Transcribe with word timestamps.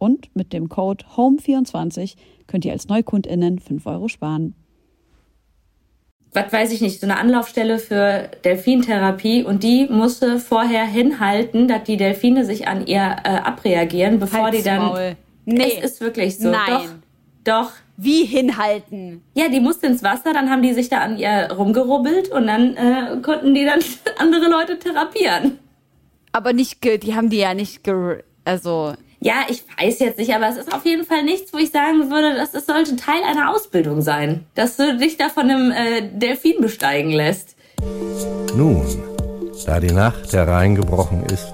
Und 0.00 0.34
mit 0.34 0.54
dem 0.54 0.70
Code 0.70 1.04
HOME24 1.14 2.16
könnt 2.46 2.64
ihr 2.64 2.72
als 2.72 2.88
NeukundInnen 2.88 3.58
5 3.58 3.84
Euro 3.84 4.08
sparen. 4.08 4.54
Was 6.32 6.50
weiß 6.50 6.72
ich 6.72 6.80
nicht, 6.80 7.00
so 7.00 7.06
eine 7.06 7.18
Anlaufstelle 7.18 7.78
für 7.78 8.30
Delfintherapie 8.44 9.44
und 9.44 9.62
die 9.62 9.86
musste 9.90 10.38
vorher 10.38 10.86
hinhalten, 10.86 11.68
dass 11.68 11.84
die 11.84 11.98
Delfine 11.98 12.46
sich 12.46 12.66
an 12.66 12.86
ihr 12.86 13.16
äh, 13.24 13.28
abreagieren, 13.28 14.18
bevor 14.18 14.44
Halt's 14.44 14.58
die 14.58 14.64
dann. 14.64 14.78
Maul. 14.78 15.16
Nee. 15.44 15.74
Es 15.82 15.92
ist 15.92 16.00
wirklich 16.00 16.38
so. 16.38 16.50
Nein. 16.50 16.66
Doch. 17.44 17.64
Doch. 17.66 17.72
Wie 17.98 18.24
hinhalten? 18.24 19.22
Ja, 19.34 19.50
die 19.50 19.60
musste 19.60 19.86
ins 19.86 20.02
Wasser, 20.02 20.32
dann 20.32 20.48
haben 20.48 20.62
die 20.62 20.72
sich 20.72 20.88
da 20.88 21.00
an 21.00 21.18
ihr 21.18 21.52
rumgerubbelt 21.52 22.30
und 22.30 22.46
dann 22.46 22.74
äh, 22.74 23.20
konnten 23.20 23.52
die 23.52 23.66
dann 23.66 23.80
andere 24.18 24.48
Leute 24.48 24.78
therapieren. 24.78 25.58
Aber 26.32 26.54
nicht, 26.54 26.82
die 27.02 27.14
haben 27.14 27.28
die 27.28 27.38
ja 27.38 27.52
nicht, 27.52 27.82
also 28.46 28.94
Ja, 29.22 29.44
ich 29.50 29.62
weiß 29.78 29.98
jetzt 29.98 30.18
nicht, 30.18 30.34
aber 30.34 30.48
es 30.48 30.56
ist 30.56 30.72
auf 30.72 30.86
jeden 30.86 31.04
Fall 31.04 31.22
nichts, 31.22 31.52
wo 31.52 31.58
ich 31.58 31.70
sagen 31.70 32.10
würde, 32.10 32.34
dass 32.36 32.54
es 32.54 32.64
sollte 32.64 32.96
Teil 32.96 33.22
einer 33.22 33.50
Ausbildung 33.50 34.00
sein. 34.00 34.46
Dass 34.54 34.76
du 34.76 34.96
dich 34.96 35.18
da 35.18 35.28
von 35.28 35.50
einem 35.50 35.70
äh, 35.70 36.00
Delfin 36.10 36.62
besteigen 36.62 37.10
lässt. 37.10 37.54
Nun, 38.56 38.86
da 39.66 39.78
die 39.78 39.92
Nacht 39.92 40.32
hereingebrochen 40.32 41.24
ist 41.26 41.52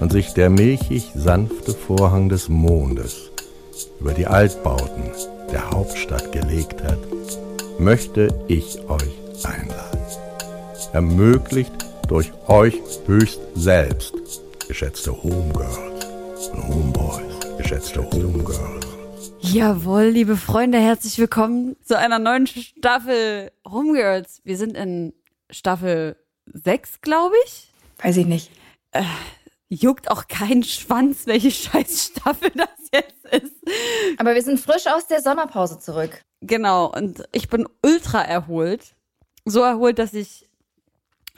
und 0.00 0.12
sich 0.12 0.34
der 0.34 0.50
milchig 0.50 1.10
sanfte 1.14 1.72
Vorhang 1.72 2.28
des 2.28 2.50
Mondes 2.50 3.30
über 4.00 4.12
die 4.12 4.26
Altbauten 4.26 5.10
der 5.50 5.70
Hauptstadt 5.70 6.30
gelegt 6.32 6.84
hat, 6.84 6.98
möchte 7.78 8.28
ich 8.48 8.80
euch 8.90 9.44
einladen. 9.44 10.00
Ermöglicht 10.92 11.72
durch 12.06 12.32
euch 12.48 12.74
höchst 13.06 13.40
selbst, 13.54 14.14
geschätzte 14.68 15.22
Homegirls 15.22 15.87
und 16.52 16.68
Homeboys, 16.68 17.58
geschätzte 17.58 18.02
Homegirls. 18.10 18.86
Jawohl, 19.40 20.04
liebe 20.04 20.36
Freunde, 20.36 20.78
herzlich 20.78 21.18
willkommen 21.18 21.76
zu 21.84 21.98
einer 21.98 22.18
neuen 22.18 22.46
Staffel 22.46 23.52
Homegirls. 23.66 24.40
Wir 24.44 24.56
sind 24.56 24.76
in 24.76 25.12
Staffel 25.50 26.16
6, 26.46 27.00
glaube 27.00 27.34
ich. 27.46 27.72
Weiß 28.02 28.16
ich 28.16 28.26
nicht. 28.26 28.50
Juckt 29.68 30.10
auch 30.10 30.28
kein 30.28 30.62
Schwanz, 30.62 31.26
welche 31.26 31.50
scheiß 31.52 32.12
Staffel 32.12 32.50
das 32.54 32.68
jetzt 32.92 33.44
ist. 33.44 33.56
Aber 34.18 34.34
wir 34.34 34.42
sind 34.42 34.58
frisch 34.58 34.86
aus 34.86 35.06
der 35.06 35.20
Sommerpause 35.20 35.78
zurück. 35.78 36.22
Genau, 36.40 36.86
und 36.92 37.24
ich 37.32 37.48
bin 37.48 37.68
ultra 37.84 38.22
erholt. 38.22 38.94
So 39.44 39.60
erholt, 39.60 39.98
dass 39.98 40.14
ich 40.14 40.47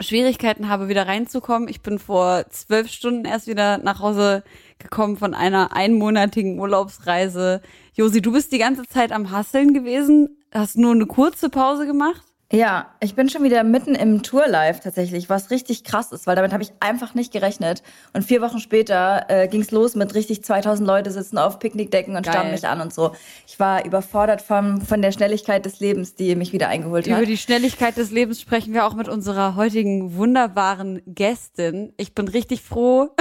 Schwierigkeiten 0.03 0.69
habe, 0.69 0.87
wieder 0.87 1.07
reinzukommen. 1.07 1.67
Ich 1.67 1.81
bin 1.81 1.99
vor 1.99 2.45
zwölf 2.49 2.89
Stunden 2.89 3.25
erst 3.25 3.47
wieder 3.47 3.77
nach 3.77 3.99
Hause 3.99 4.43
gekommen 4.79 5.17
von 5.17 5.33
einer 5.33 5.73
einmonatigen 5.73 6.59
Urlaubsreise. 6.59 7.61
Josi, 7.93 8.21
du 8.21 8.31
bist 8.31 8.51
die 8.51 8.57
ganze 8.57 8.83
Zeit 8.87 9.11
am 9.11 9.31
Hasseln 9.31 9.73
gewesen, 9.73 10.37
hast 10.53 10.77
nur 10.77 10.91
eine 10.91 11.05
kurze 11.05 11.49
Pause 11.49 11.85
gemacht. 11.85 12.30
Ja, 12.51 12.93
ich 12.99 13.15
bin 13.15 13.29
schon 13.29 13.43
wieder 13.43 13.63
mitten 13.63 13.95
im 13.95 14.23
Tour-Live 14.23 14.81
tatsächlich, 14.81 15.29
was 15.29 15.51
richtig 15.51 15.85
krass 15.85 16.11
ist, 16.11 16.27
weil 16.27 16.35
damit 16.35 16.51
habe 16.51 16.61
ich 16.61 16.73
einfach 16.81 17.13
nicht 17.13 17.31
gerechnet. 17.31 17.81
Und 18.11 18.23
vier 18.23 18.41
Wochen 18.41 18.59
später 18.59 19.25
äh, 19.29 19.47
ging's 19.47 19.71
los 19.71 19.95
mit 19.95 20.13
richtig 20.15 20.43
2000 20.43 20.85
Leute 20.85 21.11
sitzen 21.11 21.37
auf 21.37 21.59
Picknickdecken 21.59 22.17
und 22.17 22.23
Geil. 22.23 22.33
starren 22.33 22.51
mich 22.51 22.67
an 22.67 22.81
und 22.81 22.93
so. 22.93 23.13
Ich 23.47 23.57
war 23.57 23.85
überfordert 23.85 24.41
von, 24.41 24.81
von 24.81 25.01
der 25.01 25.13
Schnelligkeit 25.13 25.65
des 25.65 25.79
Lebens, 25.79 26.15
die 26.15 26.35
mich 26.35 26.51
wieder 26.51 26.67
eingeholt 26.67 27.07
Über 27.07 27.17
hat. 27.17 27.27
die 27.27 27.37
Schnelligkeit 27.37 27.95
des 27.95 28.11
Lebens 28.11 28.41
sprechen 28.41 28.73
wir 28.73 28.85
auch 28.85 28.95
mit 28.95 29.07
unserer 29.07 29.55
heutigen 29.55 30.17
wunderbaren 30.17 31.01
Gästin. 31.05 31.93
Ich 31.95 32.13
bin 32.13 32.27
richtig 32.27 32.63
froh, 32.63 33.11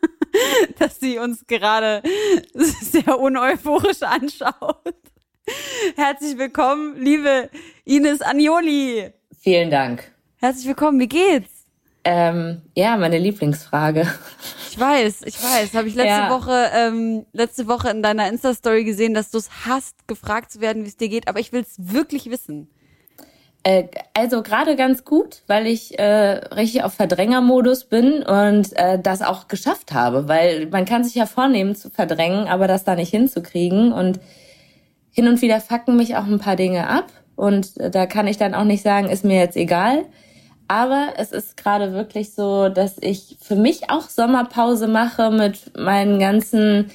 dass 0.78 0.98
sie 0.98 1.18
uns 1.18 1.46
gerade 1.46 2.02
sehr 2.54 3.18
uneuphorisch 3.18 4.02
anschaut. 4.02 4.94
Herzlich 5.96 6.38
willkommen, 6.38 6.96
liebe 6.96 7.50
Ines 7.84 8.20
Agnoli. 8.22 9.10
Vielen 9.38 9.70
Dank. 9.70 10.10
Herzlich 10.38 10.66
willkommen, 10.66 10.98
wie 11.00 11.08
geht's? 11.08 11.50
Ähm, 12.04 12.62
ja, 12.74 12.96
meine 12.96 13.18
Lieblingsfrage. 13.18 14.06
Ich 14.70 14.78
weiß, 14.78 15.22
ich 15.22 15.42
weiß. 15.42 15.74
Habe 15.74 15.88
ich 15.88 15.94
letzte 15.94 16.08
Ja. 16.08 16.30
Woche, 16.30 16.70
ähm, 16.74 17.26
letzte 17.32 17.66
Woche 17.66 17.90
in 17.90 18.02
deiner 18.02 18.28
Insta-Story 18.28 18.84
gesehen, 18.84 19.14
dass 19.14 19.30
du 19.30 19.38
es 19.38 19.48
hast, 19.66 20.06
gefragt 20.06 20.52
zu 20.52 20.60
werden, 20.60 20.84
wie 20.84 20.88
es 20.88 20.96
dir 20.96 21.08
geht. 21.08 21.28
Aber 21.28 21.40
ich 21.40 21.52
will 21.52 21.62
es 21.62 21.74
wirklich 21.78 22.30
wissen. 22.30 22.68
Äh, 23.64 23.88
also 24.14 24.42
gerade 24.42 24.76
ganz 24.76 25.04
gut, 25.04 25.42
weil 25.48 25.66
ich 25.66 25.98
äh, 25.98 26.04
richtig 26.04 26.84
auf 26.84 26.94
Verdrängermodus 26.94 27.86
bin 27.86 28.22
und 28.22 28.76
äh, 28.76 29.00
das 29.00 29.22
auch 29.22 29.48
geschafft 29.48 29.92
habe, 29.92 30.28
weil 30.28 30.66
man 30.66 30.84
kann 30.84 31.02
sich 31.02 31.14
ja 31.16 31.26
vornehmen 31.26 31.74
zu 31.74 31.90
verdrängen, 31.90 32.46
aber 32.46 32.68
das 32.68 32.84
da 32.84 32.94
nicht 32.94 33.10
hinzukriegen 33.10 33.92
und 33.92 34.20
hin 35.16 35.28
und 35.28 35.40
wieder 35.40 35.60
fucken 35.60 35.96
mich 35.96 36.14
auch 36.14 36.26
ein 36.26 36.38
paar 36.38 36.56
Dinge 36.56 36.88
ab 36.88 37.06
und 37.36 37.78
äh, 37.78 37.90
da 37.90 38.06
kann 38.06 38.26
ich 38.26 38.36
dann 38.36 38.54
auch 38.54 38.64
nicht 38.64 38.82
sagen, 38.82 39.08
ist 39.08 39.24
mir 39.24 39.40
jetzt 39.40 39.56
egal. 39.56 40.04
Aber 40.68 41.14
es 41.16 41.32
ist 41.32 41.56
gerade 41.56 41.92
wirklich 41.92 42.34
so, 42.34 42.68
dass 42.68 42.96
ich 43.00 43.38
für 43.40 43.54
mich 43.54 43.88
auch 43.88 44.08
Sommerpause 44.08 44.88
mache 44.88 45.30
mit 45.30 45.78
meinen 45.78 46.18
ganzen 46.18 46.90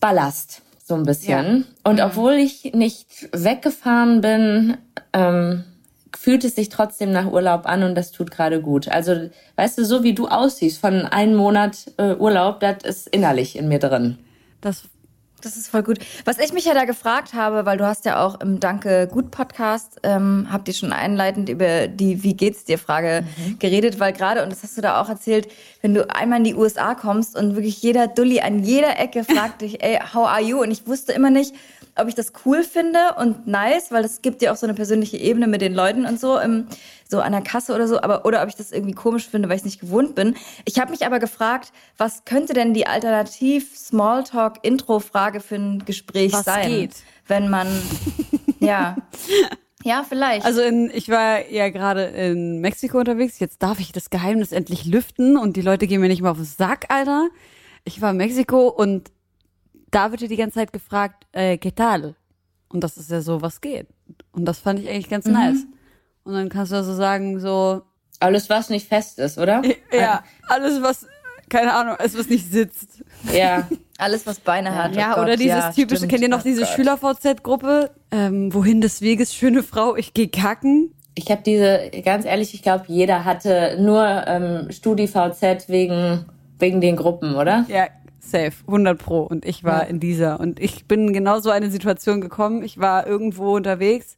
Ballast, 0.00 0.62
so 0.82 0.94
ein 0.94 1.04
bisschen. 1.04 1.66
Und 1.84 2.00
obwohl 2.00 2.32
ich 2.32 2.72
nicht 2.74 3.28
weggefahren 3.32 4.22
bin, 4.22 4.78
ähm, 5.12 5.64
fühlt 6.16 6.44
es 6.44 6.56
sich 6.56 6.70
trotzdem 6.70 7.12
nach 7.12 7.30
Urlaub 7.30 7.66
an 7.66 7.82
und 7.82 7.94
das 7.94 8.10
tut 8.10 8.30
gerade 8.30 8.60
gut. 8.60 8.88
Also, 8.88 9.28
weißt 9.56 9.78
du, 9.78 9.84
so 9.84 10.02
wie 10.02 10.14
du 10.14 10.26
aussiehst 10.26 10.80
von 10.80 11.06
einem 11.06 11.36
Monat 11.36 11.92
äh, 11.98 12.14
Urlaub, 12.14 12.60
das 12.60 12.82
ist 12.84 13.08
innerlich 13.08 13.56
in 13.56 13.68
mir 13.68 13.78
drin. 13.78 14.18
Das 14.60 14.84
Das 15.40 15.56
ist 15.56 15.68
voll 15.68 15.82
gut. 15.82 15.98
Was 16.24 16.38
ich 16.38 16.52
mich 16.52 16.64
ja 16.64 16.74
da 16.74 16.84
gefragt 16.84 17.34
habe, 17.34 17.64
weil 17.64 17.78
du 17.78 17.86
hast 17.86 18.04
ja 18.04 18.24
auch 18.24 18.40
im 18.40 18.60
Danke 18.60 19.08
gut 19.10 19.30
Podcast, 19.30 19.98
ähm, 20.02 20.48
habt 20.50 20.68
ihr 20.68 20.74
schon 20.74 20.92
einleitend 20.92 21.48
über 21.48 21.88
die 21.88 22.22
Wie 22.22 22.34
geht's 22.34 22.64
dir 22.64 22.78
Frage 22.78 23.24
geredet, 23.58 23.98
weil 24.00 24.12
gerade, 24.12 24.42
und 24.42 24.50
das 24.50 24.62
hast 24.62 24.76
du 24.76 24.82
da 24.82 25.00
auch 25.00 25.08
erzählt, 25.08 25.48
wenn 25.82 25.94
du 25.94 26.08
einmal 26.10 26.38
in 26.38 26.44
die 26.44 26.54
USA 26.54 26.94
kommst 26.94 27.36
und 27.36 27.54
wirklich 27.54 27.82
jeder 27.82 28.06
Dulli 28.06 28.40
an 28.40 28.62
jeder 28.62 28.98
Ecke 28.98 29.24
fragt 29.24 29.60
dich, 29.62 29.82
ey, 29.82 29.98
how 30.12 30.26
are 30.26 30.42
you? 30.42 30.60
Und 30.60 30.70
ich 30.70 30.86
wusste 30.86 31.12
immer 31.12 31.30
nicht, 31.30 31.54
ob 31.96 32.08
ich 32.08 32.14
das 32.14 32.32
cool 32.44 32.62
finde 32.62 32.98
und 33.18 33.46
nice, 33.46 33.90
weil 33.90 34.02
das 34.02 34.22
gibt 34.22 34.42
dir 34.42 34.52
auch 34.52 34.56
so 34.56 34.66
eine 34.66 34.74
persönliche 34.74 35.16
Ebene 35.16 35.46
mit 35.46 35.60
den 35.60 35.74
Leuten 35.74 36.06
und 36.06 36.18
so, 36.18 36.38
im, 36.38 36.66
so 37.08 37.20
an 37.20 37.32
der 37.32 37.42
Kasse 37.42 37.74
oder 37.74 37.88
so, 37.88 38.00
aber 38.00 38.24
oder 38.24 38.42
ob 38.42 38.48
ich 38.48 38.56
das 38.56 38.72
irgendwie 38.72 38.94
komisch 38.94 39.28
finde, 39.28 39.48
weil 39.48 39.56
ich 39.56 39.62
es 39.62 39.66
nicht 39.66 39.80
gewohnt 39.80 40.14
bin. 40.14 40.36
Ich 40.64 40.78
habe 40.78 40.90
mich 40.90 41.06
aber 41.06 41.18
gefragt, 41.18 41.72
was 41.96 42.24
könnte 42.24 42.52
denn 42.52 42.74
die 42.74 42.86
Alternativ 42.86 43.76
Smalltalk 43.76 44.58
Intro 44.62 45.00
Frage 45.00 45.40
für 45.40 45.56
ein 45.56 45.84
Gespräch 45.84 46.32
Was 46.32 46.44
sein, 46.44 46.68
geht? 46.68 46.96
wenn 47.26 47.48
man 47.48 47.68
ja 48.60 48.96
ja 49.84 50.04
vielleicht 50.06 50.44
Also 50.44 50.60
in, 50.60 50.90
ich 50.92 51.08
war 51.08 51.48
ja 51.48 51.70
gerade 51.70 52.04
in 52.04 52.60
Mexiko 52.60 52.98
unterwegs. 52.98 53.38
Jetzt 53.38 53.62
darf 53.62 53.80
ich 53.80 53.92
das 53.92 54.10
Geheimnis 54.10 54.52
endlich 54.52 54.84
lüften 54.84 55.36
und 55.36 55.56
die 55.56 55.62
Leute 55.62 55.86
gehen 55.86 56.00
mir 56.00 56.08
nicht 56.08 56.22
mehr 56.22 56.30
auf 56.30 56.36
den 56.36 56.46
Sack, 56.46 56.86
Alter. 56.88 57.28
Ich 57.84 58.00
war 58.02 58.10
in 58.10 58.18
Mexiko 58.18 58.68
und 58.68 59.10
da 59.90 60.10
wird 60.10 60.20
dir 60.22 60.28
die 60.28 60.36
ganze 60.36 60.54
Zeit 60.56 60.72
gefragt, 60.72 61.26
äh, 61.32 61.54
¿qué 61.58 61.74
tal? 61.74 62.14
Und 62.68 62.84
das 62.84 62.96
ist 62.96 63.10
ja 63.10 63.20
so, 63.20 63.42
was 63.42 63.60
geht. 63.60 63.88
Und 64.32 64.44
das 64.44 64.58
fand 64.60 64.78
ich 64.80 64.88
eigentlich 64.88 65.08
ganz 65.10 65.26
nice. 65.26 65.66
Und 66.24 66.34
dann 66.34 66.48
kannst 66.48 66.72
du 66.72 66.76
also 66.76 66.94
sagen, 66.94 67.40
so, 67.40 67.82
Alles, 68.20 68.48
was 68.50 68.70
nicht 68.70 68.88
fest 68.88 69.18
ist, 69.18 69.38
oder? 69.38 69.62
ja, 69.92 70.22
alles 70.48 70.80
was, 70.82 71.06
keine 71.48 71.72
Ahnung, 71.74 71.96
alles 71.98 72.16
was 72.18 72.28
nicht 72.28 72.50
sitzt. 72.50 73.02
Ja. 73.32 73.68
Alles, 73.98 74.26
was 74.26 74.40
Beine 74.40 74.74
hat. 74.82 74.96
Ja, 74.96 75.12
oh 75.12 75.14
Gott, 75.16 75.24
oder 75.24 75.36
dieses 75.36 75.58
ja, 75.58 75.72
typische, 75.72 75.96
stimmt. 75.98 76.12
kennt 76.12 76.22
ihr 76.22 76.30
noch 76.30 76.40
Oh 76.40 76.42
diese 76.48 76.62
Gott. 76.62 76.70
Schüler-VZ-Gruppe? 76.70 77.90
Ähm, 78.10 78.54
wohin 78.54 78.80
des 78.80 79.02
Weges, 79.02 79.34
schöne 79.34 79.62
Frau, 79.62 79.94
ich 79.94 80.14
geh 80.14 80.28
kacken. 80.28 80.94
Ich 81.14 81.30
habe 81.30 81.42
diese, 81.44 81.90
ganz 82.02 82.24
ehrlich, 82.24 82.54
ich 82.54 82.62
glaube, 82.62 82.84
jeder 82.88 83.26
hatte 83.26 83.76
nur 83.78 84.02
ähm, 84.26 84.70
StudiVZ 84.70 85.68
wegen, 85.68 86.24
wegen 86.58 86.80
den 86.80 86.96
Gruppen, 86.96 87.34
oder? 87.34 87.66
Ja, 87.68 87.88
safe, 88.20 88.52
100 88.66 88.98
pro. 88.98 89.22
Und 89.22 89.44
ich 89.44 89.64
war 89.64 89.82
Ja. 89.82 89.88
in 89.88 89.98
dieser. 90.00 90.38
Und 90.40 90.60
ich 90.60 90.86
bin 90.86 91.08
in 91.08 91.12
genau 91.12 91.40
so 91.40 91.50
eine 91.50 91.70
Situation 91.70 92.20
gekommen. 92.20 92.62
Ich 92.62 92.78
war 92.78 93.06
irgendwo 93.06 93.56
unterwegs. 93.56 94.16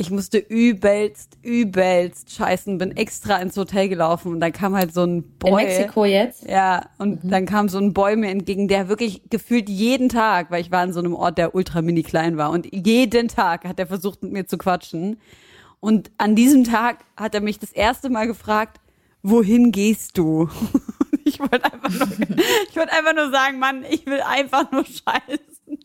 Ich 0.00 0.12
musste 0.12 0.38
übelst, 0.38 1.38
übelst 1.42 2.30
scheißen, 2.32 2.78
bin 2.78 2.96
extra 2.96 3.38
ins 3.38 3.56
Hotel 3.56 3.88
gelaufen 3.88 4.30
und 4.32 4.38
dann 4.38 4.52
kam 4.52 4.76
halt 4.76 4.94
so 4.94 5.02
ein 5.02 5.24
Boy. 5.40 5.50
In 5.64 5.68
Mexiko 5.68 6.04
jetzt? 6.04 6.48
Ja, 6.48 6.82
und 6.98 7.18
dann 7.24 7.46
kam 7.46 7.68
so 7.68 7.78
ein 7.78 7.92
Boy 7.94 8.14
mir 8.14 8.30
entgegen, 8.30 8.68
der 8.68 8.88
wirklich 8.88 9.22
gefühlt 9.28 9.68
jeden 9.68 10.08
Tag, 10.08 10.52
weil 10.52 10.60
ich 10.60 10.70
war 10.70 10.84
in 10.84 10.92
so 10.92 11.00
einem 11.00 11.14
Ort, 11.16 11.36
der 11.36 11.52
ultra 11.56 11.82
mini 11.82 12.04
klein 12.04 12.36
war 12.36 12.50
und 12.50 12.68
jeden 12.72 13.26
Tag 13.26 13.64
hat 13.64 13.80
er 13.80 13.88
versucht 13.88 14.22
mit 14.22 14.30
mir 14.32 14.46
zu 14.46 14.56
quatschen. 14.56 15.18
Und 15.80 16.12
an 16.16 16.36
diesem 16.36 16.62
Tag 16.62 16.98
hat 17.16 17.34
er 17.34 17.40
mich 17.40 17.58
das 17.58 17.72
erste 17.72 18.08
Mal 18.08 18.28
gefragt, 18.28 18.80
wohin 19.24 19.72
gehst 19.72 20.16
du? 20.16 20.48
Ich 21.28 21.38
wollte 21.40 21.64
einfach 21.64 21.90
nur, 21.90 22.08
ich 22.70 22.76
wollte 22.76 22.92
einfach 22.92 23.14
nur 23.14 23.30
sagen, 23.30 23.58
Mann, 23.58 23.84
ich 23.88 24.06
will 24.06 24.20
einfach 24.22 24.70
nur 24.72 24.84
scheißen. 24.84 25.78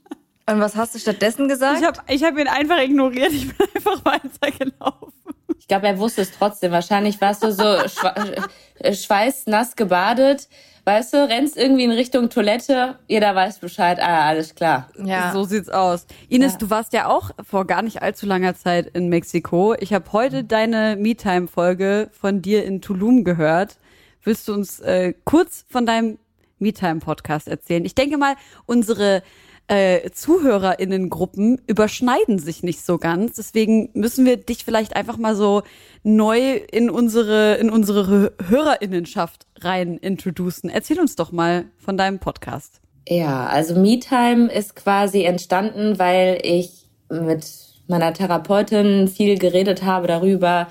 Und 0.45 0.59
was 0.59 0.75
hast 0.75 0.93
du 0.95 0.99
stattdessen 0.99 1.47
gesagt? 1.47 1.79
Ich 1.79 1.85
habe 1.87 1.99
ich 2.07 2.23
hab 2.23 2.37
ihn 2.37 2.47
einfach 2.47 2.79
ignoriert, 2.81 3.31
ich 3.31 3.47
bin 3.55 3.67
einfach 3.75 4.03
weitergelaufen. 4.05 5.13
Ich 5.57 5.67
glaube, 5.67 5.87
er 5.87 5.97
wusste 5.97 6.21
es 6.23 6.31
trotzdem. 6.31 6.71
Wahrscheinlich 6.73 7.19
warst 7.21 7.43
du 7.43 7.51
so 7.53 7.63
äh, 8.79 8.93
schweißnass 8.93 9.75
gebadet. 9.75 10.49
Weißt 10.85 11.13
du, 11.13 11.29
rennst 11.29 11.55
irgendwie 11.55 11.85
in 11.85 11.91
Richtung 11.91 12.29
Toilette, 12.29 12.99
jeder 13.07 13.33
weiß 13.33 13.59
Bescheid, 13.59 13.99
ah, 14.01 14.27
alles 14.27 14.53
klar. 14.53 14.89
ja. 15.01 15.31
So 15.31 15.45
sieht's 15.45 15.69
aus. 15.69 16.05
Ines, 16.27 16.53
Ja. 16.53 16.57
du 16.57 16.69
warst 16.69 16.91
ja 16.91 17.07
auch 17.07 17.31
vor 17.41 17.65
gar 17.65 17.81
nicht 17.81 18.01
allzu 18.01 18.25
langer 18.25 18.53
Zeit 18.55 18.87
in 18.87 19.07
Mexiko. 19.07 19.75
Ich 19.79 19.93
habe 19.93 20.11
heute 20.11 20.43
deine 20.43 20.97
MeTime-Folge 20.97 22.09
von 22.11 22.41
dir 22.41 22.65
in 22.65 22.81
Tulum 22.81 23.23
gehört. 23.23 23.77
Willst 24.23 24.47
du 24.47 24.53
uns 24.53 24.79
äh, 24.79 25.13
kurz 25.25 25.65
von 25.67 25.85
deinem 25.85 26.17
MeTime-Podcast 26.59 27.47
erzählen? 27.47 27.83
Ich 27.83 27.95
denke 27.95 28.17
mal, 28.17 28.35
unsere 28.65 29.21
äh, 29.67 30.09
ZuhörerInnen-Gruppen 30.09 31.61
überschneiden 31.67 32.39
sich 32.39 32.63
nicht 32.63 32.85
so 32.85 32.97
ganz. 32.97 33.35
Deswegen 33.35 33.89
müssen 33.93 34.25
wir 34.25 34.37
dich 34.37 34.63
vielleicht 34.63 34.95
einfach 34.95 35.17
mal 35.17 35.35
so 35.35 35.63
neu 36.03 36.55
in 36.71 36.89
unsere, 36.89 37.55
in 37.55 37.69
unsere 37.69 38.33
HörerInnenschaft 38.47 39.45
rein 39.59 39.97
introducen. 39.97 40.69
Erzähl 40.69 40.99
uns 40.99 41.15
doch 41.15 41.31
mal 41.31 41.65
von 41.77 41.97
deinem 41.97 42.19
Podcast. 42.19 42.81
Ja, 43.07 43.47
also 43.47 43.75
MeTime 43.75 44.51
ist 44.51 44.75
quasi 44.75 45.23
entstanden, 45.23 45.99
weil 45.99 46.39
ich 46.43 46.89
mit 47.09 47.45
meiner 47.87 48.13
Therapeutin 48.13 49.09
viel 49.09 49.37
geredet 49.37 49.83
habe 49.83 50.07
darüber, 50.07 50.69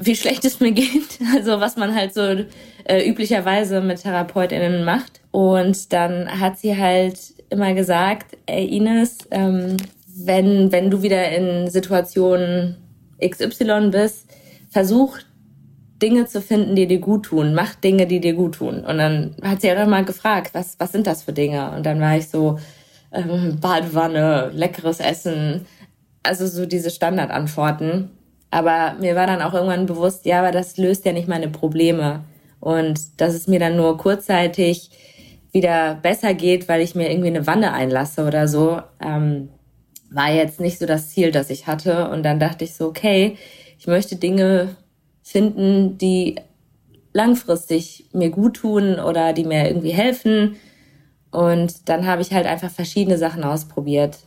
wie 0.00 0.16
schlecht 0.16 0.44
es 0.44 0.60
mir 0.60 0.72
geht. 0.72 1.18
Also 1.34 1.60
was 1.60 1.76
man 1.76 1.94
halt 1.94 2.14
so 2.14 2.22
äh, 2.84 3.08
üblicherweise 3.08 3.80
mit 3.80 4.02
TherapeutInnen 4.02 4.84
macht. 4.84 5.20
Und 5.30 5.92
dann 5.92 6.40
hat 6.40 6.58
sie 6.58 6.76
halt 6.76 7.18
immer 7.50 7.74
gesagt, 7.74 8.36
ey 8.46 8.66
Ines, 8.66 9.18
ähm, 9.30 9.76
wenn, 10.16 10.70
wenn 10.70 10.90
du 10.90 11.02
wieder 11.02 11.30
in 11.30 11.68
Situationen 11.68 12.76
XY 13.20 13.90
bist, 13.90 14.26
versuch 14.70 15.18
Dinge 16.00 16.26
zu 16.26 16.40
finden, 16.40 16.76
die 16.76 16.86
dir 16.86 16.98
gut 16.98 17.26
tun. 17.26 17.54
Mach 17.54 17.74
Dinge, 17.74 18.06
die 18.06 18.20
dir 18.20 18.34
gut 18.34 18.56
tun. 18.56 18.84
Und 18.84 18.98
dann 18.98 19.36
hat 19.42 19.60
sie 19.60 19.72
auch 19.72 19.86
mal 19.86 20.04
gefragt, 20.04 20.50
was, 20.52 20.76
was 20.78 20.92
sind 20.92 21.06
das 21.06 21.22
für 21.22 21.32
Dinge? 21.32 21.70
Und 21.72 21.86
dann 21.86 22.00
war 22.00 22.16
ich 22.16 22.28
so, 22.28 22.58
ähm, 23.14 23.58
Badewanne, 23.60 24.50
leckeres 24.52 25.00
Essen. 25.00 25.66
Also 26.22 26.46
so 26.46 26.66
diese 26.66 26.90
Standardantworten. 26.90 28.10
Aber 28.54 28.94
mir 29.00 29.16
war 29.16 29.26
dann 29.26 29.42
auch 29.42 29.52
irgendwann 29.52 29.86
bewusst, 29.86 30.26
ja, 30.26 30.38
aber 30.38 30.52
das 30.52 30.76
löst 30.76 31.04
ja 31.04 31.12
nicht 31.12 31.26
meine 31.26 31.48
Probleme. 31.48 32.24
Und 32.60 33.20
dass 33.20 33.34
es 33.34 33.48
mir 33.48 33.58
dann 33.58 33.74
nur 33.74 33.98
kurzzeitig 33.98 34.90
wieder 35.50 35.96
besser 35.96 36.34
geht, 36.34 36.68
weil 36.68 36.80
ich 36.80 36.94
mir 36.94 37.10
irgendwie 37.10 37.30
eine 37.30 37.48
Wanne 37.48 37.72
einlasse 37.72 38.24
oder 38.24 38.46
so, 38.46 38.80
ähm, 39.04 39.48
war 40.08 40.30
jetzt 40.30 40.60
nicht 40.60 40.78
so 40.78 40.86
das 40.86 41.08
Ziel, 41.08 41.32
das 41.32 41.50
ich 41.50 41.66
hatte. 41.66 42.08
Und 42.10 42.22
dann 42.22 42.38
dachte 42.38 42.62
ich 42.62 42.74
so, 42.74 42.86
okay, 42.86 43.36
ich 43.76 43.88
möchte 43.88 44.14
Dinge 44.14 44.76
finden, 45.24 45.98
die 45.98 46.36
langfristig 47.12 48.08
mir 48.12 48.30
gut 48.30 48.58
tun 48.58 49.00
oder 49.00 49.32
die 49.32 49.42
mir 49.42 49.66
irgendwie 49.66 49.94
helfen. 49.94 50.54
Und 51.32 51.88
dann 51.88 52.06
habe 52.06 52.22
ich 52.22 52.32
halt 52.32 52.46
einfach 52.46 52.70
verschiedene 52.70 53.18
Sachen 53.18 53.42
ausprobiert 53.42 54.18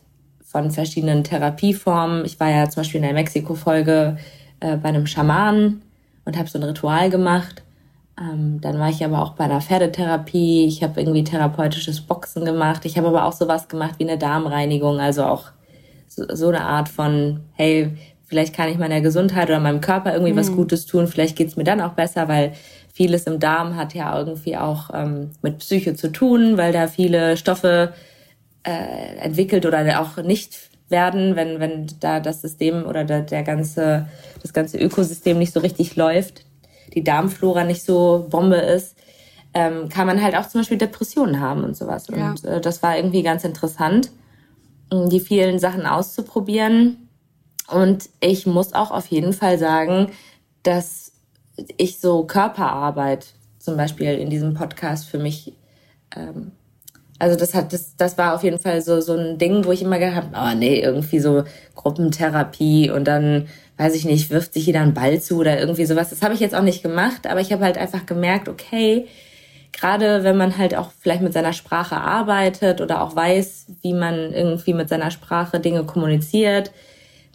von 0.57 0.71
verschiedenen 0.71 1.23
Therapieformen. 1.23 2.25
Ich 2.25 2.39
war 2.39 2.49
ja 2.49 2.67
zum 2.67 2.81
Beispiel 2.81 2.97
in 2.97 3.03
der 3.03 3.13
Mexiko-Folge 3.13 4.17
äh, 4.59 4.75
bei 4.77 4.89
einem 4.89 5.05
Schamanen 5.05 5.83
und 6.25 6.35
habe 6.35 6.49
so 6.49 6.57
ein 6.57 6.63
Ritual 6.63 7.11
gemacht. 7.11 7.61
Ähm, 8.19 8.59
dann 8.59 8.79
war 8.79 8.89
ich 8.89 9.05
aber 9.05 9.21
auch 9.21 9.33
bei 9.33 9.43
einer 9.43 9.61
Pferdetherapie. 9.61 10.65
Ich 10.65 10.81
habe 10.81 10.99
irgendwie 10.99 11.23
therapeutisches 11.23 12.01
Boxen 12.01 12.43
gemacht. 12.43 12.85
Ich 12.85 12.97
habe 12.97 13.09
aber 13.09 13.25
auch 13.25 13.33
sowas 13.33 13.67
gemacht 13.67 13.99
wie 13.99 14.09
eine 14.09 14.17
Darmreinigung, 14.17 14.99
also 14.99 15.25
auch 15.25 15.51
so, 16.07 16.23
so 16.33 16.47
eine 16.47 16.61
Art 16.61 16.89
von, 16.89 17.41
hey, 17.53 17.91
vielleicht 18.25 18.55
kann 18.55 18.69
ich 18.69 18.79
meiner 18.79 19.01
Gesundheit 19.01 19.49
oder 19.49 19.59
meinem 19.59 19.79
Körper 19.79 20.13
irgendwie 20.13 20.35
was 20.35 20.51
Gutes 20.51 20.87
tun. 20.87 21.05
Vielleicht 21.05 21.35
geht's 21.35 21.55
mir 21.55 21.65
dann 21.65 21.81
auch 21.81 21.93
besser, 21.93 22.27
weil 22.27 22.53
vieles 22.91 23.25
im 23.25 23.39
Darm 23.39 23.75
hat 23.75 23.93
ja 23.93 24.17
irgendwie 24.17 24.57
auch 24.57 24.89
ähm, 24.91 25.29
mit 25.43 25.59
Psyche 25.59 25.93
zu 25.93 26.11
tun, 26.11 26.57
weil 26.57 26.73
da 26.73 26.87
viele 26.87 27.37
Stoffe 27.37 27.93
äh, 28.67 29.15
entwickelt 29.19 29.65
oder 29.65 30.01
auch 30.01 30.21
nicht 30.21 30.57
werden, 30.89 31.35
wenn, 31.35 31.59
wenn 31.59 31.87
da 32.01 32.19
das 32.19 32.41
System 32.41 32.85
oder 32.85 33.05
der, 33.05 33.21
der 33.21 33.43
ganze, 33.43 34.07
das 34.41 34.51
ganze 34.51 34.77
Ökosystem 34.77 35.37
nicht 35.37 35.53
so 35.53 35.61
richtig 35.61 35.95
läuft, 35.95 36.45
die 36.93 37.03
Darmflora 37.03 37.63
nicht 37.63 37.83
so 37.83 38.27
Bombe 38.29 38.57
ist, 38.57 38.97
ähm, 39.53 39.87
kann 39.87 40.05
man 40.05 40.21
halt 40.21 40.35
auch 40.35 40.47
zum 40.47 40.61
Beispiel 40.61 40.77
Depressionen 40.77 41.39
haben 41.39 41.63
und 41.63 41.77
sowas. 41.77 42.07
Ja. 42.09 42.31
Und 42.31 42.43
äh, 42.43 42.59
das 42.59 42.83
war 42.83 42.97
irgendwie 42.97 43.23
ganz 43.23 43.45
interessant, 43.45 44.11
die 44.91 45.19
vielen 45.19 45.59
Sachen 45.59 45.85
auszuprobieren. 45.85 47.09
Und 47.69 48.09
ich 48.19 48.45
muss 48.45 48.73
auch 48.73 48.91
auf 48.91 49.07
jeden 49.07 49.33
Fall 49.33 49.57
sagen, 49.57 50.11
dass 50.63 51.13
ich 51.77 51.99
so 51.99 52.25
Körperarbeit 52.25 53.27
zum 53.59 53.77
Beispiel 53.77 54.13
in 54.13 54.29
diesem 54.29 54.53
Podcast 54.53 55.07
für 55.07 55.19
mich 55.19 55.53
ähm, 56.15 56.51
also 57.19 57.37
das 57.37 57.53
hat 57.53 57.73
das 57.73 57.95
das 57.97 58.17
war 58.17 58.35
auf 58.35 58.43
jeden 58.43 58.59
Fall 58.59 58.81
so 58.81 59.01
so 59.01 59.13
ein 59.15 59.37
Ding, 59.37 59.65
wo 59.65 59.71
ich 59.71 59.81
immer 59.81 59.99
gehabt, 59.99 60.29
oh 60.35 60.55
nee, 60.55 60.79
irgendwie 60.81 61.19
so 61.19 61.43
Gruppentherapie 61.75 62.89
und 62.91 63.05
dann 63.05 63.47
weiß 63.77 63.95
ich 63.95 64.05
nicht, 64.05 64.29
wirft 64.29 64.53
sich 64.53 64.65
jeder 64.65 64.81
einen 64.81 64.93
Ball 64.93 65.21
zu 65.21 65.37
oder 65.37 65.59
irgendwie 65.59 65.85
sowas. 65.85 66.09
Das 66.09 66.21
habe 66.21 66.33
ich 66.33 66.39
jetzt 66.39 66.55
auch 66.55 66.63
nicht 66.63 66.83
gemacht, 66.83 67.27
aber 67.27 67.41
ich 67.41 67.51
habe 67.51 67.63
halt 67.63 67.77
einfach 67.77 68.05
gemerkt, 68.05 68.49
okay, 68.49 69.07
gerade 69.71 70.23
wenn 70.23 70.37
man 70.37 70.57
halt 70.57 70.75
auch 70.75 70.91
vielleicht 70.99 71.21
mit 71.21 71.33
seiner 71.33 71.53
Sprache 71.53 71.97
arbeitet 71.97 72.81
oder 72.81 73.01
auch 73.01 73.15
weiß, 73.15 73.67
wie 73.81 73.93
man 73.93 74.33
irgendwie 74.33 74.73
mit 74.73 74.89
seiner 74.89 75.11
Sprache 75.11 75.59
Dinge 75.59 75.83
kommuniziert, 75.83 76.71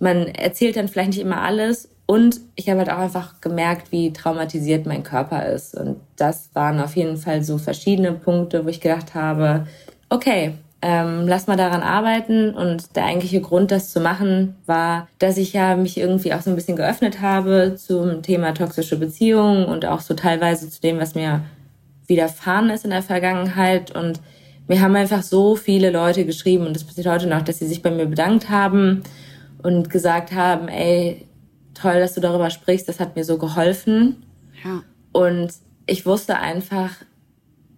man 0.01 0.27
erzählt 0.27 0.77
dann 0.77 0.89
vielleicht 0.89 1.11
nicht 1.11 1.21
immer 1.21 1.43
alles 1.43 1.92
und 2.06 2.40
ich 2.56 2.68
habe 2.68 2.80
halt 2.80 2.90
auch 2.90 2.99
einfach 2.99 3.40
gemerkt, 3.40 3.92
wie 3.92 4.12
traumatisiert 4.12 4.87
mein 4.87 5.02
Körper 5.02 5.47
ist. 5.47 5.75
Und 5.75 5.97
das 6.16 6.50
waren 6.52 6.80
auf 6.80 6.97
jeden 6.97 7.16
Fall 7.16 7.42
so 7.42 7.59
verschiedene 7.59 8.12
Punkte, 8.12 8.64
wo 8.64 8.68
ich 8.68 8.80
gedacht 8.80 9.14
habe, 9.14 9.66
okay, 10.09 10.54
ähm, 10.82 11.26
lass 11.28 11.47
mal 11.47 11.56
daran 11.56 11.80
arbeiten. 11.80 12.54
Und 12.54 12.97
der 12.97 13.04
eigentliche 13.04 13.40
Grund, 13.40 13.71
das 13.71 13.92
zu 13.92 14.00
machen, 14.00 14.56
war, 14.66 15.09
dass 15.21 15.38
ich 15.38 15.52
ja 15.52 15.76
mich 15.76 15.97
irgendwie 15.97 16.35
auch 16.35 16.42
so 16.42 16.50
ein 16.50 16.56
bisschen 16.56 16.76
geöffnet 16.76 17.21
habe 17.21 17.76
zum 17.76 18.23
Thema 18.23 18.52
toxische 18.52 18.99
Beziehungen 18.99 19.64
und 19.64 19.87
auch 19.87 20.00
so 20.00 20.14
teilweise 20.14 20.68
zu 20.68 20.80
dem, 20.80 20.99
was 20.99 21.14
mir 21.14 21.42
widerfahren 22.09 22.68
ist 22.71 22.85
in 22.85 22.90
der 22.90 23.02
Vergangenheit. 23.02 23.94
Und 23.97 24.21
mir 24.66 24.80
haben 24.80 24.97
einfach 24.97 25.23
so 25.23 25.54
viele 25.54 25.90
Leute 25.90 26.26
geschrieben, 26.26 26.66
und 26.66 26.75
das 26.75 26.85
passiert 26.85 27.06
heute 27.06 27.28
noch, 27.28 27.42
dass 27.42 27.61
sie 27.61 27.66
sich 27.66 27.80
bei 27.80 27.90
mir 27.90 28.06
bedankt 28.06 28.50
haben 28.50 29.02
und 29.62 29.88
gesagt 29.88 30.32
haben, 30.32 30.66
ey, 30.66 31.26
toll, 31.83 32.01
dass 32.01 32.15
du 32.15 32.21
darüber 32.21 32.51
sprichst, 32.51 32.89
das 32.89 33.01
hat 33.01 33.17
mir 33.17 33.25
so 33.25 33.39
geholfen. 33.39 34.25
Ja. 34.65 34.83
Und 35.12 35.53
ich 35.87 36.07
wusste 36.07 36.37
einfach, 36.39 36.91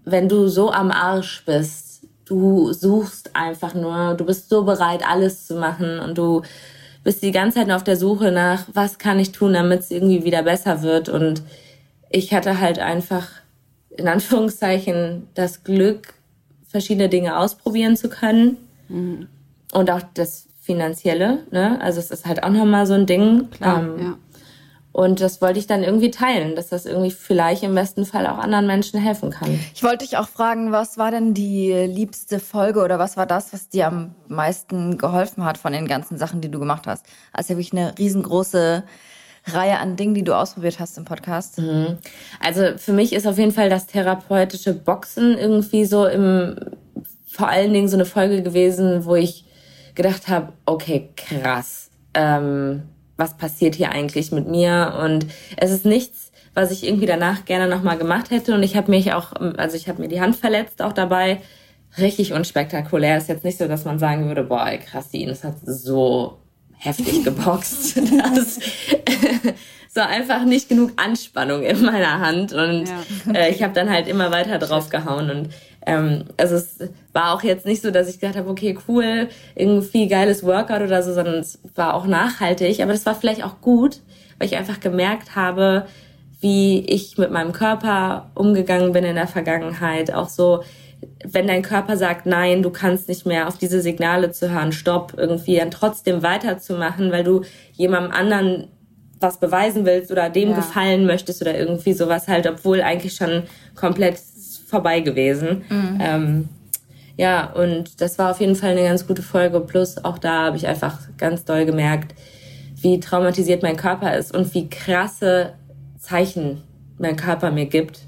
wenn 0.04 0.28
du 0.28 0.48
so 0.48 0.70
am 0.70 0.90
Arsch 0.90 1.44
bist, 1.46 2.06
du 2.26 2.72
suchst 2.72 3.34
einfach 3.34 3.74
nur, 3.74 4.14
du 4.14 4.24
bist 4.24 4.48
so 4.48 4.64
bereit, 4.64 5.02
alles 5.06 5.46
zu 5.46 5.56
machen 5.56 5.98
und 5.98 6.16
du 6.16 6.42
bist 7.02 7.22
die 7.22 7.32
ganze 7.32 7.58
Zeit 7.58 7.66
nur 7.66 7.76
auf 7.76 7.84
der 7.84 7.96
Suche 7.96 8.30
nach, 8.30 8.66
was 8.72 8.98
kann 8.98 9.18
ich 9.18 9.32
tun, 9.32 9.52
damit 9.52 9.80
es 9.80 9.90
irgendwie 9.90 10.24
wieder 10.24 10.42
besser 10.42 10.82
wird. 10.82 11.08
Und 11.08 11.42
ich 12.10 12.32
hatte 12.32 12.60
halt 12.60 12.78
einfach, 12.78 13.28
in 13.90 14.08
Anführungszeichen, 14.08 15.28
das 15.34 15.64
Glück, 15.64 16.14
verschiedene 16.66 17.08
Dinge 17.08 17.38
ausprobieren 17.38 17.96
zu 17.96 18.08
können. 18.08 18.56
Und 19.72 19.90
auch 19.90 20.00
das 20.14 20.46
Finanzielle, 20.64 21.40
ne? 21.50 21.78
Also 21.82 22.00
es 22.00 22.10
ist 22.10 22.24
halt 22.26 22.42
auch 22.42 22.48
nochmal 22.48 22.86
so 22.86 22.94
ein 22.94 23.06
Ding. 23.06 23.50
Klar, 23.50 23.82
Ähm, 23.82 23.98
ja. 23.98 24.14
Und 24.92 25.20
das 25.20 25.42
wollte 25.42 25.58
ich 25.58 25.66
dann 25.66 25.82
irgendwie 25.82 26.12
teilen, 26.12 26.54
dass 26.54 26.68
das 26.68 26.86
irgendwie 26.86 27.10
vielleicht 27.10 27.64
im 27.64 27.74
besten 27.74 28.06
Fall 28.06 28.28
auch 28.28 28.38
anderen 28.38 28.68
Menschen 28.68 29.00
helfen 29.00 29.30
kann. 29.30 29.58
Ich 29.74 29.82
wollte 29.82 30.04
dich 30.04 30.16
auch 30.16 30.28
fragen, 30.28 30.70
was 30.70 30.98
war 30.98 31.10
denn 31.10 31.34
die 31.34 31.72
liebste 31.72 32.38
Folge 32.38 32.80
oder 32.80 32.96
was 32.96 33.16
war 33.16 33.26
das, 33.26 33.52
was 33.52 33.68
dir 33.68 33.88
am 33.88 34.14
meisten 34.28 34.96
geholfen 34.96 35.44
hat 35.44 35.58
von 35.58 35.72
den 35.72 35.88
ganzen 35.88 36.16
Sachen, 36.16 36.40
die 36.40 36.48
du 36.48 36.60
gemacht 36.60 36.86
hast? 36.86 37.06
Also 37.32 37.50
wirklich 37.50 37.72
eine 37.72 37.98
riesengroße 37.98 38.84
Reihe 39.46 39.80
an 39.80 39.96
Dingen, 39.96 40.14
die 40.14 40.22
du 40.22 40.32
ausprobiert 40.32 40.78
hast 40.78 40.96
im 40.96 41.04
Podcast. 41.04 41.58
Mhm. 41.58 41.98
Also 42.38 42.78
für 42.78 42.92
mich 42.92 43.12
ist 43.12 43.26
auf 43.26 43.36
jeden 43.36 43.52
Fall 43.52 43.68
das 43.68 43.86
therapeutische 43.86 44.74
Boxen 44.74 45.36
irgendwie 45.36 45.86
so 45.86 46.06
im, 46.06 46.54
vor 47.26 47.48
allen 47.48 47.72
Dingen 47.72 47.88
so 47.88 47.96
eine 47.96 48.06
Folge 48.06 48.44
gewesen, 48.44 49.04
wo 49.04 49.16
ich 49.16 49.43
gedacht 49.94 50.28
habe, 50.28 50.52
okay, 50.66 51.10
krass. 51.16 51.90
Ähm, 52.14 52.82
was 53.16 53.36
passiert 53.36 53.74
hier 53.74 53.90
eigentlich 53.90 54.32
mit 54.32 54.48
mir? 54.48 54.98
Und 55.02 55.26
es 55.56 55.70
ist 55.70 55.84
nichts, 55.84 56.32
was 56.54 56.70
ich 56.70 56.84
irgendwie 56.84 57.06
danach 57.06 57.44
gerne 57.44 57.68
nochmal 57.68 57.98
gemacht 57.98 58.30
hätte. 58.30 58.54
Und 58.54 58.62
ich 58.62 58.76
habe 58.76 58.90
mich 58.90 59.12
auch, 59.12 59.32
also 59.56 59.76
ich 59.76 59.88
habe 59.88 60.02
mir 60.02 60.08
die 60.08 60.20
Hand 60.20 60.36
verletzt 60.36 60.82
auch 60.82 60.92
dabei. 60.92 61.40
Richtig 61.98 62.32
unspektakulär. 62.32 63.18
Ist 63.18 63.28
jetzt 63.28 63.44
nicht 63.44 63.58
so, 63.58 63.68
dass 63.68 63.84
man 63.84 63.98
sagen 63.98 64.26
würde, 64.26 64.42
boah, 64.42 64.68
krass, 64.78 65.10
die 65.10 65.22
Ines 65.22 65.44
hat 65.44 65.54
so 65.64 66.38
heftig 66.76 67.24
geboxt. 67.24 68.00
Das, 68.34 68.58
so 69.94 70.00
einfach 70.00 70.44
nicht 70.44 70.68
genug 70.68 70.92
Anspannung 70.96 71.62
in 71.62 71.82
meiner 71.84 72.18
Hand. 72.18 72.52
Und 72.52 72.88
ja. 72.88 73.32
äh, 73.32 73.50
ich 73.50 73.62
habe 73.62 73.72
dann 73.72 73.90
halt 73.90 74.08
immer 74.08 74.32
weiter 74.32 74.58
drauf 74.58 74.88
gehauen. 74.88 75.30
Und 75.30 75.50
ähm, 75.86 76.24
also 76.36 76.56
es 76.56 76.78
war 77.12 77.34
auch 77.34 77.42
jetzt 77.42 77.66
nicht 77.66 77.82
so, 77.82 77.90
dass 77.90 78.08
ich 78.08 78.20
gedacht 78.20 78.36
habe, 78.36 78.48
okay, 78.48 78.76
cool, 78.88 79.28
irgendwie 79.54 80.08
geiles 80.08 80.44
Workout 80.44 80.82
oder 80.82 81.02
so, 81.02 81.12
sondern 81.12 81.36
es 81.36 81.58
war 81.74 81.94
auch 81.94 82.06
nachhaltig. 82.06 82.80
Aber 82.80 82.92
das 82.92 83.06
war 83.06 83.14
vielleicht 83.14 83.44
auch 83.44 83.60
gut, 83.60 84.00
weil 84.38 84.48
ich 84.48 84.56
einfach 84.56 84.80
gemerkt 84.80 85.36
habe, 85.36 85.86
wie 86.40 86.80
ich 86.80 87.18
mit 87.18 87.30
meinem 87.30 87.52
Körper 87.52 88.30
umgegangen 88.34 88.92
bin 88.92 89.04
in 89.04 89.14
der 89.14 89.26
Vergangenheit. 89.28 90.12
Auch 90.12 90.28
so, 90.28 90.62
wenn 91.24 91.46
dein 91.46 91.62
Körper 91.62 91.96
sagt, 91.96 92.26
nein, 92.26 92.62
du 92.62 92.70
kannst 92.70 93.08
nicht 93.08 93.26
mehr 93.26 93.48
auf 93.48 93.58
diese 93.58 93.80
Signale 93.80 94.30
zu 94.30 94.50
hören, 94.50 94.72
stopp, 94.72 95.14
irgendwie 95.16 95.56
dann 95.56 95.70
trotzdem 95.70 96.22
weiterzumachen, 96.22 97.12
weil 97.12 97.24
du 97.24 97.42
jemandem 97.72 98.12
anderen 98.12 98.68
was 99.20 99.38
beweisen 99.38 99.86
willst 99.86 100.10
oder 100.10 100.28
dem 100.28 100.50
ja. 100.50 100.56
gefallen 100.56 101.06
möchtest 101.06 101.40
oder 101.40 101.56
irgendwie 101.56 101.94
sowas 101.94 102.28
halt, 102.28 102.46
obwohl 102.46 102.82
eigentlich 102.82 103.14
schon 103.14 103.44
komplett 103.74 104.18
vorbei 104.66 105.00
gewesen. 105.00 105.64
Mhm. 105.68 105.98
Ähm, 106.00 106.48
ja, 107.16 107.52
und 107.52 108.00
das 108.00 108.18
war 108.18 108.32
auf 108.32 108.40
jeden 108.40 108.56
Fall 108.56 108.70
eine 108.70 108.82
ganz 108.82 109.06
gute 109.06 109.22
Folge. 109.22 109.60
Plus 109.60 110.04
auch 110.04 110.18
da 110.18 110.46
habe 110.46 110.56
ich 110.56 110.66
einfach 110.66 110.98
ganz 111.16 111.44
doll 111.44 111.64
gemerkt, 111.64 112.14
wie 112.80 113.00
traumatisiert 113.00 113.62
mein 113.62 113.76
Körper 113.76 114.16
ist 114.16 114.34
und 114.34 114.52
wie 114.54 114.68
krasse 114.68 115.54
Zeichen 115.98 116.62
mein 116.98 117.16
Körper 117.16 117.50
mir 117.50 117.66
gibt, 117.66 118.00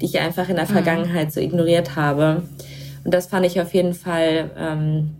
die 0.00 0.06
ich 0.06 0.18
einfach 0.18 0.48
in 0.48 0.56
der 0.56 0.64
mhm. 0.64 0.72
Vergangenheit 0.72 1.32
so 1.32 1.40
ignoriert 1.40 1.94
habe. 1.96 2.42
Und 3.04 3.12
das 3.12 3.26
fand 3.26 3.44
ich 3.46 3.60
auf 3.60 3.74
jeden 3.74 3.94
Fall 3.94 4.50
ähm, 4.56 5.10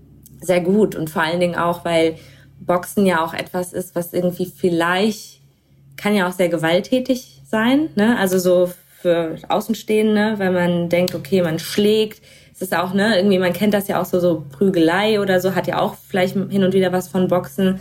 sehr 0.40 0.60
gut 0.60 0.94
und 0.94 1.10
vor 1.10 1.22
allen 1.22 1.40
Dingen 1.40 1.54
auch, 1.54 1.84
weil 1.84 2.16
Boxen 2.60 3.06
ja 3.06 3.24
auch 3.24 3.34
etwas 3.34 3.72
ist, 3.72 3.94
was 3.94 4.12
irgendwie 4.12 4.46
vielleicht 4.46 5.40
kann 5.96 6.14
ja 6.14 6.26
auch 6.28 6.32
sehr 6.32 6.48
gewalttätig 6.48 7.42
sein. 7.46 7.90
Ne? 7.94 8.18
Also 8.18 8.38
so 8.38 8.72
für 9.04 9.36
Außenstehende, 9.50 10.38
weil 10.38 10.50
man 10.50 10.88
denkt, 10.88 11.14
okay, 11.14 11.42
man 11.42 11.58
schlägt. 11.58 12.22
Es 12.54 12.62
ist 12.62 12.74
auch, 12.74 12.94
ne, 12.94 13.18
irgendwie, 13.18 13.38
man 13.38 13.52
kennt 13.52 13.74
das 13.74 13.86
ja 13.86 14.00
auch 14.00 14.06
so, 14.06 14.18
so 14.18 14.46
Prügelei 14.50 15.20
oder 15.20 15.40
so, 15.40 15.54
hat 15.54 15.66
ja 15.66 15.78
auch 15.78 15.94
vielleicht 16.08 16.34
hin 16.34 16.64
und 16.64 16.72
wieder 16.72 16.90
was 16.90 17.08
von 17.08 17.28
Boxen. 17.28 17.80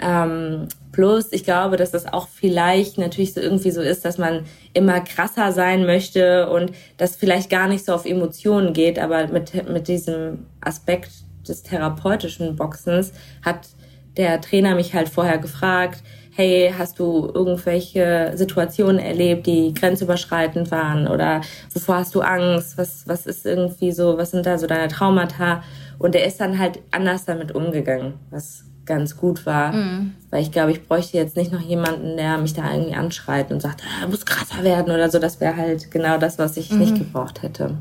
Ähm, 0.00 0.66
plus, 0.90 1.32
ich 1.32 1.44
glaube, 1.44 1.76
dass 1.76 1.92
das 1.92 2.12
auch 2.12 2.26
vielleicht 2.26 2.98
natürlich 2.98 3.34
so 3.34 3.40
irgendwie 3.40 3.70
so 3.70 3.80
ist, 3.80 4.04
dass 4.04 4.18
man 4.18 4.46
immer 4.72 5.00
krasser 5.00 5.52
sein 5.52 5.86
möchte 5.86 6.50
und 6.50 6.72
das 6.96 7.14
vielleicht 7.14 7.50
gar 7.50 7.68
nicht 7.68 7.84
so 7.84 7.92
auf 7.94 8.04
Emotionen 8.04 8.72
geht, 8.72 8.98
aber 8.98 9.28
mit, 9.28 9.68
mit 9.68 9.86
diesem 9.86 10.46
Aspekt 10.60 11.10
des 11.46 11.62
therapeutischen 11.62 12.56
Boxens 12.56 13.12
hat 13.44 13.68
der 14.16 14.40
Trainer 14.40 14.74
mich 14.74 14.92
halt 14.92 15.08
vorher 15.08 15.38
gefragt, 15.38 16.02
hey, 16.38 16.72
hast 16.78 17.00
du 17.00 17.28
irgendwelche 17.34 18.30
Situationen 18.36 19.00
erlebt, 19.00 19.48
die 19.48 19.74
grenzüberschreitend 19.74 20.70
waren 20.70 21.08
oder 21.08 21.40
wovor 21.74 21.96
hast 21.96 22.14
du 22.14 22.20
Angst? 22.20 22.78
Was, 22.78 23.08
was 23.08 23.26
ist 23.26 23.44
irgendwie 23.44 23.90
so, 23.90 24.16
was 24.18 24.30
sind 24.30 24.46
da 24.46 24.56
so 24.56 24.68
deine 24.68 24.86
Traumata? 24.86 25.64
Und 25.98 26.14
er 26.14 26.24
ist 26.24 26.40
dann 26.40 26.60
halt 26.60 26.78
anders 26.92 27.24
damit 27.24 27.52
umgegangen, 27.56 28.14
was 28.30 28.62
ganz 28.84 29.16
gut 29.16 29.46
war. 29.46 29.72
Mhm. 29.72 30.14
Weil 30.30 30.42
ich 30.42 30.52
glaube, 30.52 30.70
ich 30.70 30.86
bräuchte 30.86 31.16
jetzt 31.16 31.36
nicht 31.36 31.50
noch 31.50 31.60
jemanden, 31.60 32.16
der 32.16 32.38
mich 32.38 32.54
da 32.54 32.72
irgendwie 32.72 32.94
anschreit 32.94 33.50
und 33.50 33.60
sagt, 33.60 33.82
ah, 33.82 34.06
muss 34.06 34.24
krasser 34.24 34.62
werden 34.62 34.94
oder 34.94 35.10
so. 35.10 35.18
Das 35.18 35.40
wäre 35.40 35.56
halt 35.56 35.90
genau 35.90 36.18
das, 36.18 36.38
was 36.38 36.56
ich 36.56 36.70
mhm. 36.70 36.78
nicht 36.78 36.94
gebraucht 36.94 37.42
hätte. 37.42 37.78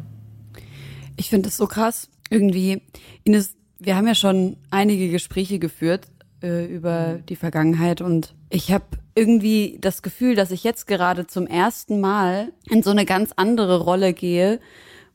Ich 1.15 1.29
finde 1.29 1.49
es 1.49 1.57
so 1.57 1.67
krass. 1.67 2.09
Irgendwie, 2.31 2.81
Ines, 3.23 3.55
wir 3.77 3.95
haben 3.95 4.07
ja 4.07 4.15
schon 4.15 4.57
einige 4.71 5.09
Gespräche 5.09 5.59
geführt 5.59 6.07
äh, 6.41 6.65
über 6.65 7.15
mhm. 7.15 7.25
die 7.25 7.35
Vergangenheit 7.35 8.01
und 8.01 8.35
ich 8.49 8.71
habe 8.71 8.85
irgendwie 9.15 9.77
das 9.81 10.01
Gefühl, 10.01 10.35
dass 10.35 10.51
ich 10.51 10.63
jetzt 10.63 10.87
gerade 10.87 11.27
zum 11.27 11.47
ersten 11.47 11.99
Mal 11.99 12.53
in 12.69 12.83
so 12.83 12.91
eine 12.91 13.05
ganz 13.05 13.31
andere 13.35 13.81
Rolle 13.81 14.13
gehe, 14.13 14.59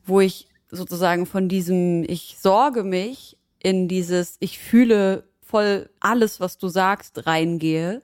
wo 0.05 0.19
ich 0.19 0.47
sozusagen 0.69 1.25
von 1.25 1.47
diesem 1.47 2.03
ich 2.03 2.37
sorge 2.39 2.83
mich 2.83 3.37
in 3.59 3.87
dieses 3.87 4.37
ich 4.39 4.59
fühle 4.59 5.23
voll 5.41 5.89
alles, 5.99 6.39
was 6.39 6.57
du 6.57 6.67
sagst, 6.67 7.27
reingehe. 7.27 8.01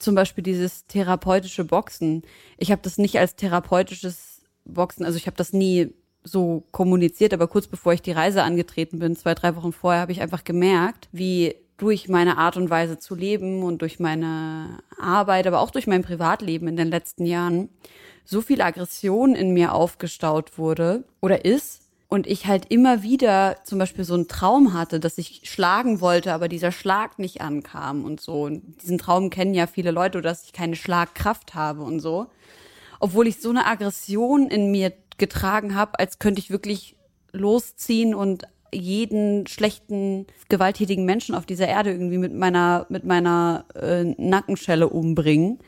Zum 0.00 0.16
Beispiel 0.16 0.42
dieses 0.42 0.86
therapeutische 0.86 1.64
Boxen. 1.64 2.22
Ich 2.58 2.72
habe 2.72 2.82
das 2.82 2.98
nicht 2.98 3.18
als 3.18 3.36
therapeutisches 3.36 4.42
Boxen, 4.64 5.06
also 5.06 5.16
ich 5.16 5.26
habe 5.26 5.36
das 5.36 5.52
nie 5.52 5.94
so 6.24 6.64
kommuniziert, 6.72 7.32
aber 7.32 7.46
kurz 7.46 7.68
bevor 7.68 7.92
ich 7.92 8.02
die 8.02 8.12
Reise 8.12 8.42
angetreten 8.42 8.98
bin, 8.98 9.14
zwei, 9.14 9.34
drei 9.34 9.54
Wochen 9.56 9.72
vorher, 9.72 10.00
habe 10.00 10.12
ich 10.12 10.20
einfach 10.20 10.42
gemerkt, 10.42 11.08
wie 11.12 11.54
durch 11.76 12.08
meine 12.08 12.38
Art 12.38 12.56
und 12.56 12.70
Weise 12.70 12.98
zu 12.98 13.14
leben 13.14 13.62
und 13.62 13.82
durch 13.82 13.98
meine 13.98 14.78
Arbeit, 14.98 15.46
aber 15.46 15.60
auch 15.60 15.70
durch 15.70 15.86
mein 15.86 16.02
Privatleben 16.02 16.68
in 16.68 16.76
den 16.76 16.88
letzten 16.88 17.26
Jahren 17.26 17.68
so 18.24 18.40
viel 18.40 18.62
Aggression 18.62 19.34
in 19.34 19.52
mir 19.52 19.74
aufgestaut 19.74 20.56
wurde 20.56 21.04
oder 21.20 21.44
ist 21.44 21.82
und 22.08 22.28
ich 22.28 22.46
halt 22.46 22.66
immer 22.70 23.02
wieder 23.02 23.56
zum 23.64 23.78
Beispiel 23.78 24.04
so 24.04 24.14
einen 24.14 24.28
Traum 24.28 24.72
hatte, 24.72 25.00
dass 25.00 25.18
ich 25.18 25.40
schlagen 25.44 26.00
wollte, 26.00 26.32
aber 26.32 26.48
dieser 26.48 26.70
Schlag 26.70 27.18
nicht 27.18 27.40
ankam 27.40 28.04
und 28.04 28.20
so. 28.20 28.42
Und 28.42 28.80
diesen 28.82 28.98
Traum 28.98 29.30
kennen 29.30 29.52
ja 29.52 29.66
viele 29.66 29.90
Leute, 29.90 30.22
dass 30.22 30.44
ich 30.44 30.52
keine 30.52 30.76
Schlagkraft 30.76 31.54
habe 31.54 31.82
und 31.82 31.98
so. 31.98 32.28
Obwohl 33.00 33.26
ich 33.26 33.40
so 33.40 33.50
eine 33.50 33.66
Aggression 33.66 34.48
in 34.48 34.70
mir 34.70 34.92
getragen 35.18 35.74
habe, 35.74 35.98
als 35.98 36.20
könnte 36.20 36.40
ich 36.40 36.50
wirklich 36.50 36.96
losziehen 37.32 38.14
und 38.14 38.44
jeden 38.74 39.46
schlechten, 39.46 40.26
gewalttätigen 40.48 41.04
Menschen 41.04 41.34
auf 41.34 41.46
dieser 41.46 41.68
Erde 41.68 41.92
irgendwie 41.92 42.18
mit 42.18 42.34
meiner, 42.34 42.86
mit 42.88 43.04
meiner 43.04 43.64
äh, 43.74 44.04
Nackenschelle 44.04 44.88
umbringen. 44.88 45.58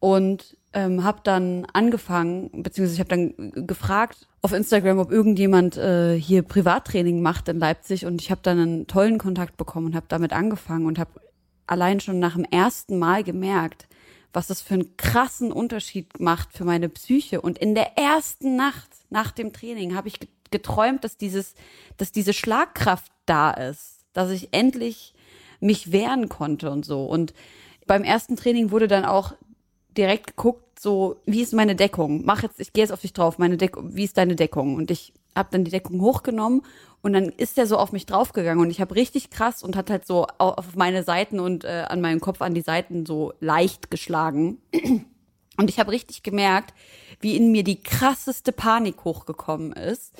Und 0.00 0.56
ähm, 0.74 1.04
habe 1.04 1.20
dann 1.22 1.66
angefangen, 1.72 2.50
beziehungsweise 2.62 2.94
ich 2.94 3.00
habe 3.00 3.08
dann 3.08 3.66
gefragt 3.66 4.28
auf 4.42 4.52
Instagram, 4.52 4.98
ob 4.98 5.10
irgendjemand 5.10 5.76
äh, 5.76 6.18
hier 6.18 6.42
Privattraining 6.42 7.22
macht 7.22 7.48
in 7.48 7.58
Leipzig 7.58 8.04
und 8.04 8.20
ich 8.20 8.30
habe 8.30 8.40
dann 8.42 8.58
einen 8.58 8.86
tollen 8.86 9.18
Kontakt 9.18 9.56
bekommen 9.56 9.86
und 9.86 9.94
habe 9.94 10.06
damit 10.08 10.32
angefangen 10.32 10.86
und 10.86 10.98
habe 10.98 11.20
allein 11.66 12.00
schon 12.00 12.18
nach 12.18 12.34
dem 12.34 12.44
ersten 12.44 12.98
Mal 12.98 13.22
gemerkt, 13.22 13.86
was 14.32 14.48
das 14.48 14.60
für 14.60 14.74
einen 14.74 14.96
krassen 14.96 15.52
Unterschied 15.52 16.20
macht 16.20 16.52
für 16.52 16.64
meine 16.64 16.88
Psyche. 16.88 17.40
Und 17.40 17.56
in 17.58 17.74
der 17.74 17.96
ersten 17.96 18.56
Nacht 18.56 18.90
nach 19.08 19.30
dem 19.30 19.52
Training 19.52 19.94
habe 19.94 20.08
ich 20.08 20.18
geträumt, 20.54 21.02
dass 21.02 21.16
dieses, 21.16 21.54
dass 21.96 22.12
diese 22.12 22.32
Schlagkraft 22.32 23.10
da 23.26 23.50
ist, 23.50 24.04
dass 24.12 24.30
ich 24.30 24.50
endlich 24.52 25.12
mich 25.58 25.90
wehren 25.90 26.28
konnte 26.28 26.70
und 26.70 26.84
so. 26.84 27.06
Und 27.06 27.34
beim 27.88 28.04
ersten 28.04 28.36
Training 28.36 28.70
wurde 28.70 28.86
dann 28.86 29.04
auch 29.04 29.34
direkt 29.96 30.28
geguckt, 30.28 30.78
so, 30.78 31.16
wie 31.26 31.42
ist 31.42 31.52
meine 31.52 31.74
Deckung? 31.74 32.24
Mach 32.24 32.44
jetzt, 32.44 32.60
ich 32.60 32.72
gehe 32.72 32.84
jetzt 32.84 32.92
auf 32.92 33.00
dich 33.00 33.12
drauf, 33.12 33.38
meine 33.38 33.56
Deckung, 33.56 33.96
wie 33.96 34.04
ist 34.04 34.16
deine 34.16 34.36
Deckung? 34.36 34.76
Und 34.76 34.92
ich 34.92 35.12
habe 35.34 35.48
dann 35.50 35.64
die 35.64 35.72
Deckung 35.72 36.00
hochgenommen 36.00 36.62
und 37.02 37.14
dann 37.14 37.30
ist 37.30 37.56
der 37.56 37.66
so 37.66 37.78
auf 37.78 37.90
mich 37.90 38.06
draufgegangen 38.06 38.64
und 38.64 38.70
ich 38.70 38.80
habe 38.80 38.94
richtig 38.94 39.30
krass 39.30 39.64
und 39.64 39.74
hat 39.74 39.90
halt 39.90 40.06
so 40.06 40.26
auf 40.38 40.76
meine 40.76 41.02
Seiten 41.02 41.40
und 41.40 41.64
äh, 41.64 41.84
an 41.88 42.00
meinem 42.00 42.20
Kopf 42.20 42.42
an 42.42 42.54
die 42.54 42.60
Seiten 42.60 43.06
so 43.06 43.32
leicht 43.40 43.90
geschlagen. 43.90 44.58
Und 45.56 45.70
ich 45.70 45.78
habe 45.78 45.92
richtig 45.92 46.22
gemerkt, 46.22 46.74
wie 47.20 47.36
in 47.36 47.52
mir 47.52 47.62
die 47.62 47.80
krasseste 47.80 48.50
Panik 48.52 49.04
hochgekommen 49.04 49.72
ist, 49.72 50.12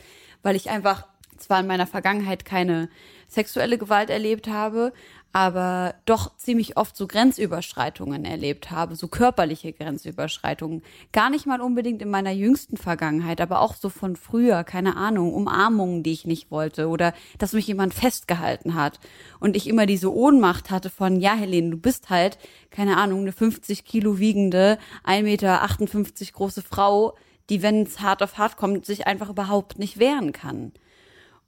weil 0.44 0.54
ich 0.54 0.70
einfach 0.70 1.08
zwar 1.36 1.60
in 1.60 1.66
meiner 1.66 1.88
Vergangenheit 1.88 2.44
keine 2.44 2.88
sexuelle 3.28 3.78
Gewalt 3.78 4.10
erlebt 4.10 4.46
habe, 4.46 4.92
aber 5.32 5.96
doch 6.04 6.36
ziemlich 6.36 6.76
oft 6.76 6.96
so 6.96 7.08
Grenzüberschreitungen 7.08 8.24
erlebt 8.24 8.70
habe, 8.70 8.94
so 8.94 9.08
körperliche 9.08 9.72
Grenzüberschreitungen. 9.72 10.82
Gar 11.10 11.30
nicht 11.30 11.44
mal 11.44 11.60
unbedingt 11.60 12.02
in 12.02 12.08
meiner 12.08 12.30
jüngsten 12.30 12.76
Vergangenheit, 12.76 13.40
aber 13.40 13.60
auch 13.60 13.74
so 13.74 13.88
von 13.88 14.14
früher, 14.14 14.62
keine 14.62 14.96
Ahnung, 14.96 15.34
Umarmungen, 15.34 16.04
die 16.04 16.12
ich 16.12 16.24
nicht 16.24 16.52
wollte 16.52 16.86
oder 16.86 17.14
dass 17.36 17.52
mich 17.52 17.66
jemand 17.66 17.94
festgehalten 17.94 18.76
hat 18.76 19.00
und 19.40 19.56
ich 19.56 19.66
immer 19.66 19.86
diese 19.86 20.14
Ohnmacht 20.14 20.70
hatte 20.70 20.88
von, 20.88 21.18
ja, 21.18 21.34
Helene, 21.34 21.70
du 21.70 21.78
bist 21.78 22.10
halt, 22.10 22.38
keine 22.70 22.96
Ahnung, 22.96 23.22
eine 23.22 23.32
50 23.32 23.84
Kilo 23.84 24.20
wiegende, 24.20 24.78
1,58 25.04 25.22
Meter 25.24 26.32
große 26.32 26.62
Frau, 26.62 27.16
die, 27.50 27.62
wenn 27.62 27.82
es 27.82 28.00
hart 28.00 28.22
auf 28.22 28.38
hart 28.38 28.56
kommt, 28.56 28.86
sich 28.86 29.06
einfach 29.06 29.30
überhaupt 29.30 29.78
nicht 29.78 29.98
wehren 29.98 30.32
kann. 30.32 30.72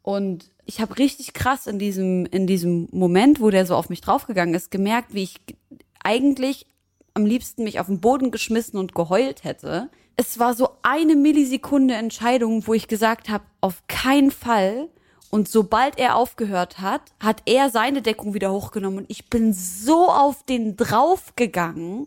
Und 0.03 0.51
ich 0.65 0.81
habe 0.81 0.99
richtig 0.99 1.33
krass 1.33 1.67
in 1.67 1.79
diesem, 1.79 2.27
in 2.27 2.47
diesem 2.47 2.89
Moment, 2.93 3.41
wo 3.41 3.51
der 3.51 3.67
so 3.67 3.75
auf 3.75 3.89
mich 3.89 4.01
draufgegangen 4.01 4.55
ist, 4.55 4.71
gemerkt, 4.71 5.15
wie 5.15 5.25
ich 5.25 5.41
eigentlich 6.03 6.67
am 7.15 7.27
liebsten 7.27 7.65
mich 7.65 7.81
auf 7.81 7.87
den 7.87 8.01
Boden 8.01 8.31
geschmissen 8.31 8.79
und 8.79 8.95
geheult 8.95 9.43
hätte. 9.43 9.89
Es 10.17 10.39
war 10.39 10.55
so 10.55 10.71
eine 10.83 11.17
Millisekunde 11.17 11.95
Entscheidung, 11.95 12.67
wo 12.67 12.75
ich 12.75 12.89
gesagt 12.89 13.29
habe, 13.29 13.45
auf 13.61 13.83
keinen 13.89 14.31
Fall. 14.31 14.89
Und 15.31 15.49
sobald 15.49 15.99
er 15.99 16.17
aufgehört 16.17 16.79
hat, 16.79 17.03
hat 17.19 17.43
er 17.47 17.71
seine 17.71 18.01
Deckung 18.01 18.35
wieder 18.35 18.53
hochgenommen 18.53 19.01
und 19.01 19.11
ich 19.11 19.29
bin 19.29 19.53
so 19.53 20.09
auf 20.09 20.45
den 20.45 20.77
draufgegangen. 20.77 22.07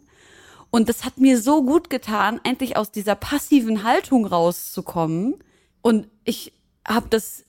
Und 0.71 0.89
das 0.89 1.03
hat 1.03 1.17
mir 1.17 1.41
so 1.41 1.63
gut 1.63 1.89
getan, 1.89 2.39
endlich 2.43 2.77
aus 2.77 2.91
dieser 2.91 3.15
passiven 3.15 3.83
Haltung 3.83 4.25
rauszukommen. 4.25 5.35
Und 5.81 6.07
ich 6.25 6.53
habe 6.87 7.07
das 7.09 7.45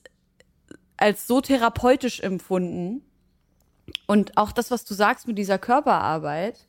als 0.97 1.27
so 1.27 1.41
therapeutisch 1.41 2.19
empfunden. 2.19 3.03
Und 4.07 4.37
auch 4.37 4.51
das, 4.51 4.71
was 4.71 4.85
du 4.85 4.93
sagst 4.93 5.27
mit 5.27 5.37
dieser 5.37 5.57
Körperarbeit. 5.57 6.67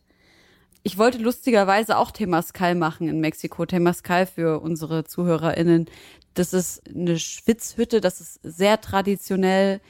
Ich 0.82 0.98
wollte 0.98 1.18
lustigerweise 1.18 1.96
auch 1.96 2.10
Temascal 2.10 2.74
machen 2.74 3.08
in 3.08 3.20
Mexiko. 3.20 3.64
Temascal 3.64 4.26
für 4.26 4.60
unsere 4.60 5.04
ZuhörerInnen. 5.04 5.88
Das 6.34 6.52
ist 6.52 6.82
eine 6.88 7.18
Schwitzhütte, 7.18 8.00
das 8.00 8.20
ist 8.20 8.40
sehr 8.42 8.80
traditionell 8.80 9.80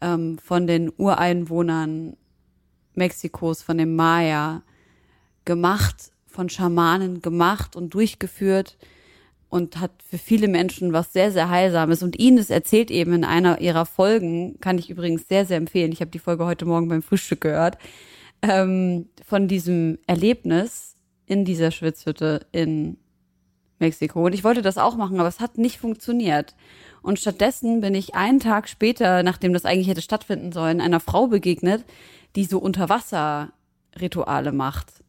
ähm, 0.00 0.38
von 0.38 0.66
den 0.66 0.92
Ureinwohnern 0.96 2.16
Mexikos, 2.94 3.62
von 3.62 3.76
den 3.76 3.96
Maya 3.96 4.62
gemacht, 5.44 6.12
von 6.26 6.48
Schamanen 6.48 7.22
gemacht 7.22 7.76
und 7.76 7.94
durchgeführt 7.94 8.76
und 9.48 9.80
hat 9.80 9.90
für 10.08 10.18
viele 10.18 10.48
Menschen 10.48 10.92
was 10.92 11.12
sehr, 11.12 11.32
sehr 11.32 11.50
Heilsames. 11.50 12.02
Und 12.02 12.16
Ines 12.16 12.50
erzählt 12.50 12.90
eben 12.90 13.12
in 13.12 13.24
einer 13.24 13.60
ihrer 13.60 13.84
Folgen, 13.84 14.58
kann 14.60 14.78
ich 14.78 14.90
übrigens 14.90 15.26
sehr, 15.28 15.44
sehr 15.44 15.56
empfehlen, 15.56 15.92
ich 15.92 16.00
habe 16.00 16.10
die 16.10 16.20
Folge 16.20 16.46
heute 16.46 16.64
Morgen 16.64 16.88
beim 16.88 17.02
Frühstück 17.02 17.40
gehört, 17.40 17.76
ähm, 18.42 19.08
von 19.26 19.48
diesem 19.48 19.98
Erlebnis 20.06 20.96
in 21.26 21.44
dieser 21.44 21.70
Schwitzhütte 21.72 22.46
in 22.52 22.96
Mexiko. 23.80 24.24
Und 24.24 24.34
ich 24.34 24.44
wollte 24.44 24.62
das 24.62 24.78
auch 24.78 24.96
machen, 24.96 25.18
aber 25.18 25.28
es 25.28 25.40
hat 25.40 25.58
nicht 25.58 25.78
funktioniert. 25.78 26.54
Und 27.02 27.18
stattdessen 27.18 27.80
bin 27.80 27.94
ich 27.94 28.14
einen 28.14 28.40
Tag 28.40 28.68
später, 28.68 29.22
nachdem 29.22 29.52
das 29.52 29.64
eigentlich 29.64 29.88
hätte 29.88 30.02
stattfinden 30.02 30.52
sollen, 30.52 30.80
einer 30.80 31.00
Frau 31.00 31.26
begegnet, 31.26 31.84
die 32.36 32.44
so 32.44 32.58
Unterwasserrituale 32.58 34.52
macht. 34.52 35.02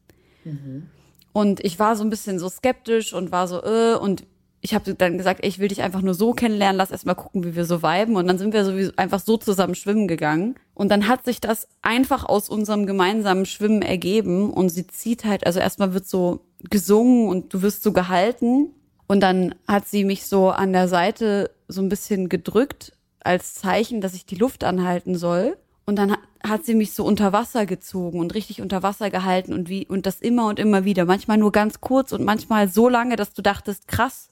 Und 1.32 1.64
ich 1.64 1.78
war 1.78 1.96
so 1.96 2.04
ein 2.04 2.10
bisschen 2.10 2.38
so 2.38 2.48
skeptisch 2.48 3.12
und 3.12 3.32
war 3.32 3.48
so, 3.48 3.62
äh, 3.62 3.94
und 3.94 4.24
ich 4.64 4.74
habe 4.74 4.94
dann 4.94 5.18
gesagt, 5.18 5.40
ey, 5.42 5.48
ich 5.48 5.58
will 5.58 5.68
dich 5.68 5.82
einfach 5.82 6.02
nur 6.02 6.14
so 6.14 6.32
kennenlernen, 6.32 6.76
lass 6.76 6.92
erst 6.92 7.04
mal 7.04 7.14
gucken, 7.14 7.42
wie 7.44 7.56
wir 7.56 7.64
so 7.64 7.82
viben. 7.82 8.14
Und 8.14 8.28
dann 8.28 8.38
sind 8.38 8.52
wir 8.52 8.64
sowieso 8.64 8.92
einfach 8.96 9.18
so 9.18 9.36
zusammen 9.36 9.74
schwimmen 9.74 10.06
gegangen. 10.06 10.54
Und 10.74 10.88
dann 10.90 11.08
hat 11.08 11.24
sich 11.24 11.40
das 11.40 11.66
einfach 11.82 12.24
aus 12.24 12.48
unserem 12.48 12.86
gemeinsamen 12.86 13.44
Schwimmen 13.44 13.82
ergeben. 13.82 14.52
Und 14.52 14.68
sie 14.68 14.86
zieht 14.86 15.24
halt, 15.24 15.46
also 15.46 15.58
erstmal 15.58 15.94
wird 15.94 16.06
so 16.06 16.44
gesungen 16.70 17.28
und 17.28 17.52
du 17.52 17.62
wirst 17.62 17.82
so 17.82 17.92
gehalten. 17.92 18.70
Und 19.08 19.20
dann 19.20 19.56
hat 19.66 19.88
sie 19.88 20.04
mich 20.04 20.26
so 20.26 20.50
an 20.50 20.72
der 20.72 20.86
Seite 20.86 21.50
so 21.66 21.82
ein 21.82 21.88
bisschen 21.88 22.28
gedrückt 22.28 22.92
als 23.18 23.54
Zeichen, 23.54 24.00
dass 24.00 24.14
ich 24.14 24.26
die 24.26 24.36
Luft 24.36 24.62
anhalten 24.62 25.16
soll. 25.16 25.56
Und 25.84 25.96
dann 25.96 26.16
hat, 26.44 26.64
sie 26.64 26.74
mich 26.74 26.92
so 26.92 27.04
unter 27.04 27.32
Wasser 27.32 27.66
gezogen 27.66 28.20
und 28.20 28.34
richtig 28.34 28.60
unter 28.60 28.82
Wasser 28.82 29.10
gehalten 29.10 29.52
und 29.52 29.68
wie, 29.68 29.86
und 29.86 30.06
das 30.06 30.20
immer 30.20 30.46
und 30.46 30.58
immer 30.58 30.84
wieder. 30.84 31.04
Manchmal 31.04 31.38
nur 31.38 31.52
ganz 31.52 31.80
kurz 31.80 32.12
und 32.12 32.24
manchmal 32.24 32.68
so 32.68 32.88
lange, 32.88 33.16
dass 33.16 33.32
du 33.32 33.42
dachtest, 33.42 33.88
krass, 33.88 34.30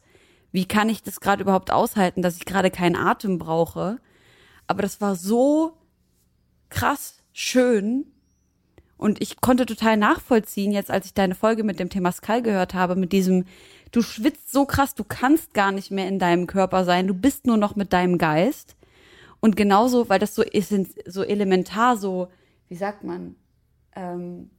wie 0.53 0.67
kann 0.67 0.89
ich 0.89 1.03
das 1.03 1.21
gerade 1.21 1.43
überhaupt 1.43 1.71
aushalten, 1.71 2.23
dass 2.23 2.37
ich 2.37 2.45
gerade 2.45 2.71
keinen 2.71 2.97
Atem 2.97 3.39
brauche? 3.39 3.99
Aber 4.67 4.83
das 4.83 5.01
war 5.01 5.17
so 5.17 5.77
krass 6.69 7.19
schön. 7.33 8.07
Und 8.97 9.23
ich 9.23 9.41
konnte 9.41 9.65
total 9.65 9.97
nachvollziehen, 9.97 10.73
jetzt 10.73 10.91
als 10.91 11.07
ich 11.07 11.15
deine 11.15 11.35
Folge 11.35 11.65
mit 11.65 11.81
dem 11.81 11.89
Temascal 11.89 12.43
gehört 12.43 12.75
habe, 12.75 12.97
mit 12.97 13.13
diesem, 13.13 13.47
du 13.93 14.03
schwitzt 14.03 14.53
so 14.53 14.67
krass, 14.67 14.95
du 14.95 15.05
kannst 15.05 15.55
gar 15.55 15.73
nicht 15.73 15.91
mehr 15.91 16.07
in 16.07 16.19
deinem 16.19 16.47
Körper 16.47 16.85
sein, 16.85 17.07
du 17.07 17.15
bist 17.15 17.47
nur 17.47 17.57
noch 17.57 17.77
mit 17.77 17.95
deinem 17.95 18.19
Geist. 18.19 18.77
Und 19.41 19.57
genauso, 19.57 20.09
weil 20.09 20.19
das 20.19 20.35
so 20.35 20.43
ist, 20.43 20.73
so 21.07 21.23
elementar, 21.23 21.97
so, 21.97 22.29
wie 22.69 22.77
sagt 22.77 23.05
man, 23.05 23.37
ähm, 23.97 24.51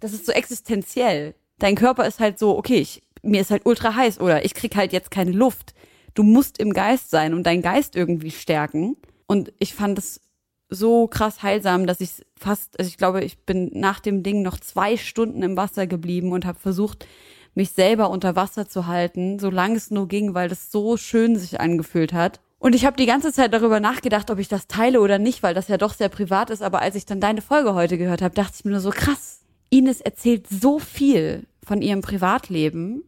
das 0.00 0.12
ist 0.12 0.26
so 0.26 0.32
existenziell. 0.32 1.34
Dein 1.58 1.76
Körper 1.76 2.06
ist 2.06 2.18
halt 2.18 2.38
so, 2.38 2.58
okay, 2.58 2.78
ich 2.78 3.02
mir 3.22 3.40
ist 3.40 3.50
halt 3.50 3.64
ultra 3.64 3.94
heiß 3.94 4.20
oder 4.20 4.44
ich 4.44 4.54
krieg 4.54 4.76
halt 4.76 4.92
jetzt 4.92 5.10
keine 5.10 5.30
Luft. 5.30 5.74
Du 6.14 6.22
musst 6.22 6.58
im 6.58 6.72
Geist 6.72 7.10
sein 7.10 7.32
und 7.34 7.44
deinen 7.44 7.62
Geist 7.62 7.96
irgendwie 7.96 8.30
stärken. 8.30 8.96
Und 9.26 9.52
ich 9.58 9.74
fand 9.74 9.98
es 9.98 10.20
so 10.68 11.06
krass 11.06 11.42
heilsam, 11.42 11.86
dass 11.86 12.00
ich 12.00 12.24
fast, 12.36 12.78
also 12.78 12.88
ich 12.88 12.98
glaube, 12.98 13.22
ich 13.22 13.38
bin 13.44 13.70
nach 13.74 14.00
dem 14.00 14.22
Ding 14.22 14.42
noch 14.42 14.58
zwei 14.58 14.96
Stunden 14.96 15.42
im 15.42 15.56
Wasser 15.56 15.86
geblieben 15.86 16.32
und 16.32 16.44
habe 16.44 16.58
versucht, 16.58 17.06
mich 17.54 17.70
selber 17.70 18.10
unter 18.10 18.34
Wasser 18.34 18.66
zu 18.66 18.86
halten, 18.86 19.38
solange 19.38 19.76
es 19.76 19.90
nur 19.90 20.08
ging, 20.08 20.34
weil 20.34 20.48
das 20.48 20.72
so 20.72 20.96
schön 20.96 21.36
sich 21.36 21.60
angefühlt 21.60 22.12
hat. 22.12 22.40
Und 22.62 22.74
ich 22.76 22.84
habe 22.84 22.96
die 22.96 23.06
ganze 23.06 23.32
Zeit 23.32 23.52
darüber 23.52 23.80
nachgedacht, 23.80 24.30
ob 24.30 24.38
ich 24.38 24.46
das 24.46 24.68
teile 24.68 25.00
oder 25.00 25.18
nicht, 25.18 25.42
weil 25.42 25.52
das 25.52 25.66
ja 25.66 25.78
doch 25.78 25.94
sehr 25.94 26.08
privat 26.08 26.48
ist. 26.48 26.62
Aber 26.62 26.80
als 26.80 26.94
ich 26.94 27.04
dann 27.04 27.20
deine 27.20 27.42
Folge 27.42 27.74
heute 27.74 27.98
gehört 27.98 28.22
habe, 28.22 28.36
dachte 28.36 28.52
ich 28.56 28.64
mir 28.64 28.70
nur 28.70 28.78
so 28.78 28.90
krass. 28.90 29.40
Ines 29.68 30.00
erzählt 30.00 30.46
so 30.48 30.78
viel 30.78 31.48
von 31.64 31.82
ihrem 31.82 32.02
Privatleben 32.02 33.02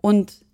und 0.00 0.44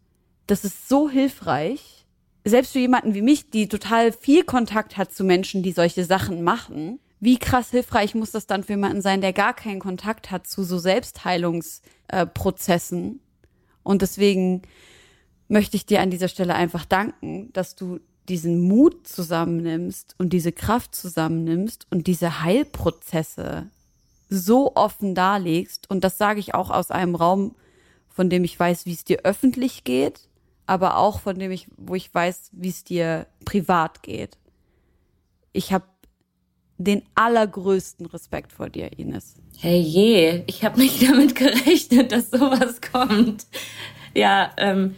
das 0.46 0.64
ist 0.64 0.88
so 0.88 1.10
hilfreich, 1.10 2.06
selbst 2.44 2.72
für 2.72 2.78
jemanden 2.78 3.12
wie 3.12 3.20
mich, 3.20 3.50
die 3.50 3.68
total 3.68 4.10
viel 4.10 4.44
Kontakt 4.44 4.96
hat 4.96 5.12
zu 5.12 5.22
Menschen, 5.22 5.62
die 5.62 5.72
solche 5.72 6.06
Sachen 6.06 6.42
machen. 6.42 6.98
Wie 7.20 7.36
krass 7.36 7.72
hilfreich 7.72 8.14
muss 8.14 8.30
das 8.30 8.46
dann 8.46 8.64
für 8.64 8.72
jemanden 8.72 9.02
sein, 9.02 9.20
der 9.20 9.34
gar 9.34 9.52
keinen 9.52 9.80
Kontakt 9.80 10.30
hat 10.30 10.46
zu 10.46 10.64
so 10.64 10.78
Selbstheilungsprozessen? 10.78 13.16
Äh, 13.16 13.18
und 13.82 14.00
deswegen 14.00 14.62
möchte 15.50 15.76
ich 15.76 15.84
dir 15.84 16.00
an 16.00 16.10
dieser 16.10 16.28
Stelle 16.28 16.54
einfach 16.54 16.84
danken, 16.84 17.52
dass 17.52 17.74
du 17.74 17.98
diesen 18.28 18.60
Mut 18.60 19.08
zusammennimmst 19.08 20.14
und 20.16 20.32
diese 20.32 20.52
Kraft 20.52 20.94
zusammennimmst 20.94 21.86
und 21.90 22.06
diese 22.06 22.42
Heilprozesse 22.42 23.68
so 24.28 24.76
offen 24.76 25.16
darlegst. 25.16 25.90
Und 25.90 26.04
das 26.04 26.16
sage 26.18 26.38
ich 26.38 26.54
auch 26.54 26.70
aus 26.70 26.92
einem 26.92 27.16
Raum, 27.16 27.56
von 28.08 28.30
dem 28.30 28.44
ich 28.44 28.58
weiß, 28.58 28.86
wie 28.86 28.92
es 28.92 29.02
dir 29.02 29.20
öffentlich 29.24 29.82
geht, 29.82 30.28
aber 30.66 30.96
auch 30.96 31.18
von 31.18 31.36
dem 31.36 31.50
ich, 31.50 31.66
wo 31.76 31.96
ich 31.96 32.14
weiß, 32.14 32.50
wie 32.52 32.68
es 32.68 32.84
dir 32.84 33.26
privat 33.44 34.04
geht. 34.04 34.38
Ich 35.52 35.72
habe 35.72 35.84
den 36.78 37.02
allergrößten 37.16 38.06
Respekt 38.06 38.52
vor 38.52 38.68
dir, 38.68 38.96
Ines. 38.98 39.34
Hey 39.58 39.80
je, 39.80 40.44
ich 40.46 40.64
habe 40.64 40.78
nicht 40.78 41.02
damit 41.08 41.34
gerechnet, 41.34 42.12
dass 42.12 42.30
sowas 42.30 42.80
kommt. 42.80 43.46
Ja, 44.14 44.52
ähm, 44.56 44.94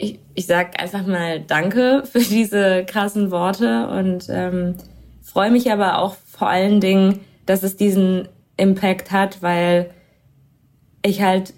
ich, 0.00 0.18
ich 0.34 0.46
sag 0.46 0.80
einfach 0.80 1.06
mal 1.06 1.40
Danke 1.40 2.02
für 2.10 2.20
diese 2.20 2.84
krassen 2.84 3.30
Worte 3.30 3.88
und 3.88 4.26
ähm, 4.30 4.76
freue 5.22 5.50
mich 5.50 5.70
aber 5.70 5.98
auch 5.98 6.16
vor 6.26 6.48
allen 6.48 6.80
Dingen, 6.80 7.20
dass 7.46 7.62
es 7.62 7.76
diesen 7.76 8.28
Impact 8.56 9.10
hat, 9.10 9.42
weil 9.42 9.90
ich 11.02 11.22
halt 11.22 11.54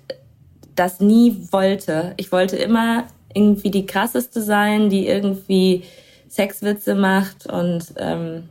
das 0.74 1.00
nie 1.00 1.48
wollte. 1.50 2.14
Ich 2.16 2.32
wollte 2.32 2.56
immer 2.56 3.04
irgendwie 3.34 3.70
die 3.70 3.86
krasseste 3.86 4.42
sein, 4.42 4.90
die 4.90 5.06
irgendwie 5.06 5.84
Sexwitze 6.28 6.94
macht 6.94 7.46
und 7.46 7.94
ähm, 7.96 8.48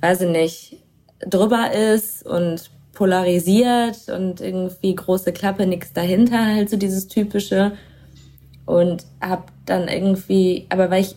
weiß 0.00 0.22
ich 0.22 0.30
nicht, 0.30 0.76
drüber 1.20 1.70
ist 1.72 2.26
und 2.26 2.70
polarisiert 2.92 4.08
und 4.08 4.40
irgendwie 4.40 4.94
große 4.94 5.32
Klappe, 5.32 5.66
nichts 5.66 5.92
dahinter, 5.92 6.44
halt 6.46 6.70
so 6.70 6.76
dieses 6.76 7.08
typische. 7.08 7.72
Und 8.70 9.04
hab 9.20 9.50
dann 9.66 9.88
irgendwie, 9.88 10.66
aber 10.68 10.90
weil 10.90 11.02
ich 11.02 11.16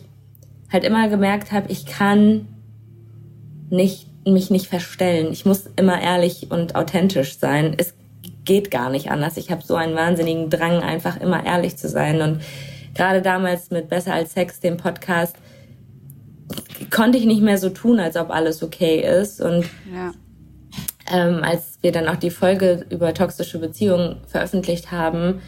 halt 0.72 0.82
immer 0.84 1.08
gemerkt 1.08 1.52
habe, 1.52 1.70
ich 1.70 1.86
kann 1.86 2.48
nicht 3.70 4.08
mich 4.26 4.50
nicht 4.50 4.66
verstellen. 4.66 5.28
Ich 5.32 5.44
muss 5.44 5.66
immer 5.76 6.00
ehrlich 6.00 6.50
und 6.50 6.74
authentisch 6.74 7.38
sein. 7.38 7.74
Es 7.76 7.94
geht 8.44 8.70
gar 8.70 8.90
nicht 8.90 9.10
anders. 9.10 9.36
Ich 9.36 9.50
habe 9.50 9.62
so 9.62 9.74
einen 9.74 9.94
wahnsinnigen 9.94 10.50
Drang, 10.50 10.82
einfach 10.82 11.20
immer 11.20 11.44
ehrlich 11.44 11.76
zu 11.76 11.88
sein. 11.88 12.20
Und 12.22 12.40
gerade 12.94 13.22
damals 13.22 13.70
mit 13.70 13.88
Besser 13.88 14.14
als 14.14 14.32
Sex, 14.32 14.60
dem 14.60 14.76
Podcast, 14.76 15.36
konnte 16.90 17.18
ich 17.18 17.26
nicht 17.26 17.42
mehr 17.42 17.58
so 17.58 17.70
tun, 17.70 18.00
als 18.00 18.16
ob 18.16 18.30
alles 18.30 18.62
okay 18.62 19.00
ist. 19.00 19.40
Und 19.40 19.66
ja. 19.94 20.12
ähm, 21.12 21.42
als 21.42 21.78
wir 21.82 21.92
dann 21.92 22.08
auch 22.08 22.16
die 22.16 22.30
Folge 22.30 22.86
über 22.90 23.14
toxische 23.14 23.58
Beziehungen 23.58 24.16
veröffentlicht 24.26 24.90
haben, 24.90 25.40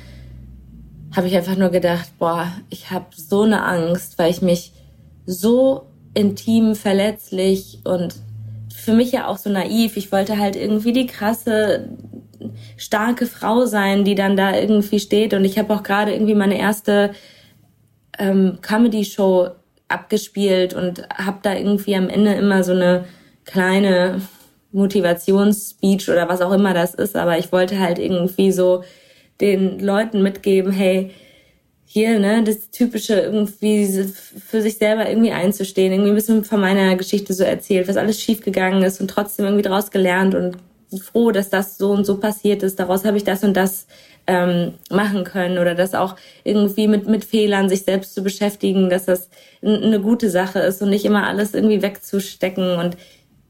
habe 1.16 1.29
ich 1.29 1.37
einfach 1.37 1.57
nur 1.57 1.70
gedacht, 1.70 2.11
boah, 2.18 2.52
ich 2.68 2.90
habe 2.90 3.07
so 3.14 3.42
eine 3.42 3.64
Angst, 3.64 4.18
weil 4.18 4.31
ich 4.31 4.42
mich 4.42 4.72
so 5.24 5.87
intim, 6.14 6.74
verletzlich 6.74 7.81
und 7.85 8.14
für 8.74 8.92
mich 8.92 9.12
ja 9.12 9.26
auch 9.26 9.38
so 9.38 9.50
naiv. 9.50 9.96
Ich 9.96 10.12
wollte 10.12 10.38
halt 10.38 10.57
irgendwie 10.57 10.92
die 10.92 11.07
krasse, 11.07 11.88
starke 12.76 13.26
Frau 13.26 13.64
sein, 13.64 14.05
die 14.05 14.14
dann 14.14 14.37
da 14.37 14.55
irgendwie 14.57 15.00
steht. 15.00 15.33
Und 15.33 15.44
ich 15.44 15.59
habe 15.59 15.74
auch 15.74 15.83
gerade 15.83 16.12
irgendwie 16.12 16.35
meine 16.35 16.59
erste 16.59 17.12
ähm, 18.18 18.59
Comedy-Show 18.61 19.48
abgespielt 19.88 20.74
und 20.74 21.09
habe 21.11 21.38
da 21.42 21.55
irgendwie 21.55 21.96
am 21.96 22.09
Ende 22.09 22.35
immer 22.35 22.62
so 22.62 22.72
eine 22.72 23.05
kleine 23.44 24.20
Motivationsspeech 24.72 26.11
oder 26.11 26.29
was 26.29 26.42
auch 26.42 26.52
immer 26.52 26.74
das 26.74 26.94
ist. 26.94 27.16
Aber 27.16 27.38
ich 27.38 27.52
wollte 27.52 27.81
halt 27.81 27.98
irgendwie 27.98 28.52
so 28.52 28.85
den 29.40 29.81
Leuten 29.81 30.22
mitgeben, 30.22 30.72
hey, 30.72 31.11
hier, 31.85 32.18
ne, 32.18 32.42
das 32.42 32.70
typische 32.70 33.20
irgendwie 33.20 33.87
für 33.87 34.61
sich 34.61 34.77
selber 34.77 35.09
irgendwie 35.09 35.31
einzustehen, 35.31 35.92
irgendwie 35.92 36.11
ein 36.11 36.16
bisschen 36.16 36.44
von 36.44 36.61
meiner 36.61 36.96
Geschichte 36.96 37.33
so 37.33 37.44
erzählt, 37.44 37.88
was 37.88 37.96
alles 37.96 38.20
schiefgegangen 38.20 38.83
ist 38.83 39.01
und 39.01 39.09
trotzdem 39.09 39.46
irgendwie 39.46 39.62
daraus 39.62 39.90
gelernt 39.90 40.35
und 40.35 40.57
froh, 41.01 41.31
dass 41.31 41.49
das 41.49 41.79
so 41.79 41.92
und 41.92 42.05
so 42.05 42.18
passiert 42.18 42.62
ist. 42.62 42.79
Daraus 42.79 43.05
habe 43.05 43.16
ich 43.16 43.25
das 43.25 43.44
und 43.44 43.57
das 43.57 43.87
ähm, 44.27 44.75
machen 44.90 45.25
können 45.25 45.59
oder 45.59 45.75
das 45.75 45.94
auch 45.94 46.16
irgendwie 46.44 46.88
mit, 46.88 47.07
mit 47.07 47.25
Fehlern 47.25 47.68
sich 47.68 47.83
selbst 47.83 48.14
zu 48.14 48.22
beschäftigen, 48.22 48.90
dass 48.90 49.07
das 49.07 49.31
eine 49.62 50.01
gute 50.01 50.31
Sache 50.31 50.59
ist 50.61 50.83
und 50.83 50.90
nicht 50.90 51.05
immer 51.05 51.27
alles 51.27 51.55
irgendwie 51.55 51.83
wegzustecken. 51.83 52.77
Und 52.77 52.96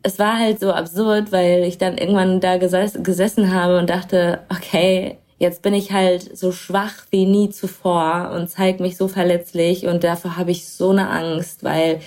es 0.03 0.19
war 0.19 0.39
halt 0.39 0.61
so 0.61 0.73
absurd, 0.73 1.33
weil 1.33 1.65
ich 1.65 1.79
dann 1.79 1.99
irgendwann 1.99 2.41
da 2.41 2.59
geses 2.59 3.03
gesessen 3.03 3.55
habe 3.55 3.79
und 3.79 3.91
dachte, 3.91 4.41
okay, 4.51 5.19
jetzt 5.39 5.63
bin 5.63 5.75
ich 5.75 5.93
halt 5.93 6.37
so 6.37 6.53
schwach 6.53 6.95
wie 7.11 7.27
nie 7.27 7.51
zuvor 7.51 8.33
und 8.35 8.49
zeige 8.49 8.83
mich 8.83 8.97
so 8.97 9.09
verletzlich 9.09 9.87
und 9.87 10.05
dafür 10.05 10.37
habe 10.37 10.51
ich 10.51 10.69
so 10.69 10.91
eine 10.91 11.11
Angst, 11.11 11.63
weil 11.63 12.01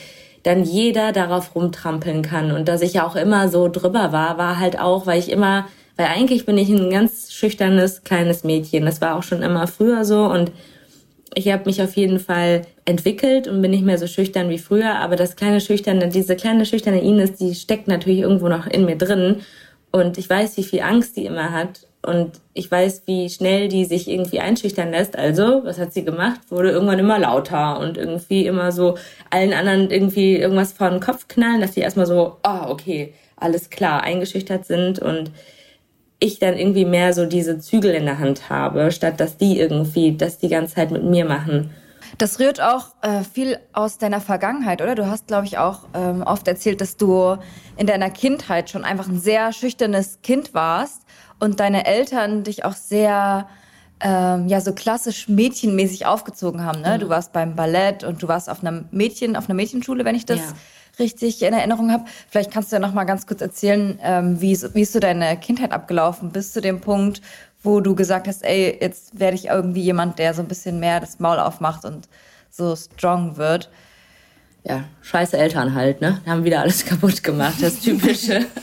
dann 0.44 0.63
jeder 0.63 1.12
darauf 1.12 1.54
rumtrampeln 1.56 2.22
kann. 2.22 2.52
Und 2.52 2.68
dass 2.68 2.82
ich 2.82 2.94
ja 2.94 3.06
auch 3.06 3.15
immer 3.15 3.50
so 3.50 3.68
drüber 3.68 4.12
war, 4.12 4.38
war 4.38 4.60
halt 4.60 4.80
auch, 4.80 5.06
weil 5.06 5.20
ich 5.20 5.30
immer, 5.30 5.68
weil 5.98 6.08
eigentlich 6.08 6.46
bin 6.46 6.58
ich 6.58 6.70
ein 6.70 6.89
ganz 6.89 7.32
schüchternes 7.32 8.04
kleines 8.04 8.44
Mädchen. 8.44 8.86
Das 8.86 9.02
war 9.02 9.15
auch 9.18 9.24
schon 9.24 9.42
immer 9.42 9.68
früher 9.68 10.06
so 10.06 10.26
und 10.26 10.52
ich 11.36 11.52
habe 11.52 11.65
mich 11.65 11.84
auf 11.84 11.96
jeden 11.96 12.20
Fall 12.20 12.63
entwickelt 12.86 13.48
und 13.48 13.62
bin 13.62 13.70
nicht 13.70 13.86
mehr 13.86 14.00
so 14.00 14.08
schüchtern 14.08 14.50
wie 14.50 14.58
früher, 14.58 14.96
aber 14.96 15.15
das 15.15 15.36
kleine 15.36 15.62
schüchterne, 15.62 16.10
diese 16.10 16.36
kleine 16.36 16.65
schüchterne 16.65 17.02
Ines, 17.02 17.34
die 17.34 17.54
steckt 17.54 17.88
natürlich 17.88 18.22
irgendwo 18.22 18.48
noch 18.48 18.65
in 18.65 18.86
mir 18.86 18.98
drin. 18.98 19.42
Und 19.92 20.18
ich 20.18 20.28
weiß, 20.28 20.58
wie 20.58 20.63
viel 20.63 20.82
Angst 20.82 21.18
die 21.18 21.26
immer 21.26 21.52
hat 21.52 21.82
und 22.02 22.40
ich 22.54 22.72
weiß, 22.72 23.04
wie 23.08 23.30
schnell 23.30 23.68
die 23.68 23.84
sich 23.84 24.08
irgendwie 24.08 24.40
einschüchtern 24.40 24.92
lässt. 24.92 25.18
Also, 25.18 25.62
was 25.66 25.78
hat 25.80 25.94
sie 25.94 26.06
gemacht? 26.06 26.40
Wurde 26.50 26.72
irgendwann 26.72 27.00
immer 27.00 27.20
lauter 27.20 27.80
und 27.80 27.98
irgendwie 27.98 28.46
immer 28.46 28.72
so 28.72 28.98
allen 29.30 29.54
anderen 29.54 29.92
irgendwie 29.92 30.38
irgendwas 30.38 30.72
vor 30.72 30.90
den 30.90 31.02
Kopf 31.02 31.28
knallen, 31.28 31.60
dass 31.60 31.72
die 31.72 31.82
erstmal 31.82 32.06
so, 32.06 32.38
oh, 32.44 32.70
okay, 32.70 33.14
alles 33.36 33.70
klar, 33.70 34.02
eingeschüchtert 34.04 34.66
sind 34.66 35.00
und 35.00 35.32
ich 36.20 36.40
dann 36.40 36.58
irgendwie 36.58 36.86
mehr 36.86 37.14
so 37.14 37.26
diese 37.26 37.60
Zügel 37.60 37.94
in 37.94 38.06
der 38.06 38.20
Hand 38.20 38.50
habe, 38.50 38.92
statt 38.92 39.20
dass 39.20 39.38
die 39.38 39.60
irgendwie 39.60 40.16
das 40.16 40.38
die 40.38 40.50
ganze 40.50 40.76
Zeit 40.76 40.92
mit 40.92 41.04
mir 41.04 41.26
machen. 41.26 41.72
Das 42.18 42.40
rührt 42.40 42.60
auch 42.60 42.88
äh, 43.02 43.24
viel 43.24 43.60
aus 43.72 43.98
deiner 43.98 44.20
Vergangenheit, 44.20 44.82
oder? 44.82 44.96
Du 44.96 45.08
hast, 45.08 45.28
glaube 45.28 45.46
ich, 45.46 45.58
auch 45.58 45.88
ähm, 45.94 46.24
oft 46.24 46.48
erzählt, 46.48 46.82
dass 46.82 46.98
du 46.98 47.38
in 47.78 47.88
deiner 47.88 48.10
Kindheit 48.10 48.70
schon 48.70 48.84
einfach 48.84 49.08
ein 49.08 49.20
sehr 49.20 49.54
schüchternes 49.54 50.22
Kind 50.22 50.54
warst 50.54 51.04
und 51.39 51.60
deine 51.60 51.86
Eltern 51.86 52.43
dich 52.43 52.65
auch 52.65 52.73
sehr 52.73 53.47
ähm, 54.02 54.47
ja 54.47 54.62
so 54.62 54.73
klassisch 54.73 55.28
mädchenmäßig 55.28 56.06
aufgezogen 56.06 56.63
haben. 56.63 56.82
Ne? 56.82 56.95
Mhm. 56.95 57.02
Du 57.02 57.10
warst 57.10 57.34
beim 57.34 57.56
Ballett 57.56 58.04
und 58.04 58.21
du 58.23 58.28
warst 58.28 58.49
auf 58.49 58.62
einem 58.62 58.86
Mädchen, 58.91 59.36
auf 59.36 59.49
einer 59.49 59.56
Mädchenschule, 59.56 60.06
wenn 60.06 60.15
ich 60.15 60.25
das 60.25 60.39
ja. 60.39 60.54
richtig 60.99 61.41
in 61.41 61.54
Erinnerung 61.54 61.91
habe. 61.91 62.06
Vielleicht 62.30 62.52
kannst 62.52 62.71
du 62.71 62.78
ja 62.78 62.80
noch 62.80 62.93
mal 62.93 63.04
ganz 63.04 63.28
kurz 63.28 63.41
erzählen, 63.41 63.99
ähm, 64.02 64.41
wie, 64.41 64.58
wie 64.73 64.82
ist 64.82 64.93
so 64.93 64.99
deine 64.99 65.38
Kindheit 65.38 65.71
abgelaufen 65.71 66.32
bis 66.32 66.54
zu 66.54 66.62
dem 66.62 66.80
Punkt, 66.82 67.21
wo 67.62 67.82
du 67.82 67.93
gesagt 67.93 68.28
hast, 68.28 68.43
ey, 68.43 68.78
jetzt 68.80 69.19
werde 69.19 69.36
ich 69.36 69.47
irgendwie 69.47 69.82
jemand, 69.82 70.17
der 70.17 70.34
so 70.34 70.41
ein 70.41 70.47
bisschen 70.47 70.80
mehr 70.80 71.02
das 71.02 71.19
Maul 71.19 71.39
aufmacht 71.39 71.84
und 71.84 72.08
so 72.49 72.75
strong 72.75 73.36
wird. 73.36 73.69
Ja, 74.63 74.84
scheiße 75.02 75.38
Eltern 75.38 75.73
halt, 75.73 76.02
ne? 76.02 76.21
Haben 76.25 76.43
wieder 76.43 76.62
alles 76.62 76.86
kaputt 76.86 77.21
gemacht, 77.21 77.56
das 77.60 77.80
typische. 77.80 78.45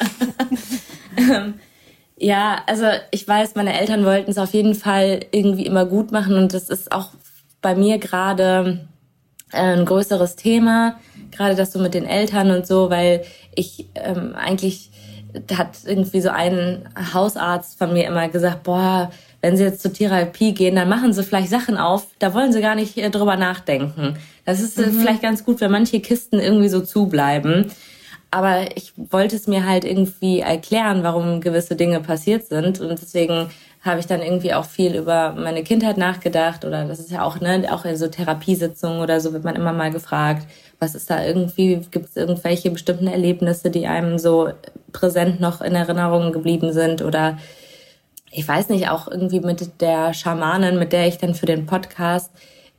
Ja, 2.18 2.62
also 2.66 2.86
ich 3.10 3.28
weiß, 3.28 3.54
meine 3.56 3.78
Eltern 3.78 4.04
wollten 4.04 4.30
es 4.30 4.38
auf 4.38 4.54
jeden 4.54 4.74
Fall 4.74 5.20
irgendwie 5.32 5.66
immer 5.66 5.84
gut 5.84 6.12
machen 6.12 6.36
und 6.36 6.54
das 6.54 6.70
ist 6.70 6.90
auch 6.90 7.10
bei 7.60 7.74
mir 7.74 7.98
gerade 7.98 8.86
äh, 9.52 9.58
ein 9.58 9.84
größeres 9.84 10.36
Thema, 10.36 10.98
gerade 11.30 11.54
das 11.54 11.72
so 11.72 11.78
mit 11.78 11.94
den 11.94 12.06
Eltern 12.06 12.50
und 12.50 12.66
so, 12.66 12.88
weil 12.88 13.24
ich 13.54 13.86
ähm, 13.94 14.34
eigentlich 14.34 14.90
hat 15.52 15.78
irgendwie 15.84 16.20
so 16.22 16.30
ein 16.30 16.88
Hausarzt 17.12 17.76
von 17.76 17.92
mir 17.92 18.06
immer 18.06 18.28
gesagt, 18.28 18.62
boah, 18.62 19.10
wenn 19.42 19.56
Sie 19.56 19.64
jetzt 19.64 19.82
zur 19.82 19.92
Therapie 19.92 20.54
gehen, 20.54 20.76
dann 20.76 20.88
machen 20.88 21.12
Sie 21.12 21.22
vielleicht 21.22 21.50
Sachen 21.50 21.76
auf, 21.76 22.06
da 22.18 22.32
wollen 22.32 22.52
Sie 22.52 22.60
gar 22.60 22.74
nicht 22.74 22.96
äh, 22.96 23.10
drüber 23.10 23.36
nachdenken. 23.36 24.16
Das 24.44 24.60
ist 24.60 24.78
äh, 24.78 24.86
mhm. 24.86 25.00
vielleicht 25.00 25.22
ganz 25.22 25.44
gut, 25.44 25.60
wenn 25.60 25.70
manche 25.70 26.00
Kisten 26.00 26.38
irgendwie 26.38 26.68
so 26.68 26.80
zubleiben. 26.80 27.70
Aber 28.30 28.76
ich 28.76 28.92
wollte 28.96 29.36
es 29.36 29.46
mir 29.46 29.66
halt 29.66 29.84
irgendwie 29.84 30.40
erklären, 30.40 31.02
warum 31.02 31.40
gewisse 31.40 31.76
Dinge 31.76 32.00
passiert 32.00 32.46
sind. 32.46 32.80
Und 32.80 32.90
deswegen 32.90 33.48
habe 33.80 34.00
ich 34.00 34.06
dann 34.06 34.20
irgendwie 34.20 34.52
auch 34.52 34.64
viel 34.64 34.96
über 34.96 35.32
meine 35.32 35.62
Kindheit 35.62 35.96
nachgedacht. 35.96 36.64
Oder 36.64 36.84
das 36.84 36.98
ist 36.98 37.10
ja 37.10 37.22
auch, 37.22 37.40
ne, 37.40 37.66
auch 37.70 37.84
in 37.84 37.96
so 37.96 38.08
Therapiesitzungen 38.08 39.00
oder 39.00 39.20
so 39.20 39.32
wird 39.32 39.44
man 39.44 39.54
immer 39.54 39.72
mal 39.72 39.90
gefragt, 39.90 40.46
was 40.78 40.94
ist 40.94 41.08
da 41.08 41.24
irgendwie, 41.24 41.80
gibt 41.90 42.06
es 42.06 42.16
irgendwelche 42.16 42.70
bestimmten 42.70 43.06
Erlebnisse, 43.06 43.70
die 43.70 43.86
einem 43.86 44.18
so 44.18 44.50
präsent 44.92 45.40
noch 45.40 45.60
in 45.60 45.74
Erinnerung 45.74 46.32
geblieben 46.32 46.72
sind? 46.72 47.02
Oder 47.02 47.38
ich 48.30 48.46
weiß 48.46 48.68
nicht, 48.68 48.90
auch 48.90 49.08
irgendwie 49.08 49.40
mit 49.40 49.80
der 49.80 50.12
Schamanin, 50.12 50.78
mit 50.78 50.92
der 50.92 51.06
ich 51.06 51.18
dann 51.18 51.34
für 51.34 51.46
den 51.46 51.64
Podcast 51.64 52.30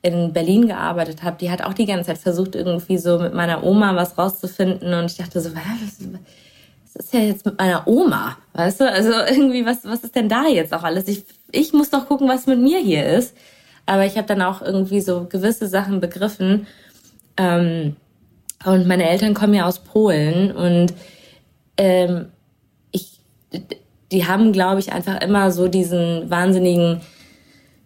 in 0.08 0.34
Berlin 0.34 0.68
gearbeitet 0.68 1.24
habe, 1.24 1.38
die 1.40 1.52
hat 1.52 1.62
auch 1.64 1.74
die 1.74 1.86
ganze 1.86 2.08
Zeit 2.08 2.18
versucht, 2.18 2.56
irgendwie 2.56 2.98
so 2.98 3.20
mit 3.20 3.34
meiner 3.34 3.64
Oma 3.64 3.96
was 3.96 4.18
rauszufinden. 4.18 4.94
Und 4.94 5.12
ich 5.12 5.18
dachte 5.18 5.42
so, 5.42 5.52
was, 5.54 6.08
ist 6.98 7.14
ja 7.14 7.20
jetzt 7.20 7.46
mit 7.46 7.58
meiner 7.58 7.88
Oma? 7.88 8.38
Weißt 8.54 8.82
du? 8.82 8.92
Also 8.92 9.12
irgendwie, 9.12 9.66
was, 9.66 9.86
was 9.86 10.04
ist 10.04 10.16
denn 10.16 10.30
da 10.30 10.48
jetzt 10.48 10.74
auch 10.74 10.84
alles? 10.84 11.08
Ich, 11.08 11.26
ich 11.52 11.74
muss 11.74 11.90
doch 11.90 12.08
gucken, 12.08 12.28
was 12.28 12.48
mit 12.48 12.60
mir 12.60 12.80
hier 12.80 13.06
ist. 13.06 13.36
Aber 13.86 14.06
ich 14.06 14.18
habe 14.18 14.28
dann 14.28 14.42
auch 14.42 14.62
irgendwie 14.62 15.00
so 15.02 15.26
gewisse 15.30 15.68
Sachen 15.68 16.00
begriffen. 16.00 16.68
Ähm, 17.38 17.96
und 18.66 18.88
meine 18.88 19.08
Eltern 19.08 19.34
kommen 19.34 19.54
ja 19.54 19.66
aus 19.66 19.80
Polen 19.80 20.52
und 20.52 20.94
ähm, 21.78 22.30
ich, 22.92 23.20
die 24.12 24.26
haben, 24.26 24.52
glaube 24.52 24.80
ich, 24.80 24.92
einfach 24.92 25.22
immer 25.22 25.52
so 25.52 25.68
diesen 25.68 26.30
wahnsinnigen 26.30 27.02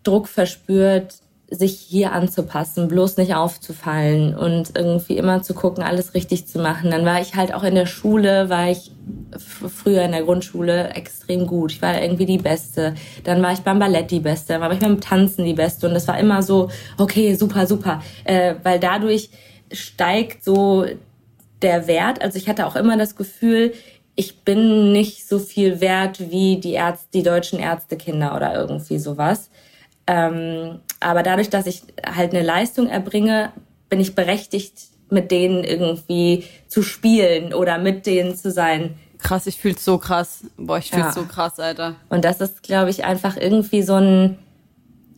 Druck 0.03 0.27
verspürt, 0.27 1.15
sich 1.53 1.77
hier 1.77 2.13
anzupassen, 2.13 2.87
bloß 2.87 3.17
nicht 3.17 3.35
aufzufallen 3.35 4.35
und 4.35 4.71
irgendwie 4.77 5.17
immer 5.17 5.41
zu 5.41 5.53
gucken, 5.53 5.83
alles 5.83 6.13
richtig 6.13 6.47
zu 6.47 6.59
machen. 6.59 6.91
Dann 6.91 7.05
war 7.05 7.19
ich 7.19 7.35
halt 7.35 7.53
auch 7.53 7.63
in 7.63 7.75
der 7.75 7.85
Schule, 7.87 8.49
war 8.49 8.69
ich 8.69 8.91
früher 9.37 10.03
in 10.03 10.13
der 10.13 10.23
Grundschule 10.23 10.91
extrem 10.91 11.45
gut. 11.45 11.73
Ich 11.73 11.81
war 11.81 12.01
irgendwie 12.01 12.25
die 12.25 12.37
Beste. 12.37 12.95
Dann 13.25 13.43
war 13.43 13.51
ich 13.51 13.59
beim 13.59 13.79
Ballett 13.79 14.11
die 14.11 14.21
Beste, 14.21 14.53
dann 14.53 14.61
war 14.61 14.71
ich 14.71 14.79
beim 14.79 15.01
Tanzen 15.01 15.43
die 15.43 15.53
Beste 15.53 15.89
und 15.89 15.93
das 15.93 16.07
war 16.07 16.17
immer 16.17 16.41
so, 16.41 16.69
okay, 16.97 17.35
super, 17.35 17.67
super, 17.67 18.01
äh, 18.23 18.55
weil 18.63 18.79
dadurch 18.79 19.29
steigt 19.73 20.45
so 20.45 20.85
der 21.61 21.85
Wert. 21.85 22.21
Also 22.21 22.37
ich 22.37 22.47
hatte 22.47 22.65
auch 22.65 22.77
immer 22.77 22.95
das 22.95 23.17
Gefühl, 23.17 23.73
ich 24.15 24.39
bin 24.39 24.93
nicht 24.93 25.27
so 25.27 25.37
viel 25.37 25.81
wert 25.81 26.31
wie 26.31 26.61
die 26.61 26.73
Ärzte, 26.73 27.07
die 27.13 27.23
deutschen 27.23 27.59
Ärztekinder 27.59 28.35
oder 28.37 28.53
irgendwie 28.53 28.99
sowas. 28.99 29.49
Ähm, 30.07 30.79
aber 31.01 31.23
dadurch, 31.23 31.49
dass 31.49 31.65
ich 31.65 31.83
halt 32.05 32.33
eine 32.33 32.43
Leistung 32.43 32.87
erbringe, 32.87 33.51
bin 33.89 33.99
ich 33.99 34.15
berechtigt, 34.15 34.73
mit 35.09 35.29
denen 35.31 35.63
irgendwie 35.63 36.45
zu 36.67 36.81
spielen 36.81 37.53
oder 37.53 37.77
mit 37.77 38.05
denen 38.05 38.35
zu 38.35 38.51
sein. 38.51 38.95
Krass, 39.17 39.45
ich 39.45 39.57
fühl's 39.57 39.83
so 39.83 39.97
krass. 39.97 40.45
Boah, 40.57 40.77
ich 40.77 40.89
fühl's 40.89 41.07
ja. 41.07 41.11
so 41.11 41.25
krass, 41.25 41.59
Alter. 41.59 41.95
Und 42.09 42.23
das 42.23 42.39
ist, 42.39 42.63
glaube 42.63 42.89
ich, 42.89 43.03
einfach 43.03 43.35
irgendwie 43.35 43.83
so 43.83 43.95
ein, 43.95 44.37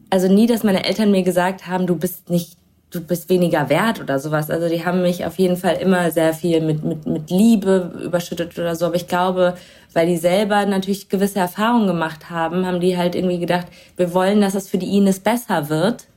also 0.10 0.28
nie, 0.28 0.48
dass 0.48 0.64
meine 0.64 0.84
Eltern 0.84 1.12
mir 1.12 1.24
gesagt 1.24 1.68
haben, 1.68 1.86
du 1.86 1.96
bist 1.96 2.30
nicht 2.30 2.58
du 2.94 3.02
bist 3.02 3.30
weniger 3.30 3.70
wert 3.70 4.00
oder 4.00 4.20
sowas. 4.20 4.50
Also 4.50 4.70
die 4.70 4.86
haben 4.86 5.02
mich 5.02 5.26
auf 5.26 5.38
jeden 5.40 5.58
Fall 5.58 5.76
immer 5.76 6.12
sehr 6.12 6.34
viel 6.34 6.62
mit, 6.62 6.84
mit, 6.84 7.06
mit 7.06 7.30
Liebe 7.30 7.92
überschüttet 8.04 8.58
oder 8.58 8.76
so. 8.76 8.86
Aber 8.86 8.96
ich 8.96 9.08
glaube, 9.08 9.56
weil 9.94 10.08
die 10.08 10.18
selber 10.18 10.66
natürlich 10.66 11.10
gewisse 11.10 11.40
Erfahrungen 11.40 11.88
gemacht 11.88 12.30
haben, 12.30 12.66
haben 12.66 12.80
die 12.80 12.98
halt 12.98 13.16
irgendwie 13.16 13.40
gedacht, 13.40 13.68
wir 13.98 14.14
wollen, 14.14 14.42
dass 14.42 14.56
es 14.56 14.70
für 14.70 14.78
die 14.78 14.98
Ines 14.98 15.20
besser 15.20 15.70
wird. 15.70 16.08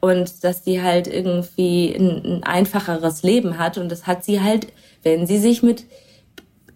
und 0.00 0.44
dass 0.44 0.62
die 0.62 0.80
halt 0.80 1.08
irgendwie 1.08 1.94
ein, 1.94 2.22
ein 2.24 2.42
einfacheres 2.44 3.22
Leben 3.22 3.58
hat 3.58 3.78
und 3.78 3.90
das 3.90 4.06
hat 4.06 4.24
sie 4.24 4.40
halt, 4.40 4.68
wenn 5.02 5.26
sie 5.26 5.38
sich 5.38 5.62
mit 5.62 5.84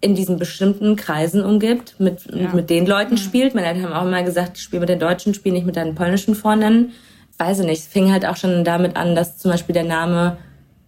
in 0.01 0.15
diesen 0.15 0.37
bestimmten 0.37 0.97
Kreisen 0.97 1.41
umgibt, 1.45 1.97
mit, 1.99 2.25
ja. 2.25 2.53
mit 2.53 2.69
den 2.69 2.85
Leuten 2.85 3.15
spielt. 3.15 3.55
Meine 3.55 3.67
Eltern 3.67 3.85
haben 3.85 3.93
auch 3.93 4.05
immer 4.05 4.21
gesagt, 4.23 4.57
spiel 4.57 4.81
mit 4.81 4.89
den 4.89 4.99
Deutschen, 4.99 5.33
spiel 5.33 5.53
nicht 5.53 5.65
mit 5.65 5.77
deinen 5.77 5.95
polnischen 5.95 6.35
Freundinnen. 6.35 6.91
Weiß 7.37 7.59
ich 7.59 7.65
nicht, 7.65 7.79
es 7.79 7.87
fing 7.87 8.11
halt 8.11 8.25
auch 8.25 8.37
schon 8.37 8.63
damit 8.63 8.95
an, 8.95 9.15
dass 9.15 9.37
zum 9.37 9.51
Beispiel 9.51 9.73
der 9.73 9.83
Name 9.83 10.37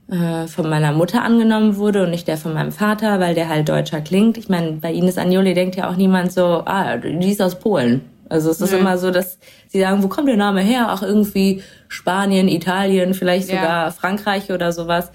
äh, 0.07 0.47
von 0.47 0.69
meiner 0.69 0.91
Mutter 0.91 1.23
angenommen 1.23 1.77
wurde 1.77 2.03
und 2.03 2.11
nicht 2.11 2.27
der 2.27 2.37
von 2.37 2.53
meinem 2.53 2.71
Vater, 2.71 3.19
weil 3.19 3.33
der 3.33 3.49
halt 3.49 3.67
deutscher 3.67 4.01
klingt. 4.01 4.37
Ich 4.37 4.49
meine, 4.49 4.73
bei 4.73 4.93
Ines 4.93 5.17
Agnoli 5.17 5.53
denkt 5.53 5.75
ja 5.75 5.89
auch 5.89 5.95
niemand 5.95 6.31
so, 6.31 6.63
ah, 6.65 6.97
die 6.97 7.31
ist 7.31 7.41
aus 7.41 7.59
Polen. 7.59 8.01
Also 8.29 8.49
es 8.49 8.61
ist 8.61 8.71
mhm. 8.71 8.79
immer 8.79 8.97
so, 8.97 9.11
dass 9.11 9.39
sie 9.67 9.79
sagen, 9.79 10.03
wo 10.03 10.07
kommt 10.07 10.27
der 10.27 10.37
Name 10.37 10.61
her? 10.61 10.93
Auch 10.93 11.01
irgendwie 11.01 11.63
Spanien, 11.87 12.47
Italien, 12.47 13.13
vielleicht 13.13 13.49
ja. 13.49 13.55
sogar 13.55 13.91
Frankreich 13.91 14.51
oder 14.51 14.71
sowas. 14.71 15.11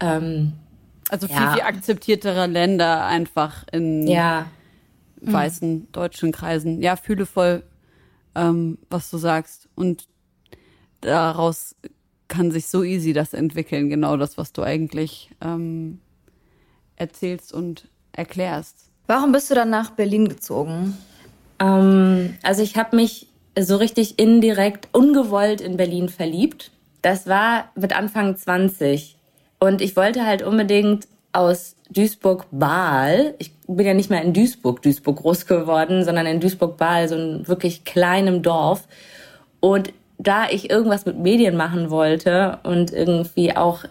Ähm, 0.00 0.52
also 1.08 1.26
viel, 1.28 1.36
ja. 1.36 1.52
viel 1.52 1.62
akzeptiertere 1.62 2.46
Länder 2.46 3.06
einfach 3.06 3.64
in 3.72 4.06
ja. 4.06 4.46
weißen 5.20 5.72
mhm. 5.74 5.92
deutschen 5.92 6.32
Kreisen. 6.32 6.82
Ja, 6.82 6.96
fühle 6.96 7.26
voll, 7.26 7.62
ähm, 8.34 8.78
was 8.90 9.10
du 9.10 9.18
sagst. 9.18 9.68
Und 9.74 10.06
daraus 11.06 11.74
kann 12.28 12.50
sich 12.50 12.66
so 12.66 12.82
easy 12.82 13.12
das 13.12 13.32
entwickeln, 13.32 13.88
genau 13.88 14.16
das, 14.16 14.36
was 14.36 14.52
du 14.52 14.62
eigentlich 14.62 15.30
ähm, 15.40 16.00
erzählst 16.96 17.52
und 17.52 17.88
erklärst. 18.12 18.90
Warum 19.06 19.32
bist 19.32 19.50
du 19.50 19.54
dann 19.54 19.70
nach 19.70 19.90
Berlin 19.90 20.28
gezogen? 20.28 20.96
Ähm, 21.60 22.36
also 22.42 22.62
ich 22.62 22.76
habe 22.76 22.96
mich 22.96 23.28
so 23.58 23.76
richtig 23.76 24.18
indirekt, 24.18 24.88
ungewollt 24.92 25.60
in 25.60 25.76
Berlin 25.76 26.08
verliebt. 26.08 26.72
Das 27.02 27.28
war 27.28 27.70
mit 27.76 27.96
Anfang 27.96 28.36
20. 28.36 29.16
Und 29.60 29.80
ich 29.80 29.96
wollte 29.96 30.26
halt 30.26 30.42
unbedingt 30.42 31.06
aus 31.32 31.76
Duisburg-Bahl. 31.90 33.34
Ich 33.38 33.52
bin 33.68 33.86
ja 33.86 33.94
nicht 33.94 34.10
mehr 34.10 34.22
in 34.22 34.32
Duisburg, 34.32 34.82
Duisburg 34.82 35.18
groß 35.18 35.46
geworden, 35.46 36.04
sondern 36.04 36.26
in 36.26 36.40
Duisburg-Bahl, 36.40 37.08
so 37.08 37.14
einem 37.14 37.46
wirklich 37.46 37.84
kleinem 37.84 38.42
Dorf. 38.42 38.88
Und 39.60 39.92
da 40.18 40.48
ich 40.48 40.70
irgendwas 40.70 41.04
mit 41.04 41.18
Medien 41.18 41.56
machen 41.56 41.90
wollte 41.90 42.58
und 42.62 42.92
irgendwie 42.92 43.56
auch 43.56 43.84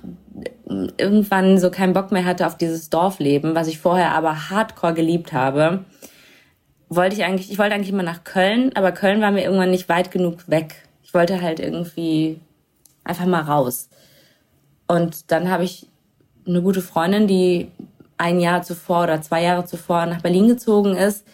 irgendwann 0.98 1.58
so 1.60 1.70
keinen 1.70 1.94
Bock 1.94 2.12
mehr 2.12 2.26
hatte 2.26 2.48
auf 2.48 2.58
dieses 2.58 2.90
Dorfleben, 2.90 3.56
was 3.56 3.68
ich 3.68 3.80
vorher 3.80 4.14
aber 4.14 4.50
hardcore 4.50 4.94
geliebt 4.94 5.34
habe, 5.34 5.86
wollte 6.90 7.16
ich 7.16 7.24
eigentlich, 7.24 7.52
ich 7.52 7.60
wollte 7.60 7.76
eigentlich 7.76 7.92
immer 7.92 8.04
nach 8.04 8.24
Köln, 8.24 8.72
aber 8.76 8.92
Köln 8.92 9.22
war 9.22 9.32
mir 9.32 9.44
irgendwann 9.44 9.72
nicht 9.72 9.90
weit 9.90 10.12
genug 10.12 10.50
weg. 10.50 10.76
Ich 11.04 11.14
wollte 11.14 11.42
halt 11.42 11.60
irgendwie 11.60 12.40
einfach 13.04 13.26
mal 13.26 13.42
raus. 13.42 13.90
Und 14.88 15.32
dann 15.32 15.50
habe 15.50 15.64
ich 15.64 15.88
eine 16.48 16.62
gute 16.62 16.82
Freundin, 16.82 17.28
die 17.28 17.72
ein 18.18 18.40
Jahr 18.40 18.62
zuvor 18.62 19.04
oder 19.04 19.22
zwei 19.22 19.44
Jahre 19.44 19.66
zuvor 19.66 20.06
nach 20.06 20.22
Berlin 20.22 20.48
gezogen 20.48 20.96
ist, 20.96 21.26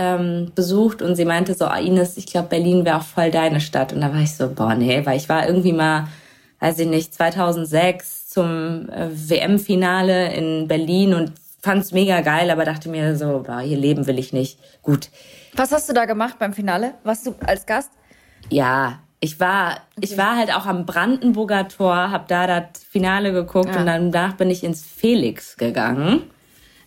ähm, 0.00 0.50
besucht 0.54 1.02
und 1.02 1.14
sie 1.14 1.26
meinte 1.26 1.52
so, 1.52 1.66
ah, 1.66 1.78
Ines, 1.78 2.16
ich 2.16 2.24
glaube, 2.24 2.48
Berlin 2.48 2.86
wäre 2.86 2.96
auch 2.96 3.04
voll 3.04 3.30
deine 3.30 3.60
Stadt. 3.60 3.92
Und 3.92 4.00
da 4.00 4.10
war 4.10 4.20
ich 4.20 4.34
so, 4.34 4.48
boah, 4.48 4.74
nee, 4.74 5.04
weil 5.04 5.18
ich 5.18 5.28
war 5.28 5.46
irgendwie 5.46 5.74
mal, 5.74 6.08
weiß 6.60 6.78
ich 6.78 6.88
nicht, 6.88 7.12
2006 7.12 8.28
zum 8.30 8.88
äh, 8.88 9.10
WM-Finale 9.12 10.32
in 10.32 10.68
Berlin 10.68 11.12
und 11.12 11.32
fand's 11.60 11.92
mega 11.92 12.22
geil, 12.22 12.50
aber 12.50 12.64
dachte 12.64 12.88
mir 12.88 13.14
so, 13.14 13.42
boah, 13.46 13.60
hier 13.60 13.76
leben 13.76 14.06
will 14.06 14.18
ich 14.18 14.32
nicht. 14.32 14.58
Gut. 14.80 15.10
Was 15.54 15.70
hast 15.70 15.90
du 15.90 15.92
da 15.92 16.06
gemacht 16.06 16.36
beim 16.38 16.54
Finale? 16.54 16.94
Warst 17.04 17.26
du 17.26 17.34
als 17.44 17.66
Gast? 17.66 17.90
Ja, 18.48 19.00
ich 19.20 19.38
war, 19.38 19.72
okay. 19.72 19.80
ich 20.00 20.16
war 20.16 20.38
halt 20.38 20.54
auch 20.56 20.64
am 20.64 20.86
Brandenburger 20.86 21.68
Tor, 21.68 22.10
hab 22.10 22.26
da 22.28 22.46
das 22.46 22.82
Finale 22.88 23.32
geguckt 23.32 23.74
ja. 23.74 23.80
und 23.80 23.86
danach 23.86 24.32
bin 24.36 24.48
ich 24.48 24.64
ins 24.64 24.82
Felix 24.82 25.58
gegangen 25.58 26.22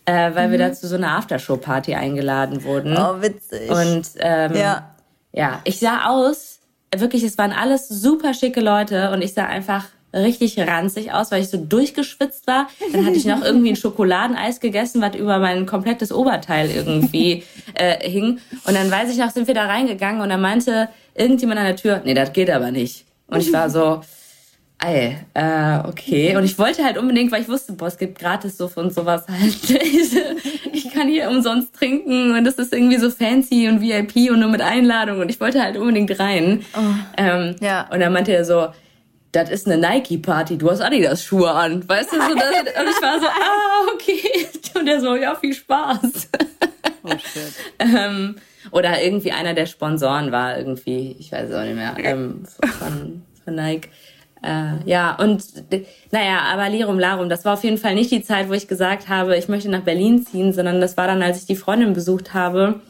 äh, 0.06 0.36
weil 0.36 0.48
mhm. 0.48 0.52
wir 0.52 0.60
da 0.60 0.74
zu 0.74 0.88
so 0.88 0.96
einer 0.96 1.18
Aftershow-Party 1.18 1.96
eingeladen 1.96 2.64
wurden. 2.64 2.98
Oh, 2.98 3.22
witzig. 3.22 3.70
Und 3.70 4.10
ähm, 4.20 4.56
ja. 4.56 4.96
ja, 5.32 5.62
ich 5.64 5.80
sah 5.80 6.10
aus, 6.10 6.60
wirklich, 6.96 7.24
es 7.24 7.38
waren 7.38 7.52
alles 7.52 7.88
super 7.88 8.34
schicke 8.34 8.62
Leute 8.62 9.12
und 9.12 9.22
ich 9.22 9.34
sah 9.34 9.46
einfach 9.46 9.86
richtig 10.14 10.60
ranzig 10.60 11.12
aus, 11.12 11.32
weil 11.32 11.42
ich 11.42 11.50
so 11.50 11.58
durchgeschwitzt 11.58 12.46
war. 12.46 12.68
Dann 12.92 13.06
hatte 13.06 13.16
ich 13.16 13.26
noch 13.26 13.42
irgendwie 13.46 13.70
ein 13.70 13.76
Schokoladeneis 13.76 14.60
gegessen, 14.60 15.02
was 15.02 15.16
über 15.16 15.40
mein 15.40 15.66
komplettes 15.66 16.12
Oberteil 16.12 16.70
irgendwie 16.70 17.44
äh, 17.74 18.08
hing. 18.08 18.40
Und 18.66 18.76
dann 18.76 18.92
weiß 18.92 19.12
ich 19.12 19.18
noch, 19.18 19.32
sind 19.32 19.48
wir 19.48 19.56
da 19.56 19.66
reingegangen 19.66 20.22
und 20.22 20.30
dann 20.30 20.42
meinte 20.42 20.90
irgendjemand 21.16 21.60
an 21.60 21.66
der 21.66 21.76
Tür, 21.76 22.02
nee, 22.06 22.14
das 22.14 22.34
geht 22.34 22.50
aber 22.50 22.72
nicht. 22.72 23.06
Und 23.28 23.40
ich 23.40 23.52
war 23.52 23.70
so, 23.70 24.02
Ey, 24.86 25.16
äh, 25.34 25.88
okay. 25.88 26.36
Und 26.36 26.44
ich 26.44 26.60
wollte 26.60 26.84
halt 26.84 26.98
unbedingt, 26.98 27.32
weil 27.32 27.42
ich 27.42 27.48
wusste, 27.48 27.72
boah, 27.72 27.88
es 27.88 27.98
gibt 27.98 28.20
gratis 28.20 28.58
so 28.58 28.70
und 28.76 28.94
sowas 28.94 29.24
halt. 29.30 29.70
ich 30.74 30.94
kann 30.94 31.08
hier 31.08 31.30
umsonst 31.30 31.74
trinken 31.74 32.36
und 32.36 32.44
das 32.44 32.56
ist 32.56 32.74
irgendwie 32.74 32.98
so 32.98 33.10
fancy 33.10 33.70
und 33.70 33.82
VIP 33.82 34.30
und 34.30 34.42
nur 34.42 34.50
mit 34.50 34.62
Einladung 34.62 35.22
und 35.22 35.30
ich 35.30 35.40
wollte 35.40 35.62
halt 35.62 35.78
unbedingt 35.78 36.20
rein. 36.20 36.66
Oh, 36.76 36.96
ähm, 37.16 37.56
ja. 37.62 37.88
Und 37.92 38.02
dann 38.02 38.12
meinte 38.12 38.34
er 38.34 38.44
so, 38.44 38.68
das 39.32 39.50
ist 39.50 39.68
eine 39.68 39.78
Nike-Party, 39.78 40.58
du 40.58 40.70
hast 40.70 40.82
Adidas-Schuhe 40.82 41.50
an. 41.50 41.88
Weißt 41.88 42.12
du, 42.12 42.18
so, 42.18 42.36
das, 42.36 42.50
und 42.50 42.90
ich 42.90 43.02
war 43.02 43.20
so, 43.20 43.26
ah, 43.28 43.94
okay. 43.94 44.48
Und 44.78 44.88
er 44.88 45.00
so, 45.00 45.16
ja, 45.16 45.34
viel 45.36 45.54
Spaß. 45.54 46.30
Oh, 47.04 47.10
shit. 47.10 47.54
ähm, 47.80 48.36
oder 48.72 49.02
irgendwie 49.02 49.32
einer 49.32 49.54
der 49.54 49.66
Sponsoren 49.66 50.32
war 50.32 50.58
irgendwie, 50.58 51.16
ich 51.20 51.32
weiß 51.32 51.50
es 51.50 51.56
auch 51.56 51.64
nicht 51.64 51.76
mehr, 51.76 51.96
ähm, 52.00 52.44
von, 52.80 53.24
von 53.44 53.56
Nike. 53.56 53.90
Äh, 54.44 54.84
ja, 54.86 55.16
und 55.16 55.44
naja, 56.12 56.40
aber 56.52 56.70
Lirum 56.70 57.00
Larum, 57.00 57.30
das 57.30 57.46
war 57.46 57.54
auf 57.54 57.64
jeden 57.64 57.78
Fall 57.78 57.96
nicht 57.96 58.12
die 58.12 58.24
Zeit, 58.24 58.50
wo 58.50 58.54
ich 58.54 58.68
gesagt 58.68 59.08
habe, 59.08 59.38
ich 59.38 59.48
möchte 59.48 59.70
nach 59.70 59.82
Berlin 59.82 60.26
ziehen, 60.26 60.52
sondern 60.52 60.82
das 60.82 60.98
war 60.98 61.08
dann, 61.08 61.24
als 61.24 61.38
ich 61.38 61.46
die 61.46 61.56
Freundin 61.56 61.94
besucht 61.94 62.34
habe. 62.34 62.82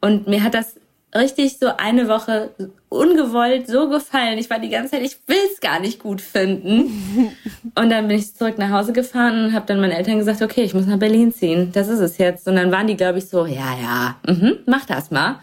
Und 0.00 0.26
mir 0.26 0.42
hat 0.42 0.54
das 0.54 0.74
richtig 1.14 1.58
so 1.58 1.68
eine 1.76 2.08
Woche 2.08 2.50
ungewollt 2.88 3.68
so 3.68 3.88
gefallen. 3.88 4.38
Ich 4.38 4.50
war 4.50 4.58
die 4.58 4.68
ganze 4.68 4.92
Zeit, 4.92 5.02
ich 5.02 5.18
will 5.26 5.36
es 5.52 5.60
gar 5.60 5.80
nicht 5.80 6.00
gut 6.00 6.20
finden. 6.20 7.36
Und 7.74 7.90
dann 7.90 8.08
bin 8.08 8.18
ich 8.18 8.34
zurück 8.34 8.58
nach 8.58 8.70
Hause 8.70 8.92
gefahren 8.92 9.46
und 9.46 9.52
habe 9.52 9.66
dann 9.66 9.80
meinen 9.80 9.92
Eltern 9.92 10.18
gesagt, 10.18 10.42
okay, 10.42 10.62
ich 10.62 10.74
muss 10.74 10.86
nach 10.86 10.98
Berlin 10.98 11.32
ziehen. 11.32 11.70
Das 11.72 11.88
ist 11.88 12.00
es 12.00 12.18
jetzt. 12.18 12.48
Und 12.48 12.56
dann 12.56 12.72
waren 12.72 12.86
die, 12.86 12.96
glaube 12.96 13.18
ich, 13.18 13.28
so, 13.28 13.46
ja, 13.46 13.76
ja, 13.80 14.16
mhm, 14.26 14.58
mach 14.66 14.86
das 14.86 15.10
mal. 15.10 15.40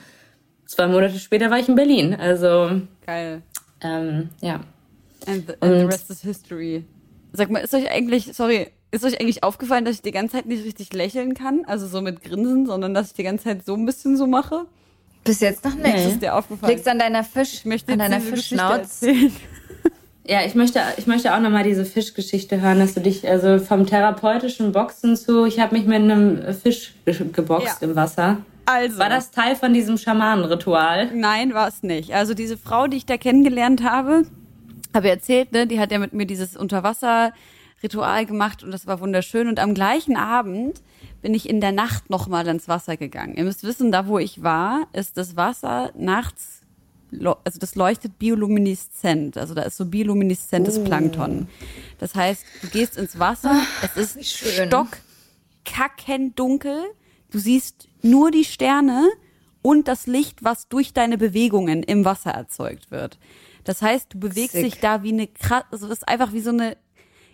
Zwei 0.65 0.88
Monate 0.88 1.19
später 1.19 1.49
war 1.49 1.60
ich 1.60 1.69
in 1.69 1.75
Berlin. 1.75 2.15
Also 2.15 2.81
geil. 3.05 3.41
Ähm, 3.81 4.29
ja. 4.41 4.60
And 5.27 5.47
the, 5.47 5.53
and 5.61 5.79
the 5.79 5.85
rest 5.85 6.09
is 6.09 6.21
history. 6.21 6.85
Sag 7.33 7.51
mal, 7.51 7.59
ist 7.59 7.73
euch 7.73 7.91
eigentlich, 7.91 8.31
sorry, 8.33 8.67
ist 8.91 9.03
euch 9.03 9.19
eigentlich 9.19 9.43
aufgefallen, 9.43 9.85
dass 9.85 9.95
ich 9.95 10.01
die 10.01 10.11
ganze 10.11 10.37
Zeit 10.37 10.45
nicht 10.45 10.65
richtig 10.65 10.93
lächeln 10.93 11.33
kann? 11.33 11.63
Also 11.67 11.87
so 11.87 12.01
mit 12.01 12.23
Grinsen, 12.23 12.65
sondern 12.65 12.93
dass 12.93 13.07
ich 13.07 13.13
die 13.13 13.23
ganze 13.23 13.43
Zeit 13.43 13.65
so 13.65 13.75
ein 13.75 13.85
bisschen 13.85 14.17
so 14.17 14.25
mache? 14.25 14.65
Bis 15.23 15.41
jetzt 15.41 15.65
noch 15.65 15.75
nicht. 15.75 15.95
Ist 15.95 16.21
dir 16.21 16.35
aufgefallen? 16.35 16.71
Liegt's 16.71 16.87
an 16.87 16.99
deiner 16.99 17.23
Fisch, 17.23 17.53
ich 17.53 17.65
möchte 17.65 17.91
an 17.91 17.99
deiner 17.99 18.21
Fischschnauze. 18.21 19.13
Ja, 20.29 20.41
ich 20.45 20.55
möchte, 20.55 20.81
ich 20.97 21.07
möchte 21.07 21.33
auch 21.33 21.39
nochmal 21.39 21.63
diese 21.63 21.85
Fischgeschichte 21.85 22.59
hören, 22.59 22.79
dass 22.79 22.93
du 22.93 22.99
dich, 22.99 23.25
also 23.25 23.59
vom 23.59 23.85
therapeutischen 23.85 24.73
Boxen 24.73 25.15
zu, 25.15 25.45
ich 25.45 25.61
habe 25.61 25.77
mich 25.77 25.85
mit 25.85 26.01
einem 26.01 26.53
Fisch 26.53 26.95
geboxt 27.05 27.81
ja. 27.81 27.87
im 27.87 27.95
Wasser. 27.95 28.39
Also. 28.65 28.99
War 28.99 29.07
das 29.07 29.31
Teil 29.31 29.55
von 29.55 29.73
diesem 29.73 29.97
Schamanenritual? 29.97 31.11
Nein, 31.13 31.53
war 31.53 31.69
es 31.69 31.81
nicht. 31.81 32.13
Also 32.13 32.33
diese 32.33 32.57
Frau, 32.57 32.87
die 32.87 32.97
ich 32.97 33.05
da 33.05 33.15
kennengelernt 33.15 33.81
habe, 33.83 34.23
habe 34.97 35.10
erzählt, 35.10 35.53
ne, 35.53 35.65
die 35.65 35.79
hat 35.79 35.91
ja 35.91 35.99
mit 35.99 36.12
mir 36.12 36.25
dieses 36.25 36.57
Unterwasser-Ritual 36.57 38.25
gemacht 38.25 38.63
und 38.63 38.71
das 38.71 38.86
war 38.88 38.99
wunderschön. 38.99 39.47
Und 39.47 39.60
am 39.60 39.73
gleichen 39.73 40.17
Abend 40.17 40.81
bin 41.21 41.33
ich 41.33 41.47
in 41.47 41.62
der 41.62 41.71
Nacht 41.71 42.10
nochmal 42.10 42.45
ins 42.47 42.67
Wasser 42.67 42.97
gegangen. 42.97 43.36
Ihr 43.38 43.45
müsst 43.45 43.63
wissen, 43.63 43.91
da 43.91 44.07
wo 44.07 44.19
ich 44.19 44.43
war, 44.43 44.88
ist 44.91 45.17
das 45.17 45.38
Wasser 45.38 45.91
nachts, 45.95 46.63
also 47.12 47.60
das 47.60 47.75
leuchtet 47.75 48.19
biolumineszent. 48.19 49.38
Also 49.38 49.53
da 49.53 49.62
ist 49.62 49.77
so 49.77 49.86
biolumineszentes 49.86 50.79
oh. 50.79 50.83
Plankton. 50.83 51.47
Das 51.99 52.15
heißt, 52.15 52.43
du 52.62 52.67
gehst 52.67 52.97
ins 52.97 53.17
Wasser, 53.17 53.51
Ach, 53.53 53.95
es 53.95 54.15
ist 54.15 54.25
stock, 54.25 54.97
dunkel, 56.36 56.83
du 57.31 57.39
siehst 57.39 57.88
nur 58.01 58.31
die 58.31 58.43
Sterne 58.43 59.07
und 59.62 59.88
das 59.88 60.07
Licht, 60.07 60.43
was 60.43 60.67
durch 60.67 60.93
deine 60.93 61.17
Bewegungen 61.17 61.83
im 61.83 62.03
Wasser 62.03 62.31
erzeugt 62.31 62.91
wird. 62.91 63.17
Das 63.67 63.82
heißt, 63.82 64.13
du 64.13 64.19
bewegst 64.19 64.53
Sick. 64.53 64.63
dich 64.63 64.80
da 64.80 65.03
wie 65.03 65.12
eine 65.12 65.27
krass, 65.27 65.65
also 65.71 65.89
das 65.89 65.97
ist 65.97 66.08
einfach 66.08 66.32
wie 66.32 66.39
so 66.39 66.51
eine 66.51 66.77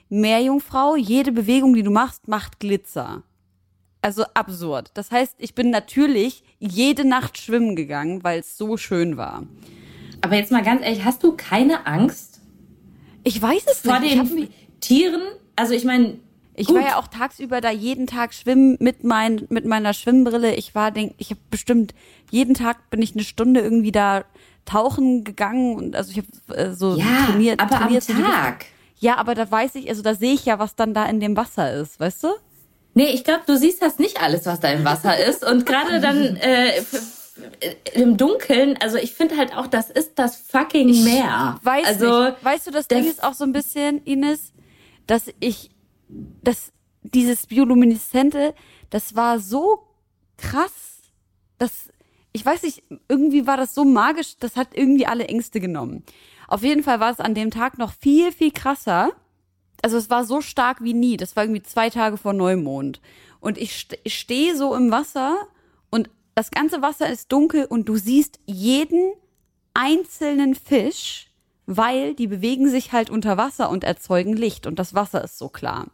Meerjungfrau. 0.10 0.96
Jede 0.96 1.32
Bewegung, 1.32 1.76
die 1.76 1.84
du 1.84 1.92
machst, 1.92 2.28
macht 2.28 2.60
Glitzer. 2.60 3.22
Also 4.02 4.24
absurd. 4.34 4.90
Das 4.96 5.12
heißt, 5.12 5.36
ich 5.38 5.54
bin 5.54 5.70
natürlich 5.70 6.44
jede 6.58 7.06
Nacht 7.06 7.38
schwimmen 7.38 7.76
gegangen, 7.76 8.24
weil 8.24 8.40
es 8.40 8.58
so 8.58 8.78
schön 8.78 9.16
war. 9.16 9.44
Aber 10.22 10.36
jetzt 10.36 10.52
mal 10.52 10.64
ganz 10.64 10.82
ehrlich, 10.82 11.06
hast 11.06 11.24
du 11.24 11.34
keine 11.34 11.86
Angst? 11.86 12.42
Ich 13.24 13.40
weiß 13.40 13.66
es 13.72 13.82
vor 13.82 14.00
nicht. 14.00 14.18
Vor 14.18 14.26
den 14.26 14.50
Tieren? 14.80 15.22
Also 15.56 15.76
ich 15.76 15.86
meine, 15.86 16.18
ich 16.56 16.66
Gut. 16.66 16.78
war 16.78 16.84
ja 16.84 16.98
auch 16.98 17.08
tagsüber 17.08 17.62
da 17.62 17.70
jeden 17.70 18.08
Tag 18.08 18.34
schwimmen 18.34 18.76
mit, 18.80 19.04
mein, 19.04 19.46
mit 19.50 19.66
meiner 19.66 19.94
Schwimmbrille. 19.94 20.56
Ich 20.56 20.74
war, 20.74 20.90
denk, 20.90 21.14
ich 21.20 21.30
habe 21.30 21.42
bestimmt 21.52 21.94
jeden 22.32 22.56
Tag 22.56 22.90
bin 22.90 23.04
ich 23.04 23.14
eine 23.14 23.24
Stunde 23.24 23.60
irgendwie 23.60 23.92
da 23.92 24.26
tauchen 24.66 25.24
gegangen 25.24 25.76
und 25.76 25.96
also 25.96 26.12
ich 26.12 26.18
habe 26.18 26.58
äh, 26.58 26.74
so 26.74 26.96
Ja, 26.96 27.26
trainiert. 27.28 27.60
aber 27.60 27.76
am 27.76 27.82
trainiert 27.84 28.08
gewisse- 28.08 28.24
Tag. 28.24 28.66
Ja, 29.00 29.18
aber 29.18 29.36
da 29.36 29.50
weiß 29.50 29.76
ich, 29.76 29.90
also 29.90 30.02
da 30.02 30.16
sehe 30.16 30.34
ich 30.34 30.46
ja, 30.46 30.60
was 30.60 30.76
dann 30.76 30.94
da 30.94 31.06
in 31.06 31.20
dem 31.20 31.36
Wasser 31.36 31.74
ist, 31.74 32.00
weißt 32.00 32.24
du? 32.24 32.28
Nee, 32.94 33.08
ich 33.08 33.24
glaube, 33.24 33.42
du 33.46 33.58
siehst 33.58 33.82
das 33.82 34.00
nicht 34.00 34.22
alles, 34.22 34.46
was 34.46 34.60
da 34.62 34.70
im 34.70 34.86
Wasser 34.86 35.18
ist. 35.18 35.44
Und 35.46 35.66
gerade 35.66 36.00
dann 36.00 36.38
äh, 36.38 36.82
im 37.94 38.18
Dunkeln, 38.18 38.78
also 38.82 38.98
ich 38.98 39.14
finde 39.14 39.36
halt 39.38 39.56
auch, 39.58 39.68
das 39.68 39.90
ist 39.90 40.20
das 40.20 40.38
fucking 40.38 41.04
Meer. 41.04 41.60
Weiß 41.64 41.86
also, 41.88 42.26
nicht. 42.26 42.46
Weißt 42.46 42.68
du, 42.68 42.72
das 42.72 42.88
Ding 42.88 43.04
ist 43.06 43.24
auch 43.24 43.34
so 43.34 43.44
ein 43.44 43.52
bisschen, 43.52 44.04
Ines, 44.06 44.54
dass 45.08 45.24
ich, 45.40 45.72
dass 46.44 46.72
dieses 47.02 47.48
Biolumineszente, 47.48 48.54
das 48.90 49.16
war 49.16 49.40
so 49.40 49.80
krass, 50.38 50.72
dass, 51.58 51.90
ich 52.34 52.46
weiß 52.46 52.64
nicht, 52.64 52.84
irgendwie 53.08 53.48
war 53.48 53.58
das 53.58 53.76
so 53.76 53.86
magisch, 53.86 54.38
das 54.40 54.56
hat 54.56 54.70
irgendwie 54.74 55.06
alle 55.06 55.28
Ängste 55.28 55.60
genommen. 55.60 56.04
Auf 56.48 56.64
jeden 56.64 56.84
Fall 56.84 57.00
war 57.00 57.12
es 57.12 57.20
an 57.20 57.36
dem 57.36 57.52
Tag 57.52 57.78
noch 57.78 57.94
viel, 57.94 58.32
viel 58.32 58.52
krasser. 58.52 59.12
Also 59.82 59.98
es 59.98 60.10
war 60.10 60.26
so 60.26 60.42
stark 60.42 60.84
wie 60.84 60.94
nie. 60.94 61.18
Das 61.18 61.36
war 61.36 61.44
irgendwie 61.44 61.64
zwei 61.64 61.90
Tage 61.90 62.18
vor 62.18 62.34
Neumond. 62.34 63.02
Und 63.40 63.58
ich, 63.58 63.88
ich 64.04 64.18
stehe 64.18 64.56
so 64.56 64.76
im 64.76 64.92
Wasser 64.92 65.48
und 65.90 66.10
das 66.36 66.52
ganze 66.52 66.82
Wasser 66.82 67.10
ist 67.10 67.32
dunkel 67.32 67.66
und 67.66 67.88
du 67.88 67.96
siehst 67.98 68.40
jeden 68.46 69.14
einzelnen 69.74 70.56
Fisch, 70.56 71.30
weil 71.66 72.14
die 72.16 72.28
bewegen 72.28 72.68
sich 72.70 72.92
halt 72.92 73.10
unter 73.10 73.38
Wasser 73.38 73.70
und 73.70 73.84
erzeugen 73.84 74.34
Licht 74.34 74.66
und 74.66 74.80
das 74.80 74.94
Wasser 74.94 75.24
ist 75.24 75.38
so 75.38 75.50
klar. 75.50 75.88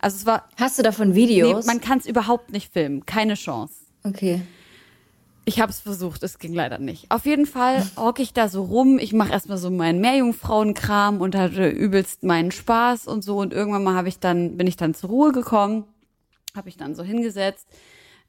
Also 0.00 0.16
es 0.16 0.26
war, 0.26 0.48
Hast 0.56 0.78
du 0.78 0.82
davon 0.82 1.10
nee, 1.10 1.14
Videos? 1.16 1.66
man 1.66 1.80
kann 1.80 1.98
es 1.98 2.06
überhaupt 2.06 2.52
nicht 2.52 2.72
filmen, 2.72 3.06
keine 3.06 3.34
Chance. 3.34 3.74
okay. 4.04 4.42
Ich 5.44 5.60
habe 5.60 5.72
es 5.72 5.80
versucht, 5.80 6.22
es 6.22 6.38
ging 6.38 6.54
leider 6.54 6.78
nicht. 6.78 7.10
Auf 7.10 7.26
jeden 7.26 7.46
Fall 7.46 7.84
hocke 7.96 8.22
ich 8.22 8.32
da 8.32 8.48
so 8.48 8.62
rum. 8.62 8.98
Ich 9.00 9.12
mache 9.12 9.32
erstmal 9.32 9.58
so 9.58 9.70
meinen 9.70 10.00
Meerjungfrauenkram 10.00 11.20
und 11.20 11.34
hatte 11.34 11.68
übelst 11.68 12.22
meinen 12.22 12.52
Spaß 12.52 13.08
und 13.08 13.22
so. 13.22 13.38
Und 13.38 13.52
irgendwann 13.52 13.82
mal 13.82 13.94
habe 13.94 14.08
ich 14.08 14.20
dann 14.20 14.56
bin 14.56 14.68
ich 14.68 14.76
dann 14.76 14.94
zur 14.94 15.10
Ruhe 15.10 15.32
gekommen, 15.32 15.84
habe 16.54 16.68
ich 16.68 16.76
dann 16.76 16.94
so 16.94 17.02
hingesetzt, 17.02 17.66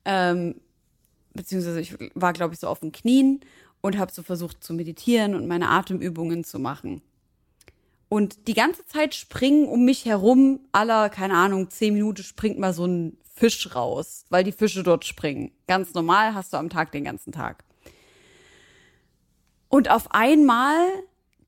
ähm, 0.06 0.56
beziehungsweise 1.34 1.82
ich 1.82 1.96
war 2.16 2.34
glaube 2.34 2.56
ich 2.56 2.60
so 2.60 2.68
auf 2.68 2.80
den 2.80 2.92
Knien 2.92 3.42
und 3.82 4.00
habe 4.00 4.12
so 4.12 4.24
versucht 4.24 4.64
zu 4.64 4.74
meditieren 4.74 5.36
und 5.36 5.48
meine 5.48 5.70
Atemübungen 5.70 6.44
zu 6.44 6.58
machen. 6.58 7.04
Und 8.10 8.48
die 8.48 8.54
ganze 8.54 8.86
Zeit 8.86 9.16
springen 9.16 9.68
um 9.68 9.86
mich 9.86 10.06
herum, 10.06 10.60
aller, 10.72 11.10
keine 11.10 11.36
Ahnung, 11.36 11.70
zehn 11.70 11.94
Minuten 11.94 12.24
springt 12.24 12.60
mal 12.60 12.74
so 12.74 12.86
ein 12.86 13.18
Fisch 13.34 13.76
raus, 13.76 14.26
weil 14.30 14.44
die 14.44 14.52
Fische 14.52 14.84
dort 14.84 15.06
springen. 15.06 15.52
Ganz 15.68 15.94
normal 15.94 16.34
hast 16.34 16.54
du 16.54 16.58
am 16.58 16.70
Tag 16.70 16.92
den 16.92 17.04
ganzen 17.04 17.32
Tag. 17.32 17.64
Und 19.70 19.90
auf 19.90 20.12
einmal 20.12 20.88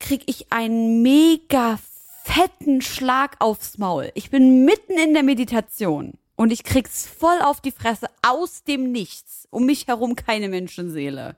krieg 0.00 0.22
ich 0.26 0.52
einen 0.52 1.02
mega 1.02 1.78
fetten 2.24 2.82
Schlag 2.82 3.36
aufs 3.38 3.78
Maul. 3.78 4.10
Ich 4.14 4.30
bin 4.30 4.64
mitten 4.64 4.98
in 4.98 5.14
der 5.14 5.22
Meditation 5.22 6.18
und 6.34 6.52
ich 6.52 6.64
krieg's 6.64 7.06
voll 7.06 7.40
auf 7.40 7.60
die 7.60 7.70
Fresse 7.70 8.08
aus 8.26 8.64
dem 8.64 8.90
Nichts. 8.90 9.46
Um 9.50 9.64
mich 9.64 9.86
herum 9.86 10.16
keine 10.16 10.48
Menschenseele. 10.48 11.36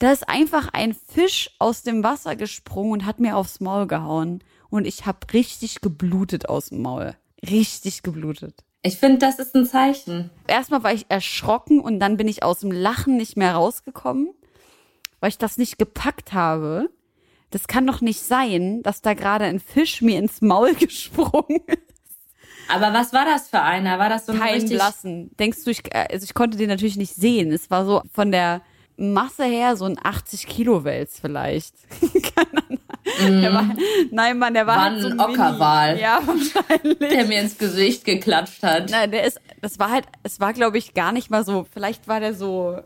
Da 0.00 0.10
ist 0.10 0.28
einfach 0.28 0.68
ein 0.72 0.94
Fisch 0.94 1.50
aus 1.60 1.84
dem 1.84 2.02
Wasser 2.02 2.34
gesprungen 2.34 2.92
und 2.92 3.06
hat 3.06 3.20
mir 3.20 3.36
aufs 3.36 3.60
Maul 3.60 3.86
gehauen. 3.86 4.42
Und 4.68 4.84
ich 4.84 5.06
hab 5.06 5.32
richtig 5.32 5.80
geblutet 5.80 6.48
aus 6.48 6.70
dem 6.70 6.82
Maul. 6.82 7.14
Richtig 7.48 8.02
geblutet. 8.02 8.64
Ich 8.82 8.98
finde, 8.98 9.18
das 9.18 9.38
ist 9.38 9.54
ein 9.54 9.64
Zeichen. 9.64 10.30
Erstmal 10.46 10.82
war 10.82 10.92
ich 10.92 11.06
erschrocken 11.08 11.80
und 11.80 12.00
dann 12.00 12.16
bin 12.16 12.26
ich 12.28 12.42
aus 12.42 12.60
dem 12.60 12.72
Lachen 12.72 13.16
nicht 13.16 13.36
mehr 13.36 13.54
rausgekommen, 13.54 14.34
weil 15.20 15.30
ich 15.30 15.38
das 15.38 15.56
nicht 15.56 15.78
gepackt 15.78 16.32
habe. 16.32 16.90
Das 17.50 17.68
kann 17.68 17.86
doch 17.86 18.00
nicht 18.00 18.20
sein, 18.20 18.82
dass 18.82 19.02
da 19.02 19.14
gerade 19.14 19.44
ein 19.44 19.60
Fisch 19.60 20.02
mir 20.02 20.18
ins 20.18 20.40
Maul 20.40 20.74
gesprungen 20.78 21.60
ist. 21.66 21.78
Aber 22.68 22.92
was 22.92 23.12
war 23.12 23.24
das 23.24 23.48
für 23.48 23.60
einer? 23.60 23.98
War 23.98 24.08
das 24.08 24.26
so 24.26 24.32
ein 24.32 24.38
Kein. 24.38 24.68
Blassen. 24.68 25.30
Denkst 25.36 25.64
du, 25.64 25.70
ich, 25.70 25.94
äh, 25.94 26.08
also 26.10 26.24
ich 26.24 26.34
konnte 26.34 26.56
den 26.56 26.68
natürlich 26.68 26.96
nicht 26.96 27.14
sehen. 27.14 27.52
Es 27.52 27.70
war 27.70 27.84
so 27.84 28.02
von 28.12 28.32
der 28.32 28.62
Masse 28.96 29.44
her 29.44 29.76
so 29.76 29.84
ein 29.84 29.98
80 30.02 30.46
Kilo 30.46 30.84
Wels 30.84 31.18
vielleicht. 31.20 31.74
Keine 32.34 32.61
Der 33.28 33.52
war, 33.54 33.74
nein, 34.10 34.38
Mann, 34.38 34.54
der 34.54 34.66
war, 34.66 34.76
War 34.76 34.84
halt 34.90 35.02
so 35.02 35.08
ein. 35.08 35.20
Ockerwal. 35.20 35.98
Ja, 35.98 36.20
wahrscheinlich. 36.24 36.98
Der 36.98 37.24
mir 37.24 37.40
ins 37.40 37.58
Gesicht 37.58 38.04
geklatscht 38.04 38.62
hat. 38.62 38.90
Nein, 38.90 39.10
der 39.10 39.24
ist, 39.24 39.40
das 39.60 39.78
war 39.78 39.90
halt, 39.90 40.04
es 40.22 40.40
war 40.40 40.52
glaube 40.52 40.78
ich 40.78 40.94
gar 40.94 41.12
nicht 41.12 41.30
mal 41.30 41.44
so, 41.44 41.66
vielleicht 41.72 42.08
war 42.08 42.20
der 42.20 42.34
so, 42.34 42.78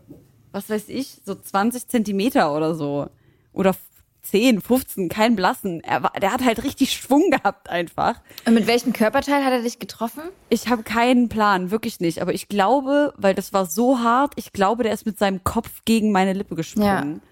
was 0.53 0.71
weiß 0.71 0.89
ich, 0.89 1.19
so 1.25 1.35
20 1.35 1.89
Zentimeter 1.89 2.55
oder 2.55 2.75
so. 2.75 3.09
Oder 3.53 3.75
10, 4.23 4.61
15, 4.61 5.09
kein 5.09 5.37
Blassen. 5.37 5.83
Er 5.85 6.03
war, 6.03 6.13
der 6.21 6.33
hat 6.33 6.45
halt 6.45 6.65
richtig 6.65 6.93
Schwung 6.93 7.31
gehabt 7.31 7.69
einfach. 7.71 8.17
Und 8.45 8.55
mit 8.55 8.67
welchem 8.67 8.93
Körperteil 8.93 9.45
hat 9.45 9.53
er 9.53 9.63
dich 9.63 9.79
getroffen? 9.79 10.23
Ich 10.49 10.69
habe 10.69 10.83
keinen 10.83 11.29
Plan, 11.29 11.71
wirklich 11.71 12.01
nicht. 12.01 12.21
Aber 12.21 12.35
ich 12.35 12.49
glaube, 12.49 13.15
weil 13.17 13.35
das 13.35 13.53
war 13.53 13.67
so 13.67 14.01
hart, 14.01 14.33
ich 14.37 14.53
glaube, 14.53 14.83
der 14.83 14.93
ist 14.93 15.07
mit 15.07 15.19
seinem 15.19 15.45
Kopf 15.45 15.71
gegen 15.85 16.11
meine 16.13 16.33
Lippe 16.33 16.57
gesprungen. 16.57 17.23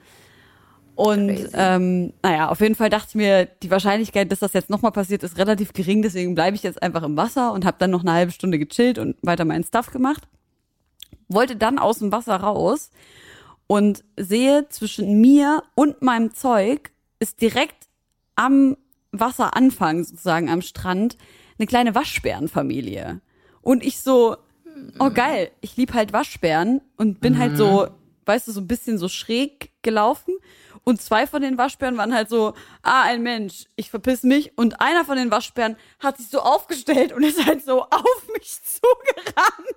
Und 0.96 1.28
Crazy. 1.28 1.48
ähm, 1.54 2.12
naja, 2.22 2.48
auf 2.48 2.60
jeden 2.60 2.76
Fall 2.76 2.88
dachte 2.88 3.08
ich 3.10 3.14
mir, 3.16 3.46
die 3.46 3.70
Wahrscheinlichkeit, 3.70 4.30
dass 4.30 4.38
das 4.38 4.52
jetzt 4.52 4.70
nochmal 4.70 4.92
passiert, 4.92 5.22
ist 5.22 5.38
relativ 5.38 5.72
gering. 5.72 6.02
Deswegen 6.02 6.34
bleibe 6.34 6.56
ich 6.56 6.62
jetzt 6.62 6.82
einfach 6.82 7.02
im 7.02 7.16
Wasser 7.16 7.52
und 7.52 7.64
habe 7.64 7.76
dann 7.80 7.90
noch 7.90 8.02
eine 8.02 8.12
halbe 8.12 8.32
Stunde 8.32 8.58
gechillt 8.58 8.98
und 8.98 9.16
weiter 9.22 9.44
meinen 9.44 9.64
Stuff 9.64 9.90
gemacht. 9.90 10.22
Wollte 11.28 11.56
dann 11.56 11.78
aus 11.78 11.98
dem 11.98 12.12
Wasser 12.12 12.36
raus 12.36 12.90
und 13.66 14.04
sehe 14.16 14.68
zwischen 14.68 15.20
mir 15.20 15.62
und 15.74 16.02
meinem 16.02 16.32
Zeug 16.34 16.92
ist 17.18 17.40
direkt 17.40 17.88
am 18.36 18.76
Wasseranfang 19.12 20.04
sozusagen 20.04 20.48
am 20.48 20.62
Strand 20.62 21.16
eine 21.58 21.66
kleine 21.66 21.94
Waschbärenfamilie. 21.94 23.20
Und 23.62 23.84
ich 23.84 24.00
so, 24.00 24.36
oh 24.98 25.10
geil, 25.10 25.50
ich 25.60 25.76
lieb 25.76 25.94
halt 25.94 26.12
Waschbären 26.12 26.80
und 26.96 27.20
bin 27.20 27.38
halt 27.38 27.56
so, 27.56 27.88
weißt 28.26 28.48
du, 28.48 28.52
so 28.52 28.60
ein 28.60 28.66
bisschen 28.66 28.98
so 28.98 29.08
schräg 29.08 29.70
gelaufen. 29.82 30.34
Und 30.84 31.00
zwei 31.00 31.26
von 31.26 31.40
den 31.40 31.56
Waschbären 31.56 31.96
waren 31.96 32.14
halt 32.14 32.28
so, 32.28 32.54
ah, 32.82 33.02
ein 33.02 33.22
Mensch, 33.22 33.64
ich 33.74 33.90
verpiss 33.90 34.22
mich. 34.22 34.56
Und 34.56 34.80
einer 34.80 35.04
von 35.04 35.16
den 35.16 35.30
Waschbären 35.30 35.76
hat 35.98 36.18
sich 36.18 36.28
so 36.28 36.40
aufgestellt 36.40 37.12
und 37.12 37.22
ist 37.22 37.44
halt 37.46 37.64
so 37.64 37.82
auf 37.82 38.28
mich 38.32 38.58
zugerannt. 38.62 39.76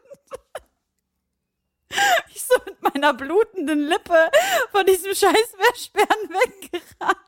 Ich 2.34 2.44
so 2.44 2.56
mit 2.66 2.82
meiner 2.82 3.14
blutenden 3.14 3.88
Lippe 3.88 4.30
von 4.72 4.86
diesem 4.86 5.16
scheiß 5.16 5.56
Waschbären 5.58 6.30
weggerannt. 6.30 7.27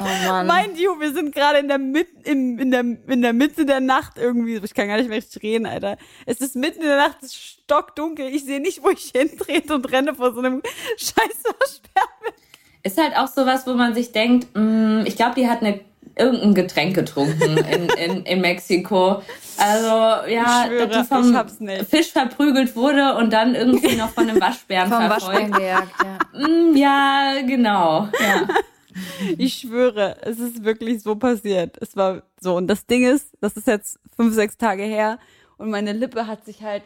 Oh 0.00 0.04
Mann. 0.28 0.46
Mind 0.46 0.78
you, 0.78 0.98
wir 0.98 1.12
sind 1.12 1.34
gerade 1.34 1.58
in 1.58 1.68
der 1.68 1.78
Mit 1.78 2.08
in, 2.24 2.58
in 2.58 2.70
der 2.70 2.80
in 2.80 3.22
der 3.22 3.32
Mitte 3.32 3.64
der 3.64 3.80
Nacht 3.80 4.18
irgendwie. 4.18 4.60
Ich 4.62 4.74
kann 4.74 4.88
gar 4.88 4.96
nicht 4.96 5.08
mehr 5.08 5.18
richtig 5.18 5.42
reden, 5.42 5.66
Alter. 5.66 5.96
Es 6.26 6.40
ist 6.40 6.56
mitten 6.56 6.80
in 6.82 6.88
der 6.88 6.96
Nacht, 6.96 7.18
es 7.22 7.28
ist 7.28 7.36
stockdunkel. 7.62 8.26
Ich 8.26 8.44
sehe 8.44 8.60
nicht, 8.60 8.82
wo 8.82 8.90
ich 8.90 9.12
hintrete 9.14 9.74
und 9.74 9.90
renne 9.92 10.14
vor 10.14 10.32
so 10.34 10.40
einem 10.40 10.62
scheiß 10.96 11.14
Waschbären. 11.44 12.34
Ist 12.82 12.98
halt 13.00 13.16
auch 13.16 13.28
sowas, 13.28 13.66
wo 13.66 13.74
man 13.74 13.94
sich 13.94 14.12
denkt, 14.12 14.48
mh, 14.54 15.04
ich 15.06 15.16
glaube, 15.16 15.36
die 15.36 15.48
hat 15.48 15.62
eine, 15.62 15.80
irgendein 16.18 16.54
Getränk 16.54 16.94
getrunken 16.94 17.56
in, 17.56 17.88
in, 17.88 18.22
in 18.26 18.40
Mexiko. 18.40 19.22
Also, 19.56 20.28
ja, 20.28 20.64
Ich 20.64 20.66
schwöre, 20.66 20.88
dass 20.88 21.08
die 21.08 21.14
vom. 21.14 21.86
Fisch 21.88 22.10
verprügelt 22.12 22.74
wurde 22.76 23.14
und 23.14 23.32
dann 23.32 23.54
irgendwie 23.54 23.94
noch 23.96 24.10
von 24.10 24.28
einem 24.28 24.40
Waschbären 24.40 24.90
Vom 24.90 25.06
verfolgt. 25.06 25.52
Waschbären 25.52 25.52
gejagt, 25.52 25.92
ja. 26.34 26.48
Mm, 26.48 26.76
ja, 26.76 27.34
genau. 27.46 28.08
Ja. 28.20 28.48
Ich 29.38 29.54
schwöre, 29.54 30.16
es 30.22 30.38
ist 30.38 30.64
wirklich 30.64 31.02
so 31.02 31.16
passiert. 31.16 31.76
Es 31.80 31.96
war 31.96 32.22
so. 32.40 32.56
Und 32.56 32.68
das 32.68 32.86
Ding 32.86 33.04
ist, 33.06 33.30
das 33.40 33.56
ist 33.56 33.66
jetzt 33.66 33.98
fünf, 34.16 34.34
sechs 34.34 34.56
Tage 34.56 34.82
her 34.84 35.18
und 35.56 35.70
meine 35.70 35.92
Lippe 35.92 36.26
hat 36.26 36.44
sich 36.44 36.62
halt 36.62 36.82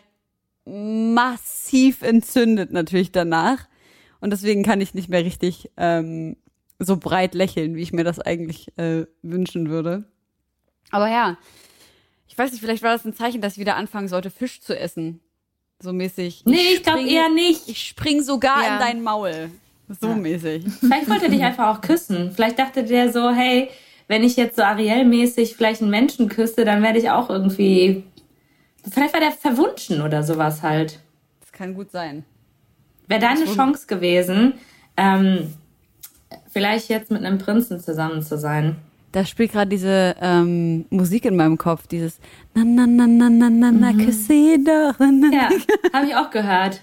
massiv 0.64 2.02
entzündet 2.02 2.72
natürlich 2.72 3.12
danach. 3.12 3.66
Und 4.20 4.30
deswegen 4.30 4.62
kann 4.64 4.80
ich 4.80 4.94
nicht 4.94 5.08
mehr 5.08 5.24
richtig 5.24 5.70
ähm, 5.76 6.36
so 6.78 6.96
breit 6.96 7.34
lächeln, 7.34 7.74
wie 7.76 7.82
ich 7.82 7.92
mir 7.92 8.04
das 8.04 8.18
eigentlich 8.20 8.76
äh, 8.78 9.06
wünschen 9.22 9.68
würde. 9.70 10.04
Aber 10.90 11.08
ja, 11.08 11.36
ich 12.28 12.36
weiß 12.36 12.50
nicht, 12.52 12.60
vielleicht 12.60 12.82
war 12.82 12.92
das 12.92 13.04
ein 13.04 13.14
Zeichen, 13.14 13.40
dass 13.40 13.54
ich 13.54 13.58
wieder 13.60 13.76
anfangen 13.76 14.08
sollte, 14.08 14.30
Fisch 14.30 14.60
zu 14.60 14.78
essen. 14.78 15.20
So 15.80 15.92
mäßig. 15.92 16.42
Nee, 16.44 16.56
ich 16.74 16.82
glaube 16.82 17.00
springe- 17.00 17.10
eher 17.12 17.28
nicht. 17.28 17.68
Ich 17.68 17.86
spring 17.86 18.22
sogar 18.22 18.62
Ja. 18.64 18.74
in 18.74 18.78
dein 18.80 19.02
Maul. 19.02 19.50
So 20.00 20.14
mäßig. 20.14 20.64
Vielleicht 20.80 21.08
wollte 21.08 21.24
er 21.26 21.30
dich 21.30 21.42
einfach 21.42 21.68
auch 21.68 21.80
küssen. 21.80 22.32
Vielleicht 22.32 22.58
dachte 22.58 22.84
der 22.84 23.10
so, 23.12 23.30
hey, 23.30 23.70
wenn 24.06 24.22
ich 24.22 24.36
jetzt 24.36 24.56
so 24.56 24.62
Ariel-mäßig 24.62 25.56
vielleicht 25.56 25.82
einen 25.82 25.90
Menschen 25.90 26.28
küsse, 26.28 26.64
dann 26.64 26.82
werde 26.82 26.98
ich 26.98 27.10
auch 27.10 27.30
irgendwie. 27.30 28.04
Vielleicht 28.90 29.12
war 29.12 29.20
der 29.20 29.32
verwunschen 29.32 30.00
oder 30.00 30.22
sowas 30.22 30.62
halt. 30.62 31.00
Das 31.40 31.52
kann 31.52 31.74
gut 31.74 31.90
sein. 31.90 32.24
Wäre 33.06 33.20
deine 33.20 33.46
Chance 33.46 33.86
gewesen, 33.86 34.54
ähm, 34.96 35.54
vielleicht 36.50 36.88
jetzt 36.88 37.10
mit 37.10 37.24
einem 37.24 37.38
Prinzen 37.38 37.80
zusammen 37.80 38.22
zu 38.22 38.38
sein. 38.38 38.76
Da 39.12 39.24
spielt 39.24 39.52
gerade 39.52 39.70
diese 39.70 40.14
ähm, 40.20 40.84
Musik 40.90 41.24
in 41.24 41.34
meinem 41.34 41.56
Kopf, 41.56 41.86
dieses 41.86 42.18
na 42.54 42.62
na 42.64 42.86
na 42.86 43.06
na 43.06 43.30
na 43.30 43.48
na 43.48 43.72
na 43.72 43.92
küsse 43.92 44.58
doch. 44.58 45.00
Ja, 45.32 45.48
habe 45.94 46.06
ich 46.06 46.14
auch 46.14 46.30
gehört. 46.30 46.82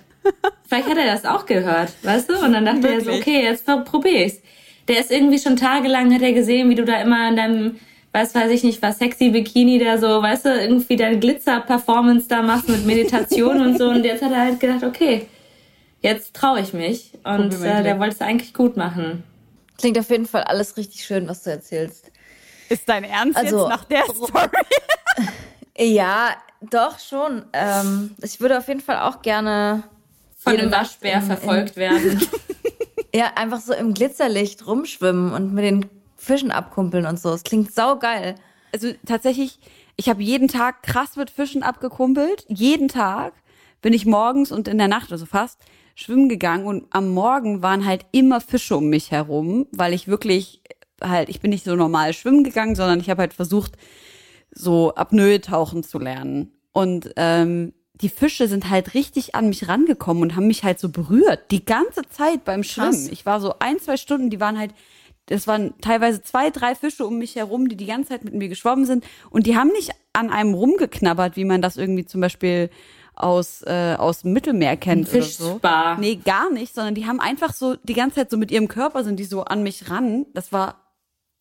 Vielleicht 0.68 0.90
hat 0.90 0.98
er 0.98 1.06
das 1.14 1.26
auch 1.26 1.46
gehört, 1.46 1.92
weißt 2.04 2.30
du? 2.30 2.38
Und 2.44 2.54
dann 2.54 2.66
dachte 2.66 2.88
er 2.88 3.02
so, 3.02 3.12
okay, 3.12 3.44
jetzt 3.44 3.66
probier 3.86 4.26
ich's. 4.26 4.42
Der 4.88 5.00
ist 5.00 5.12
irgendwie 5.12 5.40
schon 5.40 5.56
tagelang, 5.56 6.14
hat 6.14 6.22
er 6.22 6.34
gesehen, 6.34 6.70
wie 6.70 6.76
du 6.76 6.86
da 6.86 7.02
immer 7.02 7.30
in 7.30 7.36
deinem, 7.36 7.80
weiß 8.14 8.36
weiß 8.36 8.52
ich 8.52 8.64
nicht, 8.64 8.82
was 8.82 9.00
sexy 9.00 9.30
Bikini 9.30 9.80
da 9.80 9.98
so, 9.98 10.22
weißt 10.22 10.46
du, 10.46 10.50
irgendwie 10.62 10.96
deine 10.96 11.20
Glitzer-Performance 11.20 12.28
da 12.28 12.42
machst 12.42 12.70
mit 12.70 12.86
Meditation 12.86 13.62
und 13.62 13.78
so. 13.78 13.90
Und 13.90 14.04
jetzt 14.06 14.24
hat 14.24 14.32
er 14.32 14.42
halt 14.42 14.60
gedacht, 14.60 14.84
okay, 14.84 15.28
jetzt 16.02 16.36
traue 16.36 16.60
ich 16.62 16.74
mich. 16.74 17.12
Und 17.24 17.54
äh, 17.64 17.82
der 17.84 18.00
wollte 18.00 18.16
es 18.16 18.22
eigentlich 18.22 18.54
gut 18.54 18.78
machen. 18.78 19.24
Klingt 19.78 19.98
auf 20.00 20.10
jeden 20.10 20.28
Fall 20.28 20.44
alles 20.44 20.78
richtig 20.78 21.04
schön, 21.04 21.28
was 21.28 21.44
du 21.44 21.50
erzählst. 21.52 22.12
Ist 22.70 22.88
dein 22.88 23.04
Ernst 23.04 23.38
Also- 23.38 23.62
jetzt 23.62 23.70
nach 23.70 23.84
der 23.86 24.04
Story? 24.06 24.50
Ja, 25.78 26.30
doch 26.62 27.00
schon. 27.00 27.44
Ähm, 27.54 28.16
ich 28.22 28.40
würde 28.40 28.58
auf 28.58 28.68
jeden 28.68 28.80
Fall 28.82 29.00
auch 29.00 29.22
gerne 29.22 29.84
Von 30.46 30.58
einem 30.58 30.72
Waschbär 30.72 31.16
in- 31.16 31.22
verfolgt 31.24 31.76
werden. 31.76 32.22
ja 33.14 33.32
einfach 33.36 33.60
so 33.60 33.74
im 33.74 33.94
Glitzerlicht 33.94 34.66
rumschwimmen 34.66 35.34
und 35.34 35.54
mit 35.54 35.64
den 35.64 35.86
Fischen 36.16 36.52
abkumpeln 36.52 37.06
und 37.06 37.20
so. 37.20 37.34
Es 37.34 37.44
klingt 37.44 37.74
saugeil. 37.74 38.36
also 38.74 38.92
tatsächlich, 39.06 39.60
ich 39.96 40.10
habe 40.10 40.24
jeden 40.24 40.48
Tag 40.48 40.84
krass 40.84 41.16
mit 41.16 41.30
Fischen 41.30 41.64
abgekumpelt. 41.64 42.46
Jeden 42.48 42.88
Tag 42.88 43.34
bin 43.82 43.94
ich 43.94 44.06
morgens 44.06 44.52
und 44.52 44.68
in 44.68 44.78
der 44.78 44.88
Nacht, 44.88 45.12
also 45.12 45.26
fast, 45.26 45.60
schwimmen 45.96 46.28
gegangen 46.28 46.66
und 46.66 46.86
am 46.90 47.10
Morgen 47.14 47.62
waren 47.62 47.86
halt 47.86 48.06
immer 48.12 48.42
Fische 48.42 48.76
um 48.76 48.90
mich 48.90 49.12
herum, 49.12 49.68
weil 49.72 49.94
ich 49.94 50.08
wirklich 50.08 50.62
halt, 51.02 51.30
ich 51.30 51.40
bin 51.40 51.52
nicht 51.52 51.64
so 51.64 51.76
normal 51.76 52.14
schwimmen 52.14 52.44
gegangen, 52.44 52.76
sondern 52.76 53.00
ich 53.00 53.10
habe 53.10 53.22
halt 53.22 53.34
versucht, 53.34 53.74
so 54.52 54.94
Apnoe 54.96 55.40
tauchen 55.40 55.84
zu 55.84 56.00
lernen. 56.00 56.52
Und 56.72 57.12
ähm, 57.16 57.74
die 58.02 58.10
Fische 58.10 58.48
sind 58.48 58.70
halt 58.70 58.94
richtig 58.94 59.36
an 59.36 59.50
mich 59.50 59.68
rangekommen 59.68 60.24
und 60.24 60.36
haben 60.36 60.48
mich 60.48 60.64
halt 60.64 60.80
so 60.80 60.90
berührt. 60.90 61.52
Die 61.52 61.64
ganze 61.64 62.02
Zeit 62.10 62.44
beim 62.44 62.64
Schwimmen. 62.64 62.92
Krass. 62.92 63.08
Ich 63.08 63.26
war 63.26 63.40
so 63.40 63.56
ein, 63.60 63.80
zwei 63.80 63.98
Stunden, 63.98 64.30
die 64.30 64.40
waren 64.40 64.60
halt, 64.60 64.72
das 65.28 65.48
waren 65.48 65.74
teilweise 65.82 66.22
zwei, 66.22 66.50
drei 66.50 66.76
Fische 66.76 67.06
um 67.06 67.18
mich 67.18 67.36
herum, 67.36 67.70
die 67.70 67.76
die 67.76 67.86
ganze 67.86 68.10
Zeit 68.10 68.24
mit 68.24 68.34
mir 68.34 68.50
geschwommen 68.50 68.86
sind. 68.86 69.06
Und 69.30 69.48
die 69.48 69.56
haben 69.56 69.70
nicht 69.70 69.92
an 70.14 70.30
einem 70.30 70.54
rumgeknabbert, 70.54 71.36
wie 71.36 71.46
man 71.46 71.62
das 71.62 71.78
irgendwie 71.78 72.06
zum 72.06 72.22
Beispiel 72.22 72.70
aus, 73.16 73.62
äh, 73.64 73.96
aus 73.98 74.22
dem 74.22 74.34
Mittelmeer 74.34 74.76
kennt 74.78 75.10
oder 75.10 75.22
so. 75.22 75.52
Fischspa. 75.54 75.98
Nee, 75.98 76.18
gar 76.18 76.52
nicht, 76.52 76.76
sondern 76.76 76.96
die 76.96 77.06
haben 77.06 77.20
einfach 77.20 77.54
so, 77.54 77.76
die 77.84 77.94
ganze 77.94 78.16
Zeit 78.16 78.30
so 78.30 78.38
mit 78.38 78.52
ihrem 78.52 78.68
Körper 78.68 79.04
sind 79.04 79.18
die 79.18 79.24
so 79.24 79.46
an 79.46 79.64
mich 79.64 79.90
ran. 79.90 80.26
Das 80.34 80.52
war 80.52 80.85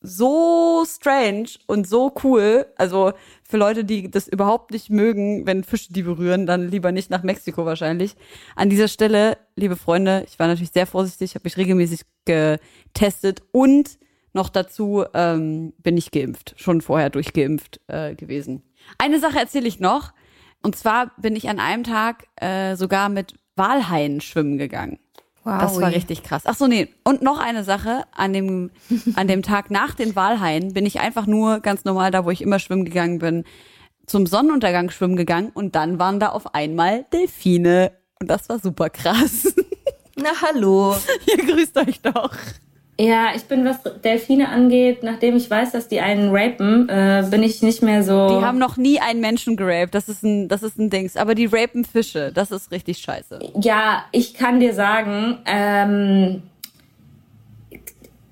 so 0.04 0.84
strange 0.86 1.48
und 1.66 1.88
so 1.88 2.12
cool. 2.22 2.66
Also 2.76 3.12
für 3.42 3.56
Leute, 3.56 3.84
die 3.84 4.10
das 4.10 4.28
überhaupt 4.28 4.70
nicht 4.70 4.90
mögen, 4.90 5.46
wenn 5.46 5.64
Fische 5.64 5.92
die 5.92 6.02
berühren, 6.02 6.46
dann 6.46 6.68
lieber 6.68 6.92
nicht 6.92 7.10
nach 7.10 7.22
Mexiko 7.22 7.64
wahrscheinlich. 7.64 8.14
An 8.54 8.68
dieser 8.68 8.88
Stelle, 8.88 9.38
liebe 9.56 9.76
Freunde, 9.76 10.24
ich 10.28 10.38
war 10.38 10.46
natürlich 10.46 10.72
sehr 10.72 10.86
vorsichtig, 10.86 11.34
habe 11.34 11.44
mich 11.44 11.56
regelmäßig 11.56 12.02
getestet 12.26 13.42
und 13.50 13.98
noch 14.34 14.50
dazu 14.50 15.04
ähm, 15.14 15.72
bin 15.78 15.96
ich 15.96 16.10
geimpft, 16.10 16.54
schon 16.56 16.80
vorher 16.82 17.08
durchgeimpft 17.08 17.80
äh, 17.86 18.14
gewesen. 18.14 18.62
Eine 18.98 19.20
Sache 19.20 19.38
erzähle 19.38 19.68
ich 19.68 19.80
noch. 19.80 20.12
Und 20.62 20.76
zwar 20.76 21.12
bin 21.18 21.36
ich 21.36 21.48
an 21.48 21.60
einem 21.60 21.84
Tag 21.84 22.26
äh, 22.36 22.74
sogar 22.76 23.08
mit 23.08 23.34
Walhaien 23.56 24.20
schwimmen 24.20 24.58
gegangen. 24.58 24.98
Wow. 25.44 25.60
Das 25.60 25.80
war 25.80 25.90
richtig 25.90 26.22
krass. 26.22 26.42
Ach 26.46 26.56
so, 26.56 26.66
nee. 26.66 26.88
Und 27.04 27.20
noch 27.22 27.38
eine 27.38 27.64
Sache. 27.64 28.04
An 28.12 28.32
dem, 28.32 28.70
an 29.14 29.28
dem 29.28 29.42
Tag 29.42 29.70
nach 29.70 29.94
den 29.94 30.16
Walhaien 30.16 30.72
bin 30.72 30.86
ich 30.86 31.00
einfach 31.00 31.26
nur 31.26 31.60
ganz 31.60 31.84
normal 31.84 32.10
da, 32.10 32.24
wo 32.24 32.30
ich 32.30 32.40
immer 32.42 32.58
schwimmen 32.58 32.84
gegangen 32.84 33.18
bin, 33.18 33.44
zum 34.06 34.26
Sonnenuntergang 34.26 34.90
schwimmen 34.90 35.16
gegangen 35.16 35.50
und 35.54 35.74
dann 35.74 35.98
waren 35.98 36.18
da 36.18 36.30
auf 36.30 36.54
einmal 36.54 37.04
Delfine. 37.12 37.92
Und 38.20 38.28
das 38.28 38.48
war 38.48 38.58
super 38.58 38.90
krass. 38.90 39.54
Na 40.16 40.30
hallo. 40.42 40.96
Ihr 41.26 41.44
grüßt 41.44 41.76
euch 41.78 42.00
doch. 42.00 42.32
Ja, 42.98 43.32
ich 43.34 43.44
bin, 43.44 43.64
was 43.64 43.78
Delfine 44.04 44.48
angeht, 44.48 45.02
nachdem 45.02 45.36
ich 45.36 45.50
weiß, 45.50 45.72
dass 45.72 45.88
die 45.88 46.00
einen 46.00 46.28
rapen, 46.30 46.88
äh, 46.88 47.26
bin 47.28 47.42
ich 47.42 47.60
nicht 47.60 47.82
mehr 47.82 48.04
so. 48.04 48.28
Die 48.28 48.44
haben 48.44 48.58
noch 48.58 48.76
nie 48.76 49.00
einen 49.00 49.20
Menschen 49.20 49.56
geraped. 49.56 49.94
Das 49.94 50.08
ist 50.08 50.22
ein, 50.22 50.48
das 50.48 50.62
ist 50.62 50.78
ein 50.78 50.90
Dings. 50.90 51.16
Aber 51.16 51.34
die 51.34 51.46
rapen 51.46 51.84
Fische. 51.84 52.30
Das 52.32 52.52
ist 52.52 52.70
richtig 52.70 52.98
scheiße. 52.98 53.40
Ja, 53.60 54.04
ich 54.12 54.34
kann 54.34 54.60
dir 54.60 54.74
sagen, 54.74 55.38
ähm, 55.44 56.42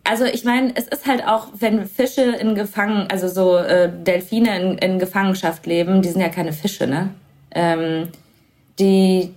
also 0.05 0.25
ich 0.25 0.45
meine, 0.45 0.73
es 0.77 0.87
ist 0.87 1.07
halt 1.07 1.27
auch, 1.27 1.49
wenn 1.59 1.87
Fische 1.87 2.23
in 2.23 2.55
Gefangen, 2.55 3.09
also 3.11 3.27
so 3.27 3.57
äh, 3.57 3.91
Delfine 3.93 4.61
in, 4.61 4.79
in 4.79 4.99
Gefangenschaft 5.01 5.67
leben, 5.67 6.03
die 6.03 6.09
sind 6.09 6.21
ja 6.21 6.29
keine 6.29 6.53
Fische, 6.53 6.87
ne? 6.87 7.11
Ähm, 7.51 8.09
die 8.79 9.35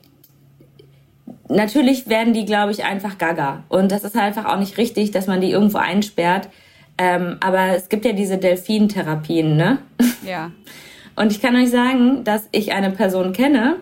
natürlich 1.49 2.07
werden 2.07 2.33
die, 2.33 2.45
glaube 2.45 2.71
ich, 2.71 2.83
einfach 2.83 3.17
gaga. 3.17 3.63
Und 3.69 3.91
das 3.91 4.03
ist 4.03 4.15
halt 4.15 4.37
einfach 4.37 4.51
auch 4.51 4.59
nicht 4.59 4.77
richtig, 4.77 5.11
dass 5.11 5.27
man 5.27 5.41
die 5.41 5.51
irgendwo 5.51 5.77
einsperrt. 5.77 6.49
Ähm, 6.97 7.37
aber 7.41 7.75
es 7.75 7.89
gibt 7.89 8.05
ja 8.05 8.13
diese 8.13 8.37
Delfintherapien, 8.37 9.55
ne? 9.55 9.79
Ja. 10.25 10.51
Und 11.15 11.31
ich 11.31 11.41
kann 11.41 11.55
euch 11.55 11.69
sagen, 11.69 12.23
dass 12.23 12.49
ich 12.51 12.73
eine 12.73 12.91
Person 12.91 13.31
kenne, 13.31 13.77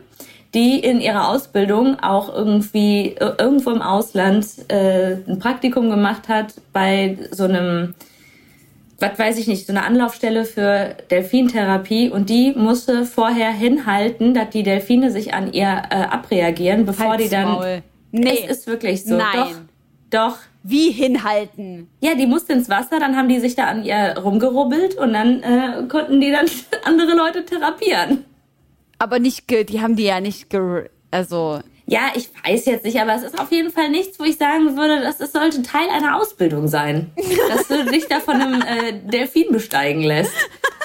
die 0.53 0.80
in 0.80 1.01
ihrer 1.01 1.30
Ausbildung 1.30 1.99
auch 1.99 2.34
irgendwie 2.34 3.16
äh, 3.16 3.34
irgendwo 3.39 3.72
im 3.72 3.82
Ausland 3.82 4.45
äh, 4.68 5.18
ein 5.28 5.39
Praktikum 5.39 5.89
gemacht 5.89 6.28
hat 6.28 6.53
bei 6.74 7.18
so 7.32 7.45
einem, 7.45 7.95
was 9.04 9.20
weiß 9.20 9.38
ich 9.38 9.47
nicht, 9.47 9.68
so 9.68 9.74
eine 9.74 9.84
Anlaufstelle 9.84 10.45
für 10.45 10.95
Delfintherapie 11.12 12.10
und 12.10 12.30
die 12.30 12.54
musste 12.54 13.06
vorher 13.06 13.51
hinhalten, 13.51 14.34
dass 14.34 14.49
die 14.49 14.64
Delfine 14.64 15.12
sich 15.12 15.34
an 15.34 15.51
ihr 15.51 15.84
äh, 15.89 15.95
abreagieren, 15.95 16.86
bevor 16.86 17.18
die 17.18 17.30
dann. 17.30 17.47
Halsmaul. 17.47 17.84
Nee. 18.12 18.45
Es 18.47 18.60
ist 18.60 18.68
wirklich 18.68 19.04
so. 19.04 19.18
Nein. 19.18 19.28
Doch. 19.34 19.51
Doch. 20.10 20.38
Wie 20.66 20.91
hinhalten? 20.91 21.89
Ja, 21.99 22.16
die 22.16 22.26
musste 22.26 22.54
ins 22.54 22.70
Wasser, 22.70 22.99
dann 22.99 23.18
haben 23.18 23.28
die 23.28 23.39
sich 23.39 23.56
da 23.56 23.66
an 23.66 23.84
ihr 23.84 24.18
rumgerubbelt 24.18 24.95
und 24.95 25.12
dann 25.12 25.43
äh, 25.43 25.84
konnten 25.89 26.22
die 26.22 26.32
dann 26.32 26.45
andere 26.86 27.18
Leute 27.18 27.43
therapieren. 27.43 28.24
Aber 28.97 29.20
nicht, 29.20 29.49
die 29.49 29.82
haben 29.82 29.97
die 29.97 30.06
ja 30.06 30.22
nicht 30.22 30.47
also 31.12 31.60
Ja, 31.86 32.12
ich 32.16 32.30
weiß 32.46 32.66
jetzt 32.66 32.86
nicht, 32.86 33.00
aber 33.00 33.14
es 33.16 33.24
ist 33.24 33.40
auf 33.40 33.52
jeden 33.52 33.70
Fall 33.70 33.90
nichts, 33.90 34.20
wo 34.20 34.24
ich 34.24 34.38
sagen 34.38 34.78
würde, 34.78 35.02
dass 35.02 35.20
es 35.20 35.34
sollte 35.34 35.62
Teil 35.64 35.90
einer 35.90 36.18
Ausbildung 36.18 36.68
sein. 36.68 37.12
dass 37.50 37.68
du 37.68 37.86
dich 37.86 38.08
da 38.08 38.20
von 38.20 38.42
einem 38.42 38.62
äh, 38.62 38.94
Delfin 38.94 39.52
besteigen 39.52 40.02
lässt. 40.02 40.34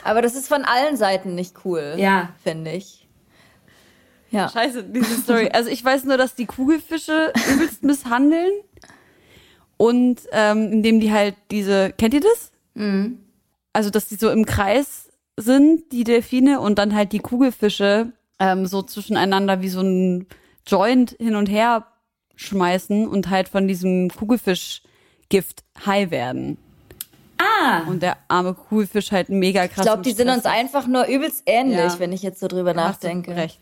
Aber 0.02 0.22
das 0.22 0.34
ist 0.34 0.48
von 0.48 0.64
allen 0.64 0.96
Seiten 0.96 1.34
nicht 1.34 1.54
cool. 1.64 1.94
Ja. 1.98 2.30
Finde 2.42 2.72
ich. 2.72 3.06
Ja. 4.30 4.48
Scheiße, 4.48 4.84
diese 4.84 5.20
Story. 5.20 5.50
Also 5.52 5.70
ich 5.70 5.84
weiß 5.84 6.04
nur, 6.04 6.16
dass 6.16 6.34
die 6.34 6.46
Kugelfische 6.46 7.32
übelst 7.52 7.82
misshandeln. 7.84 8.52
Und 9.76 10.22
ähm, 10.32 10.72
indem 10.72 10.98
die 10.98 11.12
halt 11.12 11.36
diese, 11.50 11.92
kennt 11.96 12.12
ihr 12.12 12.20
das? 12.20 12.50
Also, 13.72 13.90
dass 13.90 14.08
die 14.08 14.14
so 14.16 14.30
im 14.30 14.44
Kreis 14.44 15.08
sind, 15.36 15.92
die 15.92 16.04
Delfine, 16.04 16.60
und 16.60 16.78
dann 16.78 16.94
halt 16.94 17.12
die 17.12 17.18
Kugelfische 17.18 18.12
ähm, 18.38 18.66
so 18.66 18.82
zwischeneinander 18.82 19.62
wie 19.62 19.68
so 19.68 19.80
ein 19.80 20.26
Joint 20.68 21.16
hin 21.18 21.34
und 21.34 21.48
her 21.48 21.86
schmeißen 22.36 23.08
und 23.08 23.30
halt 23.30 23.48
von 23.48 23.66
diesem 23.66 24.10
Kugelfischgift 24.10 25.64
high 25.84 26.10
werden. 26.10 26.56
Ah, 27.38 27.82
Und 27.88 28.02
der 28.02 28.16
arme 28.28 28.54
Kugelfisch 28.54 29.12
halt 29.12 29.28
mega 29.28 29.66
krass. 29.68 29.78
Ich 29.78 29.82
glaube, 29.84 30.02
die 30.02 30.12
sind 30.12 30.28
uns 30.28 30.44
einfach 30.44 30.86
nur 30.86 31.06
übelst 31.06 31.42
ähnlich, 31.46 31.78
Ja. 31.78 31.98
wenn 31.98 32.12
ich 32.12 32.22
jetzt 32.22 32.40
so 32.40 32.48
drüber 32.48 32.70
Hast 32.70 32.76
nachdenke. 32.76 33.34
Recht. 33.36 33.60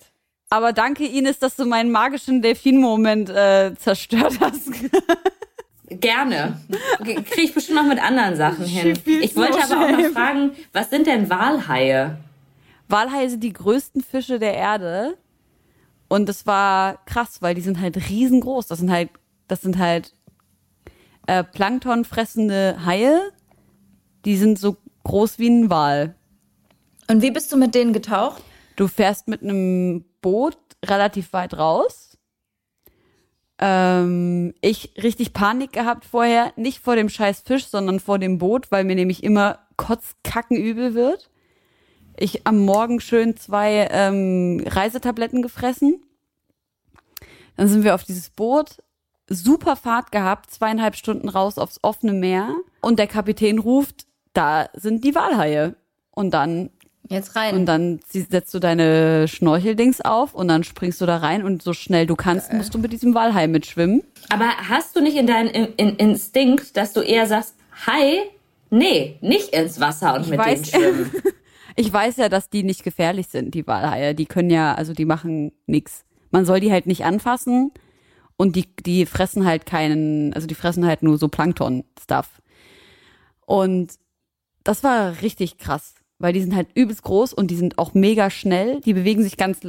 Aber 0.48 0.72
danke, 0.72 1.04
Ines, 1.07 1.38
dass 1.38 1.57
du 1.57 1.66
meinen 1.66 1.90
magischen 1.90 2.40
Delfin-Moment 2.40 3.28
äh, 3.30 3.74
zerstört 3.78 4.38
hast. 4.40 4.70
gerne. 5.88 6.61
Kriege 7.02 7.42
ich 7.42 7.54
bestimmt 7.54 7.76
noch 7.78 7.86
mit 7.86 8.02
anderen 8.02 8.36
Sachen 8.36 8.64
hin. 8.64 8.98
Ich 9.04 9.36
wollte 9.36 9.59
aber 9.62 9.84
auch 9.84 9.88
shame. 10.00 10.12
fragen, 10.12 10.50
was 10.72 10.90
sind 10.90 11.07
denn 11.07 11.28
Walhaie? 11.30 12.16
Walhaie 12.88 13.28
sind 13.28 13.42
die 13.42 13.52
größten 13.52 14.02
Fische 14.02 14.38
der 14.38 14.54
Erde. 14.54 15.16
Und 16.09 16.28
das 16.28 16.46
war 16.46 17.04
krass, 17.07 17.42
weil 17.42 17.54
die 17.54 17.61
sind 17.61 17.80
halt 17.80 17.96
riesengroß. 18.09 18.66
Das 18.66 18.78
sind 18.78 18.90
halt, 18.90 19.11
das 19.48 19.62
sind 19.62 19.78
halt 19.78 20.12
äh, 21.26 21.42
Plankton 21.42 22.04
fressende 22.04 22.84
Haie. 22.84 23.32
Die 24.24 24.36
sind 24.36 24.59
so 24.59 24.76
groß 25.04 25.38
wie 25.38 25.48
ein 25.48 25.70
Wal. 25.70 26.14
Und 27.09 27.22
wie 27.22 27.30
bist 27.30 27.52
du 27.52 27.57
mit 27.57 27.74
denen 27.74 27.92
getaucht? 27.92 28.42
Du 28.76 28.88
fährst 28.88 29.28
mit 29.28 29.42
einem 29.42 30.04
Boot 30.20 30.59
relativ 30.84 31.32
weit 31.32 31.54
raus. 31.54 32.18
Ähm, 33.59 34.54
ich 34.61 34.92
richtig 35.02 35.32
Panik 35.32 35.72
gehabt 35.72 36.04
vorher, 36.04 36.52
nicht 36.57 36.80
vor 36.80 36.94
dem 36.94 37.09
scheiß 37.09 37.40
Fisch, 37.40 37.66
sondern 37.66 38.00
vor 38.00 38.18
dem 38.18 38.38
Boot, 38.38 38.70
weil 38.70 38.84
mir 38.84 38.96
nämlich 38.96 39.24
immer 39.24 39.61
kotzkackenübel 39.76 40.94
wird. 40.94 41.30
Ich 42.18 42.46
am 42.46 42.58
Morgen 42.58 43.00
schön 43.00 43.36
zwei 43.36 43.88
ähm, 43.90 44.64
Reisetabletten 44.66 45.42
gefressen. 45.42 46.02
Dann 47.56 47.68
sind 47.68 47.84
wir 47.84 47.94
auf 47.94 48.04
dieses 48.04 48.30
Boot, 48.30 48.76
super 49.28 49.76
Fahrt 49.76 50.12
gehabt, 50.12 50.50
zweieinhalb 50.50 50.96
Stunden 50.96 51.28
raus 51.28 51.58
aufs 51.58 51.80
offene 51.82 52.12
Meer 52.12 52.54
und 52.80 52.98
der 52.98 53.06
Kapitän 53.06 53.58
ruft, 53.58 54.06
da 54.32 54.68
sind 54.74 55.04
die 55.04 55.14
Walhaie. 55.14 55.74
Und 56.10 56.32
dann 56.32 56.70
Jetzt 57.08 57.36
rein. 57.36 57.54
Und 57.54 57.66
dann 57.66 58.00
setzt 58.08 58.52
du 58.52 58.58
deine 58.58 59.28
Schnorcheldings 59.28 60.00
auf 60.00 60.34
und 60.34 60.48
dann 60.48 60.64
springst 60.64 61.00
du 61.00 61.06
da 61.06 61.18
rein 61.18 61.44
und 61.44 61.62
so 61.62 61.72
schnell 61.72 62.06
du 62.06 62.16
kannst, 62.16 62.52
musst 62.52 62.74
du 62.74 62.78
mit 62.78 62.92
diesem 62.92 63.14
Walhai 63.14 63.46
mitschwimmen. 63.46 64.02
Aber 64.28 64.48
hast 64.68 64.96
du 64.96 65.00
nicht 65.00 65.16
in 65.16 65.26
deinem 65.26 65.48
in, 65.48 65.66
in 65.76 65.96
Instinkt, 65.96 66.76
dass 66.76 66.92
du 66.92 67.00
eher 67.00 67.26
sagst, 67.26 67.54
hi, 67.86 68.22
nee, 68.70 69.18
nicht 69.20 69.50
ins 69.50 69.78
Wasser 69.78 70.14
und 70.14 70.28
mit 70.28 70.40
weiß- 70.40 70.46
denen 70.46 70.64
schwimmen? 70.64 71.10
Ich 71.76 71.92
weiß 71.92 72.16
ja, 72.16 72.30
dass 72.30 72.48
die 72.48 72.62
nicht 72.62 72.82
gefährlich 72.82 73.28
sind, 73.28 73.54
die 73.54 73.66
Walhaie. 73.66 74.14
Die 74.14 74.24
können 74.24 74.50
ja, 74.50 74.74
also 74.74 74.94
die 74.94 75.04
machen 75.04 75.52
nix. 75.66 76.04
Man 76.30 76.46
soll 76.46 76.58
die 76.58 76.72
halt 76.72 76.86
nicht 76.86 77.04
anfassen 77.04 77.70
und 78.36 78.56
die, 78.56 78.66
die 78.84 79.04
fressen 79.04 79.46
halt 79.46 79.66
keinen, 79.66 80.32
also 80.32 80.46
die 80.46 80.54
fressen 80.54 80.86
halt 80.86 81.02
nur 81.02 81.18
so 81.18 81.28
Plankton-Stuff. 81.28 82.40
Und 83.44 83.92
das 84.64 84.82
war 84.82 85.20
richtig 85.20 85.58
krass, 85.58 85.94
weil 86.18 86.32
die 86.32 86.40
sind 86.40 86.54
halt 86.54 86.68
übelst 86.74 87.02
groß 87.02 87.34
und 87.34 87.50
die 87.50 87.56
sind 87.56 87.78
auch 87.78 87.92
mega 87.92 88.30
schnell. 88.30 88.80
Die 88.80 88.94
bewegen 88.94 89.22
sich 89.22 89.36
ganz, 89.36 89.60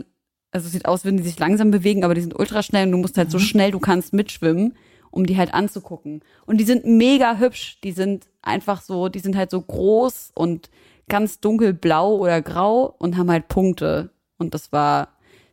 also 0.52 0.66
es 0.66 0.72
sieht 0.72 0.86
aus, 0.86 1.04
wenn 1.04 1.18
die 1.18 1.24
sich 1.24 1.38
langsam 1.38 1.72
bewegen, 1.72 2.06
aber 2.06 2.16
die 2.16 2.22
sind 2.22 2.40
ultra 2.40 2.64
schnell 2.64 2.86
und 2.86 2.94
du 2.94 2.98
musst 2.98 3.18
halt 3.18 3.32
so 3.32 3.40
schnell 3.40 3.72
du 3.72 3.80
kannst 3.80 4.14
mitschwimmen, 4.14 4.78
um 5.12 5.26
die 5.26 5.38
halt 5.38 5.54
anzugucken. 5.54 6.22
Und 6.46 6.58
die 6.58 6.66
sind 6.66 6.86
mega 6.86 7.38
hübsch. 7.38 7.80
Die 7.84 7.92
sind 7.92 8.28
einfach 8.42 8.82
so, 8.82 9.10
die 9.10 9.20
sind 9.20 9.36
halt 9.36 9.52
so 9.52 9.62
groß 9.62 10.32
und 10.34 10.70
ganz 11.10 11.40
dunkelblau 11.40 12.18
oder 12.18 12.42
grau 12.42 12.96
und 12.98 13.18
haben 13.18 13.32
halt 13.32 13.48
Punkte. 13.48 14.10
Und 14.38 14.54
das 14.54 14.72
war 14.72 15.10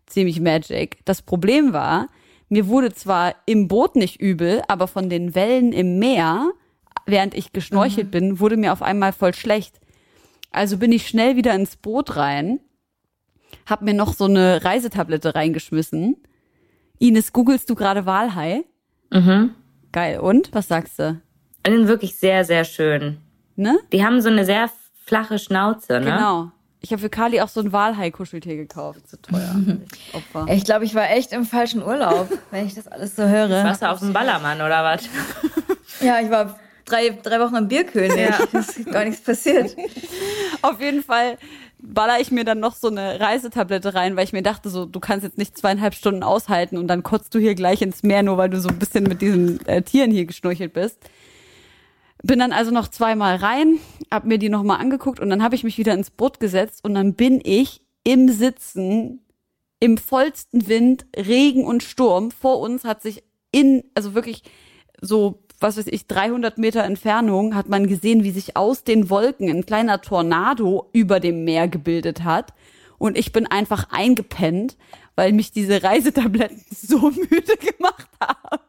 ziemlich 0.07 0.41
magic. 0.41 0.99
Das 1.05 1.23
Problem 1.23 1.73
war, 1.73 2.09
mir 2.49 2.69
wurde 2.69 2.93
zwar 2.93 3.35
im 3.47 3.69
Boot 3.69 3.97
nicht 3.97 4.21
übel, 4.21 4.63
aber 4.69 4.87
von 4.87 5.09
den 5.09 5.35
Wellen 5.35 5.73
im 5.73 5.99
Meer, 5.99 6.51
während 7.07 7.35
ich 7.35 7.53
geschnorchelt 7.53 8.11
bin, 8.11 8.41
wurde 8.41 8.57
mir 8.57 8.73
auf 8.73 8.83
einmal 8.83 9.13
voll 9.13 9.35
schlecht. 9.35 9.81
Also 10.51 10.79
bin 10.79 10.93
ich 10.93 11.09
schnell 11.09 11.37
wieder 11.37 11.55
ins 11.55 11.77
Boot 11.77 12.17
rein, 12.17 12.61
hab 13.67 13.83
mir 13.83 13.95
noch 13.95 14.13
so 14.13 14.25
eine 14.25 14.65
Reisetablette 14.65 15.35
reingeschmissen. 15.35 16.17
Ines, 16.99 17.33
googelst 17.33 17.69
du 17.71 17.75
gerade 17.75 18.07
Walhai? 18.07 18.65
Mhm. 19.11 19.55
Geil. 19.93 20.21
Und? 20.21 20.53
Was 20.53 20.69
sagst 20.69 20.99
du? 20.99 21.21
Die 21.67 21.73
sind 21.73 21.89
wirklich 21.89 22.17
sehr, 22.17 22.45
sehr 22.45 22.65
schön. 22.65 23.19
Ne? 23.57 23.79
Die 23.93 24.05
haben 24.05 24.21
so 24.21 24.29
eine 24.29 24.45
sehr 24.45 24.69
flache 25.05 25.39
Schnauze, 25.39 26.01
ne? 26.01 26.07
Genau. 26.07 26.51
Ich 26.81 26.93
habe 26.93 27.01
für 27.01 27.09
Kali 27.09 27.41
auch 27.41 27.49
so 27.49 27.61
ein 27.61 27.73
Walhai-Kuscheltier 27.73 28.57
gekauft. 28.57 29.09
Zu 29.09 29.21
teuer. 29.21 29.57
Opfer. 30.13 30.53
Ich 30.53 30.65
glaube, 30.65 30.85
ich 30.85 30.95
war 30.95 31.11
echt 31.11 31.33
im 31.33 31.47
falschen 31.47 31.83
Urlaub, 31.83 32.29
wenn 32.51 32.67
ich 32.67 32.75
das 32.75 32.89
alles 32.89 33.17
so 33.17 33.23
höre. 33.23 33.65
Warst 33.65 33.81
du 33.81 33.91
auf 33.91 34.01
dem 34.01 34.13
Ballermann 34.13 34.61
oder 34.61 34.85
was? 34.85 35.09
Ja, 36.01 36.21
ich 36.21 36.31
war 36.31 36.59
drei, 36.85 37.19
drei 37.23 37.41
Wochen 37.41 37.57
am 37.57 37.69
Bierkönig. 37.69 38.17
Ja. 38.17 38.39
Es 38.53 38.77
ist 38.77 38.91
gar 38.91 39.05
nichts 39.05 39.23
passiert. 39.23 39.75
Auf 40.61 40.79
jeden 40.81 41.03
Fall 41.03 41.39
baller 41.79 42.21
ich 42.21 42.31
mir 42.31 42.45
dann 42.45 42.61
noch 42.61 42.75
so 42.75 42.89
eine 42.89 43.21
Reisetablette 43.21 43.95
rein, 43.95 44.17
weil 44.17 44.25
ich 44.25 44.33
mir 44.33 44.43
dachte, 44.43 44.71
so, 44.71 44.87
du 44.87 45.01
kannst 45.01 45.25
jetzt 45.25 45.39
nicht 45.39 45.57
zweieinhalb 45.57 45.95
Stunden 45.95 46.23
aushalten 46.23 46.79
und 46.79 46.89
dann 46.89 47.03
kotzt 47.03 47.35
du 47.35 47.39
hier 47.39 47.55
gleich 47.55 47.83
ins 47.83 48.03
Meer, 48.03 48.23
nur 48.23 48.39
weil 48.39 48.51
du 48.51 48.61
so 48.61 48.69
ein 48.69 48.79
bisschen 48.79 49.05
mit 49.05 49.21
diesen 49.23 49.65
äh, 49.67 49.83
Tieren 49.83 50.11
hier 50.11 50.25
geschnorchelt 50.25 50.73
bist. 50.73 50.99
Bin 52.25 52.39
dann 52.39 52.53
also 52.53 52.71
noch 52.71 52.89
zweimal 52.89 53.37
rein, 53.37 53.79
hab 54.11 54.25
mir 54.25 54.39
die 54.39 54.49
nochmal 54.49 54.81
angeguckt 54.81 55.21
und 55.21 55.29
dann 55.29 55.43
habe 55.43 55.57
ich 55.57 55.63
mich 55.63 55.77
wieder 55.77 55.93
ins 55.93 56.09
Boot 56.09 56.41
gesetzt 56.41 56.83
und 56.83 56.95
dann 56.95 57.13
bin 57.13 57.39
ich 57.45 57.83
im 58.03 58.31
Sitzen 58.31 59.21
im 59.79 59.99
vollsten 59.99 60.67
Wind, 60.67 61.05
Regen 61.15 61.67
und 61.67 61.83
Sturm. 61.83 62.31
Vor 62.31 62.61
uns 62.61 62.85
hat 62.85 63.03
sich 63.03 63.25
in, 63.53 63.85
also 63.95 64.15
wirklich 64.15 64.43
so, 65.03 65.43
was 65.61 65.77
weiß 65.77 65.87
ich, 65.89 66.07
300 66.07 66.57
Meter 66.57 66.83
Entfernung 66.85 67.55
hat 67.55 67.69
man 67.69 67.87
gesehen, 67.87 68.25
wie 68.25 68.31
sich 68.31 68.57
aus 68.57 68.85
den 68.85 69.11
Wolken 69.11 69.51
ein 69.51 69.67
kleiner 69.67 70.01
Tornado 70.01 70.89
über 70.95 71.21
dem 71.21 71.45
Meer 71.45 71.69
gebildet 71.69 72.25
hat. 72.25 72.55
Und 72.97 73.19
ich 73.19 73.33
bin 73.33 73.47
einfach 73.47 73.91
eingepennt, 73.91 74.79
weil 75.15 75.35
mich 75.35 75.53
diese 75.53 75.83
Reisetabletten 75.83 76.65
so 76.71 77.11
müde 77.11 77.59
gemacht 77.59 78.09
haben. 78.19 78.63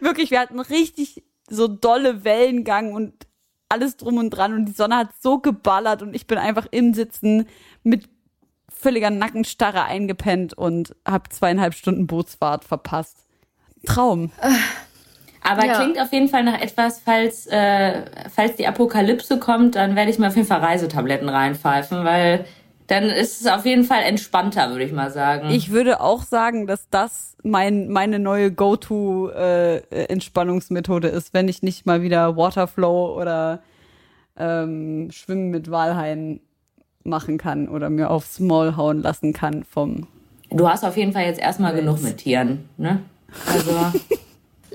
Wirklich, 0.00 0.30
wir 0.30 0.40
hatten 0.40 0.60
richtig 0.60 1.22
so 1.48 1.68
dolle 1.68 2.24
Wellengang 2.24 2.92
und 2.92 3.26
alles 3.68 3.96
drum 3.96 4.18
und 4.18 4.30
dran 4.30 4.54
und 4.54 4.66
die 4.66 4.72
Sonne 4.72 4.96
hat 4.96 5.08
so 5.20 5.38
geballert 5.38 6.02
und 6.02 6.14
ich 6.14 6.26
bin 6.26 6.38
einfach 6.38 6.66
im 6.70 6.94
Sitzen 6.94 7.46
mit 7.82 8.08
völliger 8.68 9.10
Nackenstarre 9.10 9.84
eingepennt 9.84 10.54
und 10.54 10.94
habe 11.06 11.28
zweieinhalb 11.30 11.74
Stunden 11.74 12.06
Bootsfahrt 12.06 12.64
verpasst. 12.64 13.16
Traum. 13.84 14.30
Aber 15.42 15.64
Ja. 15.64 15.76
klingt 15.80 16.00
auf 16.00 16.12
jeden 16.12 16.28
Fall 16.28 16.44
nach 16.44 16.60
etwas, 16.60 17.00
falls, 17.00 17.46
äh, 17.46 18.02
falls 18.28 18.56
die 18.56 18.66
Apokalypse 18.66 19.38
kommt, 19.38 19.76
dann 19.76 19.94
werde 19.94 20.10
ich 20.10 20.18
mir 20.18 20.28
auf 20.28 20.36
jeden 20.36 20.48
Fall 20.48 20.60
Reisetabletten 20.60 21.28
reinpfeifen, 21.28 22.04
weil 22.04 22.44
dann 22.86 23.04
ist 23.04 23.40
es 23.40 23.46
auf 23.46 23.64
jeden 23.66 23.84
Fall 23.84 24.02
entspannter, 24.02 24.70
würde 24.70 24.84
ich 24.84 24.92
mal 24.92 25.10
sagen. 25.10 25.50
Ich 25.50 25.70
würde 25.70 26.00
auch 26.00 26.22
sagen, 26.22 26.66
dass 26.66 26.88
das 26.90 27.36
mein, 27.42 27.88
meine 27.88 28.18
neue 28.18 28.52
Go-To-Entspannungsmethode 28.52 31.08
ist, 31.08 31.32
wenn 31.34 31.48
ich 31.48 31.62
nicht 31.62 31.84
mal 31.86 32.02
wieder 32.02 32.36
Waterflow 32.36 33.18
oder 33.18 33.60
ähm, 34.36 35.10
Schwimmen 35.10 35.50
mit 35.50 35.70
Walhaien 35.70 36.40
machen 37.02 37.38
kann 37.38 37.68
oder 37.68 37.90
mir 37.90 38.10
aufs 38.10 38.40
Maul 38.40 38.76
hauen 38.76 39.02
lassen 39.02 39.32
kann 39.32 39.64
vom 39.64 40.06
du 40.50 40.68
hast 40.68 40.84
auf 40.84 40.96
jeden 40.96 41.12
Fall 41.12 41.24
jetzt 41.24 41.40
erstmal 41.40 41.74
genug 41.74 42.00
mit 42.02 42.18
Tieren, 42.18 42.68
ne? 42.76 43.02
Also, 43.52 43.72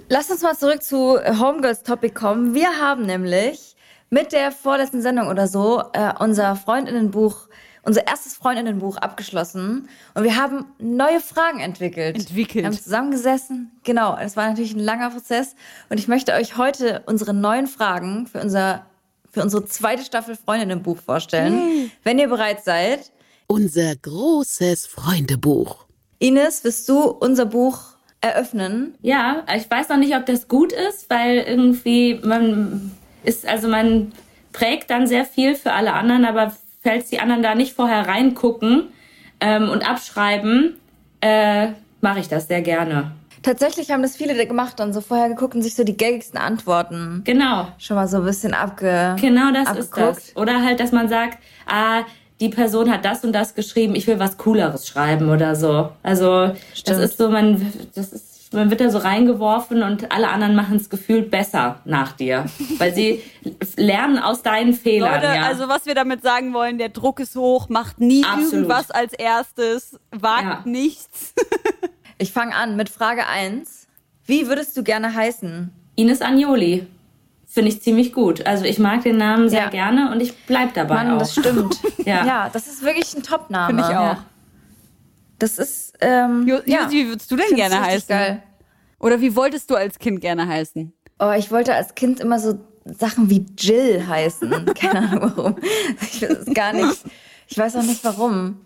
Lass 0.09 0.29
uns 0.29 0.41
mal 0.41 0.57
zurück 0.57 0.83
zu 0.83 1.17
Homegirls 1.39 1.83
Topic 1.83 2.13
kommen. 2.13 2.53
Wir 2.53 2.67
haben 2.81 3.05
nämlich 3.05 3.77
mit 4.09 4.33
der 4.33 4.51
vorletzten 4.51 5.01
Sendung 5.01 5.27
oder 5.27 5.47
so 5.47 5.81
äh, 5.93 6.11
unser 6.19 6.57
Freundinnenbuch, 6.57 7.47
unser 7.83 8.05
erstes 8.07 8.35
Freundinnenbuch 8.35 8.97
abgeschlossen 8.97 9.89
und 10.13 10.23
wir 10.23 10.35
haben 10.35 10.65
neue 10.79 11.19
Fragen 11.19 11.59
entwickelt. 11.59 12.15
Entwickelt. 12.15 12.63
Wir 12.63 12.65
haben 12.65 12.77
zusammengesessen. 12.77 13.71
Genau, 13.83 14.17
es 14.17 14.37
war 14.37 14.47
natürlich 14.49 14.73
ein 14.73 14.79
langer 14.79 15.09
Prozess 15.09 15.55
und 15.89 15.99
ich 15.99 16.07
möchte 16.07 16.33
euch 16.33 16.57
heute 16.57 17.03
unsere 17.05 17.33
neuen 17.33 17.67
Fragen 17.67 18.27
für 18.27 18.39
unser 18.41 18.85
für 19.31 19.41
unsere 19.41 19.65
zweite 19.65 20.03
Staffel 20.03 20.35
Freundinnenbuch 20.35 20.97
vorstellen. 20.97 21.89
Wenn 22.03 22.19
ihr 22.19 22.27
bereit 22.27 22.63
seid, 22.65 23.11
Unser 23.47 23.95
großes 23.95 24.87
Freundebuch. 24.87 25.85
Ines, 26.19 26.63
wirst 26.65 26.87
du 26.89 26.99
unser 27.03 27.45
Buch 27.45 27.79
eröffnen? 28.19 28.95
ja, 29.01 29.43
ich 29.55 29.71
weiß 29.71 29.89
noch 29.89 29.97
nicht, 29.97 30.15
ob 30.15 30.25
das 30.25 30.47
gut 30.47 30.71
ist, 30.73 31.09
weil 31.09 31.37
irgendwie 31.37 32.19
man 32.23 32.91
ist, 33.23 33.47
also 33.47 33.67
man 33.67 34.11
prägt 34.51 34.89
dann 34.89 35.07
sehr 35.07 35.25
viel 35.25 35.55
für 35.55 35.71
alle 35.73 35.93
anderen, 35.93 36.25
aber 36.25 36.53
falls 36.83 37.09
die 37.09 37.19
anderen 37.19 37.43
da 37.43 37.55
nicht 37.55 37.73
vorher 37.75 38.07
reingucken 38.07 38.87
ähm, 39.39 39.69
und 39.69 39.87
abschreiben, 39.89 40.75
äh, 41.21 41.67
mache 42.01 42.19
ich 42.19 42.27
das 42.27 42.47
sehr 42.47 42.61
gerne. 42.61 43.11
Tatsächlich 43.43 43.89
haben 43.89 44.03
das 44.03 44.15
viele 44.15 44.45
gemacht 44.45 44.79
und 44.81 44.93
so 44.93 45.01
vorher 45.01 45.27
geguckt 45.29 45.55
und 45.55 45.63
sich 45.63 45.73
so 45.75 45.83
die 45.83 45.97
gängigsten 45.97 46.39
Antworten 46.39 47.21
Genau. 47.25 47.67
schon 47.79 47.95
mal 47.95 48.07
so 48.07 48.17
ein 48.17 48.23
bisschen 48.25 48.53
abge 48.53 49.15
Genau 49.19 49.51
das 49.51 49.77
ist 49.77 49.91
abgeguckt. 49.93 50.17
das. 50.17 50.35
Oder 50.37 50.63
halt, 50.63 50.79
dass 50.79 50.91
man 50.91 51.09
sagt, 51.09 51.39
ah, 51.65 52.01
die 52.39 52.49
Person 52.49 52.91
hat 52.91 53.03
das 53.05 53.23
und 53.23 53.33
das 53.33 53.55
geschrieben, 53.55 53.95
ich 53.95 54.05
will 54.07 54.19
was 54.19 54.37
Cooleres 54.37 54.87
schreiben 54.87 55.29
oder 55.29 55.55
so. 55.55 55.89
Also 56.03 56.51
Stimmt. 56.73 56.97
das 56.99 57.11
ist 57.11 57.17
so, 57.17 57.29
man, 57.29 57.71
das 57.95 58.11
ist, 58.13 58.30
man 58.53 58.69
wird 58.69 58.81
da 58.81 58.89
so 58.89 58.97
reingeworfen 58.97 59.81
und 59.83 60.11
alle 60.11 60.29
anderen 60.29 60.55
machen 60.55 60.75
es 60.77 60.89
gefühlt 60.89 61.31
besser 61.31 61.79
nach 61.85 62.11
dir. 62.13 62.45
Weil 62.77 62.93
sie 62.93 63.21
lernen 63.77 64.19
aus 64.19 64.41
deinen 64.41 64.73
Fehlern. 64.73 65.13
Leute, 65.21 65.33
ja. 65.33 65.43
also 65.43 65.67
was 65.69 65.85
wir 65.85 65.95
damit 65.95 66.21
sagen 66.23 66.53
wollen, 66.53 66.77
der 66.77 66.89
Druck 66.89 67.19
ist 67.19 67.35
hoch, 67.35 67.69
macht 67.69 67.99
nie 67.99 68.23
Absolut. 68.25 68.53
irgendwas 68.53 68.91
als 68.91 69.13
erstes, 69.13 69.99
wagt 70.11 70.43
Ja. 70.43 70.61
nichts. 70.65 71.33
Ich 72.17 72.31
fange 72.33 72.53
an 72.53 72.75
mit 72.75 72.87
Frage 72.89 73.25
1. 73.25 73.87
Wie 74.25 74.47
würdest 74.47 74.77
du 74.77 74.83
gerne 74.83 75.15
heißen? 75.15 75.71
Ines 75.95 76.21
Agnoli. 76.21 76.85
Finde 77.47 77.69
ich 77.71 77.81
ziemlich 77.81 78.13
gut. 78.13 78.45
Also 78.45 78.63
ich 78.63 78.77
mag 78.77 79.01
den 79.01 79.17
Namen 79.17 79.49
sehr 79.49 79.63
Ja. 79.63 79.69
gerne 79.69 80.11
und 80.11 80.21
ich 80.21 80.37
bleib 80.45 80.75
dabei 80.75 80.93
Mann, 80.97 81.11
auch. 81.13 81.17
das 81.17 81.31
stimmt. 81.33 81.79
Ja. 82.05 82.23
ja, 82.23 82.49
das 82.53 82.67
ist 82.67 82.83
wirklich 82.83 83.15
ein 83.15 83.23
Top-Name. 83.23 83.67
Finde 83.69 83.81
ich 83.89 83.89
auch. 83.97 84.13
Ja. 84.17 84.25
Das 85.39 85.57
ist, 85.57 85.90
ähm, 86.01 86.45
Jo, 86.47 86.57
ja. 86.65 86.83
Josi, 86.83 86.95
wie 86.97 87.07
würdest 87.09 87.31
du 87.31 87.35
denn 87.35 87.45
Find's 87.47 87.61
gerne 87.61 87.81
heißen? 87.81 88.07
Geil. 88.09 88.43
Oder 88.99 89.21
wie 89.21 89.35
wolltest 89.35 89.69
du 89.69 89.75
als 89.75 89.97
Kind 89.99 90.21
gerne 90.21 90.47
heißen? 90.47 90.93
Oh, 91.19 91.31
ich 91.37 91.51
wollte 91.51 91.73
als 91.73 91.95
Kind 91.95 92.19
immer 92.19 92.39
so 92.39 92.59
Sachen 92.85 93.29
wie 93.29 93.45
Jill 93.57 94.05
heißen. 94.07 94.65
Keine 94.75 94.99
Ahnung 95.09 95.31
warum. 95.35 95.55
Ich 96.01 96.21
weiß 96.21 96.29
es 96.47 96.53
gar 96.53 96.73
nicht. 96.73 97.03
Ich 97.47 97.57
weiß 97.57 97.75
auch 97.77 97.83
nicht 97.83 98.03
warum. 98.03 98.59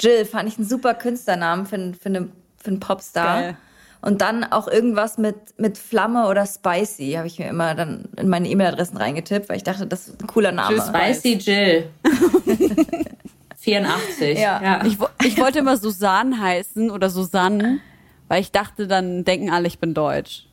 Jill 0.00 0.24
fand 0.24 0.48
ich 0.48 0.58
einen 0.58 0.68
super 0.68 0.94
Künstlernamen 0.94 1.66
für, 1.66 1.76
einen- 1.76 1.94
für, 1.94 2.06
eine, 2.08 2.28
für 2.58 2.68
einen 2.68 2.80
Popstar. 2.80 3.40
Geil. 3.40 3.56
Und 4.02 4.20
dann 4.20 4.44
auch 4.44 4.68
irgendwas 4.68 5.18
mit, 5.18 5.34
mit 5.56 5.78
Flamme 5.78 6.28
oder 6.28 6.46
Spicy 6.46 7.12
habe 7.16 7.26
ich 7.26 7.38
mir 7.40 7.48
immer 7.48 7.74
dann 7.74 8.04
in 8.16 8.28
meine 8.28 8.48
E-Mail-Adressen 8.48 8.96
reingetippt, 8.98 9.48
weil 9.48 9.56
ich 9.56 9.64
dachte, 9.64 9.86
das 9.86 10.06
ist 10.08 10.22
ein 10.22 10.26
cooler 10.28 10.52
Name. 10.52 10.80
Spicy 10.80 11.32
Jill. 11.38 11.88
84. 13.66 14.38
Ja. 14.38 14.84
Ich, 14.86 14.98
wo- 15.00 15.08
ich 15.24 15.38
wollte 15.38 15.58
immer 15.58 15.76
Susanne 15.76 16.40
heißen 16.40 16.90
oder 16.90 17.10
Susanne, 17.10 17.80
weil 18.28 18.40
ich 18.40 18.52
dachte, 18.52 18.86
dann 18.86 19.24
denken 19.24 19.50
alle, 19.50 19.66
ich 19.66 19.78
bin 19.80 19.92
deutsch. 19.92 20.46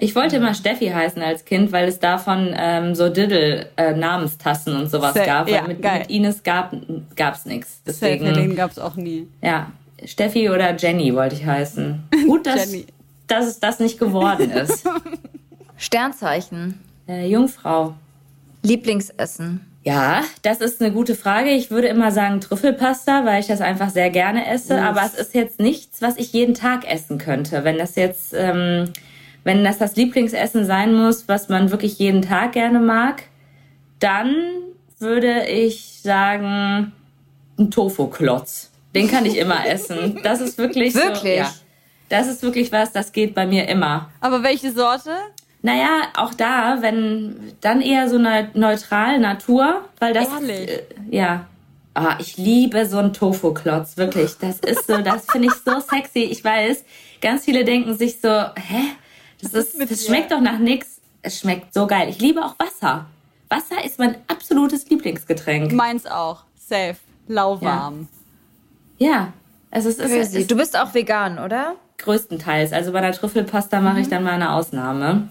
Ich 0.00 0.14
wollte 0.14 0.36
immer 0.36 0.54
Steffi 0.54 0.86
heißen 0.88 1.20
als 1.22 1.44
Kind, 1.44 1.72
weil 1.72 1.88
es 1.88 1.98
davon 1.98 2.52
ähm, 2.56 2.94
so 2.94 3.08
Diddle-Namenstassen 3.08 4.76
und 4.76 4.90
sowas 4.90 5.14
Sehr- 5.14 5.26
gab. 5.26 5.46
Weil 5.46 5.54
ja, 5.54 5.62
mit, 5.62 5.82
mit 5.82 6.10
Ines 6.10 6.42
gab 6.42 6.74
gab's 7.16 7.46
nix. 7.46 7.80
Deswegen 7.86 8.24
Deswegen, 8.26 8.54
gab's 8.56 8.78
auch 8.78 8.96
nie. 8.96 9.26
ja, 9.42 9.72
Steffi 10.04 10.50
oder 10.50 10.76
Jenny 10.76 11.14
wollte 11.14 11.34
ich 11.36 11.44
heißen. 11.46 12.00
Gut, 12.26 12.46
dass, 12.46 12.72
dass 13.26 13.46
es 13.46 13.58
das 13.60 13.80
nicht 13.80 13.98
geworden 13.98 14.50
ist. 14.50 14.84
Sternzeichen. 15.76 16.78
Äh, 17.08 17.26
Jungfrau. 17.28 17.94
Lieblingsessen. 18.62 19.60
Ja, 19.88 20.22
das 20.42 20.58
ist 20.60 20.82
eine 20.82 20.92
gute 20.92 21.14
Frage. 21.14 21.48
Ich 21.48 21.70
würde 21.70 21.88
immer 21.88 22.12
sagen 22.12 22.42
Trüffelpasta, 22.42 23.24
weil 23.24 23.40
ich 23.40 23.46
das 23.46 23.62
einfach 23.62 23.88
sehr 23.88 24.10
gerne 24.10 24.46
esse. 24.46 24.82
Aber 24.82 25.02
es 25.02 25.14
ist 25.14 25.34
jetzt 25.34 25.60
nichts, 25.60 26.02
was 26.02 26.18
ich 26.18 26.34
jeden 26.34 26.52
Tag 26.52 26.86
essen 26.86 27.16
könnte. 27.16 27.64
Wenn 27.64 27.78
das 27.78 27.96
jetzt, 27.96 28.34
ähm, 28.36 28.92
wenn 29.44 29.64
das 29.64 29.78
das 29.78 29.96
Lieblingsessen 29.96 30.66
sein 30.66 30.92
muss, 30.94 31.26
was 31.26 31.48
man 31.48 31.70
wirklich 31.70 31.98
jeden 31.98 32.20
Tag 32.20 32.52
gerne 32.52 32.80
mag, 32.80 33.22
dann 33.98 34.34
würde 34.98 35.46
ich 35.46 36.00
sagen 36.02 36.92
ein 37.58 37.70
Tofu-Klotz. 37.70 38.70
Den 38.94 39.08
kann 39.08 39.24
ich 39.24 39.38
immer 39.38 39.66
essen. 39.70 40.20
Das 40.22 40.42
ist 40.42 40.58
wirklich, 40.58 40.94
Wirklich? 40.96 41.22
so. 41.22 41.28
Ja, 41.28 41.50
das 42.10 42.26
ist 42.26 42.42
wirklich 42.42 42.72
was, 42.72 42.92
das 42.92 43.12
geht 43.12 43.34
bei 43.34 43.46
mir 43.46 43.66
immer. 43.70 44.10
Aber 44.20 44.42
welche 44.42 44.70
Sorte? 44.70 45.12
Naja, 45.62 46.02
auch 46.16 46.34
da, 46.34 46.78
wenn 46.80 47.54
dann 47.60 47.80
eher 47.80 48.08
so 48.08 48.16
eine 48.16 48.50
neutral 48.54 49.18
Natur, 49.18 49.84
weil 49.98 50.12
das 50.14 50.28
Ehrlich? 50.28 50.70
äh, 50.70 50.82
ja. 51.10 51.46
Ah, 51.94 52.16
ich 52.20 52.36
liebe 52.36 52.86
so 52.86 52.98
einen 52.98 53.12
Tofu-Klotz, 53.12 53.96
wirklich. 53.96 54.36
Das 54.38 54.60
ist 54.60 54.86
so, 54.86 54.98
das 54.98 55.26
finde 55.26 55.48
ich 55.48 55.54
so 55.54 55.80
sexy. 55.80 56.20
Ich 56.20 56.44
weiß, 56.44 56.84
ganz 57.20 57.44
viele 57.44 57.64
denken 57.64 57.96
sich 57.96 58.20
so, 58.20 58.28
hä? 58.28 58.82
Das, 59.42 59.52
ist, 59.52 59.90
das 59.90 60.06
schmeckt 60.06 60.30
doch 60.30 60.40
nach 60.40 60.58
nix. 60.58 61.00
Es 61.22 61.40
schmeckt 61.40 61.74
so 61.74 61.88
geil. 61.88 62.08
Ich 62.08 62.20
liebe 62.20 62.44
auch 62.44 62.54
Wasser. 62.58 63.06
Wasser 63.48 63.84
ist 63.84 63.98
mein 63.98 64.16
absolutes 64.28 64.88
Lieblingsgetränk. 64.88 65.72
Meins 65.72 66.06
auch. 66.06 66.44
Safe. 66.56 66.96
Lauwarm. 67.26 68.08
Ja. 68.98 69.32
Also 69.70 69.88
es 69.88 69.98
ist, 69.98 70.10
es 70.12 70.34
ist 70.34 70.50
Du 70.50 70.56
bist 70.56 70.78
auch 70.78 70.94
vegan, 70.94 71.38
oder? 71.38 71.74
größtenteils. 71.98 72.72
Also 72.72 72.92
bei 72.92 73.00
der 73.00 73.12
Trüffelpasta 73.12 73.80
mache 73.80 74.00
ich 74.00 74.08
dann 74.08 74.22
mal 74.22 74.32
eine 74.34 74.52
Ausnahme. 74.52 75.30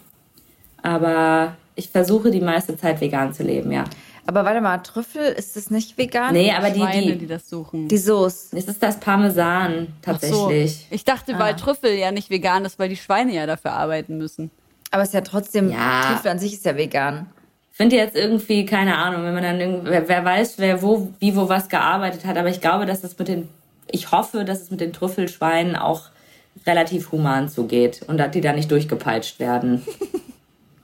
Aber 0.87 1.57
ich 1.75 1.89
versuche 1.89 2.31
die 2.31 2.39
meiste 2.39 2.77
Zeit 2.77 3.01
vegan 3.01 3.33
zu 3.33 3.43
leben, 3.43 3.73
ja. 3.73 3.83
Aber 4.25 4.45
warte 4.45 4.61
mal, 4.61 4.77
Trüffel, 4.79 5.23
ist 5.33 5.57
das 5.57 5.69
nicht 5.69 5.97
vegan? 5.97 6.33
Nee, 6.33 6.51
aber 6.51 6.69
die, 6.69 6.79
Schweine, 6.79 7.01
die 7.13 7.17
die, 7.19 7.27
das 7.27 7.49
suchen. 7.49 7.89
Die 7.89 7.97
Soße. 7.97 8.57
es 8.57 8.67
ist 8.67 8.81
das 8.81 8.99
Parmesan 8.99 9.87
Ach 10.05 10.19
so. 10.21 10.47
tatsächlich. 10.47 10.87
Ich 10.89 11.03
dachte, 11.03 11.37
weil 11.39 11.55
Trüffel 11.55 11.93
ja 11.93 12.11
nicht 12.11 12.29
vegan 12.29 12.63
ist, 12.63 12.79
weil 12.79 12.87
die 12.89 12.95
Schweine 12.97 13.33
ja 13.33 13.45
dafür 13.45 13.73
arbeiten 13.73 14.17
müssen. 14.17 14.49
Aber 14.91 15.03
es 15.03 15.09
ist 15.09 15.13
ja 15.13 15.21
trotzdem, 15.21 15.69
Ja. 15.69 16.03
Trüffel 16.07 16.31
an 16.31 16.39
sich 16.39 16.53
ist 16.53 16.65
ja 16.65 16.77
vegan. 16.77 17.27
Ich 17.71 17.77
finde 17.77 17.97
jetzt 17.97 18.15
irgendwie, 18.15 18.65
keine 18.65 18.97
Ahnung, 18.97 19.23
wenn 19.23 19.33
man 19.33 19.43
dann 19.43 19.59
irgendwie, 19.59 19.91
wer, 19.91 20.07
wer 20.07 20.23
weiß, 20.25 20.57
wer 20.57 20.81
wo, 20.81 21.13
wie, 21.19 21.35
wo 21.35 21.49
was 21.49 21.67
gearbeitet 21.69 22.25
hat, 22.25 22.37
aber 22.37 22.49
ich 22.49 22.61
glaube, 22.61 22.85
dass 22.85 23.03
es 23.03 23.19
mit 23.19 23.27
den, 23.27 23.49
ich 23.91 24.11
hoffe, 24.11 24.45
dass 24.45 24.61
es 24.61 24.71
mit 24.71 24.79
den 24.81 24.93
Trüffelschweinen 24.93 25.75
auch 25.75 26.03
relativ 26.65 27.11
human 27.11 27.49
zugeht 27.49 28.01
und 28.07 28.17
dass 28.17 28.31
die 28.31 28.41
da 28.41 28.53
nicht 28.53 28.71
durchgepeitscht 28.71 29.39
werden. 29.39 29.85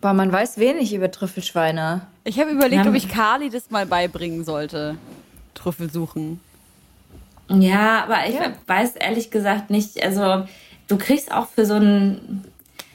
Boah, 0.04 0.12
man 0.12 0.34
weiß 0.34 0.58
wenig 0.58 0.94
über 0.94 1.10
Trüffelschweine. 1.10 2.02
Ich 2.26 2.38
habe 2.38 2.50
überlegt, 2.52 2.84
Ja. 2.84 2.90
ob 2.92 2.96
ich 2.96 3.08
Carly 3.08 3.50
das 3.50 3.72
mal 3.72 3.86
beibringen 3.86 4.44
sollte. 4.44 4.98
Trüffel 5.54 5.90
suchen. 5.90 6.42
Ja, 7.48 8.04
aber 8.04 8.28
ich 8.28 8.36
Ja. 8.36 8.52
weiß 8.68 8.98
ehrlich 8.98 9.32
gesagt 9.32 9.70
nicht, 9.70 10.04
also 10.04 10.44
du 10.90 10.98
kriegst 10.98 11.32
auch 11.32 11.48
für 11.48 11.66
so 11.66 11.76
ein, 11.76 12.44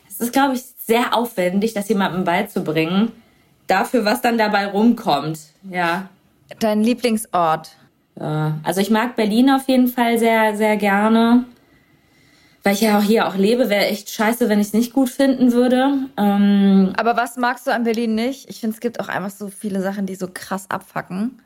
es 0.06 0.20
ist 0.20 0.34
glaube 0.34 0.56
ich 0.56 0.62
sehr 0.84 1.14
aufwendig, 1.16 1.72
das 1.72 1.88
jemandem 1.88 2.24
beizubringen, 2.24 3.10
dafür, 3.68 4.04
was 4.04 4.20
dann 4.20 4.36
dabei 4.36 4.66
rumkommt. 4.66 5.38
Ja. 5.70 6.10
Dein 6.58 6.82
Lieblingsort. 6.82 7.70
Ja. 8.20 8.58
Also 8.64 8.82
ich 8.82 8.90
mag 8.90 9.16
Berlin 9.16 9.48
auf 9.48 9.66
jeden 9.66 9.88
Fall 9.88 10.18
sehr, 10.18 10.54
sehr 10.58 10.76
gerne. 10.76 11.46
Weil 12.62 12.74
ich 12.74 12.80
ja 12.80 12.98
auch 12.98 13.02
hier 13.02 13.28
auch 13.28 13.36
lebe, 13.36 13.70
wäre 13.70 13.86
echt 13.86 14.10
scheiße, 14.10 14.48
wenn 14.48 14.60
ich 14.60 14.68
es 14.68 14.72
nicht 14.72 14.92
gut 14.92 15.08
finden 15.08 15.52
würde. 15.52 15.92
Ähm, 16.16 16.92
Aber 16.96 17.16
was 17.16 17.36
magst 17.36 17.66
du 17.66 17.72
an 17.72 17.84
Berlin 17.84 18.14
nicht? 18.14 18.48
Ich 18.50 18.60
finde, 18.60 18.74
es 18.74 18.80
gibt 18.80 19.00
auch 19.00 19.08
einfach 19.08 19.30
so 19.30 19.48
viele 19.48 19.80
Sachen, 19.80 20.06
die 20.06 20.16
so 20.16 20.28
krass 20.32 20.66
abfacken. 20.68 21.38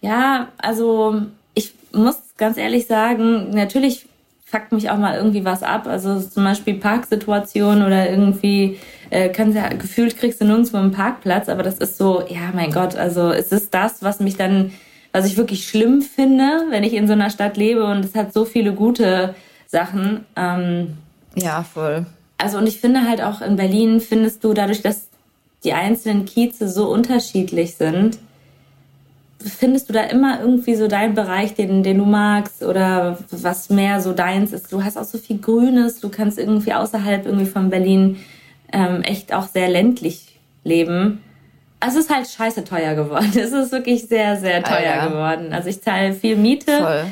Ja, 0.00 0.48
also 0.58 1.22
ich 1.54 1.72
muss 1.92 2.18
ganz 2.36 2.58
ehrlich 2.58 2.86
sagen, 2.86 3.50
natürlich 3.50 4.06
fuckt 4.44 4.72
mich 4.72 4.90
auch 4.90 4.98
mal 4.98 5.16
irgendwie 5.16 5.44
was 5.44 5.62
ab. 5.62 5.86
Also 5.86 6.20
zum 6.20 6.44
Beispiel 6.44 6.74
Parksituation 6.74 7.82
oder 7.82 8.08
irgendwie, 8.08 8.78
äh, 9.10 9.28
kannst 9.28 9.56
ja, 9.56 9.68
gefühlt 9.68 10.16
kriegst 10.16 10.40
du 10.40 10.44
nirgendwo 10.44 10.76
einen 10.76 10.92
Parkplatz, 10.92 11.48
aber 11.48 11.62
das 11.62 11.78
ist 11.78 11.98
so, 11.98 12.22
ja 12.28 12.50
mein 12.54 12.70
Gott, 12.70 12.94
also 12.94 13.30
es 13.30 13.50
ist 13.50 13.74
das, 13.74 14.02
was 14.02 14.20
mich 14.20 14.36
dann, 14.36 14.72
was 15.12 15.26
ich 15.26 15.36
wirklich 15.36 15.66
schlimm 15.66 16.00
finde, 16.00 16.66
wenn 16.70 16.84
ich 16.84 16.92
in 16.92 17.08
so 17.08 17.14
einer 17.14 17.30
Stadt 17.30 17.56
lebe 17.56 17.84
und 17.84 18.04
es 18.04 18.14
hat 18.14 18.32
so 18.32 18.44
viele 18.44 18.72
gute 18.72 19.34
Sachen. 19.66 20.24
Ähm, 20.36 20.96
Ja, 21.34 21.62
voll. 21.62 22.06
also 22.38 22.58
und 22.58 22.66
ich 22.66 22.80
finde 22.80 23.08
halt 23.08 23.22
auch 23.22 23.40
in 23.40 23.56
Berlin 23.56 24.00
findest 24.00 24.42
du 24.44 24.54
dadurch, 24.54 24.82
dass 24.82 25.08
die 25.64 25.72
einzelnen 25.72 26.24
Kieze 26.24 26.68
so 26.68 26.88
unterschiedlich 26.90 27.74
sind, 27.76 28.18
findest 29.40 29.88
du 29.88 29.92
da 29.92 30.02
immer 30.02 30.40
irgendwie 30.40 30.74
so 30.74 30.88
deinen 30.88 31.14
Bereich, 31.14 31.54
den, 31.54 31.82
den 31.82 31.98
du 31.98 32.04
magst 32.04 32.62
oder 32.62 33.18
was 33.30 33.70
mehr 33.70 34.00
so 34.00 34.12
deins 34.12 34.52
ist. 34.52 34.72
Du 34.72 34.82
hast 34.82 34.96
auch 34.96 35.04
so 35.04 35.18
viel 35.18 35.38
Grünes, 35.38 36.00
du 36.00 36.08
kannst 36.08 36.38
irgendwie 36.38 36.72
außerhalb 36.72 37.26
irgendwie 37.26 37.46
von 37.46 37.70
Berlin 37.70 38.16
ähm, 38.72 39.02
echt 39.02 39.32
auch 39.32 39.46
sehr 39.46 39.68
ländlich 39.68 40.38
leben. 40.64 41.22
Also 41.78 41.98
es 41.98 42.06
ist 42.06 42.14
halt 42.14 42.26
scheiße 42.28 42.64
teuer 42.64 42.94
geworden. 42.94 43.30
Es 43.36 43.52
ist 43.52 43.70
wirklich 43.72 44.08
sehr, 44.08 44.36
sehr 44.36 44.62
teuer 44.64 44.94
Alter. 44.94 45.08
geworden. 45.10 45.52
Also 45.52 45.68
ich 45.68 45.82
zahle 45.82 46.12
viel 46.14 46.36
Miete, 46.36 47.04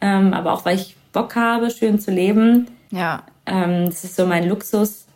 ähm, 0.00 0.32
aber 0.34 0.52
auch 0.52 0.64
weil 0.64 0.76
ich 0.76 0.94
Bock 1.12 1.36
habe, 1.36 1.70
schön 1.70 1.98
zu 1.98 2.10
leben. 2.10 2.68
Ja. 2.90 3.24
Ähm, 3.46 3.86
das 3.86 4.04
ist 4.04 4.16
so 4.16 4.26
mein 4.26 4.48
Luxus, 4.48 5.06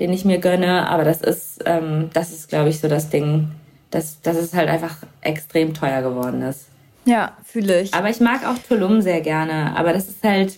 den 0.00 0.12
ich 0.12 0.24
mir 0.24 0.38
gönne, 0.38 0.88
aber 0.88 1.04
das 1.04 1.20
ist, 1.20 1.62
ähm, 1.66 2.10
das 2.12 2.32
ist, 2.32 2.48
glaube 2.48 2.68
ich, 2.68 2.80
so 2.80 2.88
das 2.88 3.10
Ding, 3.10 3.50
dass, 3.90 4.20
dass 4.22 4.36
es 4.36 4.54
halt 4.54 4.68
einfach 4.68 4.96
extrem 5.20 5.74
teuer 5.74 6.02
geworden 6.02 6.42
ist. 6.42 6.66
Ja, 7.04 7.32
fühle 7.44 7.82
ich. 7.82 7.94
Aber 7.94 8.10
ich 8.10 8.20
mag 8.20 8.46
auch 8.46 8.56
Tulum 8.68 9.00
sehr 9.02 9.20
gerne, 9.20 9.76
aber 9.76 9.92
das 9.92 10.08
ist 10.08 10.22
halt, 10.22 10.56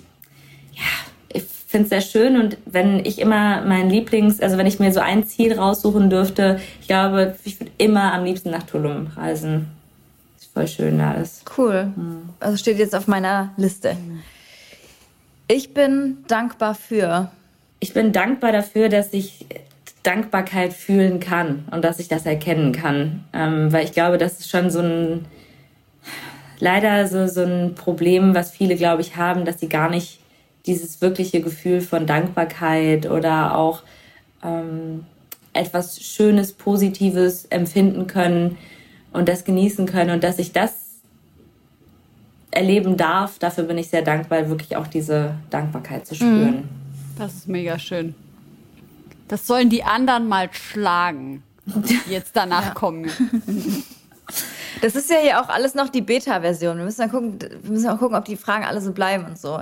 ja, 0.72 0.82
ich 1.28 1.44
finde 1.44 1.84
es 1.84 1.90
sehr 1.90 2.00
schön 2.00 2.38
und 2.38 2.58
wenn 2.66 3.04
ich 3.04 3.18
immer 3.18 3.62
mein 3.62 3.90
Lieblings, 3.90 4.40
also 4.40 4.58
wenn 4.58 4.66
ich 4.66 4.78
mir 4.78 4.92
so 4.92 5.00
ein 5.00 5.26
Ziel 5.26 5.58
raussuchen 5.58 6.10
dürfte, 6.10 6.60
ich 6.80 6.86
glaube, 6.86 7.34
ich 7.44 7.58
würde 7.58 7.72
immer 7.78 8.12
am 8.12 8.24
liebsten 8.24 8.50
nach 8.50 8.64
Tulum 8.64 9.08
reisen. 9.16 9.68
Ist 10.38 10.52
voll 10.52 10.68
schön 10.68 10.98
da 10.98 11.12
ist. 11.14 11.44
Cool. 11.56 11.92
Also 12.40 12.58
steht 12.58 12.78
jetzt 12.78 12.94
auf 12.94 13.08
meiner 13.08 13.50
Liste. 13.56 13.96
Ich 15.46 15.74
bin 15.74 16.24
dankbar 16.26 16.74
für. 16.74 17.30
ich 17.80 17.92
bin 17.92 18.12
dankbar 18.12 18.50
dafür, 18.50 18.88
dass 18.88 19.12
ich 19.12 19.44
Dankbarkeit 20.02 20.72
fühlen 20.72 21.20
kann 21.20 21.66
und 21.70 21.84
dass 21.84 21.98
ich 21.98 22.08
das 22.08 22.24
erkennen 22.24 22.72
kann. 22.72 23.24
Ähm, 23.32 23.72
weil 23.72 23.84
ich 23.84 23.92
glaube, 23.92 24.16
das 24.16 24.40
ist 24.40 24.50
schon 24.50 24.70
so 24.70 24.80
ein, 24.80 25.26
leider 26.60 27.06
so, 27.08 27.26
so 27.26 27.42
ein 27.42 27.74
Problem, 27.74 28.34
was 28.34 28.52
viele, 28.52 28.76
glaube 28.76 29.02
ich, 29.02 29.16
haben, 29.16 29.44
dass 29.44 29.60
sie 29.60 29.68
gar 29.68 29.90
nicht 29.90 30.20
dieses 30.66 31.02
wirkliche 31.02 31.42
Gefühl 31.42 31.82
von 31.82 32.06
Dankbarkeit 32.06 33.10
oder 33.10 33.56
auch 33.56 33.82
ähm, 34.42 35.04
etwas 35.52 36.00
Schönes, 36.00 36.52
Positives 36.52 37.44
empfinden 37.46 38.06
können 38.06 38.56
und 39.12 39.28
das 39.28 39.44
genießen 39.44 39.86
können 39.86 40.10
und 40.10 40.24
dass 40.24 40.38
ich 40.38 40.52
das 40.52 40.83
erleben 42.54 42.96
darf, 42.96 43.38
dafür 43.38 43.64
bin 43.64 43.78
ich 43.78 43.88
sehr 43.88 44.02
dankbar, 44.02 44.48
wirklich 44.48 44.76
auch 44.76 44.86
diese 44.86 45.34
Dankbarkeit 45.50 46.06
zu 46.06 46.14
spüren. 46.14 46.68
Das 47.18 47.34
ist 47.34 47.48
mega 47.48 47.78
schön. 47.78 48.14
Das 49.28 49.46
sollen 49.46 49.70
die 49.70 49.84
anderen 49.84 50.28
mal 50.28 50.48
schlagen, 50.52 51.42
die 51.66 51.98
jetzt 52.08 52.36
danach 52.36 52.74
kommen. 52.74 53.10
Das 54.80 54.96
ist 54.96 55.10
ja 55.10 55.16
hier 55.22 55.40
auch 55.40 55.48
alles 55.48 55.74
noch 55.74 55.88
die 55.88 56.02
Beta-Version. 56.02 56.78
Wir 56.78 56.84
müssen 56.84 57.00
dann 57.00 57.10
gucken, 57.10 57.38
wir 57.40 57.70
müssen 57.70 57.88
auch 57.88 57.98
gucken, 57.98 58.16
ob 58.16 58.24
die 58.24 58.36
Fragen 58.36 58.64
alle 58.64 58.80
so 58.80 58.92
bleiben 58.92 59.24
und 59.24 59.38
so. 59.38 59.60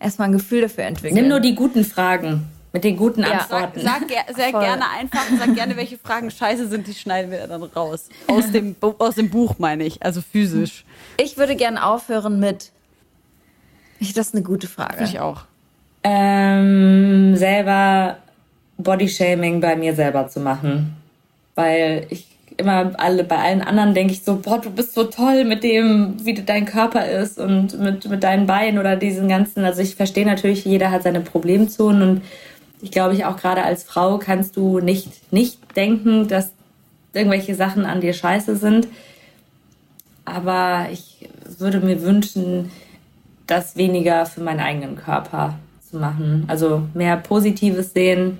Erstmal 0.00 0.28
ein 0.28 0.32
Gefühl 0.32 0.62
dafür 0.62 0.84
entwickeln. 0.84 1.14
Nimm 1.14 1.28
nur 1.28 1.40
die 1.40 1.54
guten 1.54 1.84
Fragen 1.84 2.48
mit 2.74 2.84
den 2.84 2.96
guten 2.98 3.22
Ja. 3.22 3.46
Sag, 3.48 3.62
Antworten. 3.62 3.80
sag 3.80 4.08
ger 4.08 4.24
sehr 4.36 4.50
Voll. 4.50 4.60
gerne 4.60 4.82
einfach, 4.98 5.22
sag 5.38 5.54
gerne, 5.54 5.76
welche 5.78 5.96
Fragen 5.96 6.30
scheiße 6.30 6.68
sind, 6.68 6.86
die 6.86 6.92
schneiden 6.92 7.30
wir 7.30 7.46
dann 7.46 7.62
raus. 7.62 8.08
Aus 8.26 8.50
dem, 8.52 8.76
aus 8.98 9.14
dem 9.14 9.30
Buch 9.30 9.54
meine 9.58 9.84
ich, 9.84 10.02
also 10.02 10.20
physisch. 10.20 10.84
Ich 11.16 11.38
würde 11.38 11.56
gerne 11.56 11.82
aufhören 11.86 12.38
mit. 12.38 12.70
Ich, 14.00 14.12
das 14.12 14.26
ist 14.28 14.34
eine 14.34 14.42
gute 14.44 14.66
Frage. 14.68 15.02
Ich 15.04 15.20
auch. 15.20 15.44
ähm, 16.02 17.36
selber 17.36 18.18
Bodyshaming 18.76 19.60
bei 19.60 19.76
mir 19.76 19.94
selber 19.94 20.28
zu 20.28 20.40
machen. 20.40 20.96
Weil 21.54 22.06
ich 22.10 22.26
immer 22.56 22.92
alle, 22.98 23.24
bei 23.24 23.36
allen 23.38 23.62
anderen 23.62 23.94
denke 23.94 24.12
ich 24.12 24.22
so, 24.22 24.36
boah, 24.36 24.60
du 24.60 24.70
bist 24.70 24.94
so 24.94 25.04
toll 25.04 25.44
mit 25.44 25.62
dem, 25.64 26.16
wie 26.24 26.34
dein 26.34 26.66
Körper 26.66 27.06
ist 27.06 27.38
und 27.38 27.78
mit, 27.80 28.08
mit 28.08 28.22
deinen 28.22 28.46
Beinen 28.46 28.78
oder 28.78 28.96
diesen 28.96 29.28
ganzen. 29.28 29.64
Also 29.64 29.80
ich 29.82 29.96
verstehe 29.96 30.26
natürlich, 30.26 30.64
jeder 30.64 30.90
hat 30.90 31.02
seine 31.04 31.20
Problemzonen 31.20 32.02
und 32.02 32.22
ich 32.84 32.90
glaube, 32.90 33.14
ich 33.14 33.24
auch 33.24 33.38
gerade 33.38 33.64
als 33.64 33.82
Frau 33.82 34.18
kannst 34.18 34.56
du 34.56 34.78
nicht, 34.78 35.32
nicht 35.32 35.58
denken, 35.74 36.28
dass 36.28 36.52
irgendwelche 37.14 37.54
Sachen 37.54 37.86
an 37.86 38.02
dir 38.02 38.12
scheiße 38.12 38.56
sind. 38.56 38.88
Aber 40.26 40.88
ich 40.92 41.28
würde 41.58 41.80
mir 41.80 42.02
wünschen, 42.02 42.70
das 43.46 43.76
weniger 43.76 44.26
für 44.26 44.42
meinen 44.42 44.60
eigenen 44.60 44.96
Körper 44.96 45.58
zu 45.90 45.96
machen. 45.96 46.44
Also 46.46 46.82
mehr 46.92 47.16
Positives 47.16 47.94
sehen, 47.94 48.36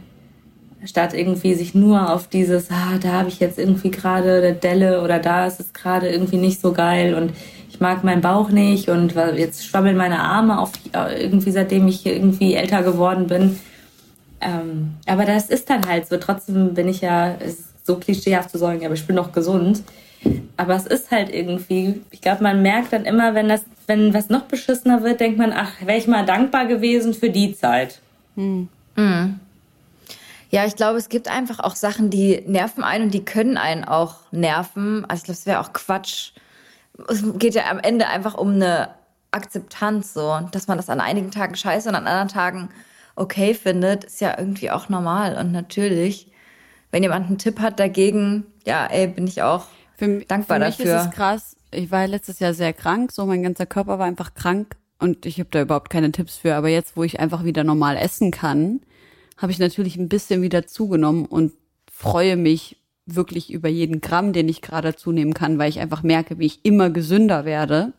statt 0.84 1.14
irgendwie 1.14 1.54
sich 1.54 1.74
nur 1.74 2.12
auf 2.12 2.28
dieses, 2.28 2.70
ah, 2.70 2.98
da 3.00 3.12
habe 3.12 3.28
ich 3.28 3.40
jetzt 3.40 3.58
irgendwie 3.58 3.90
gerade 3.90 4.38
eine 4.38 4.52
Delle 4.52 5.02
oder 5.02 5.20
da 5.20 5.46
ist 5.46 5.58
es 5.58 5.72
gerade 5.72 6.10
irgendwie 6.10 6.36
nicht 6.36 6.60
so 6.60 6.72
geil 6.72 7.14
und 7.14 7.32
ich 7.70 7.80
mag 7.80 8.04
meinen 8.04 8.20
Bauch 8.20 8.50
nicht 8.50 8.90
und 8.90 9.14
jetzt 9.36 9.66
schwabbeln 9.66 9.96
meine 9.96 10.20
Arme 10.20 10.58
auf 10.58 10.72
irgendwie 11.18 11.50
seitdem 11.50 11.88
ich 11.88 12.04
irgendwie 12.04 12.54
älter 12.54 12.82
geworden 12.82 13.26
bin. 13.26 13.58
Ähm, 14.44 14.96
aber 15.06 15.24
das 15.24 15.48
ist 15.48 15.70
dann 15.70 15.88
halt 15.88 16.06
so. 16.06 16.18
Trotzdem 16.18 16.74
bin 16.74 16.88
ich 16.88 17.00
ja, 17.00 17.36
so 17.82 17.96
klischeehaft 17.96 18.50
zu 18.50 18.58
sagen, 18.58 18.84
aber 18.84 18.94
ich 18.94 19.06
bin 19.06 19.16
noch 19.16 19.32
gesund. 19.32 19.82
Aber 20.56 20.74
es 20.74 20.86
ist 20.86 21.10
halt 21.10 21.30
irgendwie, 21.30 22.00
ich 22.10 22.20
glaube, 22.20 22.42
man 22.42 22.62
merkt 22.62 22.92
dann 22.92 23.04
immer, 23.04 23.34
wenn 23.34 23.48
das, 23.48 23.64
wenn 23.86 24.14
was 24.14 24.30
noch 24.30 24.42
beschissener 24.42 25.02
wird, 25.02 25.20
denkt 25.20 25.38
man, 25.38 25.52
ach, 25.52 25.72
wäre 25.84 25.98
ich 25.98 26.06
mal 26.06 26.24
dankbar 26.24 26.66
gewesen 26.66 27.12
für 27.12 27.30
die 27.30 27.54
Zeit. 27.54 28.00
Hm. 28.36 28.68
Mhm. 28.96 29.40
Ja, 30.50 30.64
ich 30.64 30.76
glaube, 30.76 30.98
es 30.98 31.08
gibt 31.08 31.28
einfach 31.28 31.58
auch 31.58 31.74
Sachen, 31.74 32.10
die 32.10 32.42
nerven 32.46 32.84
einen 32.84 33.06
und 33.06 33.14
die 33.14 33.24
können 33.24 33.56
einen 33.58 33.84
auch 33.84 34.16
nerven. 34.30 35.04
Also 35.06 35.22
ich 35.22 35.24
glaube, 35.24 35.38
es 35.38 35.46
wäre 35.46 35.60
auch 35.60 35.72
Quatsch. 35.72 36.32
Es 37.08 37.22
geht 37.38 37.54
ja 37.54 37.70
am 37.70 37.80
Ende 37.80 38.06
einfach 38.06 38.34
um 38.34 38.54
eine 38.54 38.90
Akzeptanz, 39.30 40.14
so, 40.14 40.40
dass 40.52 40.68
man 40.68 40.78
das 40.78 40.88
an 40.88 41.00
einigen 41.00 41.32
Tagen 41.32 41.56
scheiße 41.56 41.88
und 41.88 41.96
an 41.96 42.06
anderen 42.06 42.28
Tagen 42.28 42.68
okay 43.16 43.54
findet, 43.54 44.04
ist 44.04 44.20
ja 44.20 44.38
irgendwie 44.38 44.70
auch 44.70 44.88
normal 44.88 45.36
und 45.36 45.52
natürlich. 45.52 46.30
Wenn 46.90 47.02
jemand 47.02 47.26
einen 47.26 47.38
Tipp 47.38 47.58
hat 47.58 47.80
dagegen, 47.80 48.46
ja, 48.64 48.86
ey, 48.86 49.08
bin 49.08 49.26
ich 49.26 49.42
auch 49.42 49.66
für, 49.96 50.20
dankbar 50.20 50.58
für 50.58 50.66
mich 50.66 50.76
dafür. 50.76 50.96
Ist 50.96 51.06
es 51.06 51.10
krass. 51.10 51.56
Ich 51.72 51.90
war 51.90 52.06
letztes 52.06 52.38
Jahr 52.38 52.54
sehr 52.54 52.72
krank, 52.72 53.10
so 53.10 53.26
mein 53.26 53.42
ganzer 53.42 53.66
Körper 53.66 53.98
war 53.98 54.06
einfach 54.06 54.34
krank 54.34 54.76
und 55.00 55.26
ich 55.26 55.40
habe 55.40 55.48
da 55.50 55.62
überhaupt 55.62 55.90
keine 55.90 56.12
Tipps 56.12 56.36
für. 56.36 56.54
Aber 56.54 56.68
jetzt, 56.68 56.96
wo 56.96 57.02
ich 57.02 57.18
einfach 57.18 57.44
wieder 57.44 57.64
normal 57.64 57.96
essen 57.96 58.30
kann, 58.30 58.80
habe 59.36 59.50
ich 59.50 59.58
natürlich 59.58 59.96
ein 59.96 60.08
bisschen 60.08 60.42
wieder 60.42 60.66
zugenommen 60.66 61.26
und 61.26 61.52
freue 61.90 62.36
mich 62.36 62.76
wirklich 63.06 63.52
über 63.52 63.68
jeden 63.68 64.00
Gramm, 64.00 64.32
den 64.32 64.48
ich 64.48 64.62
gerade 64.62 64.94
zunehmen 64.94 65.34
kann, 65.34 65.58
weil 65.58 65.68
ich 65.68 65.80
einfach 65.80 66.02
merke, 66.02 66.38
wie 66.38 66.46
ich 66.46 66.64
immer 66.64 66.90
gesünder 66.90 67.44
werde 67.44 67.92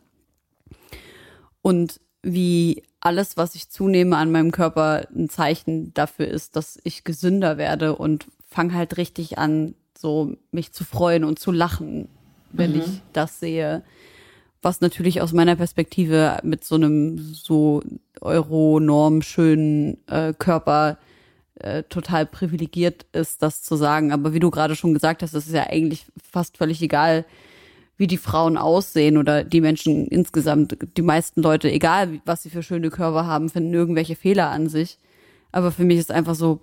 und 1.61 1.99
wie 2.25 2.83
alles, 2.99 3.37
was 3.37 3.55
ich 3.55 3.69
zunehme 3.69 4.17
an 4.17 4.31
meinem 4.31 4.51
Körper, 4.51 5.07
ein 5.15 5.29
Zeichen 5.29 5.93
dafür 5.93 6.27
ist, 6.27 6.55
dass 6.55 6.79
ich 6.83 7.03
gesünder 7.03 7.57
werde 7.57 7.95
und 7.95 8.25
fange 8.47 8.73
halt 8.73 8.97
richtig 8.97 9.37
an, 9.37 9.75
so 9.97 10.35
mich 10.51 10.73
zu 10.73 10.83
freuen 10.83 11.23
und 11.23 11.37
zu 11.37 11.51
lachen, 11.51 12.09
wenn 12.51 12.71
mhm. 12.71 12.79
ich 12.79 13.01
das 13.13 13.39
sehe. 13.39 13.83
Was 14.61 14.81
natürlich 14.81 15.21
aus 15.21 15.33
meiner 15.33 15.55
Perspektive 15.55 16.39
mit 16.43 16.63
so 16.63 16.75
einem 16.75 17.19
so 17.19 17.83
Euro-Norm 18.21 19.21
schönen 19.21 19.97
äh, 20.07 20.33
Körper 20.33 20.97
äh, 21.59 21.83
total 21.83 22.25
privilegiert 22.25 23.05
ist, 23.13 23.43
das 23.43 23.61
zu 23.61 23.75
sagen. 23.75 24.11
Aber 24.11 24.33
wie 24.33 24.39
du 24.39 24.49
gerade 24.49 24.75
schon 24.75 24.95
gesagt 24.95 25.21
hast, 25.21 25.35
ist 25.35 25.45
es 25.47 25.53
ja 25.53 25.67
eigentlich 25.67 26.07
fast 26.31 26.57
völlig 26.57 26.81
egal, 26.81 27.25
wie 27.97 28.07
die 28.07 28.17
Frauen 28.17 28.57
aussehen 28.57 29.17
oder 29.17 29.43
die 29.43 29.61
Menschen 29.61 30.07
insgesamt. 30.07 30.77
Die 30.97 31.01
meisten 31.01 31.41
Leute, 31.41 31.71
egal 31.71 32.19
was 32.25 32.43
sie 32.43 32.49
für 32.49 32.63
schöne 32.63 32.89
Körper 32.89 33.25
haben, 33.25 33.49
finden 33.49 33.73
irgendwelche 33.73 34.15
Fehler 34.15 34.49
an 34.49 34.67
sich. 34.67 34.97
Aber 35.51 35.71
für 35.71 35.85
mich 35.85 35.99
ist 35.99 36.11
einfach 36.11 36.35
so, 36.35 36.61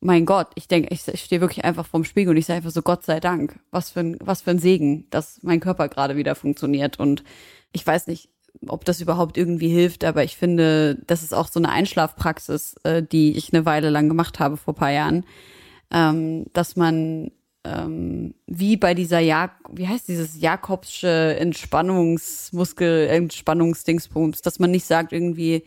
mein 0.00 0.26
Gott, 0.26 0.48
ich 0.54 0.68
denke, 0.68 0.94
ich, 0.94 1.06
ich 1.08 1.24
stehe 1.24 1.40
wirklich 1.40 1.64
einfach 1.64 1.86
vorm 1.86 2.04
Spiegel 2.04 2.30
und 2.30 2.36
ich 2.36 2.46
sage 2.46 2.58
einfach 2.58 2.70
so, 2.70 2.82
Gott 2.82 3.04
sei 3.04 3.18
Dank, 3.18 3.58
was 3.72 3.90
für 3.90 4.00
ein, 4.00 4.16
was 4.20 4.42
für 4.42 4.52
ein 4.52 4.60
Segen, 4.60 5.06
dass 5.10 5.40
mein 5.42 5.60
Körper 5.60 5.88
gerade 5.88 6.16
wieder 6.16 6.36
funktioniert. 6.36 7.00
Und 7.00 7.24
ich 7.72 7.84
weiß 7.84 8.06
nicht, 8.06 8.28
ob 8.66 8.84
das 8.84 9.00
überhaupt 9.00 9.36
irgendwie 9.36 9.68
hilft, 9.68 10.04
aber 10.04 10.24
ich 10.24 10.36
finde, 10.36 11.02
das 11.06 11.22
ist 11.22 11.34
auch 11.34 11.48
so 11.48 11.58
eine 11.58 11.70
Einschlafpraxis, 11.70 12.76
äh, 12.84 13.02
die 13.02 13.36
ich 13.36 13.52
eine 13.52 13.66
Weile 13.66 13.90
lang 13.90 14.08
gemacht 14.08 14.38
habe 14.38 14.56
vor 14.56 14.74
paar 14.74 14.92
Jahren, 14.92 15.24
ähm, 15.90 16.46
dass 16.52 16.76
man 16.76 17.32
ähm, 17.64 18.34
wie 18.46 18.76
bei 18.76 18.94
dieser 18.94 19.20
Jak 19.20 19.52
wie 19.72 19.88
heißt 19.88 20.08
dieses 20.08 20.40
Jakobsche 20.40 21.36
Entspannungsmuskel 21.38 23.08
Entspannungsdingsbums, 23.08 24.42
dass 24.42 24.58
man 24.58 24.70
nicht 24.70 24.84
sagt 24.84 25.12
irgendwie 25.12 25.64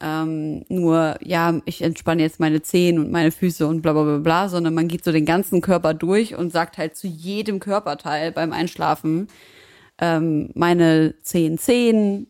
ähm, 0.00 0.64
nur 0.68 1.16
ja 1.22 1.60
ich 1.64 1.82
entspanne 1.82 2.22
jetzt 2.22 2.40
meine 2.40 2.62
Zehen 2.62 2.98
und 2.98 3.10
meine 3.10 3.32
Füße 3.32 3.66
und 3.66 3.82
bla 3.82 3.92
bla 3.92 4.04
bla 4.04 4.18
bla, 4.18 4.48
sondern 4.48 4.74
man 4.74 4.88
geht 4.88 5.04
so 5.04 5.12
den 5.12 5.26
ganzen 5.26 5.60
Körper 5.60 5.94
durch 5.94 6.36
und 6.36 6.52
sagt 6.52 6.78
halt 6.78 6.96
zu 6.96 7.06
jedem 7.06 7.60
Körperteil 7.60 8.32
beim 8.32 8.52
Einschlafen 8.52 9.28
ähm, 9.98 10.50
meine 10.54 11.14
Zehen 11.22 11.58
Zehen 11.58 12.28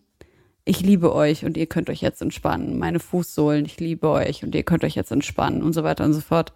ich 0.69 0.81
liebe 0.81 1.15
euch 1.15 1.45
und 1.45 1.57
ihr 1.57 1.67
könnt 1.67 1.89
euch 1.91 2.01
jetzt 2.01 2.21
entspannen. 2.21 2.77
Meine 2.77 2.99
Fußsohlen, 2.99 3.65
ich 3.65 3.79
liebe 3.79 4.09
euch 4.09 4.43
und 4.43 4.53
ihr 4.55 4.65
könnt 4.65 4.83
euch 4.83 4.97
jetzt 4.97 5.13
entspannen 5.13 5.63
und 5.63 5.73
so 5.73 5.85
weiter 5.85 6.05
und 6.05 6.13
so 6.13 6.21
fort. 6.21 6.53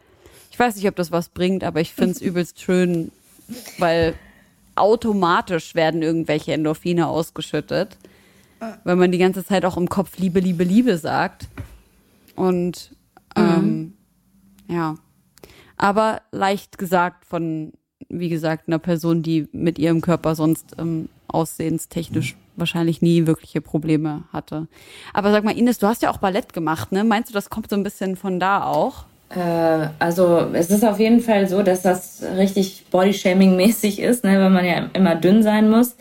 Ich 0.61 0.67
weiß 0.67 0.77
nicht, 0.77 0.89
ob 0.89 0.97
das 0.97 1.11
was 1.11 1.31
bringt, 1.31 1.65
aber 1.65 1.81
ich 1.81 1.95
finde 1.95 2.11
es 2.11 2.21
übelst 2.21 2.61
schön, 2.61 3.13
weil 3.79 4.15
automatisch 4.75 5.75
werden 5.75 6.03
irgendwelche 6.03 6.53
Endorphine 6.53 7.07
ausgeschüttet, 7.07 7.97
weil 8.85 8.97
man 8.97 9.11
die 9.11 9.17
ganze 9.17 9.43
Zeit 9.43 9.65
auch 9.65 9.79
im 9.79 9.89
Kopf 9.89 10.19
Liebe, 10.19 10.39
Liebe, 10.39 10.63
Liebe 10.63 10.99
sagt. 10.99 11.49
Und 12.37 12.95
ähm, 13.37 13.65
mhm. 13.65 13.93
ja, 14.69 14.97
aber 15.79 16.21
leicht 16.31 16.77
gesagt 16.77 17.25
von, 17.25 17.73
wie 18.11 18.29
gesagt, 18.29 18.69
einer 18.69 18.79
Person, 18.79 19.23
die 19.23 19.49
mit 19.53 19.79
ihrem 19.79 20.03
Körper 20.03 20.35
sonst 20.35 20.77
ähm, 20.77 21.09
aussehenstechnisch 21.29 22.37
wahrscheinlich 22.57 23.01
nie 23.01 23.27
wirkliche 23.27 23.63
Probleme 23.63 24.25
hatte. 24.31 24.69
Aber 25.15 25.31
sag 25.31 25.43
mal, 25.43 25.57
Ines, 25.57 25.79
du 25.79 25.87
hast 25.87 26.03
ja 26.03 26.11
auch 26.11 26.19
Ballett 26.19 26.53
gemacht, 26.53 26.93
ne? 26.93 27.03
Meinst 27.03 27.31
du, 27.31 27.33
das 27.33 27.49
kommt 27.49 27.71
so 27.71 27.77
ein 27.77 27.83
bisschen 27.83 28.15
von 28.17 28.39
da 28.39 28.65
auch? 28.65 29.07
Äh, 29.31 29.89
also 29.99 30.49
es 30.53 30.70
ist 30.70 30.85
auf 30.85 30.99
jeden 30.99 31.20
Fall 31.20 31.49
so, 31.49 31.62
dass 31.62 31.83
das 31.83 32.22
richtig 32.37 32.85
Bodyshaming-mäßig 32.91 34.01
ist, 34.01 34.24
ne, 34.24 34.39
weil 34.39 34.51
man 34.51 34.64
ja 34.64 34.91
immer 34.93 35.14
dünn 35.14 35.43
sein 35.43 35.70
muss. 35.70 35.97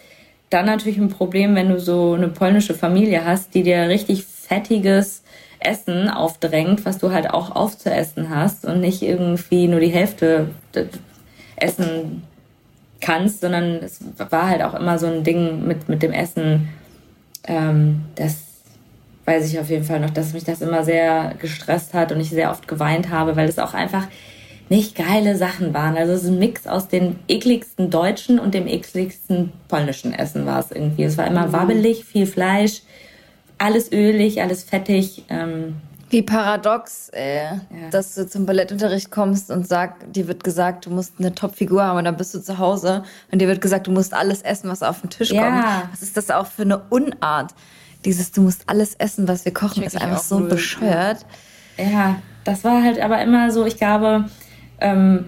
Dann 0.50 0.66
natürlich 0.66 0.98
ein 0.98 1.10
Problem, 1.10 1.56
wenn 1.56 1.70
du 1.70 1.80
so 1.80 2.14
eine 2.14 2.28
polnische 2.28 2.74
Familie 2.74 3.24
hast, 3.24 3.54
die 3.54 3.64
dir 3.64 3.88
richtig 3.88 4.26
fettiges 4.26 5.24
Essen 5.60 6.10
aufdrängt, 6.10 6.86
was 6.86 6.98
du 6.98 7.12
halt 7.12 7.30
auch 7.30 7.56
aufzuessen 7.56 8.30
hast 8.30 8.66
und 8.66 8.80
nicht 8.80 9.02
irgendwie 9.02 9.68
nur 9.68 9.80
die 9.80 9.90
Hälfte 9.90 10.50
essen 11.56 12.24
kannst, 13.02 13.42
sondern 13.42 13.84
es 13.84 14.00
war 14.18 14.50
halt 14.50 14.64
auch 14.64 14.74
immer 14.74 14.98
so 14.98 15.08
ein 15.08 15.24
Ding 15.24 15.68
mit, 15.68 15.88
mit 15.88 16.02
dem 16.02 16.14
Essen, 16.14 16.70
ähm, 17.46 18.06
das 18.16 18.49
weiß 19.30 19.46
ich 19.46 19.60
auf 19.60 19.70
jeden 19.70 19.86
Fall 19.86 20.00
noch, 20.00 20.10
dass 20.10 20.34
mich 20.34 20.44
das 20.44 20.62
immer 20.62 20.84
sehr 20.84 21.36
gestresst 21.40 21.94
hat 21.94 22.12
und 22.12 22.20
ich 22.20 22.30
sehr 22.30 22.50
oft 22.50 22.68
geweint 22.68 23.10
habe, 23.10 23.36
weil 23.36 23.48
es 23.48 23.60
auch 23.60 23.76
einfach 23.76 24.08
nicht 24.70 24.96
geile 24.96 25.36
Sachen 25.36 25.74
waren. 25.74 25.98
Also 25.98 26.14
es 26.14 26.24
ist 26.24 26.30
ein 26.30 26.40
Mix 26.40 26.66
aus 26.68 26.88
dem 26.88 27.18
ekligsten 27.28 27.90
deutschen 27.90 28.40
und 28.40 28.54
dem 28.54 28.68
ekligsten 28.68 29.52
polnischen 29.68 30.14
Essen 30.14 30.46
war 30.46 30.60
es 30.60 30.72
irgendwie. 30.72 31.04
Es 31.04 31.18
war 31.18 31.28
immer 31.28 31.48
mhm. 31.48 31.54
wabbelig, 31.54 32.06
viel 32.06 32.26
Fleisch, 32.26 32.82
alles 33.58 33.92
ölig, 33.92 34.42
alles 34.42 34.64
fettig. 34.64 35.26
Ähm, 35.30 35.76
wie 36.10 36.24
paradox, 36.24 37.10
äh, 37.10 37.44
ja. 37.44 37.60
dass 37.92 38.16
du 38.16 38.28
zum 38.28 38.48
Ballettunterricht 38.48 39.12
kommst 39.12 39.52
und 39.52 39.68
sag, 39.68 40.12
dir 40.12 40.28
wird 40.28 40.44
gesagt, 40.44 40.88
du 40.88 40.90
musst 40.90 41.14
eine 41.20 41.36
Top-Figur 41.36 41.84
haben 41.84 42.00
und 42.00 42.06
dann 42.06 42.18
bist 42.18 42.34
du 42.34 42.40
zu 42.40 42.58
Hause 42.58 43.04
und 43.32 43.40
dir 43.40 43.48
wird 43.48 43.62
gesagt, 43.62 43.86
du 43.86 43.92
musst 43.92 44.16
alles 44.16 44.42
essen, 44.42 44.72
was 44.72 44.82
auf 44.82 45.02
den 45.02 45.12
Tisch 45.12 45.32
ja. 45.32 45.44
kommt. 45.44 45.92
Was 45.92 46.02
ist 46.02 46.18
das 46.18 46.32
auch 46.32 46.48
für 46.48 46.64
eine 46.64 46.80
Unart? 46.90 47.54
Dieses, 48.06 48.32
du 48.32 48.42
musst 48.42 48.64
alles 48.68 48.96
essen, 48.96 49.28
was 49.28 49.46
wir 49.46 49.54
kochen, 49.54 49.84
ist 49.84 50.02
einfach 50.02 50.20
so 50.20 50.40
null. 50.40 50.50
bescheuert. 50.50 51.26
Ja, 51.78 52.18
das 52.44 52.64
war 52.64 52.84
halt 52.84 53.00
aber 53.00 53.22
immer 53.22 53.52
so, 53.52 53.66
ich 53.66 53.78
glaube, 53.78 54.26
ähm, 54.80 55.26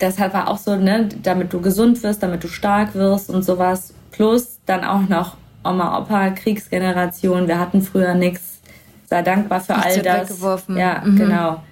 deshalb 0.00 0.34
war 0.34 0.48
auch 0.48 0.58
so, 0.58 0.76
ne, 0.76 1.08
damit 1.22 1.52
du 1.52 1.60
gesund 1.60 2.02
wirst, 2.02 2.22
damit 2.22 2.44
du 2.44 2.48
stark 2.48 2.94
wirst 2.94 3.30
und 3.30 3.42
sowas. 3.42 3.94
Plus 4.10 4.58
dann 4.66 4.84
auch 4.84 5.08
noch 5.08 5.36
Oma, 5.64 5.98
Opa, 5.98 6.30
Kriegsgeneration. 6.30 7.48
Wir 7.48 7.58
hatten 7.58 7.82
früher 7.82 8.14
nichts. 8.14 8.60
Sei 9.06 9.22
dankbar 9.22 9.60
für 9.60 9.74
all 9.74 10.00
das. 10.02 10.30
Weggeworfen. 10.30 10.76
Ja, 10.76 11.02
mhm. 11.04 11.16
genau. 11.16 11.62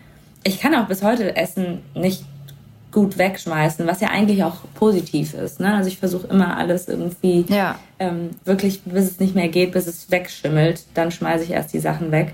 Ich 0.42 0.60
kann 0.60 0.74
auch 0.74 0.86
bis 0.86 1.02
heute 1.02 1.36
Essen 1.36 1.82
nicht 1.94 2.24
gut 2.96 3.18
wegschmeißen, 3.18 3.86
was 3.86 4.00
ja 4.00 4.08
eigentlich 4.08 4.42
auch 4.42 4.56
positiv 4.72 5.34
ist. 5.34 5.60
Ne? 5.60 5.74
Also 5.74 5.88
ich 5.88 5.98
versuche 5.98 6.28
immer 6.28 6.56
alles 6.56 6.88
irgendwie 6.88 7.44
ja. 7.50 7.78
ähm, 7.98 8.30
wirklich, 8.46 8.80
bis 8.84 9.04
es 9.04 9.20
nicht 9.20 9.34
mehr 9.34 9.48
geht, 9.48 9.72
bis 9.72 9.86
es 9.86 10.10
wegschimmelt. 10.10 10.82
Dann 10.94 11.10
schmeiße 11.10 11.44
ich 11.44 11.50
erst 11.50 11.74
die 11.74 11.78
Sachen 11.78 12.10
weg. 12.10 12.32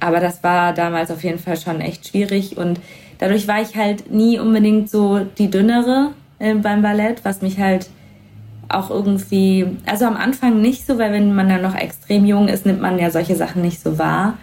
Aber 0.00 0.20
das 0.20 0.42
war 0.42 0.74
damals 0.74 1.10
auf 1.10 1.24
jeden 1.24 1.38
Fall 1.38 1.56
schon 1.56 1.80
echt 1.80 2.06
schwierig 2.06 2.58
und 2.58 2.78
dadurch 3.18 3.48
war 3.48 3.62
ich 3.62 3.74
halt 3.74 4.12
nie 4.12 4.38
unbedingt 4.38 4.90
so 4.90 5.20
die 5.20 5.50
dünnere 5.50 6.10
äh, 6.40 6.54
beim 6.56 6.82
Ballett, 6.82 7.24
was 7.24 7.40
mich 7.40 7.58
halt 7.58 7.88
auch 8.68 8.90
irgendwie, 8.90 9.66
also 9.86 10.04
am 10.04 10.18
Anfang 10.18 10.60
nicht 10.60 10.86
so, 10.86 10.98
weil 10.98 11.10
wenn 11.10 11.34
man 11.34 11.48
dann 11.48 11.62
noch 11.62 11.74
extrem 11.74 12.26
jung 12.26 12.48
ist, 12.48 12.66
nimmt 12.66 12.82
man 12.82 12.98
ja 12.98 13.10
solche 13.10 13.34
Sachen 13.34 13.62
nicht 13.62 13.80
so 13.80 13.96
wahr. 13.98 14.36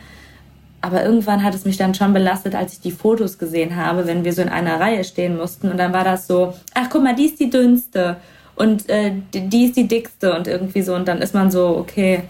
Aber 0.81 1.03
irgendwann 1.03 1.43
hat 1.43 1.53
es 1.53 1.65
mich 1.65 1.77
dann 1.77 1.93
schon 1.93 2.11
belastet, 2.13 2.55
als 2.55 2.73
ich 2.73 2.79
die 2.81 2.91
Fotos 2.91 3.37
gesehen 3.37 3.75
habe, 3.75 4.07
wenn 4.07 4.23
wir 4.25 4.33
so 4.33 4.41
in 4.41 4.49
einer 4.49 4.79
Reihe 4.79 5.03
stehen 5.03 5.37
mussten. 5.37 5.69
Und 5.69 5.77
dann 5.77 5.93
war 5.93 6.03
das 6.03 6.25
so, 6.27 6.55
ach 6.73 6.89
guck 6.89 7.03
mal, 7.03 7.15
die 7.15 7.25
ist 7.25 7.39
die 7.39 7.49
dünnste. 7.49 8.17
und 8.55 8.89
äh, 8.89 9.11
die, 9.33 9.47
die 9.47 9.65
ist 9.65 9.75
die 9.77 9.87
dickste 9.87 10.35
und 10.35 10.47
irgendwie 10.47 10.81
so 10.81 10.95
und 10.95 11.07
dann 11.07 11.21
ist 11.21 11.33
man 11.33 11.51
so, 11.51 11.77
okay, 11.77 12.23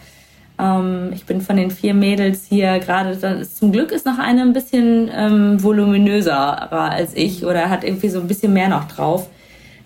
ähm, 0.60 1.12
ich 1.14 1.26
bin 1.26 1.41
von 1.41 1.58
den 1.58 1.72
vier 1.72 1.93
Mädels 1.93 2.45
hier 2.47 2.80
gerade, 2.80 3.18
zum 3.43 3.72
Glück 3.72 3.91
ist 3.91 4.06
noch 4.06 4.20
eine 4.20 4.41
ein 4.41 4.54
bisschen 4.54 5.10
ähm, 5.14 5.62
voluminöser 5.62 6.72
als 6.72 7.16
ich 7.16 7.45
oder 7.45 7.70
hat 7.70 7.84
irgendwie 7.84 8.10
so 8.10 8.20
ein 8.20 8.28
bisschen 8.28 8.54
mehr 8.54 8.70
noch 8.70 8.88
drauf, 8.88 9.30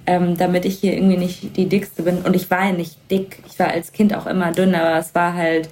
ähm, 0.06 0.38
damit 0.38 0.66
ich 0.66 0.80
hier 0.80 0.94
irgendwie 0.94 1.18
nicht 1.18 1.58
die 1.58 1.68
dickste 1.68 2.04
bin. 2.04 2.20
Und 2.20 2.36
ich 2.36 2.52
war 2.52 2.66
ja 2.66 2.74
nicht 2.74 2.98
dick. 3.10 3.40
Ich 3.48 3.58
war 3.58 3.70
als 3.70 3.92
Kind 3.92 4.16
auch 4.16 4.28
immer 4.28 4.52
dünn, 4.52 4.76
aber 4.76 4.98
es 4.98 5.16
war 5.16 5.34
halt, 5.34 5.70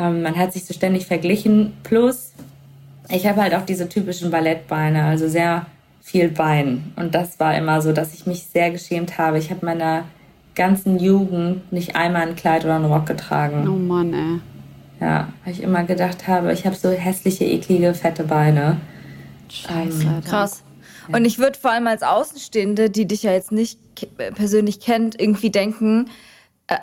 ähm, 0.00 0.22
man 0.22 0.36
hat 0.36 0.52
sich 0.52 0.64
so 0.64 0.74
ständig 0.74 1.06
verglichen. 1.06 1.74
Plus, 1.82 2.32
ich 3.08 3.26
habe 3.26 3.42
halt 3.42 3.54
auch 3.54 3.64
diese 3.64 3.88
typischen 3.88 4.30
Ballettbeine, 4.30 5.04
also 5.04 5.28
sehr 5.28 5.66
viel 6.00 6.28
Bein. 6.28 6.92
Und 6.96 7.14
das 7.14 7.38
war 7.38 7.56
immer 7.56 7.82
so, 7.82 7.92
dass 7.92 8.14
ich 8.14 8.26
mich 8.26 8.44
sehr 8.44 8.70
geschämt 8.70 9.18
habe. 9.18 9.38
Ich 9.38 9.50
habe 9.50 9.66
meiner 9.66 10.04
ganzen 10.54 10.98
Jugend 10.98 11.72
nicht 11.72 11.96
einmal 11.96 12.28
ein 12.28 12.36
Kleid 12.36 12.64
oder 12.64 12.76
einen 12.76 12.86
Rock 12.86 13.06
getragen. 13.06 13.68
Oh 13.68 13.76
Mann, 13.76 14.14
ey. 14.14 14.40
Ja, 15.00 15.28
weil 15.44 15.52
ich 15.52 15.62
immer 15.62 15.84
gedacht 15.84 16.28
habe, 16.28 16.52
ich 16.52 16.66
habe 16.66 16.76
so 16.76 16.90
hässliche, 16.90 17.44
eklige, 17.44 17.94
fette 17.94 18.24
Beine. 18.24 18.78
Scheiße. 19.48 20.02
Ähm, 20.02 20.24
krass. 20.24 20.62
Und 21.12 21.24
ich 21.24 21.38
würde 21.38 21.58
vor 21.58 21.72
allem 21.72 21.86
als 21.86 22.02
Außenstehende, 22.02 22.90
die 22.90 23.06
dich 23.06 23.22
ja 23.22 23.32
jetzt 23.32 23.50
nicht 23.50 23.78
persönlich 24.34 24.80
kennt, 24.80 25.20
irgendwie 25.20 25.50
denken, 25.50 26.06
äh, 26.06 26.29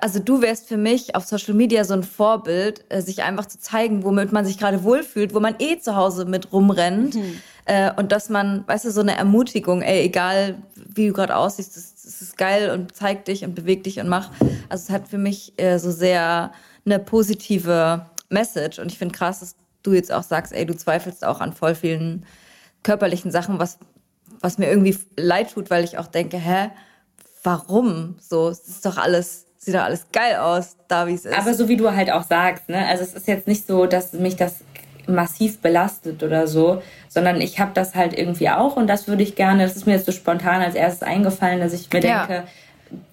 also 0.01 0.19
du 0.19 0.41
wärst 0.41 0.67
für 0.67 0.77
mich 0.77 1.15
auf 1.15 1.25
Social 1.25 1.53
Media 1.53 1.83
so 1.85 1.93
ein 1.93 2.03
Vorbild, 2.03 2.83
äh, 2.89 3.01
sich 3.01 3.23
einfach 3.23 3.45
zu 3.45 3.59
zeigen, 3.59 4.03
womit 4.03 4.31
man 4.31 4.45
sich 4.45 4.57
gerade 4.57 4.83
wohlfühlt, 4.83 5.33
wo 5.33 5.39
man 5.39 5.55
eh 5.59 5.79
zu 5.79 5.95
Hause 5.95 6.25
mit 6.25 6.51
rumrennt. 6.51 7.15
Mhm. 7.15 7.41
Äh, 7.65 7.91
und 7.95 8.11
dass 8.11 8.29
man, 8.29 8.67
weißt 8.67 8.85
du, 8.85 8.91
so 8.91 9.01
eine 9.01 9.17
Ermutigung, 9.17 9.81
ey, 9.81 10.03
egal 10.03 10.55
wie 10.75 11.07
du 11.07 11.13
gerade 11.13 11.35
aussiehst, 11.35 11.77
das, 11.77 11.95
das, 12.03 12.21
ist 12.21 12.37
geil 12.37 12.71
und 12.71 12.95
zeig 12.95 13.25
dich 13.25 13.43
und 13.43 13.55
beweg 13.55 13.83
dich 13.83 13.99
und 13.99 14.09
mach. 14.09 14.31
Also 14.69 14.83
es 14.83 14.89
hat 14.89 15.07
für 15.07 15.17
mich 15.17 15.53
so 15.77 15.91
sehr 15.91 16.51
eine 16.85 16.99
positive 16.99 18.05
Message. 18.29 18.79
Und 18.79 18.91
ich 18.91 18.97
finde 18.97 19.13
krass, 19.13 19.41
dass 19.41 19.55
du 19.83 19.93
jetzt 19.93 20.11
auch 20.11 20.23
sagst, 20.23 20.53
ey, 20.53 20.65
du 20.65 20.75
zweifelst 20.75 21.25
auch 21.25 21.41
an 21.41 21.53
voll 21.53 21.75
vielen 21.75 22.25
körperlichen 22.83 23.31
Sachen, 23.31 23.59
was, 23.59 23.77
was 24.39 24.57
mir 24.57 24.69
irgendwie 24.69 24.97
leid 25.17 25.51
tut, 25.51 25.69
weil 25.69 25.83
ich 25.83 25.97
auch 25.97 26.07
denke, 26.07 26.37
hä, 26.37 26.69
warum? 27.43 28.15
So, 28.19 28.49
es 28.49 28.67
ist 28.67 28.85
doch 28.85 28.97
alles 28.97 29.46
sieht 29.67 29.75
doch 29.75 29.83
alles 29.83 30.07
geil 30.13 30.37
aus, 30.37 30.77
da 30.87 31.07
wie 31.07 31.13
es 31.13 31.25
ist. 31.25 31.37
Aber 31.37 31.53
so 31.53 31.67
wie 31.67 31.75
du 31.75 31.93
halt 31.93 32.09
auch 32.09 32.23
sagst, 32.23 32.69
ne? 32.69 32.87
Also 32.87 33.03
es 33.03 33.13
ist 33.13 33.27
jetzt 33.27 33.47
nicht 33.47 33.67
so, 33.67 33.85
dass 33.85 34.13
mich 34.13 34.37
das 34.37 34.61
massiv 35.07 35.59
belastet 35.59 36.23
oder 36.23 36.47
so, 36.47 36.81
sondern 37.09 37.41
ich 37.41 37.59
habe 37.59 37.71
das 37.73 37.95
halt 37.95 38.17
irgendwie 38.17 38.49
auch 38.49 38.77
und 38.77 38.87
das 38.87 39.07
würde 39.07 39.23
ich 39.23 39.35
gerne, 39.35 39.63
das 39.63 39.75
ist 39.75 39.85
mir 39.85 39.93
jetzt 39.93 40.05
so 40.05 40.11
spontan 40.11 40.61
als 40.61 40.75
erstes 40.75 41.03
eingefallen, 41.03 41.59
dass 41.59 41.73
ich 41.73 41.91
mir 41.91 42.01
ja. 42.01 42.25
denke, 42.25 42.47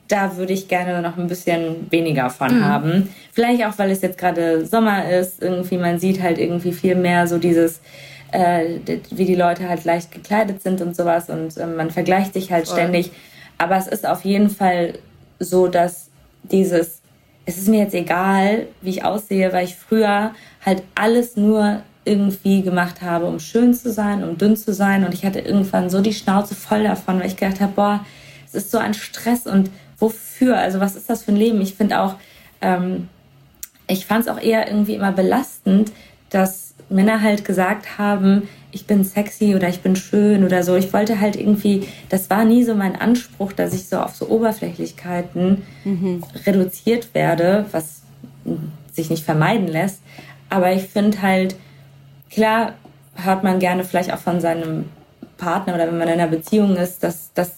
da 0.09 0.37
würde 0.37 0.53
ich 0.53 0.69
gerne 0.69 1.03
noch 1.03 1.17
ein 1.17 1.27
bisschen 1.27 1.91
weniger 1.91 2.31
von 2.31 2.59
mhm. 2.59 2.65
haben. 2.65 3.15
Vielleicht 3.33 3.65
auch, 3.65 3.79
weil 3.79 3.91
es 3.91 4.03
jetzt 4.03 4.19
gerade 4.19 4.65
Sommer 4.67 5.09
ist, 5.11 5.43
irgendwie 5.43 5.77
man 5.77 5.99
sieht 5.99 6.23
halt 6.23 6.39
irgendwie 6.39 6.73
viel 6.73 6.95
mehr 6.95 7.27
so 7.27 7.39
dieses, 7.39 7.81
äh, 8.31 8.79
wie 9.11 9.25
die 9.25 9.35
Leute 9.35 9.69
halt 9.69 9.85
leicht 9.85 10.13
gekleidet 10.13 10.63
sind 10.63 10.81
und 10.81 10.95
sowas 10.95 11.31
und 11.31 11.57
äh, 11.57 11.67
man 11.67 11.91
vergleicht 11.91 12.35
sich 12.35 12.53
halt 12.53 12.67
Voll. 12.67 12.77
ständig. 12.77 13.11
Aber 13.59 13.77
es 13.77 13.87
ist 13.87 14.07
auf 14.07 14.25
jeden 14.25 14.51
Fall 14.51 14.95
so, 15.39 15.69
dass 15.69 16.11
dieses, 16.45 17.01
es 17.47 17.59
ist 17.59 17.68
mir 17.68 17.80
jetzt 17.80 17.95
egal, 17.95 18.68
wie 18.80 18.90
ich 18.90 19.05
aussehe, 19.05 19.53
weil 19.53 19.64
ich 19.64 19.74
früher 19.74 20.32
halt 20.64 20.82
alles 20.95 21.36
nur 21.36 21.82
irgendwie 22.05 22.62
gemacht 22.62 23.03
habe, 23.03 23.26
um 23.26 23.40
schön 23.40 23.74
zu 23.74 23.90
sein, 23.90 24.22
um 24.22 24.36
dünn 24.36 24.57
zu 24.57 24.72
sein. 24.72 25.05
Und 25.05 25.14
ich 25.14 25.24
hatte 25.24 25.40
irgendwann 25.40 25.90
so 25.90 26.01
die 26.01 26.12
Schnauze 26.12 26.55
voll 26.55 26.84
davon, 26.84 27.18
weil 27.18 27.26
ich 27.26 27.36
gedacht 27.36 27.61
habe, 27.61 27.72
boah, 27.72 28.05
es 28.47 28.55
ist 28.55 28.70
so 28.70 28.78
ein 28.78 28.95
Stress 28.95 29.47
und 29.47 29.70
wofür? 29.99 30.59
Also 30.59 30.80
was 30.80 30.97
ist 30.97 31.09
das 31.09 31.22
für 31.22 31.32
ein 31.32 31.36
Leben? 31.36 31.61
Ich 31.61 31.74
finde 31.74 32.01
auch, 32.01 32.16
ähm, 32.61 33.09
ich 33.86 34.07
fand 34.07 34.22
es 34.22 34.28
auch 34.28 34.40
eher 34.40 34.68
irgendwie 34.68 34.95
immer 34.95 35.12
belastend, 35.12 35.92
dass 36.30 36.64
Männer 36.89 37.22
halt 37.22 37.45
gesagt 37.45 37.99
haben, 37.99 38.49
ich 38.70 38.87
bin 38.87 39.05
sexy 39.05 39.55
oder 39.55 39.68
ich 39.68 39.80
bin 39.80 39.95
schön 39.95 40.45
oder 40.45 40.62
so. 40.62 40.74
Ich 40.74 40.93
wollte 40.93 41.20
halt 41.20 41.37
irgendwie, 41.37 41.87
das 42.09 42.28
war 42.28 42.45
nie 42.45 42.64
so 42.64 42.74
mein 42.74 42.97
Anspruch, 42.97 43.53
dass 43.53 43.72
ich 43.72 43.89
so 43.89 43.99
auf 43.99 44.16
so 44.16 44.28
Oberflächlichkeiten 44.28 45.62
mhm. 45.85 46.24
reduziert 46.45 47.14
werde, 47.14 47.66
was 47.70 48.03
sich 48.93 49.11
nicht 49.11 49.24
vermeiden 49.24 49.68
lässt. 49.68 50.01
Aber 50.51 50.72
ich 50.72 50.85
finde 50.85 51.22
halt, 51.22 51.57
klar 52.30 52.74
hört 53.14 53.45
man 53.45 53.61
gerne 53.61 53.85
vielleicht 53.85 54.12
auch 54.12 54.18
von 54.18 54.41
seinem 54.41 54.87
Partner 55.39 55.74
oder 55.74 55.87
wenn 55.87 55.99
man 55.99 56.09
in 56.09 56.14
einer 56.14 56.26
Beziehung 56.26 56.76
ist, 56.76 57.05
dass, 57.05 57.32
dass 57.35 57.53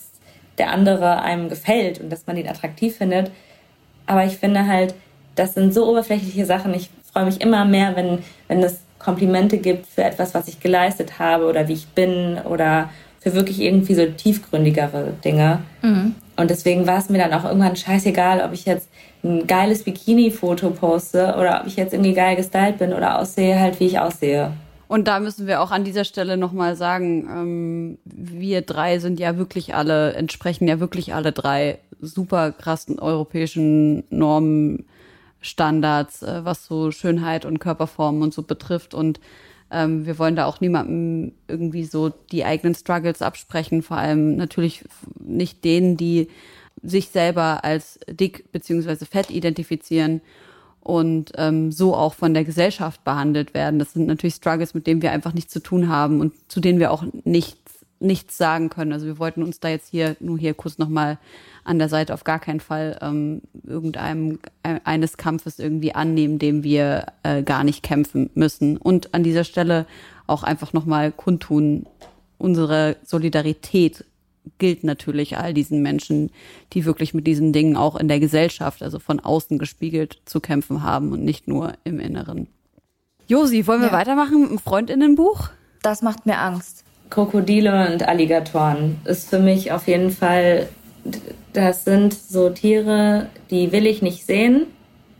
der 0.59 0.71
andere 0.71 1.23
einem 1.23 1.49
gefällt 1.49 2.01
und 2.01 2.11
dass 2.11 2.27
man 2.27 2.37
ihn 2.37 2.49
attraktiv 2.49 2.97
findet. 2.97 3.31
Aber 4.07 4.25
ich 4.25 4.37
finde 4.37 4.67
halt, 4.67 4.95
das 5.35 5.55
sind 5.55 5.73
so 5.75 5.89
oberflächliche 5.89 6.47
Sachen. 6.47 6.75
Ich 6.75 6.91
freue 7.13 7.27
mich 7.27 7.41
immer 7.41 7.65
mehr, 7.65 7.97
wenn, 7.97 8.19
wenn 8.49 8.63
es 8.63 8.81
Komplimente 9.07 9.59
gibt 9.59 9.87
für 9.87 10.03
etwas, 10.03 10.35
was 10.35 10.49
ich 10.49 10.59
geleistet 10.59 11.21
habe 11.21 11.47
oder 11.47 11.69
wie 11.69 11.75
ich 11.75 11.87
bin 11.87 12.39
oder 12.45 12.91
für 13.21 13.35
wirklich 13.35 13.61
irgendwie 13.61 13.95
so 13.95 14.05
tiefgründigere 14.05 15.15
Dinge. 15.25 15.61
Mhm. 15.81 16.17
Und 16.37 16.51
deswegen 16.51 16.89
war 16.89 16.99
es 16.99 17.09
mir 17.09 17.19
dann 17.19 17.33
auch 17.33 17.45
irgendwann 17.45 17.77
scheißegal, 17.77 18.43
ob 18.45 18.53
ich 18.53 18.65
jetzt 18.65 18.89
ein 19.23 19.47
geiles 19.47 19.85
Bikini-Foto 19.85 20.71
poste 20.71 21.37
oder 21.39 21.61
ob 21.61 21.69
ich 21.69 21.77
jetzt 21.77 21.95
irgendwie 21.95 22.15
geil 22.15 22.35
gestylt 22.35 22.79
bin 22.79 22.93
oder 22.93 23.21
aussehe, 23.21 23.61
halt 23.61 23.79
wie 23.79 23.87
ich 23.87 24.01
aussehe. 24.01 24.53
Und 24.89 25.07
da 25.07 25.21
müssen 25.21 25.47
wir 25.47 25.63
auch 25.63 25.71
an 25.71 25.85
dieser 25.85 26.05
Stelle 26.05 26.37
nochmal 26.37 26.75
sagen, 26.75 27.29
ähm, 27.31 27.99
wir 28.05 28.63
drei 28.63 28.99
sind 28.99 29.21
ja 29.21 29.39
wirklich 29.39 29.77
alle, 29.77 30.15
entsprechen 30.15 30.67
ja 30.67 30.81
wirklich 30.81 31.15
alle 31.15 31.31
drei 31.31 31.79
super 32.01 32.51
krassen 32.51 32.99
europäischen 32.99 34.03
Normen 34.11 34.85
Standards, 35.47 36.23
äh, 36.23 36.45
was 36.45 36.67
so 36.67 36.91
Schönheit 36.91 37.45
und 37.45 37.59
Körperformen 37.59 38.23
und 38.23 38.35
so 38.35 38.43
betrifft. 38.43 38.95
Und 38.95 39.21
ähm, 39.71 40.07
wir 40.07 40.19
wollen 40.19 40.37
da 40.37 40.47
auch 40.47 40.61
niemandem 40.61 41.33
irgendwie 41.49 41.85
so 41.85 42.11
die 42.31 42.45
eigenen 42.45 42.75
Struggles 42.75 43.23
absprechen, 43.23 43.83
vor 43.83 43.97
allem 43.97 44.37
natürlich 44.37 44.85
nicht 45.19 45.65
denen, 45.65 45.97
die 45.97 46.29
sich 46.83 47.09
selber 47.09 47.65
als 47.65 47.99
dick 48.09 48.53
beziehungsweise 48.53 49.07
fett 49.07 49.31
identifizieren 49.31 50.21
und 50.81 51.33
ähm, 51.37 51.73
so 51.73 51.97
auch 51.97 52.15
von 52.15 52.33
der 52.33 52.45
Gesellschaft 52.45 53.03
behandelt 53.03 53.55
werden. 53.55 53.81
Das 53.81 53.93
sind 53.93 54.07
natürlich 54.07 54.37
Struggles, 54.37 54.73
mit 54.73 54.87
denen 54.87 55.03
wir 55.03 55.11
einfach 55.11 55.35
nichts 55.35 55.53
zu 55.53 55.61
tun 55.61 55.89
haben 55.89 56.21
und 56.21 56.33
zu 56.49 56.61
denen 56.61 56.79
wir 56.79 56.93
auch 56.93 57.05
nichts 57.25 57.66
nichts 57.99 58.37
sagen 58.37 58.69
können. 58.71 58.93
Also 58.93 59.07
wir 59.07 59.19
wollten 59.19 59.43
uns 59.43 59.61
da 59.61 59.69
jetzt 59.69 59.89
hier 59.89 60.17
nur 60.21 60.39
hier 60.39 60.55
kurz 60.55 60.79
nochmal 60.79 61.19
an 61.65 61.79
der 61.79 61.89
Seite 61.89 62.15
auf 62.15 62.25
gar 62.25 62.39
keinen 62.39 62.61
Fall 62.61 62.99
ähm, 63.01 63.43
irgendeinem 63.65 64.39
äh, 64.63 64.81
eines 64.85 65.17
Kampfes 65.17 65.59
irgendwie 65.59 65.95
annehmen, 65.95 66.39
dem 66.39 66.63
wir 66.63 67.07
äh, 67.23 67.43
gar 67.43 67.65
nicht 67.65 67.83
kämpfen 67.83 68.31
müssen. 68.35 68.77
Und 68.77 69.15
an 69.15 69.23
dieser 69.23 69.45
Stelle 69.45 69.87
auch 70.27 70.43
einfach 70.43 70.73
nochmal 70.73 71.13
kundtun, 71.13 71.87
unsere 72.39 72.97
Solidarität 73.05 74.05
gilt 74.59 74.85
natürlich 74.85 75.39
all 75.39 75.55
diesen 75.55 75.83
Menschen, 75.83 76.31
die 76.73 76.85
wirklich 76.85 77.15
mit 77.15 77.27
diesen 77.27 77.53
Dingen 77.53 77.77
auch 77.77 77.97
in 77.97 78.09
der 78.09 78.21
Gesellschaft, 78.21 78.83
also 78.83 78.99
von 78.99 79.21
außen 79.21 79.59
gespiegelt, 79.59 80.19
zu 80.25 80.41
kämpfen 80.41 80.83
haben 80.83 81.13
und 81.13 81.25
nicht 81.25 81.49
nur 81.49 81.73
im 81.85 81.99
Inneren. 81.99 82.47
Josi, 83.27 83.67
wollen 83.67 83.81
wir 83.81 83.89
ja. 83.89 83.93
weitermachen 83.93 84.43
mit 84.43 84.51
dem 84.51 84.59
Freundinnenbuch? 84.59 85.49
Das 85.83 86.03
macht 86.03 86.27
mir 86.27 86.39
Angst. 86.39 86.86
Krokodile 87.11 87.93
und 87.93 88.07
Alligatoren 88.07 89.01
ist 89.05 89.29
für 89.31 89.39
mich 89.39 89.73
auf 89.73 89.87
jeden 89.87 90.11
Fall, 90.11 90.69
das 91.53 91.85
sind 91.85 92.15
so 92.15 92.51
Tiere, 92.51 93.29
die 93.51 93.73
will 93.73 93.87
ich 93.87 94.03
nicht 94.03 94.27
sehen. 94.27 94.67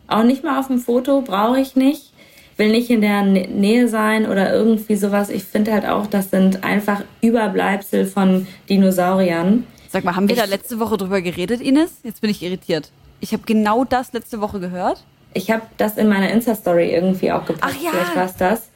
Auch 0.09 0.23
nicht 0.23 0.45
mal 0.45 0.59
auf 0.59 0.69
dem 0.69 0.79
Foto, 0.79 1.23
brauche 1.23 1.61
ich 1.61 1.77
nicht. 1.77 2.13
Will 2.57 2.71
nicht 2.71 2.89
in 2.89 3.03
der 3.03 3.23
Nähe 3.23 3.89
sein 3.89 4.27
oder 4.27 4.53
irgendwie 4.53 4.97
sowas. 4.97 5.29
Ich 5.29 5.45
finde 5.45 5.73
halt 5.73 5.87
auch, 5.87 6.07
das 6.07 6.31
sind 6.31 6.65
einfach 6.65 7.03
Überbleibsel 7.21 8.07
von 8.07 8.47
Dinosauriern. 8.69 9.67
Sag 9.91 10.05
mal, 10.05 10.17
haben 10.17 10.29
wir 10.29 10.37
ich, 10.37 10.41
da 10.41 10.47
letzte 10.47 10.81
Woche 10.81 10.97
drüber 10.97 11.21
geredet, 11.21 11.61
Ines? 11.61 11.99
Jetzt 12.03 12.21
bin 12.21 12.31
ich 12.31 12.43
irritiert. 12.43 12.91
Ich 13.21 13.33
habe 13.33 13.43
genau 13.45 13.85
das 13.85 14.13
letzte 14.13 14.41
Woche 14.41 14.61
gehört. 14.61 15.05
Ich 15.35 15.51
habe 15.51 15.63
das 15.77 15.99
in 15.99 16.09
meiner 16.09 16.31
Insta-Story 16.31 16.93
irgendwie 16.93 17.31
auch 17.31 17.45
gepostet. 17.45 17.77
Ach 17.79 17.83
ja. 17.83 17.91
Vielleicht 17.91 18.17
war 18.17 18.25
es 18.25 18.37
das. 18.37 18.69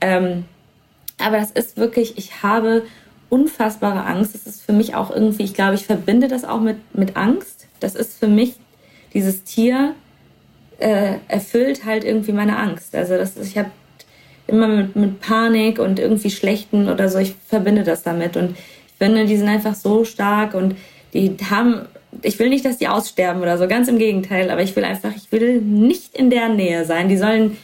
Ähm, 0.00 0.44
aber 1.18 1.38
das 1.38 1.50
ist 1.50 1.76
wirklich, 1.76 2.18
ich 2.18 2.42
habe 2.42 2.82
unfassbare 3.28 4.04
Angst. 4.04 4.34
Das 4.34 4.46
ist 4.46 4.62
für 4.62 4.72
mich 4.72 4.94
auch 4.94 5.10
irgendwie, 5.10 5.42
ich 5.44 5.54
glaube, 5.54 5.74
ich 5.74 5.86
verbinde 5.86 6.28
das 6.28 6.44
auch 6.44 6.60
mit, 6.60 6.76
mit 6.94 7.16
Angst. 7.16 7.66
Das 7.80 7.94
ist 7.94 8.18
für 8.18 8.28
mich, 8.28 8.54
dieses 9.12 9.44
Tier 9.44 9.94
äh, 10.78 11.14
erfüllt 11.28 11.84
halt 11.84 12.04
irgendwie 12.04 12.32
meine 12.32 12.56
Angst. 12.58 12.94
Also 12.94 13.16
das 13.16 13.36
ich 13.36 13.58
habe 13.58 13.70
immer 14.46 14.68
mit, 14.68 14.96
mit 14.96 15.20
Panik 15.20 15.78
und 15.78 15.98
irgendwie 15.98 16.30
Schlechten 16.30 16.88
oder 16.88 17.08
so, 17.08 17.18
ich 17.18 17.34
verbinde 17.48 17.82
das 17.82 18.02
damit. 18.02 18.36
Und 18.36 18.56
ich 18.56 18.94
finde, 18.98 19.24
die 19.24 19.36
sind 19.36 19.48
einfach 19.48 19.74
so 19.74 20.04
stark 20.04 20.54
und 20.54 20.76
die 21.12 21.36
haben, 21.50 21.82
ich 22.22 22.38
will 22.38 22.48
nicht, 22.48 22.64
dass 22.64 22.78
die 22.78 22.88
aussterben 22.88 23.42
oder 23.42 23.56
so, 23.58 23.66
ganz 23.66 23.88
im 23.88 23.98
Gegenteil, 23.98 24.50
aber 24.50 24.62
ich 24.62 24.76
will 24.76 24.84
einfach, 24.84 25.10
ich 25.16 25.30
will 25.32 25.60
nicht 25.60 26.14
in 26.16 26.30
der 26.30 26.48
Nähe 26.48 26.84
sein. 26.84 27.08
Die 27.08 27.16
sollen 27.16 27.56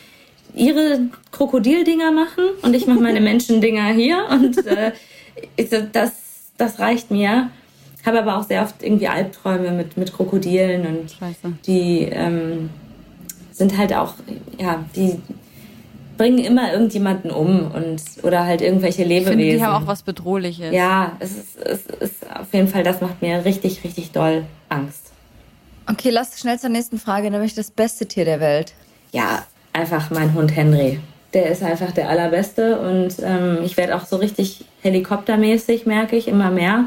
ihre 0.54 1.00
Krokodildinger 1.32 2.10
machen 2.12 2.44
und 2.62 2.74
ich 2.74 2.86
mache 2.86 3.00
meine 3.00 3.20
Menschendinger 3.30 3.92
hier 3.92 4.26
und 4.30 4.66
äh, 4.66 4.92
das, 5.92 6.12
das 6.56 6.78
reicht 6.78 7.10
mir. 7.10 7.50
habe 8.04 8.18
aber 8.20 8.38
auch 8.38 8.44
sehr 8.44 8.62
oft 8.62 8.82
irgendwie 8.82 9.08
Albträume 9.08 9.70
mit, 9.72 9.96
mit 9.96 10.12
Krokodilen 10.12 10.86
und 10.86 11.10
Scheiße. 11.10 11.52
die 11.66 12.00
ähm, 12.10 12.70
sind 13.52 13.76
halt 13.76 13.92
auch, 13.94 14.14
ja, 14.58 14.84
die 14.96 15.20
bringen 16.16 16.38
immer 16.38 16.72
irgendjemanden 16.72 17.30
um 17.30 17.70
und 17.72 18.02
oder 18.22 18.44
halt 18.44 18.60
irgendwelche 18.60 19.02
Ich 19.02 19.08
Lebewesen. 19.08 19.38
finde, 19.38 19.56
die 19.56 19.64
haben 19.64 19.82
auch 19.82 19.86
was 19.86 20.02
Bedrohliches. 20.02 20.74
ja, 20.74 21.16
es 21.18 21.30
ist, 21.36 21.56
es 21.64 21.86
ist 21.86 22.30
auf 22.38 22.52
jeden 22.52 22.68
Fall, 22.68 22.82
das 22.84 23.00
macht 23.00 23.22
mir 23.22 23.42
richtig, 23.44 23.82
richtig 23.84 24.10
doll 24.12 24.44
Angst. 24.68 25.12
Okay, 25.90 26.10
lass 26.10 26.38
schnell 26.38 26.58
zur 26.58 26.68
nächsten 26.70 26.98
Frage, 26.98 27.30
nämlich 27.30 27.54
das 27.54 27.70
beste 27.70 28.06
Tier 28.06 28.24
der 28.26 28.38
Welt. 28.40 28.74
Ja, 29.12 29.44
einfach 29.72 30.10
mein 30.10 30.34
Hund 30.34 30.54
Henry. 30.54 31.00
Der 31.32 31.46
ist 31.50 31.62
einfach 31.62 31.92
der 31.92 32.08
allerbeste 32.08 32.78
und 32.80 33.14
ähm, 33.22 33.58
ich 33.62 33.76
werde 33.76 33.94
auch 33.94 34.04
so 34.04 34.16
richtig 34.16 34.64
helikoptermäßig, 34.82 35.86
merke 35.86 36.16
ich, 36.16 36.26
immer 36.26 36.50
mehr. 36.50 36.86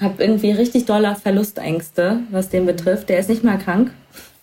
Hab 0.00 0.20
irgendwie 0.20 0.52
richtig 0.52 0.86
doller 0.86 1.16
Verlustängste, 1.16 2.20
was 2.30 2.50
den 2.50 2.66
betrifft. 2.66 3.08
Der 3.08 3.18
ist 3.18 3.28
nicht 3.28 3.42
mal 3.42 3.58
krank 3.58 3.90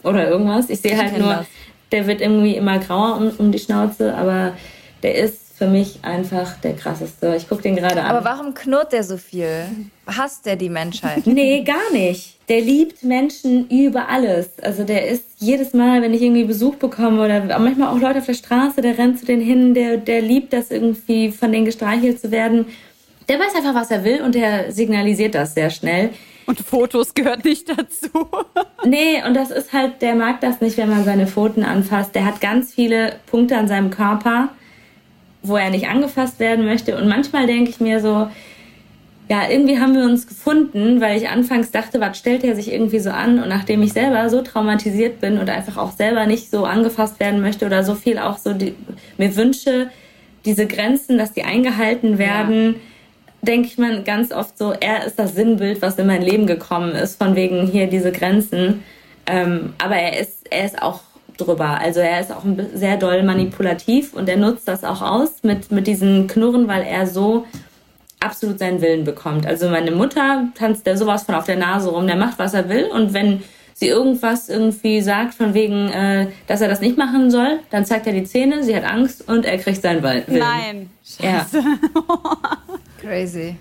oder 0.04 0.30
irgendwas. 0.30 0.70
Ich 0.70 0.82
sehe 0.82 0.98
halt 0.98 1.18
nur, 1.18 1.34
das. 1.34 1.46
der 1.94 2.08
wird 2.08 2.20
irgendwie 2.20 2.58
immer 2.58 2.78
grauer 2.80 3.18
um, 3.18 3.32
um 3.38 3.52
die 3.54 3.60
Schnauze, 3.60 4.14
aber 4.16 4.54
der 5.02 5.16
ist 5.16 5.45
für 5.58 5.68
mich 5.68 6.00
einfach 6.02 6.58
der 6.58 6.76
krasseste. 6.76 7.34
Ich 7.38 7.48
gucke 7.48 7.62
den 7.62 7.78
gerade 7.78 8.02
an. 8.02 8.14
Aber 8.14 8.26
warum 8.26 8.54
knurrt 8.54 8.92
der 8.92 9.04
so 9.04 9.16
viel? 9.16 9.66
Hasst 10.06 10.46
der 10.46 10.58
die 10.58 10.70
Menschheit? 10.70 11.26
Nee, 11.36 11.64
gar 11.64 11.92
nicht. 11.94 12.38
Der 12.50 12.62
liebt 12.62 13.04
Menschen 13.04 13.70
über 13.70 14.10
alles. 14.10 14.50
Also 14.62 14.84
der 14.84 15.08
ist 15.08 15.24
jedes 15.40 15.74
Mal, 15.74 16.02
wenn 16.02 16.14
ich 16.14 16.22
irgendwie 16.22 16.44
Besuch 16.44 16.76
bekomme 16.76 17.24
oder 17.24 17.60
manchmal 17.60 17.88
auch 17.88 18.00
Leute 18.00 18.20
auf 18.20 18.26
der 18.26 18.34
Straße, 18.34 18.82
der 18.82 18.98
rennt 18.98 19.20
zu 19.20 19.26
denen 19.26 19.42
hin, 19.42 19.74
der, 19.74 19.98
der 19.98 20.22
liebt 20.22 20.52
das 20.52 20.72
irgendwie, 20.72 21.32
von 21.32 21.52
denen 21.52 21.66
gestreichelt 21.66 22.20
zu 22.20 22.32
werden. 22.32 22.66
Der 23.30 23.40
weiß 23.40 23.56
einfach, 23.56 23.74
was 23.74 23.92
er 23.92 24.04
will 24.04 24.22
und 24.22 24.36
der 24.36 24.72
signalisiert 24.72 25.36
das 25.36 25.54
sehr 25.54 25.70
schnell. 25.70 26.10
Und 26.46 26.60
Fotos 26.60 27.14
gehört 27.14 27.46
nicht 27.46 27.70
dazu. 27.70 28.10
Nee, 28.88 29.24
und 29.26 29.34
das 29.34 29.50
ist 29.50 29.74
halt, 29.74 30.04
der 30.04 30.14
mag 30.14 30.42
das 30.42 30.62
nicht, 30.62 30.78
wenn 30.78 30.90
man 30.90 31.04
seine 31.04 31.26
Pfoten 31.26 31.64
anfasst. 31.64 32.14
Der 32.14 32.24
hat 32.24 32.40
ganz 32.40 32.72
viele 32.72 33.16
Punkte 33.26 33.58
an 33.58 33.68
seinem 33.68 33.90
Körper, 33.90 34.50
wo 35.48 35.58
er 35.58 35.70
nicht 35.70 35.88
angefasst 35.88 36.40
werden 36.40 36.66
möchte. 36.66 36.98
Und 36.98 37.08
manchmal 37.08 37.48
denke 37.48 37.70
ich 37.70 37.80
mir 37.80 38.00
so, 38.00 38.28
ja, 39.28 39.50
irgendwie 39.50 39.80
haben 39.80 39.96
wir 39.96 40.04
uns 40.04 40.28
gefunden, 40.28 41.02
weil 41.02 41.18
ich 41.18 41.30
anfangs 41.30 41.72
dachte, 41.72 42.00
was 42.00 42.18
stellt 42.18 42.44
er 42.44 42.56
sich 42.56 42.72
irgendwie 42.72 43.00
so 43.00 43.10
an? 43.10 43.42
Und 43.42 43.50
nachdem 43.50 43.82
ich 43.82 43.94
selber 43.94 44.30
so 44.30 44.42
traumatisiert 44.42 45.20
bin 45.20 45.40
und 45.40 45.50
einfach 45.50 45.78
auch 45.78 45.92
selber 45.92 46.28
nicht 46.28 46.52
so 46.52 46.66
angefasst 46.66 47.20
werden 47.20 47.42
möchte 47.42 47.66
oder 47.66 47.84
so 47.84 47.96
viel 47.96 48.20
auch 48.20 48.38
so 48.38 48.54
die, 48.54 48.76
mir 49.18 49.36
wünsche, 49.36 49.90
diese 50.46 50.68
Grenzen, 50.68 51.18
dass 51.18 51.34
die 51.34 51.44
eingehalten 51.44 52.20
werden, 52.20 52.76
denke 53.42 53.68
ich 53.68 53.78
mir 53.80 54.04
ganz 54.04 54.32
oft 54.32 54.58
so, 54.58 54.74
er 54.74 55.06
ist 55.06 55.18
das 55.18 55.34
Sinnbild, 55.34 55.82
was 55.82 55.98
in 55.98 56.06
mein 56.06 56.22
Leben 56.22 56.46
gekommen 56.46 56.92
ist, 56.92 57.18
von 57.18 57.36
wegen 57.36 57.66
hier 57.66 57.88
diese 57.88 58.12
Grenzen. 58.12 58.84
Ähm, 59.26 59.74
aber 59.80 59.96
er 59.96 60.20
ist, 60.20 60.46
er 60.52 60.66
ist 60.66 60.82
auch 60.82 61.02
drüber. 61.38 61.80
Also 61.80 62.00
er 62.00 62.20
ist 62.20 62.32
auch 62.32 62.44
sehr 62.74 62.98
doll 62.98 63.24
manipulativ 63.24 64.14
und 64.14 64.30
er 64.30 64.38
nutzt 64.38 64.68
das 64.68 64.84
auch 64.84 65.02
aus 65.02 65.44
mit, 65.44 65.72
mit 65.72 65.88
diesen 65.88 66.28
Knurren, 66.28 66.68
weil 66.68 66.84
er 66.84 67.08
so 67.08 67.46
absolut 68.20 68.60
seinen 68.60 68.82
Willen 68.82 69.04
bekommt. 69.04 69.46
Also 69.46 69.70
meine 69.70 69.92
Mutter 69.92 70.48
tanzt 70.56 70.86
der 70.86 70.98
sowas 70.98 71.24
von 71.24 71.36
auf 71.36 71.46
der 71.46 71.58
Nase 71.58 71.90
rum, 71.90 72.08
der 72.08 72.16
macht, 72.16 72.40
was 72.40 72.54
er 72.54 72.70
will 72.70 72.86
und 72.86 73.14
wenn 73.14 73.44
sie 73.74 73.88
irgendwas 73.88 74.48
irgendwie 74.48 75.02
sagt, 75.02 75.34
von 75.36 75.54
wegen, 75.54 75.90
äh, 75.90 76.28
dass 76.48 76.62
er 76.62 76.70
das 76.70 76.80
nicht 76.80 76.98
machen 76.98 77.30
soll, 77.30 77.60
dann 77.70 77.86
zeigt 77.86 78.08
er 78.08 78.14
die 78.14 78.24
Zähne, 78.24 78.64
sie 78.64 78.76
hat 78.76 78.86
Angst 78.86 79.28
und 79.28 79.46
er 79.46 79.58
kriegt 79.58 79.82
seinen 79.82 80.02
Willen. 80.02 80.24
Nein. 80.28 80.90
Ja. 81.20 81.46
Crazy. 83.02 83.58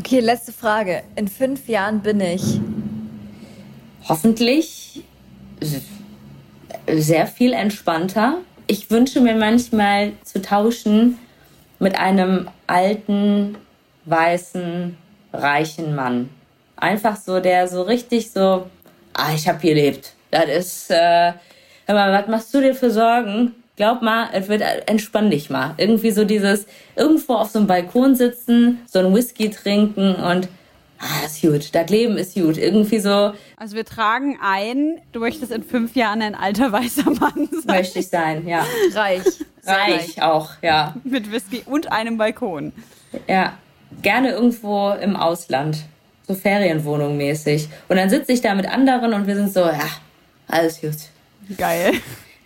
Okay, 0.00 0.20
letzte 0.20 0.52
Frage. 0.52 1.02
In 1.14 1.28
fünf 1.28 1.68
Jahren 1.68 2.00
bin 2.00 2.20
ich. 2.20 2.60
hoffentlich 4.08 5.04
sehr 6.98 7.26
viel 7.26 7.52
entspannter. 7.52 8.38
Ich 8.66 8.90
wünsche 8.90 9.20
mir 9.20 9.34
manchmal 9.34 10.12
zu 10.24 10.40
tauschen 10.40 11.18
mit 11.78 11.98
einem 11.98 12.48
alten, 12.66 13.56
weißen, 14.04 14.96
reichen 15.32 15.94
Mann. 15.94 16.30
Einfach 16.76 17.16
so, 17.16 17.40
der 17.40 17.68
so 17.68 17.82
richtig 17.82 18.30
so, 18.30 18.66
ah, 19.14 19.32
ich 19.34 19.48
hab 19.48 19.60
gelebt. 19.60 20.14
Das 20.30 20.48
ist, 20.48 20.90
äh, 20.90 21.32
hör 21.86 21.94
mal, 21.94 22.12
was 22.12 22.28
machst 22.28 22.54
du 22.54 22.60
dir 22.60 22.74
für 22.74 22.90
Sorgen? 22.90 23.54
Glaub 23.76 24.02
mal, 24.02 24.28
es 24.32 24.48
wird, 24.48 24.62
entspann 24.86 25.30
dich 25.30 25.50
mal. 25.50 25.74
Irgendwie 25.76 26.10
so 26.10 26.24
dieses, 26.24 26.66
irgendwo 26.96 27.34
auf 27.34 27.50
so 27.50 27.58
einem 27.58 27.66
Balkon 27.66 28.14
sitzen, 28.14 28.80
so 28.86 28.98
ein 28.98 29.14
Whisky 29.14 29.50
trinken 29.50 30.14
und, 30.14 30.48
ah, 31.00 31.22
das 31.22 31.32
ist 31.32 31.42
gut, 31.42 31.74
das 31.74 31.90
Leben 31.90 32.16
ist 32.16 32.34
gut. 32.34 32.58
Irgendwie 32.58 33.00
so, 33.00 33.32
Also 33.56 33.74
wir 33.76 33.84
tragen 33.84 34.38
ein, 34.42 35.00
du 35.12 35.20
möchtest 35.20 35.50
in 35.50 35.62
fünf 35.62 35.96
Jahren 35.96 36.22
ein 36.22 36.34
alter 36.34 36.70
weißer 36.72 37.10
Mann 37.10 37.48
sein. 37.50 37.76
möchte 37.76 37.98
ich 37.98 38.08
sein, 38.08 38.46
ja. 38.46 38.64
Reich. 38.94 39.24
Sehr 39.62 39.76
Reich 39.76 40.22
auch, 40.22 40.50
ja. 40.62 40.94
Mit 41.04 41.30
Whisky 41.32 41.62
und 41.66 41.90
einem 41.90 42.16
Balkon. 42.16 42.72
Ja. 43.26 43.54
Gerne 44.02 44.30
irgendwo 44.30 44.92
im 44.92 45.16
Ausland. 45.16 45.78
So 46.28 46.34
Ferienwohnung 46.34 47.16
mäßig. 47.16 47.68
Und 47.88 47.96
dann 47.96 48.08
sitze 48.08 48.32
ich 48.32 48.40
da 48.40 48.54
mit 48.54 48.66
anderen 48.66 49.12
und 49.14 49.26
wir 49.26 49.34
sind 49.34 49.52
so, 49.52 49.60
ja, 49.60 49.88
alles 50.46 50.80
gut. 50.80 50.94
Geil. 51.58 51.94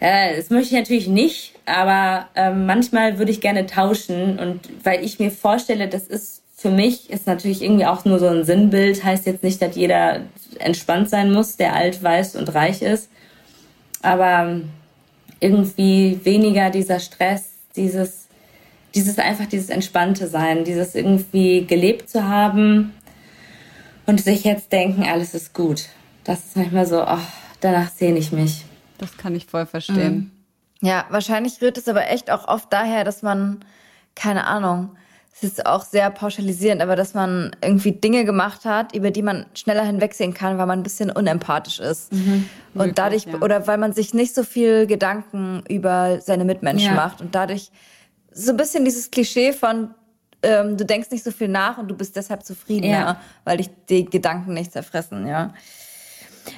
Ja, 0.00 0.34
das 0.34 0.50
möchte 0.50 0.74
ich 0.74 0.80
natürlich 0.80 1.06
nicht, 1.06 1.54
aber 1.66 2.28
ähm, 2.34 2.66
manchmal 2.66 3.18
würde 3.18 3.30
ich 3.30 3.40
gerne 3.40 3.66
tauschen 3.66 4.38
und 4.38 4.68
weil 4.84 5.04
ich 5.04 5.18
mir 5.18 5.30
vorstelle, 5.30 5.88
das 5.88 6.06
ist 6.06 6.42
für 6.64 6.70
mich 6.70 7.10
ist 7.10 7.26
natürlich 7.26 7.60
irgendwie 7.60 7.84
auch 7.84 8.06
nur 8.06 8.18
so 8.18 8.26
ein 8.26 8.42
Sinnbild, 8.42 9.04
heißt 9.04 9.26
jetzt 9.26 9.42
nicht, 9.42 9.60
dass 9.60 9.76
jeder 9.76 10.22
entspannt 10.58 11.10
sein 11.10 11.30
muss, 11.30 11.58
der 11.58 11.74
alt, 11.74 12.02
weiß 12.02 12.36
und 12.36 12.54
reich 12.54 12.80
ist, 12.80 13.10
aber 14.00 14.62
irgendwie 15.40 16.20
weniger 16.24 16.70
dieser 16.70 17.00
Stress, 17.00 17.50
dieses 17.76 18.28
dieses 18.94 19.18
einfach 19.18 19.44
dieses 19.44 19.68
entspannte 19.68 20.26
sein, 20.26 20.64
dieses 20.64 20.94
irgendwie 20.94 21.66
gelebt 21.66 22.08
zu 22.08 22.26
haben 22.26 22.94
und 24.06 24.22
sich 24.22 24.44
jetzt 24.44 24.72
denken, 24.72 25.02
alles 25.02 25.34
ist 25.34 25.52
gut. 25.52 25.90
Das 26.24 26.46
ist 26.46 26.56
manchmal 26.56 26.86
so, 26.86 27.02
oh, 27.02 27.18
danach 27.60 27.90
sehne 27.90 28.18
ich 28.18 28.32
mich. 28.32 28.64
Das 28.96 29.18
kann 29.18 29.34
ich 29.34 29.44
voll 29.44 29.66
verstehen. 29.66 30.32
Ja, 30.80 31.04
wahrscheinlich 31.10 31.60
rührt 31.60 31.76
es 31.76 31.88
aber 31.88 32.08
echt 32.08 32.30
auch 32.30 32.48
oft 32.48 32.72
daher, 32.72 33.04
dass 33.04 33.20
man, 33.20 33.62
keine 34.14 34.46
Ahnung, 34.46 34.96
es 35.36 35.42
ist 35.42 35.66
auch 35.66 35.84
sehr 35.84 36.10
pauschalisierend, 36.10 36.80
aber 36.80 36.94
dass 36.94 37.12
man 37.12 37.54
irgendwie 37.62 37.90
Dinge 37.92 38.24
gemacht 38.24 38.64
hat, 38.64 38.94
über 38.94 39.10
die 39.10 39.22
man 39.22 39.46
schneller 39.54 39.84
hinwegsehen 39.84 40.32
kann, 40.32 40.58
weil 40.58 40.66
man 40.66 40.78
ein 40.78 40.82
bisschen 40.84 41.10
unempathisch 41.10 41.80
ist. 41.80 42.12
Und 42.12 42.46
Möglich, 42.74 42.94
dadurch, 42.94 43.24
ja. 43.24 43.34
oder 43.40 43.66
weil 43.66 43.78
man 43.78 43.92
sich 43.92 44.14
nicht 44.14 44.34
so 44.34 44.44
viel 44.44 44.86
Gedanken 44.86 45.64
über 45.68 46.20
seine 46.20 46.44
Mitmenschen 46.44 46.90
Ja. 46.90 46.94
macht 46.94 47.20
und 47.20 47.34
dadurch 47.34 47.70
so 48.32 48.52
ein 48.52 48.56
bisschen 48.56 48.84
dieses 48.84 49.10
Klischee 49.10 49.52
von, 49.52 49.92
ähm, 50.42 50.76
du 50.76 50.84
denkst 50.84 51.10
nicht 51.10 51.24
so 51.24 51.32
viel 51.32 51.48
nach 51.48 51.78
und 51.78 51.88
du 51.88 51.96
bist 51.96 52.14
deshalb 52.14 52.44
zufriedener, 52.44 52.88
Ja. 52.92 53.20
weil 53.44 53.56
dich 53.56 53.70
die 53.88 54.04
Gedanken 54.04 54.54
nicht 54.54 54.72
zerfressen, 54.72 55.26
ja. 55.26 55.52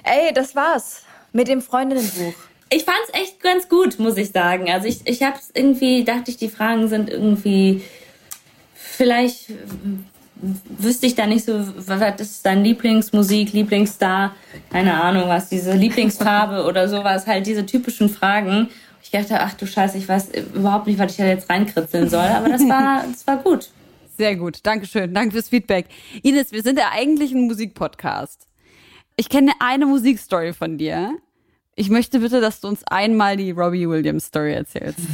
Ey, 0.03 0.33
das 0.35 0.55
war's 0.55 1.03
mit 1.33 1.49
dem 1.49 1.63
Freundinnenbuch. 1.63 2.35
Ich 2.69 2.85
fand's 2.85 3.11
echt 3.13 3.41
ganz 3.41 3.69
gut, 3.69 3.99
muss 3.99 4.17
ich 4.17 4.33
sagen. 4.33 4.69
Also 4.71 4.87
ich, 4.89 5.07
ich 5.07 5.23
hab's 5.23 5.51
irgendwie, 5.55 6.05
dachte 6.05 6.31
ich, 6.31 6.37
die 6.37 6.49
Fragen 6.49 6.89
sind 6.89 7.09
irgendwie, 7.09 7.83
vielleicht 8.97 9.51
wüsste 10.79 11.07
ich 11.07 11.15
da 11.15 11.27
nicht 11.27 11.45
so, 11.45 11.55
was 11.77 12.21
ist 12.21 12.45
dein 12.45 12.63
Lieblingsmusik, 12.63 13.53
Lieblingsstar, 13.53 14.35
keine 14.71 15.03
Ahnung 15.03 15.29
was, 15.29 15.49
diese 15.49 15.73
Lieblingsfarbe 15.73 16.65
oder 16.65 16.89
sowas, 16.89 17.27
halt 17.27 17.47
diese 17.47 17.65
typischen 17.65 18.09
Fragen. 18.09 18.69
Ich 19.03 19.11
dachte, 19.11 19.41
ach 19.41 19.55
du 19.55 19.67
Scheiße, 19.67 19.97
ich 19.97 20.09
weiß 20.09 20.31
überhaupt 20.55 20.87
nicht, 20.87 20.99
was 20.99 21.13
ich 21.13 21.19
da 21.19 21.27
jetzt 21.27 21.49
reinkritzeln 21.49 22.11
soll, 22.11 22.27
aber 22.27 22.49
das 22.49 22.63
war, 22.63 23.05
das 23.11 23.27
war 23.27 23.39
gut. 23.39 23.71
Sehr 24.17 24.37
gut. 24.37 24.61
Dankeschön. 24.63 25.13
Danke 25.13 25.33
fürs 25.33 25.49
Feedback. 25.49 25.87
Ines, 26.23 26.51
wir 26.51 26.63
sind 26.63 26.79
ja 26.79 26.91
eigentlich 26.93 27.33
ein 27.33 27.47
Musikpodcast. 27.47 28.47
Ich 29.17 29.29
kenne 29.29 29.53
eine 29.61 29.87
Musikstory 29.87 30.53
von 30.53 30.79
dir. 30.79 31.17
Ich 31.75 31.91
möchte 31.91 32.21
bitte, 32.21 32.41
dass 32.41 32.61
du 32.61 32.69
uns 32.69 32.83
einmal 32.85 33.37
die 33.37 33.51
Robbie 33.51 33.89
Williams 33.89 34.27
Story 34.27 34.55
erzählst. 34.55 35.01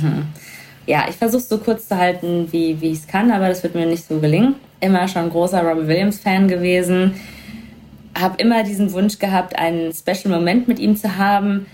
Ja, 0.86 1.04
ich 1.08 1.16
versuche 1.16 1.42
so 1.42 1.58
kurz 1.58 1.88
zu 1.88 1.96
halten, 1.96 2.48
wie, 2.50 2.80
wie 2.80 2.90
ich 2.90 2.98
es 2.98 3.06
kann, 3.06 3.30
aber 3.30 3.48
das 3.48 3.62
wird 3.62 3.74
mir 3.74 3.86
nicht 3.86 4.06
so 4.06 4.18
gelingen. 4.18 4.56
Immer 4.80 5.06
schon 5.06 5.30
großer 5.30 5.62
Robbie 5.62 5.86
Williams-Fan 5.86 6.48
gewesen. 6.48 7.14
Habe 8.18 8.34
immer 8.38 8.62
diesen 8.64 8.92
Wunsch 8.92 9.18
gehabt, 9.18 9.56
einen 9.56 9.92
Special 9.92 10.34
Moment 10.34 10.66
mit 10.68 10.78
ihm 10.78 10.96
zu 10.96 11.16
haben. 11.16 11.66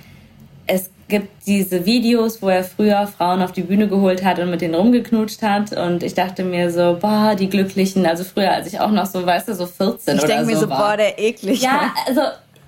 Es 0.67 0.91
gibt 1.09 1.47
diese 1.47 1.87
Videos, 1.87 2.43
wo 2.43 2.51
er 2.51 2.63
früher 2.65 3.07
Frauen 3.07 3.41
auf 3.41 3.53
die 3.53 3.63
Bühne 3.63 3.89
geholt 3.89 4.23
hat 4.23 4.39
und 4.39 4.51
mit 4.51 4.61
denen 4.61 4.75
rumgeknutscht 4.75 5.43
hat. 5.43 5.73
Und 5.73 6.03
ich 6.03 6.13
dachte 6.13 6.45
mir 6.45 6.71
so, 6.71 6.99
boah, 7.01 7.35
die 7.35 7.49
Glücklichen. 7.49 8.05
Also 8.05 8.25
früher, 8.25 8.53
als 8.53 8.67
ich 8.67 8.79
auch 8.79 8.91
noch 8.91 9.07
so, 9.07 9.25
weißt 9.25 9.49
du, 9.49 9.55
so 9.55 9.65
14 9.67 10.17
Ich 10.17 10.23
oder 10.23 10.29
denke 10.35 10.47
mir 10.47 10.57
so, 10.59 10.69
war. 10.69 10.91
boah, 10.91 10.97
der 10.99 11.19
eklig. 11.19 11.63
Ja, 11.63 11.95
also 12.07 12.21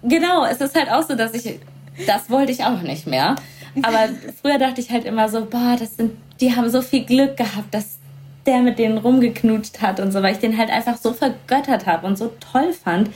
genau, 0.02 0.46
es 0.46 0.58
ist 0.58 0.74
halt 0.74 0.90
auch 0.90 1.02
so, 1.02 1.14
dass 1.14 1.34
ich, 1.34 1.60
das 2.06 2.30
wollte 2.30 2.50
ich 2.52 2.64
auch 2.64 2.80
nicht 2.80 3.06
mehr. 3.06 3.36
Aber 3.82 4.08
früher 4.40 4.58
dachte 4.58 4.80
ich 4.80 4.90
halt 4.90 5.04
immer 5.04 5.28
so, 5.28 5.44
boah, 5.44 5.76
das 5.78 5.96
sind, 5.96 6.12
die 6.40 6.56
haben 6.56 6.70
so 6.70 6.82
viel 6.82 7.04
Glück 7.04 7.36
gehabt, 7.36 7.72
dass 7.72 7.98
der 8.46 8.60
mit 8.60 8.78
denen 8.78 8.98
rumgeknutscht 8.98 9.82
hat 9.82 10.00
und 10.00 10.12
so, 10.12 10.22
weil 10.22 10.32
ich 10.32 10.40
den 10.40 10.56
halt 10.56 10.70
einfach 10.70 10.96
so 10.96 11.12
vergöttert 11.12 11.86
habe 11.86 12.06
und 12.06 12.16
so 12.16 12.32
toll 12.52 12.72
fand, 12.72 13.10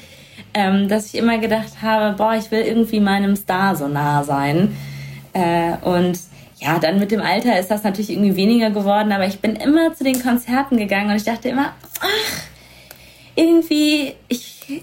ähm, 0.53 0.89
dass 0.89 1.07
ich 1.07 1.14
immer 1.16 1.39
gedacht 1.39 1.83
habe, 1.83 2.16
boah, 2.16 2.35
ich 2.35 2.51
will 2.51 2.61
irgendwie 2.61 3.01
meinem 3.01 3.35
Star 3.37 3.75
so 3.75 3.89
nah 3.89 4.22
sein. 4.22 4.77
Äh, 5.33 5.77
und 5.83 6.18
ja, 6.61 6.79
dann 6.79 6.99
mit 6.99 7.11
dem 7.11 7.20
Alter 7.20 7.59
ist 7.59 7.70
das 7.70 7.83
natürlich 7.83 8.11
irgendwie 8.11 8.37
weniger 8.37 8.70
geworden, 8.70 9.12
aber 9.12 9.27
ich 9.27 9.41
bin 9.41 9.57
immer 9.57 9.95
zu 9.95 10.05
den 10.05 10.22
Konzerten 10.22 10.77
gegangen 10.77 11.11
und 11.11 11.16
ich 11.16 11.25
dachte 11.25 11.49
immer, 11.49 11.72
ach, 12.01 12.43
irgendwie, 13.35 14.14
ich, 14.29 14.83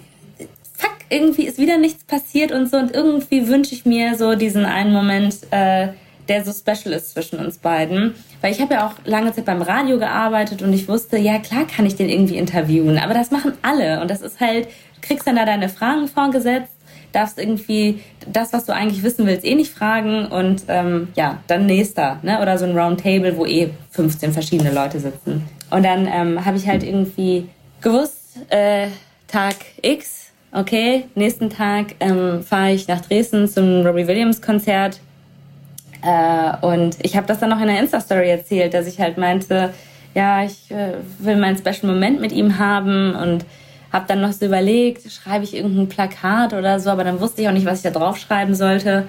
fuck, 0.73 0.97
irgendwie 1.09 1.43
ist 1.43 1.57
wieder 1.57 1.77
nichts 1.77 2.03
passiert 2.03 2.51
und 2.51 2.69
so 2.69 2.77
und 2.77 2.93
irgendwie 2.93 3.47
wünsche 3.47 3.73
ich 3.73 3.85
mir 3.85 4.15
so 4.15 4.35
diesen 4.35 4.65
einen 4.65 4.91
Moment, 4.91 5.37
äh, 5.51 5.89
der 6.27 6.43
so 6.43 6.51
special 6.51 6.93
ist 6.93 7.13
zwischen 7.13 7.39
uns 7.39 7.57
beiden. 7.57 8.15
Weil 8.41 8.51
ich 8.51 8.59
habe 8.59 8.73
ja 8.73 8.87
auch 8.87 8.93
lange 9.05 9.31
Zeit 9.31 9.45
beim 9.45 9.61
Radio 9.61 9.99
gearbeitet 9.99 10.61
und 10.61 10.73
ich 10.73 10.87
wusste, 10.87 11.17
ja 11.17 11.39
klar 11.39 11.65
kann 11.65 11.85
ich 11.85 11.95
den 11.95 12.09
irgendwie 12.09 12.37
interviewen, 12.37 12.97
aber 12.97 13.13
das 13.13 13.31
machen 13.31 13.53
alle 13.61 14.01
und 14.01 14.09
das 14.09 14.21
ist 14.21 14.39
halt, 14.39 14.65
du 14.65 15.01
kriegst 15.01 15.27
dann 15.27 15.35
da 15.35 15.45
deine 15.45 15.69
Fragen 15.69 16.07
vorgesetzt, 16.07 16.73
darfst 17.11 17.37
irgendwie 17.37 18.01
das, 18.27 18.53
was 18.53 18.65
du 18.65 18.73
eigentlich 18.73 19.03
wissen 19.03 19.27
willst, 19.27 19.45
eh 19.45 19.55
nicht 19.55 19.71
fragen 19.71 20.25
und 20.27 20.63
ähm, 20.67 21.09
ja, 21.15 21.39
dann 21.47 21.65
nächster, 21.65 22.19
ne? 22.23 22.41
Oder 22.41 22.57
so 22.57 22.65
ein 22.65 22.77
Roundtable, 22.77 23.37
wo 23.37 23.45
eh 23.45 23.69
15 23.91 24.31
verschiedene 24.31 24.71
Leute 24.71 24.99
sitzen. 24.99 25.47
Und 25.69 25.83
dann 25.83 26.07
ähm, 26.07 26.43
habe 26.43 26.57
ich 26.57 26.67
halt 26.67 26.83
irgendwie 26.83 27.47
gewusst, 27.81 28.39
äh, 28.49 28.87
Tag 29.27 29.55
X, 29.81 30.31
okay, 30.51 31.05
nächsten 31.15 31.49
Tag 31.49 31.95
ähm, 31.99 32.43
fahre 32.43 32.73
ich 32.73 32.87
nach 32.87 33.01
Dresden 33.01 33.47
zum 33.47 33.85
Robbie 33.85 34.07
Williams 34.07 34.41
Konzert 34.41 34.99
äh, 36.01 36.65
und 36.65 36.97
ich 37.01 37.15
habe 37.15 37.27
das 37.27 37.39
dann 37.39 37.49
noch 37.49 37.61
in 37.61 37.67
der 37.67 37.79
Insta-Story 37.79 38.29
erzählt, 38.29 38.73
dass 38.73 38.87
ich 38.87 38.99
halt 38.99 39.17
meinte, 39.17 39.73
ja, 40.13 40.43
ich 40.43 40.71
äh, 40.71 40.95
will 41.19 41.37
meinen 41.37 41.57
Special 41.57 41.91
Moment 41.91 42.19
mit 42.19 42.31
ihm 42.31 42.59
haben 42.59 43.15
und 43.15 43.45
habe 43.91 44.05
dann 44.07 44.21
noch 44.21 44.31
so 44.31 44.45
überlegt, 44.45 45.11
schreibe 45.11 45.43
ich 45.43 45.55
irgendein 45.55 45.89
Plakat 45.89 46.53
oder 46.53 46.79
so, 46.79 46.89
aber 46.89 47.03
dann 47.03 47.19
wusste 47.19 47.41
ich 47.41 47.47
auch 47.47 47.53
nicht, 47.53 47.65
was 47.65 47.79
ich 47.79 47.91
da 47.91 47.97
drauf 47.97 48.17
schreiben 48.17 48.55
sollte. 48.55 49.07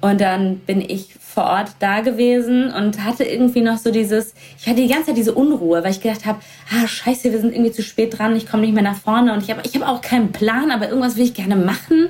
Und 0.00 0.20
dann 0.20 0.58
bin 0.58 0.80
ich 0.80 1.14
vor 1.18 1.44
Ort 1.44 1.70
da 1.80 2.00
gewesen 2.00 2.72
und 2.72 3.04
hatte 3.04 3.24
irgendwie 3.24 3.60
noch 3.60 3.78
so 3.78 3.90
dieses, 3.90 4.34
ich 4.58 4.66
hatte 4.66 4.80
die 4.80 4.88
ganze 4.88 5.06
Zeit 5.06 5.16
diese 5.16 5.34
Unruhe, 5.34 5.82
weil 5.82 5.90
ich 5.90 6.00
gedacht 6.00 6.26
habe, 6.26 6.38
ah 6.70 6.86
scheiße, 6.86 7.30
wir 7.32 7.40
sind 7.40 7.52
irgendwie 7.52 7.72
zu 7.72 7.82
spät 7.82 8.18
dran, 8.18 8.36
ich 8.36 8.46
komme 8.46 8.62
nicht 8.62 8.74
mehr 8.74 8.82
nach 8.82 8.96
vorne 8.96 9.32
und 9.32 9.42
ich 9.42 9.50
habe 9.50 9.62
ich 9.64 9.74
hab 9.74 9.86
auch 9.86 10.00
keinen 10.00 10.32
Plan, 10.32 10.70
aber 10.70 10.88
irgendwas 10.88 11.16
will 11.16 11.24
ich 11.24 11.34
gerne 11.34 11.56
machen. 11.56 12.08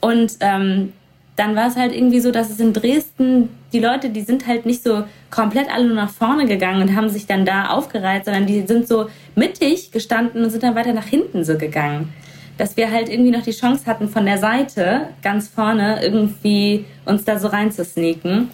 Und 0.00 0.32
ähm, 0.40 0.92
dann 1.38 1.54
war 1.54 1.68
es 1.68 1.76
halt 1.76 1.94
irgendwie 1.94 2.18
so, 2.18 2.32
dass 2.32 2.50
es 2.50 2.58
in 2.58 2.72
Dresden, 2.72 3.48
die 3.72 3.78
Leute, 3.78 4.10
die 4.10 4.22
sind 4.22 4.48
halt 4.48 4.66
nicht 4.66 4.82
so 4.82 5.04
komplett 5.30 5.72
alle 5.72 5.86
nur 5.86 5.94
nach 5.94 6.10
vorne 6.10 6.46
gegangen 6.46 6.82
und 6.82 6.96
haben 6.96 7.08
sich 7.08 7.26
dann 7.26 7.46
da 7.46 7.68
aufgereiht, 7.68 8.24
sondern 8.24 8.46
die 8.46 8.66
sind 8.66 8.88
so 8.88 9.08
mittig 9.36 9.92
gestanden 9.92 10.42
und 10.42 10.50
sind 10.50 10.64
dann 10.64 10.74
weiter 10.74 10.92
nach 10.92 11.06
hinten 11.06 11.44
so 11.44 11.56
gegangen. 11.56 12.12
Dass 12.56 12.76
wir 12.76 12.90
halt 12.90 13.08
irgendwie 13.08 13.30
noch 13.30 13.42
die 13.42 13.52
Chance 13.52 13.86
hatten, 13.86 14.08
von 14.08 14.26
der 14.26 14.38
Seite 14.38 15.10
ganz 15.22 15.46
vorne 15.46 16.02
irgendwie 16.02 16.86
uns 17.04 17.24
da 17.24 17.38
so 17.38 17.46
reinzusneaken. 17.46 18.48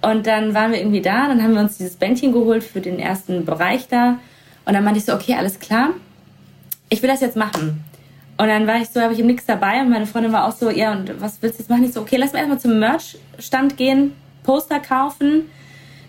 Und 0.00 0.26
dann 0.26 0.54
waren 0.54 0.72
wir 0.72 0.78
irgendwie 0.78 1.02
da, 1.02 1.28
dann 1.28 1.42
haben 1.42 1.52
wir 1.52 1.60
uns 1.60 1.76
dieses 1.76 1.96
Bändchen 1.96 2.32
geholt 2.32 2.64
für 2.64 2.80
den 2.80 2.98
ersten 2.98 3.44
Bereich 3.44 3.86
da. 3.88 4.18
Und 4.64 4.72
dann 4.72 4.82
meinte 4.82 4.98
ich 4.98 5.04
so, 5.04 5.12
okay, 5.12 5.34
alles 5.34 5.58
klar, 5.58 5.90
ich 6.88 7.02
will 7.02 7.10
das 7.10 7.20
jetzt 7.20 7.36
machen. 7.36 7.84
Und 8.36 8.48
dann 8.48 8.66
war 8.66 8.80
ich 8.80 8.88
so, 8.88 9.00
habe 9.00 9.12
ich 9.12 9.20
ihm 9.20 9.26
nichts 9.26 9.46
dabei 9.46 9.80
und 9.80 9.90
meine 9.90 10.06
Freundin 10.06 10.32
war 10.32 10.48
auch 10.48 10.52
so, 10.52 10.68
ja, 10.70 10.92
und 10.92 11.20
was 11.20 11.40
willst 11.40 11.58
du 11.58 11.62
jetzt 11.62 11.70
machen? 11.70 11.84
Ich 11.84 11.92
so, 11.92 12.00
okay, 12.00 12.16
lass 12.16 12.32
mal 12.32 12.40
erstmal 12.40 12.58
zum 12.58 12.78
Merch-Stand 12.80 13.76
gehen, 13.76 14.12
Poster 14.42 14.80
kaufen, 14.80 15.50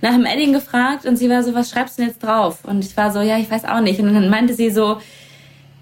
nach 0.01 0.13
dem 0.13 0.25
Edding 0.25 0.51
gefragt 0.51 1.05
und 1.05 1.17
sie 1.17 1.29
war 1.29 1.43
so, 1.43 1.53
was 1.53 1.69
schreibst 1.69 1.97
du 1.97 2.01
denn 2.01 2.09
jetzt 2.09 2.23
drauf? 2.23 2.59
Und 2.63 2.83
ich 2.83 2.97
war 2.97 3.11
so, 3.11 3.21
ja, 3.21 3.37
ich 3.37 3.49
weiß 3.49 3.65
auch 3.65 3.81
nicht. 3.81 3.99
Und 3.99 4.13
dann 4.13 4.29
meinte 4.29 4.55
sie 4.55 4.71
so, 4.71 4.99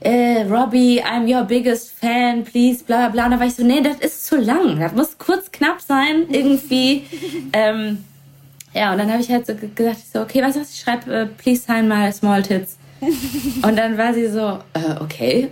äh, 0.02 0.44
Robbie, 0.50 1.02
I'm 1.02 1.34
your 1.34 1.46
biggest 1.46 1.98
fan, 1.98 2.44
please, 2.44 2.84
bla 2.84 2.98
bla 2.98 3.10
bla. 3.10 3.26
Und 3.26 3.32
dann 3.32 3.40
war 3.40 3.48
ich 3.48 3.56
so, 3.56 3.64
nee, 3.64 3.82
das 3.82 3.98
ist 3.98 4.26
zu 4.26 4.38
lang. 4.38 4.80
Das 4.80 4.94
muss 4.94 5.18
kurz 5.18 5.50
knapp 5.52 5.80
sein, 5.80 6.26
irgendwie. 6.30 7.04
ähm, 7.54 8.04
ja, 8.74 8.92
und 8.92 8.98
dann 8.98 9.10
habe 9.12 9.22
ich 9.22 9.30
halt 9.30 9.46
so 9.46 9.54
gesagt, 9.56 9.98
ich 10.00 10.10
so, 10.12 10.22
okay, 10.22 10.42
was 10.42 10.56
ist, 10.58 10.74
ich 10.74 10.82
schreibe, 10.82 11.14
äh, 11.14 11.26
please 11.26 11.64
sign 11.64 11.88
my 11.88 12.12
small 12.12 12.44
tits. 12.44 12.78
und 13.62 13.78
dann 13.78 13.98
war 13.98 14.14
sie 14.14 14.28
so, 14.28 14.60
äh, 14.74 15.02
okay. 15.02 15.50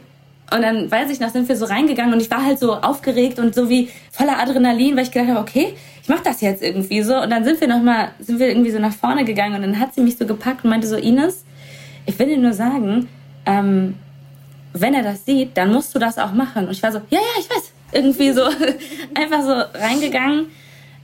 Und 0.54 0.62
dann, 0.62 0.92
weiß 0.92 1.10
ich 1.10 1.20
noch, 1.20 1.30
sind 1.30 1.48
wir 1.48 1.56
so 1.56 1.66
reingegangen 1.66 2.14
und 2.14 2.22
ich 2.22 2.30
war 2.30 2.44
halt 2.44 2.60
so 2.60 2.76
aufgeregt 2.76 3.40
und 3.40 3.56
so 3.56 3.70
wie 3.70 3.90
voller 4.12 4.38
Adrenalin, 4.38 4.98
weil 4.98 5.04
ich 5.04 5.12
gedacht 5.12 5.30
habe, 5.30 5.40
okay, 5.40 5.76
ich 6.04 6.10
mach 6.10 6.20
das 6.20 6.42
jetzt 6.42 6.62
irgendwie 6.62 7.02
so. 7.04 7.16
Und 7.22 7.30
dann 7.30 7.44
sind 7.44 7.62
wir 7.62 7.68
noch 7.68 7.82
mal, 7.82 8.10
sind 8.20 8.40
wir 8.40 8.50
irgendwie 8.50 8.72
so 8.72 8.80
nach 8.80 8.94
vorne 8.94 9.24
gegangen 9.24 9.56
und 9.56 9.62
dann 9.62 9.80
hat 9.80 9.94
sie 9.94 10.02
mich 10.02 10.18
so 10.18 10.26
gepackt 10.26 10.64
und 10.64 10.70
meinte 10.70 10.88
so, 10.88 10.98
Ines, 10.98 11.46
ich 12.06 12.18
will 12.20 12.28
dir 12.28 12.38
nur 12.38 12.54
sagen, 12.54 13.08
ähm, 13.46 13.96
wenn 14.74 14.94
er 14.94 15.04
das 15.04 15.26
sieht, 15.26 15.56
dann 15.58 15.72
musst 15.72 15.94
du 15.96 16.00
das 16.00 16.18
auch 16.18 16.34
machen. 16.34 16.66
Und 16.66 16.72
ich 16.72 16.84
war 16.84 16.92
so, 16.92 17.00
ja, 17.10 17.20
ja, 17.20 17.40
ich 17.40 17.50
weiß. 17.50 17.72
Irgendwie 17.94 18.32
so, 18.32 18.44
einfach 19.14 19.42
so 19.42 19.80
reingegangen. 19.80 20.48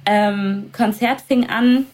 Ähm, 0.05 0.69
Konzert 0.71 1.21
fing 1.21 1.49
an. 1.49 1.85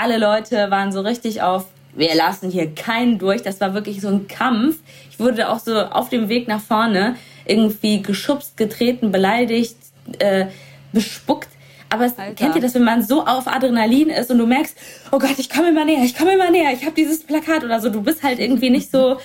Alle 0.00 0.18
Leute 0.18 0.70
waren 0.70 0.92
so 0.92 1.00
richtig 1.00 1.42
auf 1.42 1.66
wir 1.94 2.14
lassen 2.14 2.50
hier 2.50 2.74
keinen 2.74 3.18
durch. 3.18 3.42
Das 3.42 3.60
war 3.60 3.74
wirklich 3.74 4.00
so 4.00 4.08
ein 4.08 4.28
Kampf. 4.28 4.78
Ich 5.10 5.18
wurde 5.18 5.48
auch 5.48 5.58
so 5.58 5.78
auf 5.78 6.08
dem 6.08 6.28
Weg 6.28 6.48
nach 6.48 6.60
vorne 6.60 7.16
irgendwie 7.44 8.02
geschubst, 8.02 8.56
getreten, 8.56 9.10
beleidigt, 9.10 9.76
äh, 10.18 10.46
bespuckt. 10.92 11.48
Aber 11.92 12.04
es, 12.04 12.14
kennt 12.36 12.54
ihr 12.54 12.62
das, 12.62 12.74
wenn 12.74 12.84
man 12.84 13.02
so 13.02 13.26
auf 13.26 13.48
Adrenalin 13.48 14.10
ist 14.10 14.30
und 14.30 14.38
du 14.38 14.46
merkst, 14.46 14.76
oh 15.10 15.18
Gott, 15.18 15.38
ich 15.38 15.50
komme 15.50 15.70
immer 15.70 15.84
näher, 15.84 16.04
ich 16.04 16.16
komme 16.16 16.34
immer 16.34 16.48
näher, 16.48 16.72
ich 16.72 16.82
habe 16.82 16.94
dieses 16.94 17.24
Plakat 17.24 17.64
oder 17.64 17.80
so. 17.80 17.90
Du 17.90 18.00
bist 18.00 18.22
halt 18.22 18.38
irgendwie 18.38 18.70
nicht 18.70 18.92
so, 18.92 19.16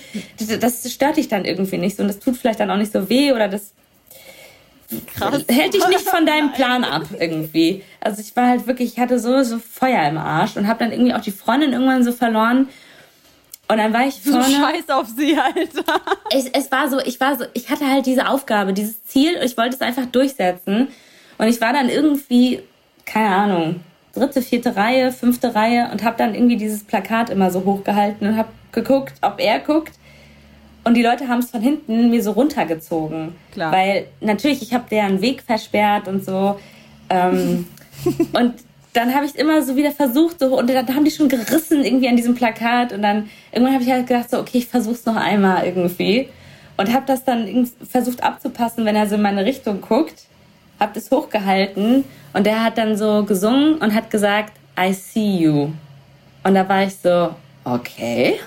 das 0.60 0.92
stört 0.92 1.16
dich 1.16 1.28
dann 1.28 1.44
irgendwie 1.44 1.78
nicht 1.78 1.96
so 1.96 2.02
und 2.02 2.08
das 2.08 2.18
tut 2.18 2.36
vielleicht 2.36 2.58
dann 2.58 2.70
auch 2.70 2.76
nicht 2.76 2.92
so 2.92 3.08
weh 3.08 3.32
oder 3.32 3.46
das 3.46 3.72
Krass. 5.14 5.44
hält 5.48 5.74
dich 5.74 5.86
nicht 5.88 6.08
von 6.08 6.26
deinem 6.26 6.52
Plan 6.52 6.84
ab 6.84 7.04
irgendwie. 7.18 7.82
Also 8.00 8.20
ich 8.20 8.34
war 8.36 8.48
halt 8.48 8.66
wirklich, 8.66 8.92
ich 8.94 8.98
hatte 9.00 9.18
so, 9.18 9.42
so 9.42 9.58
Feuer 9.58 10.08
im 10.08 10.18
Arsch 10.18 10.56
und 10.56 10.68
habe 10.68 10.78
dann 10.78 10.92
irgendwie 10.92 11.14
auch 11.14 11.20
die 11.20 11.32
Freundin 11.32 11.72
irgendwann 11.72 12.04
so 12.04 12.12
verloren. 12.12 12.68
Und 13.68 13.78
dann 13.78 13.92
war 13.92 14.06
ich 14.06 14.20
vorne. 14.22 14.44
So 14.44 14.50
scheiß 14.52 14.88
auf 14.90 15.08
sie, 15.08 15.36
Alter. 15.36 16.00
Es, 16.30 16.46
es 16.46 16.70
war 16.70 16.88
so, 16.88 17.00
ich 17.00 17.18
war 17.20 17.36
so, 17.36 17.44
ich 17.52 17.68
hatte 17.68 17.88
halt 17.88 18.06
diese 18.06 18.28
Aufgabe, 18.28 18.72
dieses 18.72 19.04
Ziel, 19.04 19.38
ich 19.42 19.56
wollte 19.56 19.74
es 19.74 19.80
einfach 19.80 20.06
durchsetzen. 20.06 20.88
Und 21.38 21.48
ich 21.48 21.60
war 21.60 21.72
dann 21.72 21.88
irgendwie, 21.88 22.62
keine 23.04 23.34
Ahnung, 23.34 23.80
dritte, 24.14 24.40
vierte 24.40 24.76
Reihe, 24.76 25.12
fünfte 25.12 25.54
Reihe 25.54 25.90
und 25.92 26.04
habe 26.04 26.16
dann 26.16 26.34
irgendwie 26.34 26.56
dieses 26.56 26.84
Plakat 26.84 27.28
immer 27.28 27.50
so 27.50 27.64
hochgehalten 27.64 28.28
und 28.28 28.36
habe 28.36 28.48
geguckt, 28.72 29.14
ob 29.20 29.40
er 29.40 29.58
guckt. 29.58 29.92
Und 30.86 30.94
die 30.94 31.02
Leute 31.02 31.26
haben 31.26 31.40
es 31.40 31.50
von 31.50 31.60
hinten 31.60 32.10
mir 32.10 32.22
so 32.22 32.30
runtergezogen. 32.30 33.34
Klar. 33.50 33.72
Weil 33.72 34.06
natürlich, 34.20 34.62
ich 34.62 34.72
habe 34.72 34.84
deren 34.88 35.20
Weg 35.20 35.42
versperrt 35.42 36.06
und 36.06 36.24
so. 36.24 36.60
Ähm, 37.10 37.66
und 38.32 38.54
dann 38.92 39.12
habe 39.12 39.26
ich 39.26 39.34
immer 39.34 39.62
so 39.62 39.74
wieder 39.74 39.90
versucht, 39.90 40.38
so, 40.38 40.56
und 40.56 40.70
dann 40.70 40.94
haben 40.94 41.04
die 41.04 41.10
schon 41.10 41.28
gerissen 41.28 41.84
irgendwie 41.84 42.08
an 42.08 42.14
diesem 42.14 42.36
Plakat. 42.36 42.92
Und 42.92 43.02
dann 43.02 43.28
irgendwann 43.50 43.74
habe 43.74 43.82
ich 43.82 43.90
halt 43.90 44.06
gedacht, 44.06 44.30
so, 44.30 44.38
okay, 44.38 44.58
ich 44.58 44.68
versuch's 44.68 45.04
noch 45.04 45.16
einmal 45.16 45.66
irgendwie. 45.66 46.28
Und 46.76 46.92
habe 46.92 47.04
das 47.04 47.24
dann 47.24 47.68
versucht 47.90 48.22
abzupassen, 48.22 48.84
wenn 48.84 48.94
er 48.94 49.08
so 49.08 49.16
in 49.16 49.22
meine 49.22 49.44
Richtung 49.44 49.80
guckt. 49.80 50.26
Hab 50.78 50.94
das 50.94 51.10
hochgehalten 51.10 52.04
und 52.32 52.46
der 52.46 52.62
hat 52.62 52.78
dann 52.78 52.96
so 52.96 53.24
gesungen 53.24 53.78
und 53.78 53.92
hat 53.92 54.08
gesagt, 54.08 54.52
I 54.78 54.92
see 54.92 55.38
you. 55.38 55.70
Und 56.44 56.54
da 56.54 56.68
war 56.68 56.84
ich 56.84 56.94
so, 56.94 57.34
okay 57.64 58.38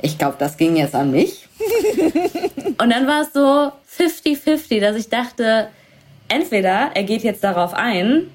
ich 0.00 0.18
glaube, 0.18 0.36
das 0.38 0.56
ging 0.56 0.76
jetzt 0.76 0.94
an 0.94 1.10
mich. 1.10 1.47
und 2.78 2.90
dann 2.90 3.06
war 3.06 3.22
es 3.22 3.32
so 3.32 3.72
50-50, 3.98 4.80
dass 4.80 4.96
ich 4.96 5.08
dachte, 5.08 5.68
entweder 6.28 6.90
er 6.94 7.02
geht 7.02 7.22
jetzt 7.22 7.42
darauf 7.42 7.74
ein 7.74 8.30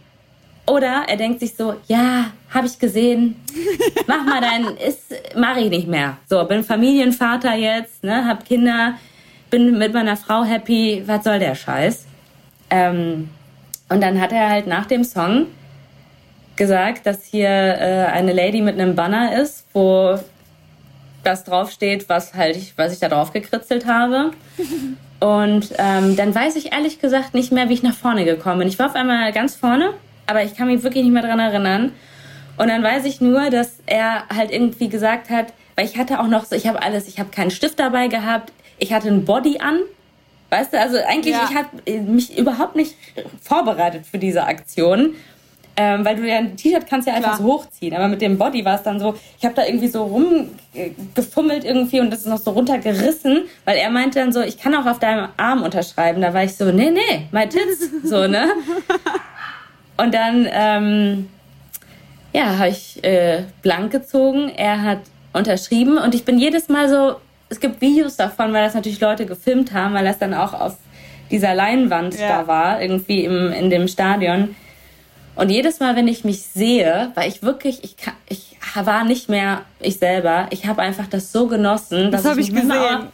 oder 0.65 1.03
er 1.07 1.17
denkt 1.17 1.39
sich 1.39 1.55
so, 1.55 1.75
ja, 1.87 2.31
habe 2.49 2.67
ich 2.67 2.79
gesehen, 2.79 3.35
mach 4.07 4.23
mal 4.23 4.41
dein, 4.41 4.65
ist, 4.77 5.13
mach 5.35 5.57
ich 5.57 5.69
nicht 5.69 5.87
mehr. 5.87 6.17
So, 6.29 6.43
bin 6.45 6.63
Familienvater 6.63 7.55
jetzt, 7.55 8.03
ne, 8.03 8.25
hab 8.25 8.45
Kinder, 8.45 8.95
bin 9.49 9.77
mit 9.77 9.93
meiner 9.93 10.17
Frau 10.17 10.43
happy, 10.43 11.03
was 11.05 11.23
soll 11.23 11.39
der 11.39 11.55
Scheiß? 11.55 12.05
Ähm, 12.69 13.29
und 13.89 14.01
dann 14.01 14.19
hat 14.19 14.31
er 14.31 14.49
halt 14.49 14.67
nach 14.67 14.85
dem 14.85 15.03
Song 15.03 15.47
gesagt, 16.55 17.05
dass 17.05 17.25
hier 17.25 17.49
äh, 17.49 18.05
eine 18.11 18.33
Lady 18.33 18.61
mit 18.61 18.79
einem 18.79 18.95
Banner 18.95 19.39
ist, 19.41 19.65
wo 19.73 20.17
das 21.23 21.43
draufsteht, 21.43 22.09
was 22.09 22.33
halt 22.33 22.55
ich, 22.55 22.77
was 22.77 22.93
ich 22.93 22.99
da 22.99 23.09
drauf 23.09 23.31
gekritzelt 23.33 23.85
habe. 23.85 24.31
Und 25.19 25.69
ähm, 25.77 26.17
dann 26.17 26.35
weiß 26.35 26.57
ich 26.57 26.73
ehrlich 26.73 26.99
gesagt 26.99 27.33
nicht 27.33 27.51
mehr, 27.51 27.69
wie 27.69 27.73
ich 27.73 27.83
nach 27.83 27.95
vorne 27.95 28.25
gekommen 28.25 28.59
bin. 28.59 28.67
Ich 28.67 28.77
war 28.77 28.87
auf 28.87 28.95
einmal 28.95 29.31
ganz 29.31 29.55
vorne, 29.55 29.93
aber 30.27 30.43
ich 30.43 30.55
kann 30.55 30.67
mich 30.67 30.83
wirklich 30.83 31.03
nicht 31.03 31.13
mehr 31.13 31.23
dran 31.23 31.39
erinnern. 31.39 31.93
Und 32.57 32.67
dann 32.67 32.83
weiß 32.83 33.05
ich 33.05 33.21
nur, 33.21 33.49
dass 33.49 33.77
er 33.85 34.27
halt 34.27 34.51
irgendwie 34.51 34.89
gesagt 34.89 35.29
hat, 35.29 35.53
weil 35.75 35.85
ich 35.85 35.97
hatte 35.97 36.19
auch 36.19 36.27
noch 36.27 36.45
so, 36.45 36.55
ich 36.55 36.67
habe 36.67 36.81
alles, 36.81 37.07
ich 37.07 37.19
habe 37.19 37.29
keinen 37.29 37.51
Stift 37.51 37.79
dabei 37.79 38.07
gehabt, 38.07 38.51
ich 38.77 38.93
hatte 38.93 39.07
ein 39.07 39.25
Body 39.25 39.59
an. 39.59 39.79
Weißt 40.49 40.73
du, 40.73 40.79
also 40.79 40.97
eigentlich, 41.07 41.33
ja. 41.33 41.49
ich 41.49 41.55
habe 41.55 42.01
mich 42.01 42.37
überhaupt 42.37 42.75
nicht 42.75 42.95
vorbereitet 43.41 44.05
für 44.05 44.19
diese 44.19 44.43
Aktion. 44.43 45.15
Ähm, 45.75 46.05
weil 46.05 46.15
du 46.17 46.27
ja 46.27 46.37
ein 46.37 46.55
T-Shirt 46.55 46.85
kannst 46.87 47.07
ja 47.07 47.15
einfach 47.15 47.37
so 47.39 47.45
hochziehen, 47.45 47.95
aber 47.95 48.07
mit 48.07 48.21
dem 48.21 48.37
Body 48.37 48.63
war 48.63 48.75
es 48.75 48.83
dann 48.83 48.99
so, 48.99 49.15
ich 49.39 49.43
habe 49.43 49.55
da 49.55 49.65
irgendwie 49.65 49.87
so 49.87 50.03
rumgefummelt 50.03 51.63
irgendwie 51.63 51.99
und 51.99 52.11
das 52.11 52.19
ist 52.19 52.27
noch 52.27 52.37
so 52.37 52.51
runtergerissen, 52.51 53.43
weil 53.65 53.77
er 53.77 53.89
meinte 53.89 54.19
dann 54.19 54.31
so, 54.31 54.41
ich 54.41 54.59
kann 54.59 54.75
auch 54.75 54.85
auf 54.85 54.99
deinem 54.99 55.29
Arm 55.37 55.63
unterschreiben. 55.63 56.21
Da 56.21 56.31
war 56.33 56.43
ich 56.43 56.55
so, 56.55 56.65
nee, 56.71 56.91
nee, 56.91 57.27
my 57.31 57.49
tits, 57.49 57.89
so, 58.03 58.27
ne? 58.27 58.49
Und 59.97 60.13
dann, 60.13 60.47
ähm, 60.51 61.29
ja, 62.33 62.57
habe 62.57 62.69
ich 62.69 63.03
äh, 63.03 63.43
blank 63.61 63.91
gezogen. 63.91 64.49
Er 64.55 64.81
hat 64.83 64.99
unterschrieben 65.33 65.97
und 65.97 66.13
ich 66.15 66.25
bin 66.25 66.37
jedes 66.37 66.69
Mal 66.69 66.89
so, 66.89 67.15
es 67.49 67.59
gibt 67.59 67.81
Videos 67.81 68.15
davon, 68.15 68.53
weil 68.53 68.63
das 68.63 68.73
natürlich 68.73 68.99
Leute 68.99 69.25
gefilmt 69.25 69.73
haben, 69.73 69.93
weil 69.93 70.05
das 70.05 70.17
dann 70.19 70.33
auch 70.33 70.53
auf 70.53 70.77
dieser 71.31 71.53
Leinwand 71.55 72.19
Ja. 72.19 72.27
da 72.41 72.47
war, 72.47 72.81
irgendwie 72.81 73.25
im, 73.25 73.51
in 73.51 73.69
dem 73.69 73.87
Stadion. 73.87 74.55
Und 75.35 75.49
jedes 75.49 75.79
Mal, 75.79 75.95
wenn 75.95 76.07
ich 76.07 76.23
mich 76.23 76.43
sehe, 76.43 77.11
weil 77.15 77.27
ich 77.29 77.41
wirklich, 77.41 77.83
ich, 77.83 77.97
kann, 77.97 78.13
ich 78.29 78.55
war 78.75 79.03
nicht 79.03 79.29
mehr 79.29 79.63
ich 79.79 79.97
selber. 79.97 80.47
Ich 80.51 80.65
habe 80.67 80.81
einfach 80.81 81.07
das 81.07 81.31
so 81.31 81.47
genossen. 81.47 82.11
Das 82.11 82.23
dass 82.23 82.31
hab 82.31 82.37
ich 82.37 82.51
manchmal 82.51 82.79
gesehen. 82.79 83.07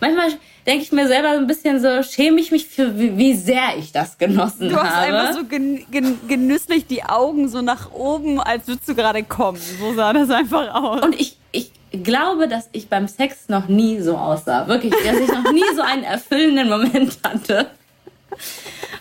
Manchmal 0.00 0.28
denke 0.66 0.82
ich 0.82 0.92
mir 0.92 1.06
selber 1.08 1.34
so 1.34 1.38
ein 1.38 1.46
bisschen 1.46 1.80
so, 1.80 2.02
schäme 2.02 2.40
ich 2.40 2.50
mich 2.50 2.66
für, 2.66 2.98
wie, 2.98 3.16
wie 3.16 3.34
sehr 3.34 3.76
ich 3.78 3.92
das 3.92 4.18
genossen 4.18 4.68
Du 4.68 4.76
hast 4.76 4.94
habe. 4.94 5.16
einfach 5.16 5.34
so 5.34 5.44
gen 5.44 5.86
gen 5.90 6.18
genüsslich 6.28 6.86
die 6.86 7.02
Augen 7.02 7.48
so 7.48 7.62
nach 7.62 7.92
oben, 7.92 8.40
als 8.40 8.68
würdest 8.68 8.88
du 8.88 8.94
gerade 8.94 9.22
kommen. 9.22 9.58
So 9.80 9.94
sah 9.94 10.12
das 10.12 10.30
einfach 10.30 10.72
aus. 10.74 11.02
Und 11.02 11.18
ich, 11.18 11.36
ich 11.52 11.70
glaube, 12.02 12.46
dass 12.46 12.68
ich 12.72 12.88
beim 12.88 13.08
Sex 13.08 13.48
noch 13.48 13.68
nie 13.68 14.00
so 14.00 14.16
aussah. 14.16 14.68
Wirklich, 14.68 14.92
dass 15.04 15.16
ich 15.18 15.28
noch 15.28 15.50
nie 15.52 15.64
so 15.74 15.82
einen 15.82 16.04
erfüllenden 16.04 16.68
Moment 16.68 17.18
hatte. 17.24 17.66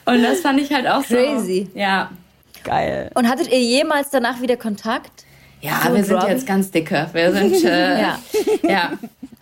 Und 0.06 0.24
das 0.24 0.40
fand 0.42 0.60
ich 0.62 0.72
halt 0.72 0.88
auch 0.88 1.04
Crazy. 1.04 1.70
so. 1.74 1.80
Ja. 1.80 2.10
Geil. 2.66 3.10
Und 3.16 3.30
hattet 3.30 3.48
ihr 3.52 3.62
jemals 3.62 4.10
danach 4.10 4.42
wieder 4.42 4.58
Kontakt? 4.58 5.24
Ja, 5.62 5.82
So 5.88 5.96
wir 5.96 6.04
sind 6.04 6.16
Robin? 6.18 6.30
jetzt 6.30 6.46
ganz 6.46 6.70
dicke. 6.72 7.08
Wir 7.14 7.32
sind, 7.32 7.64
äh, 7.64 8.02
Ja. 8.02 8.20
ja. 8.64 8.92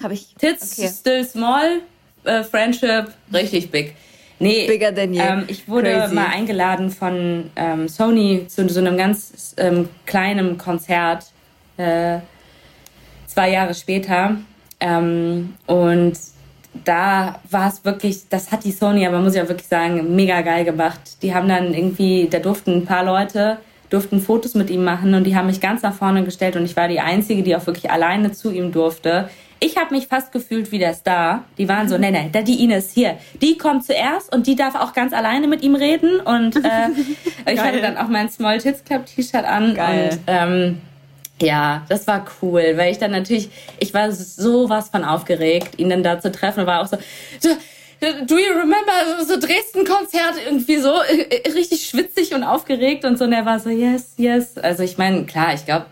Habe 0.02 0.14
ich. 0.14 0.36
Tits 0.38 0.78
Okay. 0.78 0.90
still 0.90 1.26
small, 1.26 1.82
äh, 2.26 2.44
Friendship 2.44 3.08
richtig 3.34 3.72
big. 3.72 3.96
Nee, 4.40 4.68
Bigger 4.68 4.94
than 4.94 5.14
you. 5.14 5.22
Ähm, 5.22 5.46
ich 5.48 5.68
wurde 5.70 5.92
Crazy. 5.94 6.14
mal 6.16 6.28
eingeladen 6.28 6.90
von 6.92 7.50
ähm, 7.56 7.88
Sony 7.88 8.46
zu 8.48 8.68
so 8.68 8.80
einem 8.82 8.98
ganz 8.98 9.54
ähm, 9.58 9.88
kleinen 10.06 10.58
Konzert 10.58 11.26
äh, 11.78 12.20
zwei 13.28 13.52
Jahre 13.52 13.74
später. 13.74 14.36
Ähm, 14.82 15.54
und 15.66 16.14
da 16.86 17.40
war 17.50 17.68
es 17.68 17.86
wirklich, 17.86 18.30
das 18.30 18.52
hat 18.52 18.64
die 18.64 18.72
Sony, 18.72 19.06
aber 19.06 19.20
muss 19.20 19.36
ich 19.36 19.42
auch 19.42 19.48
wirklich 19.48 19.68
sagen, 19.68 20.16
mega 20.16 20.42
geil 20.42 20.66
gemacht. 20.66 21.00
Die 21.22 21.34
haben 21.34 21.48
dann 21.48 21.74
irgendwie, 21.74 22.28
da 22.30 22.40
durften 22.40 22.74
ein 22.74 22.86
paar 22.86 23.04
Leute, 23.04 23.58
durften 23.90 24.20
Fotos 24.20 24.56
mit 24.56 24.70
ihm 24.70 24.84
machen 24.84 25.14
und 25.14 25.24
die 25.24 25.36
haben 25.36 25.46
mich 25.46 25.62
ganz 25.62 25.84
nach 25.84 25.94
vorne 25.94 26.24
gestellt 26.24 26.56
und 26.56 26.66
ich 26.66 26.76
war 26.76 26.88
die 26.88 27.00
Einzige, 27.00 27.44
die 27.44 27.56
auch 27.56 27.66
wirklich 27.68 27.92
alleine 27.92 28.32
zu 28.32 28.52
ihm 28.52 28.72
durfte. 28.72 29.30
Ich 29.60 29.78
habe 29.78 29.94
mich 29.94 30.08
fast 30.08 30.32
gefühlt 30.32 30.72
wie 30.72 30.80
der 30.80 30.94
Star. 30.94 31.46
Die 31.58 31.70
waren 31.70 31.88
so, 31.88 31.98
nee, 31.98 32.12
nee, 32.12 32.28
da 32.32 32.42
die 32.42 32.64
Ines 32.64 32.92
hier, 32.92 33.18
die 33.42 33.58
kommt 33.58 33.86
zuerst 33.86 34.34
und 34.34 34.48
die 34.48 34.56
darf 34.56 34.76
auch 34.76 34.94
ganz 34.94 35.14
alleine 35.14 35.48
mit 35.48 35.62
ihm 35.62 35.76
reden 35.76 36.20
und 36.20 36.56
äh, 36.58 36.90
ich 37.54 37.60
hatte 37.60 37.82
dann 37.82 37.98
auch 37.98 38.08
mein 38.08 38.30
Small 38.30 38.58
Tits 38.58 38.84
Club 38.84 39.06
T-Shirt 39.06 39.46
an 39.46 39.76
Geil. 39.76 40.10
und 40.12 40.20
ähm, 40.28 40.82
ja, 41.44 41.86
das 41.90 42.08
war 42.08 42.26
cool, 42.42 42.74
weil 42.76 42.92
ich 42.92 42.98
dann 42.98 43.12
natürlich, 43.12 43.50
ich 43.80 43.94
war 43.94 44.12
sowas 44.12 44.90
von 44.90 45.04
aufgeregt, 45.04 45.78
ihn 45.78 45.90
dann 45.90 46.04
da 46.04 46.20
zu 46.20 46.32
treffen 46.32 46.66
war 46.66 46.82
auch 46.82 46.88
so, 46.88 46.98
do 48.28 48.38
you 48.38 48.54
remember 48.54 48.92
so 49.26 49.40
Dresden-Konzert 49.40 50.36
irgendwie 50.46 50.78
so 50.78 50.90
äh, 50.90 51.50
richtig 51.52 51.88
schwitzig 51.88 52.34
und 52.34 52.44
aufgeregt 52.44 53.06
und 53.06 53.18
so 53.18 53.26
und 53.26 53.34
er 53.34 53.46
war 53.46 53.60
so, 53.60 53.70
yes, 53.70 54.14
yes. 54.18 54.58
Also 54.58 54.84
ich 54.84 54.98
meine, 54.98 55.26
klar, 55.26 55.54
ich 55.54 55.66
glaube, 55.66 55.86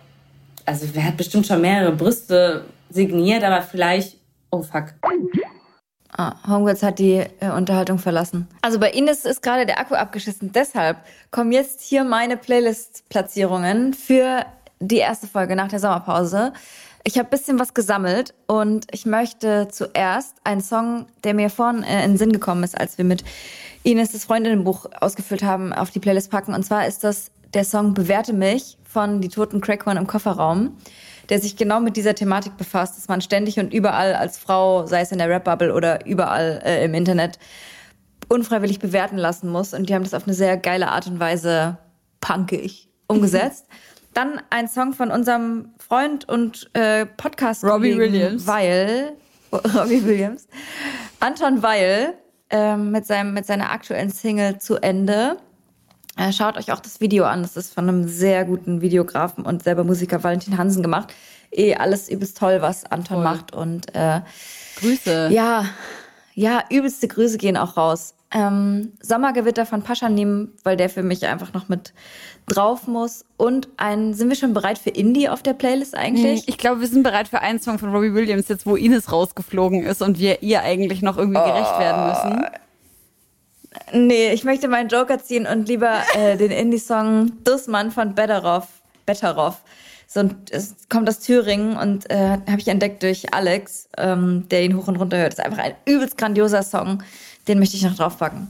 also 0.66 0.88
wer 0.94 1.06
hat 1.06 1.18
bestimmt 1.18 1.48
schon 1.48 1.62
mehrere 1.62 1.92
Brüste 1.92 2.66
signiert, 2.90 3.44
aber 3.44 3.62
vielleicht, 3.62 4.18
oh 4.52 4.62
fuck. 4.62 4.94
Ah, 6.18 6.36
Homegirls 6.46 6.84
hat 6.84 7.00
die 7.00 7.24
äh, 7.40 7.52
Unterhaltung 7.56 7.98
verlassen. 7.98 8.48
Also 8.62 8.80
bei 8.80 8.92
Ines 8.92 9.24
ist 9.24 9.42
gerade 9.42 9.66
der 9.66 9.80
Akku 9.80 9.96
abgeschissen. 9.96 10.52
Deshalb 10.52 10.98
kommen 11.32 11.54
jetzt 11.54 11.82
hier 11.82 12.04
meine 12.04 12.36
Playlist-Platzierungen 12.36 13.94
für 13.94 14.46
die 14.82 14.98
erste 14.98 15.28
Folge 15.28 15.56
nach 15.56 15.70
der 15.70 15.80
Sommerpause. 15.80 16.54
Ich 17.04 17.18
habe 17.18 17.30
bisschen 17.30 17.58
was 17.58 17.74
gesammelt 17.74 18.34
und 18.48 18.86
ich 18.92 19.06
möchte 19.06 19.70
zuerst 19.72 20.36
einen 20.44 20.62
Song, 20.62 21.06
der 21.24 21.34
mir 21.34 21.50
vorhin 21.50 21.84
äh, 21.84 22.04
in 22.04 22.12
den 22.12 22.18
Sinn 22.18 22.34
gekommen 22.34 22.64
ist, 22.64 22.80
als 22.80 22.98
wir 22.98 23.06
mit 23.06 23.24
Ines 23.84 24.12
das 24.12 24.26
Freundinnenbuch 24.26 24.86
ausgefüllt 25.00 25.44
haben, 25.44 25.74
auf 25.74 25.90
die 25.90 26.00
Playlist 26.00 26.30
packen. 26.30 26.54
Und 26.54 26.64
zwar 26.64 26.86
ist 26.86 27.04
das 27.04 27.32
der 27.54 27.64
Song 27.64 27.94
Bewerte 27.94 28.34
mich 28.34 28.78
von 28.84 29.22
Die 29.22 29.30
Toten 29.30 29.62
Crackhorn 29.62 29.98
im 29.98 30.08
Kofferraum 30.08 30.78
der 31.32 31.40
sich 31.40 31.56
genau 31.56 31.80
mit 31.80 31.96
dieser 31.96 32.14
Thematik 32.14 32.58
befasst, 32.58 32.98
dass 32.98 33.08
man 33.08 33.22
ständig 33.22 33.58
und 33.58 33.74
überall 33.74 34.16
als 34.16 34.38
Frau, 34.38 34.86
sei 34.86 35.00
es 35.00 35.14
in 35.14 35.18
der 35.18 35.30
Rap-Bubble 35.30 35.74
oder 35.74 36.06
überall 36.06 36.62
äh, 36.66 36.84
im 36.84 36.94
Internet, 36.94 37.40
unfreiwillig 38.28 38.80
bewerten 38.80 39.18
lassen 39.18 39.50
muss. 39.50 39.74
Und 39.74 39.88
die 39.88 39.96
haben 39.96 40.04
das 40.04 40.14
auf 40.14 40.26
eine 40.26 40.34
sehr 40.34 40.58
geile 40.58 40.90
Art 40.90 41.08
und 41.08 41.22
Weise 41.22 41.78
punkig 42.20 42.90
umgesetzt. 43.08 43.66
Dann 44.14 44.42
ein 44.50 44.68
Song 44.68 44.94
von 44.94 45.10
unserem 45.10 45.70
Freund 45.80 46.28
und 46.28 46.70
äh, 46.74 47.06
podcast 47.06 47.64
Robbie 47.64 47.98
Williams. 47.98 48.46
Weil, 48.46 49.14
Robbie 49.52 50.04
Williams. 50.06 50.48
Anton 51.20 51.64
Weil 51.64 52.14
ähm, 52.50 52.92
mit, 52.92 53.06
seinem, 53.06 53.34
mit 53.34 53.46
seiner 53.46 53.72
aktuellen 53.72 54.10
Single 54.10 54.60
zu 54.60 54.78
Ende. 54.78 55.38
Äh, 56.18 56.34
schaut 56.34 56.58
euch 56.58 56.72
auch 56.74 56.82
das 56.82 57.00
Video 57.00 57.24
an. 57.24 57.42
Das 57.42 57.56
ist 57.56 57.74
von 57.74 57.88
einem 57.88 58.08
sehr 58.08 58.44
guten 58.44 58.82
Videografen 58.82 59.46
und 59.46 59.64
selber 59.64 59.84
Musiker 59.84 60.24
Valentin 60.24 60.58
Hansen 60.58 60.82
gemacht. 60.82 61.14
Eh 61.52 61.76
alles 61.76 62.10
übelst 62.10 62.38
toll, 62.38 62.62
was 62.62 62.86
Anton 62.86 63.24
macht. 63.24 63.54
Und 63.54 63.96
äh, 63.96 64.22
Grüße. 64.78 65.30
ja, 65.32 65.66
ja, 66.34 66.64
übelste 66.70 67.08
Grüße 67.08 67.38
gehen 67.38 67.58
auch 67.58 67.78
raus. 67.78 68.16
Ähm, 68.34 68.94
Sommergewitter 69.02 69.66
von 69.66 69.84
Paschanim, 69.84 70.54
weil 70.64 70.78
der 70.78 70.90
für 70.90 71.04
mich 71.04 71.28
einfach 71.28 71.54
noch 71.54 71.68
mit 71.68 71.94
drauf 72.48 72.88
muss. 72.88 73.26
Und 73.38 73.68
ein, 73.78 74.14
sind 74.14 74.30
wir 74.30 74.36
schon 74.36 74.54
bereit 74.54 74.78
für 74.78 74.90
Indie 74.90 75.28
auf 75.28 75.44
der 75.44 75.54
Playlist 75.54 75.96
eigentlich? 75.96 76.48
Ich 76.48 76.58
glaube, 76.58 76.80
wir 76.80 76.88
sind 76.88 77.04
bereit 77.04 77.28
für 77.28 77.42
einen 77.42 77.60
Song 77.60 77.78
von 77.78 77.94
Robbie 77.94 78.14
Williams, 78.14 78.48
jetzt 78.48 78.66
wo 78.66 78.76
Ines 78.76 79.12
rausgeflogen 79.12 79.84
ist 79.84 80.02
und 80.02 80.20
wir 80.20 80.42
ihr 80.44 80.62
eigentlich 80.62 81.02
noch 81.02 81.18
irgendwie 81.18 81.42
gerecht 81.42 81.80
werden 81.80 82.08
müssen. 82.08 82.46
Nee, 83.94 84.32
ich 84.32 84.44
möchte 84.44 84.68
meinen 84.68 84.90
Joker 84.90 85.20
ziehen 85.20 85.46
und 85.46 85.68
lieber 85.68 86.02
äh, 86.16 86.38
den 86.38 86.52
Indie-Song 86.52 87.44
Dussmann 87.44 87.92
von 87.92 88.16
Betteroff. 88.16 88.68
Betteroff. 89.06 89.62
So, 90.14 90.20
und 90.20 90.52
es 90.52 90.76
kommt 90.90 91.08
aus 91.08 91.20
Thüringen 91.20 91.78
und 91.78 92.10
äh, 92.10 92.32
habe 92.32 92.60
ich 92.60 92.68
entdeckt 92.68 93.02
durch 93.02 93.34
Alex, 93.34 93.88
ähm, 93.98 94.46
der 94.52 94.66
ihn 94.66 94.76
hoch 94.76 94.90
und 94.90 94.98
runter 94.98 95.18
hört. 95.18 95.32
Das 95.32 95.40
ist 95.40 95.46
einfach 95.46 95.64
ein 95.64 95.74
übelst 95.86 96.18
grandioser 96.18 96.64
Song. 96.64 97.02
Den 97.48 97.60
möchte 97.60 97.78
ich 97.78 97.84
noch 97.84 97.96
draufpacken. 97.96 98.50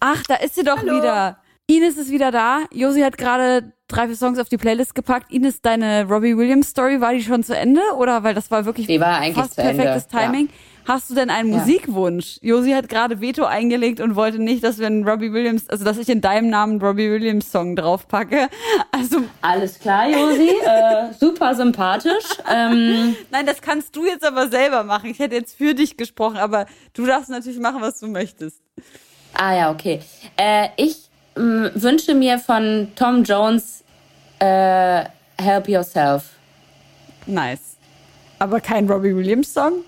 Ach, 0.00 0.20
da 0.26 0.34
ist 0.34 0.56
sie 0.56 0.64
doch 0.64 0.82
wieder. 0.82 1.38
Ines 1.68 1.96
ist 1.96 2.10
wieder 2.10 2.32
da. 2.32 2.64
Josi 2.72 3.02
hat 3.02 3.16
gerade 3.16 3.72
drei, 3.86 4.08
vier 4.08 4.16
Songs 4.16 4.40
auf 4.40 4.48
die 4.48 4.56
Playlist 4.56 4.96
gepackt. 4.96 5.30
Ines, 5.30 5.60
deine 5.62 6.08
Robbie 6.08 6.36
Williams 6.36 6.70
Story, 6.70 7.00
war 7.00 7.12
die 7.12 7.22
schon 7.22 7.44
zu 7.44 7.56
Ende? 7.56 7.82
Oder 7.98 8.24
weil 8.24 8.34
das 8.34 8.50
war 8.50 8.64
wirklich 8.64 8.88
Die 8.88 8.98
war 8.98 9.18
eigentlich 9.18 9.36
fast 9.36 9.54
zu 9.54 9.60
Ende, 9.60 9.84
perfektes 9.84 10.12
ja. 10.12 10.18
Hast 10.88 11.10
du 11.10 11.14
denn 11.14 11.28
einen 11.28 11.52
Ja. 11.52 11.58
Musikwunsch? 11.58 12.38
Josi 12.40 12.70
hat 12.72 12.88
gerade 12.88 13.20
Veto 13.20 13.44
eingelegt 13.44 14.00
und 14.00 14.16
wollte 14.16 14.38
nicht, 14.38 14.64
dass 14.64 14.78
wir 14.78 14.86
einen 14.86 15.06
Robbie 15.06 15.34
Williams, 15.34 15.68
also 15.68 15.84
dass 15.84 15.98
ich 15.98 16.08
in 16.08 16.22
deinem 16.22 16.48
Namen 16.48 16.72
einen 16.72 16.80
Robbie 16.82 17.10
Williams 17.10 17.52
Song 17.52 17.76
draufpacke. 17.76 18.48
Also, 18.90 19.18
Alles 19.42 19.78
klar, 19.78 20.08
Josi. 20.08 20.48
äh, 20.64 21.12
super 21.20 21.54
sympathisch. 21.54 22.24
Ähm, 22.50 23.14
nein, 23.30 23.44
das 23.44 23.60
kannst 23.60 23.94
du 23.96 24.06
jetzt 24.06 24.24
aber 24.26 24.48
selber 24.48 24.82
machen. 24.82 25.10
Ich 25.10 25.18
hätte 25.18 25.34
jetzt 25.34 25.58
für 25.58 25.74
dich 25.74 25.98
gesprochen, 25.98 26.38
aber 26.38 26.64
du 26.94 27.04
darfst 27.04 27.28
natürlich 27.28 27.60
machen, 27.60 27.82
was 27.82 28.00
du 28.00 28.06
möchtest. 28.06 28.62
ah 29.34 29.54
ja, 29.54 29.70
okay. 29.70 30.00
Äh, 30.38 30.68
ich 30.78 31.10
mh, 31.36 31.72
wünsche 31.74 32.14
mir 32.14 32.38
von 32.38 32.88
Tom 32.96 33.24
Jones 33.24 33.84
äh, 34.38 35.04
Help 35.38 35.68
Yourself. 35.68 36.30
Nice. 37.26 37.76
Aber 38.38 38.58
kein 38.60 38.88
Robbie 38.90 39.14
Williams 39.14 39.52
Song? 39.52 39.84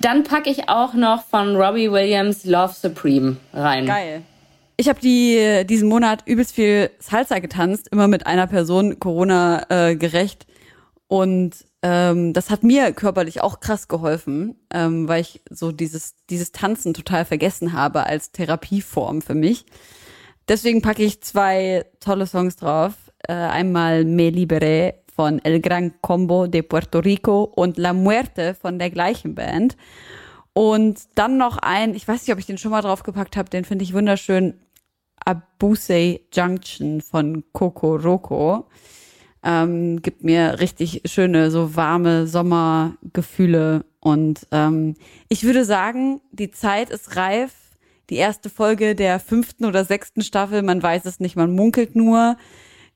Dann 0.00 0.24
packe 0.24 0.50
ich 0.50 0.68
auch 0.68 0.94
noch 0.94 1.24
von 1.24 1.56
Robbie 1.56 1.90
Williams 1.90 2.44
Love 2.44 2.72
Supreme 2.74 3.36
rein. 3.52 3.86
Geil. 3.86 4.22
Ich 4.76 4.88
habe 4.88 5.00
die 5.00 5.64
diesen 5.68 5.88
Monat 5.88 6.22
übelst 6.24 6.54
viel 6.54 6.90
Salsa 7.00 7.40
getanzt, 7.40 7.88
immer 7.90 8.06
mit 8.06 8.26
einer 8.26 8.46
Person, 8.46 9.00
Corona 9.00 9.66
äh, 9.70 9.96
gerecht. 9.96 10.46
Und 11.08 11.64
ähm, 11.82 12.32
das 12.32 12.50
hat 12.50 12.62
mir 12.62 12.92
körperlich 12.92 13.40
auch 13.40 13.60
krass 13.60 13.88
geholfen, 13.88 14.56
ähm, 14.72 15.08
weil 15.08 15.22
ich 15.22 15.40
so 15.50 15.72
dieses, 15.72 16.14
dieses 16.30 16.52
Tanzen 16.52 16.94
total 16.94 17.24
vergessen 17.24 17.72
habe 17.72 18.06
als 18.06 18.30
Therapieform 18.30 19.22
für 19.22 19.34
mich. 19.34 19.64
Deswegen 20.48 20.80
packe 20.80 21.02
ich 21.02 21.22
zwei 21.22 21.84
tolle 22.00 22.26
Songs 22.26 22.56
drauf. 22.56 22.94
Äh, 23.26 23.32
einmal 23.32 24.04
Me 24.04 24.28
Liberé 24.28 24.94
von 25.18 25.40
El 25.44 25.60
Gran 25.60 26.00
Combo 26.00 26.46
de 26.46 26.62
Puerto 26.62 27.00
Rico 27.00 27.42
und 27.42 27.76
La 27.76 27.92
Muerte 27.92 28.54
von 28.54 28.78
der 28.78 28.88
gleichen 28.88 29.34
Band. 29.34 29.76
Und 30.52 31.00
dann 31.16 31.36
noch 31.38 31.58
ein, 31.58 31.96
ich 31.96 32.06
weiß 32.06 32.22
nicht, 32.22 32.32
ob 32.32 32.38
ich 32.38 32.46
den 32.46 32.56
schon 32.56 32.70
mal 32.70 32.82
draufgepackt 32.82 33.36
habe, 33.36 33.50
den 33.50 33.64
finde 33.64 33.82
ich 33.82 33.94
wunderschön, 33.94 34.54
Abusei 35.24 36.20
Junction 36.32 37.00
von 37.00 37.42
Coco 37.52 37.96
Roco. 37.96 38.68
Ähm, 39.42 40.02
gibt 40.02 40.22
mir 40.22 40.60
richtig 40.60 41.02
schöne, 41.06 41.50
so 41.50 41.74
warme 41.74 42.28
Sommergefühle. 42.28 43.84
Und 43.98 44.46
ähm, 44.52 44.94
ich 45.28 45.42
würde 45.42 45.64
sagen, 45.64 46.20
die 46.30 46.52
Zeit 46.52 46.90
ist 46.90 47.16
reif. 47.16 47.54
Die 48.08 48.16
erste 48.16 48.50
Folge 48.50 48.94
der 48.94 49.18
fünften 49.18 49.64
oder 49.64 49.84
sechsten 49.84 50.22
Staffel, 50.22 50.62
man 50.62 50.80
weiß 50.80 51.06
es 51.06 51.18
nicht, 51.18 51.34
man 51.34 51.56
munkelt 51.56 51.96
nur, 51.96 52.36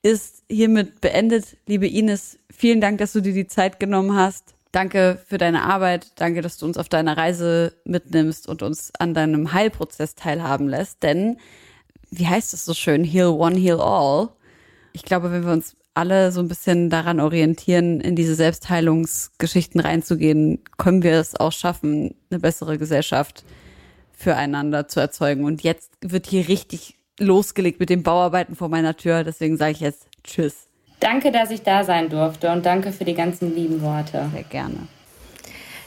ist 0.02 0.42
hiermit 0.50 1.00
beendet. 1.00 1.56
Liebe 1.66 1.86
Ines, 1.86 2.38
vielen 2.50 2.80
Dank, 2.80 2.98
dass 2.98 3.12
du 3.12 3.20
dir 3.20 3.32
die 3.32 3.46
Zeit 3.46 3.80
genommen 3.80 4.16
hast. 4.16 4.54
Danke 4.72 5.18
für 5.26 5.38
deine 5.38 5.62
Arbeit. 5.62 6.12
Danke, 6.16 6.40
dass 6.40 6.56
du 6.56 6.66
uns 6.66 6.78
auf 6.78 6.88
deiner 6.88 7.16
Reise 7.16 7.74
mitnimmst 7.84 8.48
und 8.48 8.62
uns 8.62 8.92
an 8.98 9.14
deinem 9.14 9.52
Heilprozess 9.52 10.14
teilhaben 10.14 10.68
lässt. 10.68 11.02
Denn, 11.02 11.36
wie 12.10 12.26
heißt 12.26 12.54
es 12.54 12.64
so 12.64 12.74
schön, 12.74 13.04
heal 13.04 13.28
one, 13.28 13.56
heal 13.56 13.80
all. 13.80 14.30
Ich 14.92 15.04
glaube, 15.04 15.30
wenn 15.30 15.44
wir 15.44 15.52
uns 15.52 15.76
alle 15.94 16.32
so 16.32 16.40
ein 16.40 16.48
bisschen 16.48 16.88
daran 16.88 17.20
orientieren, 17.20 18.00
in 18.00 18.16
diese 18.16 18.34
Selbstheilungsgeschichten 18.34 19.80
reinzugehen, 19.80 20.60
können 20.78 21.02
wir 21.02 21.20
es 21.20 21.36
auch 21.38 21.52
schaffen, 21.52 22.14
eine 22.30 22.40
bessere 22.40 22.78
Gesellschaft 22.78 23.44
füreinander 24.12 24.88
zu 24.88 25.00
erzeugen. 25.00 25.44
Und 25.44 25.62
jetzt 25.62 25.92
wird 26.00 26.26
hier 26.26 26.48
richtig 26.48 26.96
losgelegt 27.22 27.80
mit 27.80 27.90
den 27.90 28.02
Bauarbeiten 28.02 28.56
vor 28.56 28.68
meiner 28.68 28.96
Tür. 28.96 29.24
Deswegen 29.24 29.56
sage 29.56 29.72
ich 29.72 29.80
jetzt 29.80 30.06
Tschüss. 30.24 30.68
Danke, 31.00 31.32
dass 31.32 31.50
ich 31.50 31.62
da 31.62 31.82
sein 31.82 32.08
durfte 32.08 32.52
und 32.52 32.64
danke 32.64 32.92
für 32.92 33.04
die 33.04 33.14
ganzen 33.14 33.54
lieben 33.54 33.82
Worte. 33.82 34.28
Sehr 34.32 34.44
gerne. 34.44 34.86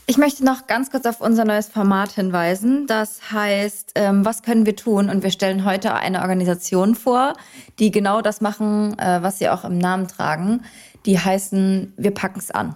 Ich 0.08 0.18
möchte 0.18 0.46
noch 0.46 0.68
ganz 0.68 0.92
kurz 0.92 1.08
auf 1.08 1.20
unser 1.20 1.46
neues 1.46 1.68
Format 1.68 2.12
hinweisen. 2.12 2.86
Das 2.86 3.32
heißt, 3.32 3.94
ähm, 3.96 4.24
was 4.24 4.44
können 4.44 4.68
wir 4.68 4.76
tun? 4.76 5.10
Und 5.10 5.24
wir 5.24 5.32
stellen 5.32 5.66
heute 5.66 5.96
eine 5.96 6.22
Organisation 6.22 6.94
vor, 6.94 7.34
die 7.80 7.90
genau 7.90 8.22
das 8.22 8.40
machen, 8.40 9.00
äh, 9.00 9.24
was 9.24 9.40
sie 9.40 9.50
auch 9.50 9.64
im 9.64 9.80
Namen 9.80 10.08
tragen. 10.08 10.62
Die 11.08 11.18
heißen 11.18 11.94
Wir 11.98 12.12
packen's 12.12 12.52
an. 12.52 12.76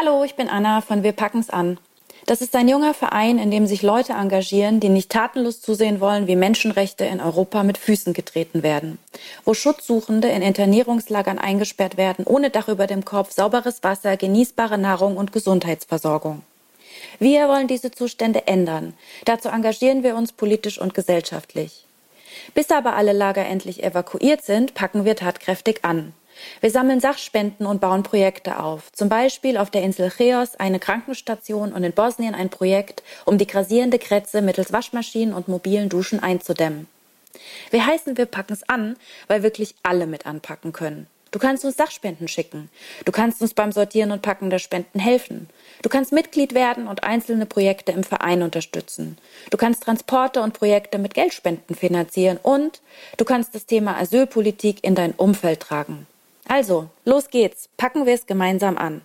Hallo, 0.00 0.24
ich 0.24 0.34
bin 0.34 0.48
Anna 0.48 0.80
von 0.80 1.02
Wir 1.02 1.12
packen's 1.12 1.50
an. 1.50 1.76
Das 2.24 2.40
ist 2.40 2.56
ein 2.56 2.68
junger 2.68 2.94
Verein, 2.94 3.38
in 3.38 3.50
dem 3.50 3.66
sich 3.66 3.82
Leute 3.82 4.14
engagieren, 4.14 4.80
die 4.80 4.88
nicht 4.88 5.10
tatenlos 5.10 5.60
zusehen 5.60 6.00
wollen, 6.00 6.26
wie 6.26 6.36
Menschenrechte 6.36 7.04
in 7.04 7.20
Europa 7.20 7.62
mit 7.64 7.76
Füßen 7.76 8.14
getreten 8.14 8.62
werden. 8.62 8.98
Wo 9.44 9.52
Schutzsuchende 9.52 10.28
in 10.28 10.40
Internierungslagern 10.40 11.38
eingesperrt 11.38 11.98
werden, 11.98 12.24
ohne 12.26 12.48
Dach 12.48 12.68
über 12.68 12.86
dem 12.86 13.04
Kopf, 13.04 13.32
sauberes 13.32 13.82
Wasser, 13.82 14.16
genießbare 14.16 14.78
Nahrung 14.78 15.18
und 15.18 15.32
Gesundheitsversorgung. 15.32 16.40
Wir 17.18 17.46
wollen 17.48 17.68
diese 17.68 17.90
Zustände 17.90 18.46
ändern. 18.46 18.94
Dazu 19.26 19.50
engagieren 19.50 20.02
wir 20.02 20.16
uns 20.16 20.32
politisch 20.32 20.80
und 20.80 20.94
gesellschaftlich. 20.94 21.84
Bis 22.54 22.70
aber 22.70 22.94
alle 22.94 23.12
Lager 23.12 23.44
endlich 23.44 23.82
evakuiert 23.82 24.44
sind, 24.44 24.72
packen 24.72 25.04
wir 25.04 25.16
tatkräftig 25.16 25.80
an. 25.84 26.14
Wir 26.60 26.70
sammeln 26.70 27.00
Sachspenden 27.00 27.66
und 27.66 27.80
bauen 27.80 28.02
Projekte 28.02 28.60
auf. 28.60 28.92
Zum 28.92 29.08
Beispiel 29.08 29.56
auf 29.56 29.70
der 29.70 29.82
Insel 29.82 30.10
Cheos 30.10 30.56
eine 30.56 30.78
Krankenstation 30.78 31.72
und 31.72 31.84
in 31.84 31.92
Bosnien 31.92 32.34
ein 32.34 32.50
Projekt, 32.50 33.02
um 33.24 33.38
die 33.38 33.46
grasierende 33.46 33.98
Krätze 33.98 34.42
mittels 34.42 34.72
Waschmaschinen 34.72 35.34
und 35.34 35.48
mobilen 35.48 35.88
Duschen 35.88 36.22
einzudämmen. 36.22 36.86
Wir 37.70 37.86
heißen, 37.86 38.16
wir 38.16 38.26
packen 38.26 38.52
es 38.52 38.68
an, 38.68 38.96
weil 39.28 39.42
wirklich 39.42 39.74
alle 39.82 40.06
mit 40.06 40.26
anpacken 40.26 40.72
können. 40.72 41.06
Du 41.30 41.38
kannst 41.38 41.64
uns 41.64 41.76
Sachspenden 41.76 42.26
schicken. 42.26 42.70
Du 43.04 43.12
kannst 43.12 43.40
uns 43.40 43.54
beim 43.54 43.70
Sortieren 43.70 44.10
und 44.10 44.22
Packen 44.22 44.50
der 44.50 44.58
Spenden 44.58 44.98
helfen. 44.98 45.48
Du 45.82 45.88
kannst 45.88 46.12
Mitglied 46.12 46.54
werden 46.54 46.88
und 46.88 47.04
einzelne 47.04 47.46
Projekte 47.46 47.92
im 47.92 48.02
Verein 48.02 48.42
unterstützen. 48.42 49.16
Du 49.50 49.56
kannst 49.56 49.84
Transporte 49.84 50.42
und 50.42 50.54
Projekte 50.54 50.98
mit 50.98 51.14
Geldspenden 51.14 51.76
finanzieren 51.76 52.38
und 52.42 52.80
du 53.16 53.24
kannst 53.24 53.54
das 53.54 53.66
Thema 53.66 53.96
Asylpolitik 53.96 54.82
in 54.82 54.96
dein 54.96 55.12
Umfeld 55.12 55.60
tragen. 55.60 56.06
Also, 56.50 56.90
los 57.04 57.28
geht's, 57.30 57.68
packen 57.76 58.06
wir 58.06 58.14
es 58.14 58.26
gemeinsam 58.26 58.76
an. 58.76 59.02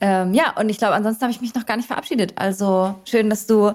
Ähm, 0.00 0.34
ja, 0.34 0.52
und 0.56 0.68
ich 0.68 0.78
glaube, 0.78 0.94
ansonsten 0.94 1.22
habe 1.22 1.32
ich 1.32 1.40
mich 1.40 1.54
noch 1.54 1.66
gar 1.66 1.76
nicht 1.76 1.86
verabschiedet. 1.86 2.34
Also 2.36 2.94
schön, 3.04 3.28
dass 3.28 3.46
du 3.48 3.72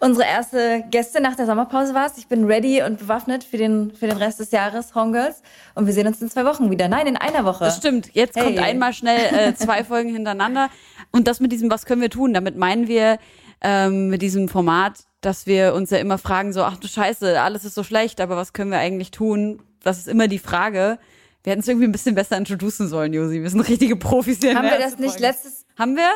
unsere 0.00 0.26
erste 0.26 0.84
Gäste 0.90 1.20
nach 1.20 1.34
der 1.34 1.44
Sommerpause 1.44 1.92
warst. 1.92 2.16
Ich 2.18 2.28
bin 2.28 2.44
ready 2.44 2.82
und 2.82 2.98
bewaffnet 2.98 3.44
für 3.44 3.58
den, 3.58 3.92
für 3.92 4.06
den 4.06 4.16
Rest 4.16 4.38
des 4.38 4.52
Jahres, 4.52 4.94
Homegirls. 4.94 5.42
Und 5.74 5.86
wir 5.86 5.92
sehen 5.92 6.06
uns 6.06 6.22
in 6.22 6.30
zwei 6.30 6.44
Wochen 6.46 6.70
wieder. 6.70 6.88
Nein, 6.88 7.08
in 7.08 7.16
einer 7.16 7.44
Woche. 7.44 7.64
Das 7.64 7.76
stimmt. 7.78 8.10
Jetzt 8.14 8.36
Hey. 8.36 8.44
kommt 8.44 8.58
einmal 8.60 8.92
schnell 8.94 9.18
äh, 9.34 9.54
zwei 9.54 9.84
Folgen 9.84 10.10
hintereinander. 10.14 10.70
Und 11.10 11.26
das 11.28 11.40
mit 11.40 11.50
diesem, 11.52 11.70
was 11.70 11.84
können 11.84 12.00
wir 12.00 12.10
tun? 12.10 12.32
Damit 12.32 12.56
meinen 12.56 12.86
wir 12.88 13.18
ähm, 13.60 14.08
mit 14.08 14.22
diesem 14.22 14.48
Format, 14.48 15.00
dass 15.26 15.46
wir 15.46 15.74
uns 15.74 15.90
ja 15.90 15.98
immer 15.98 16.18
fragen, 16.18 16.52
so, 16.52 16.62
ach 16.62 16.76
du 16.76 16.86
Scheiße, 16.86 17.40
alles 17.40 17.64
ist 17.64 17.74
so 17.74 17.82
schlecht, 17.82 18.20
aber 18.20 18.36
was 18.36 18.52
können 18.52 18.70
wir 18.70 18.78
eigentlich 18.78 19.10
tun? 19.10 19.60
Das 19.82 19.98
ist 19.98 20.06
immer 20.06 20.28
die 20.28 20.38
Frage. 20.38 20.98
Wir 21.42 21.50
hätten 21.50 21.60
es 21.62 21.68
irgendwie 21.68 21.88
ein 21.88 21.92
bisschen 21.92 22.14
besser 22.14 22.36
introducen 22.36 22.86
sollen, 22.86 23.12
Josi. 23.12 23.42
Wir 23.42 23.50
sind 23.50 23.60
richtige 23.62 23.96
Profis 23.96 24.38
hier. 24.38 24.54
Haben 24.54 24.70
wir 24.70 24.78
das 24.78 24.98
nicht 24.98 25.10
Folge. 25.10 25.22
letztes 25.26 25.66
Haben 25.76 25.96
wir? 25.96 26.10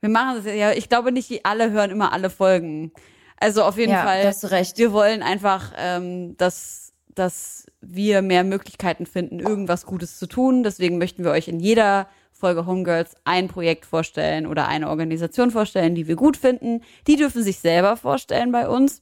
Wir 0.00 0.10
machen 0.10 0.42
das 0.44 0.54
ja. 0.54 0.72
Ich 0.72 0.90
glaube 0.90 1.10
nicht, 1.10 1.30
die 1.30 1.44
alle 1.46 1.70
hören 1.70 1.90
immer 1.90 2.12
alle 2.12 2.28
Folgen. 2.28 2.92
Also 3.38 3.62
auf 3.62 3.78
jeden 3.78 3.92
Ja, 3.92 4.02
Fall. 4.04 4.26
hast 4.26 4.42
du 4.44 4.50
recht. 4.50 4.76
Wir 4.76 4.92
wollen 4.92 5.22
einfach, 5.22 5.72
ähm, 5.78 6.36
dass, 6.36 6.92
dass 7.14 7.66
wir 7.80 8.20
mehr 8.20 8.44
Möglichkeiten 8.44 9.06
finden, 9.06 9.40
irgendwas 9.40 9.86
Gutes 9.86 10.18
zu 10.18 10.26
tun. 10.26 10.62
Deswegen 10.62 10.98
möchten 10.98 11.24
wir 11.24 11.30
euch 11.30 11.48
in 11.48 11.60
jeder 11.60 12.08
Folge 12.44 12.66
Homegirls 12.66 13.14
ein 13.24 13.48
Projekt 13.48 13.86
vorstellen 13.86 14.46
oder 14.46 14.68
eine 14.68 14.90
Organisation 14.90 15.50
vorstellen, 15.50 15.94
die 15.94 16.06
wir 16.06 16.14
gut 16.14 16.36
finden. 16.36 16.82
Die 17.06 17.16
dürfen 17.16 17.42
sich 17.42 17.58
selber 17.58 17.96
vorstellen 17.96 18.52
bei 18.52 18.68
uns. 18.68 19.00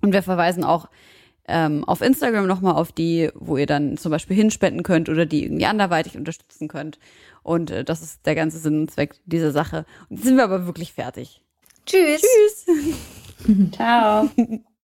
Und 0.00 0.14
wir 0.14 0.22
verweisen 0.22 0.64
auch 0.64 0.88
ähm, 1.46 1.84
auf 1.84 2.00
Instagram 2.00 2.46
nochmal 2.46 2.76
auf 2.76 2.90
die, 2.90 3.28
wo 3.34 3.58
ihr 3.58 3.66
dann 3.66 3.98
zum 3.98 4.10
Beispiel 4.10 4.36
hinspenden 4.36 4.84
könnt 4.84 5.10
oder 5.10 5.26
die 5.26 5.44
irgendwie 5.44 5.66
anderweitig 5.66 6.16
unterstützen 6.16 6.66
könnt. 6.66 6.98
Und 7.42 7.70
äh, 7.70 7.84
das 7.84 8.00
ist 8.00 8.24
der 8.24 8.36
ganze 8.36 8.56
Sinn 8.56 8.80
und 8.80 8.90
Zweck 8.90 9.16
dieser 9.26 9.52
Sache. 9.52 9.84
Und 10.08 10.16
jetzt 10.16 10.24
sind 10.24 10.36
wir 10.36 10.44
aber 10.44 10.64
wirklich 10.64 10.94
fertig. 10.94 11.42
Tschüss. 11.84 12.22
Tschüss. 12.22 13.70
Ciao. 13.72 14.30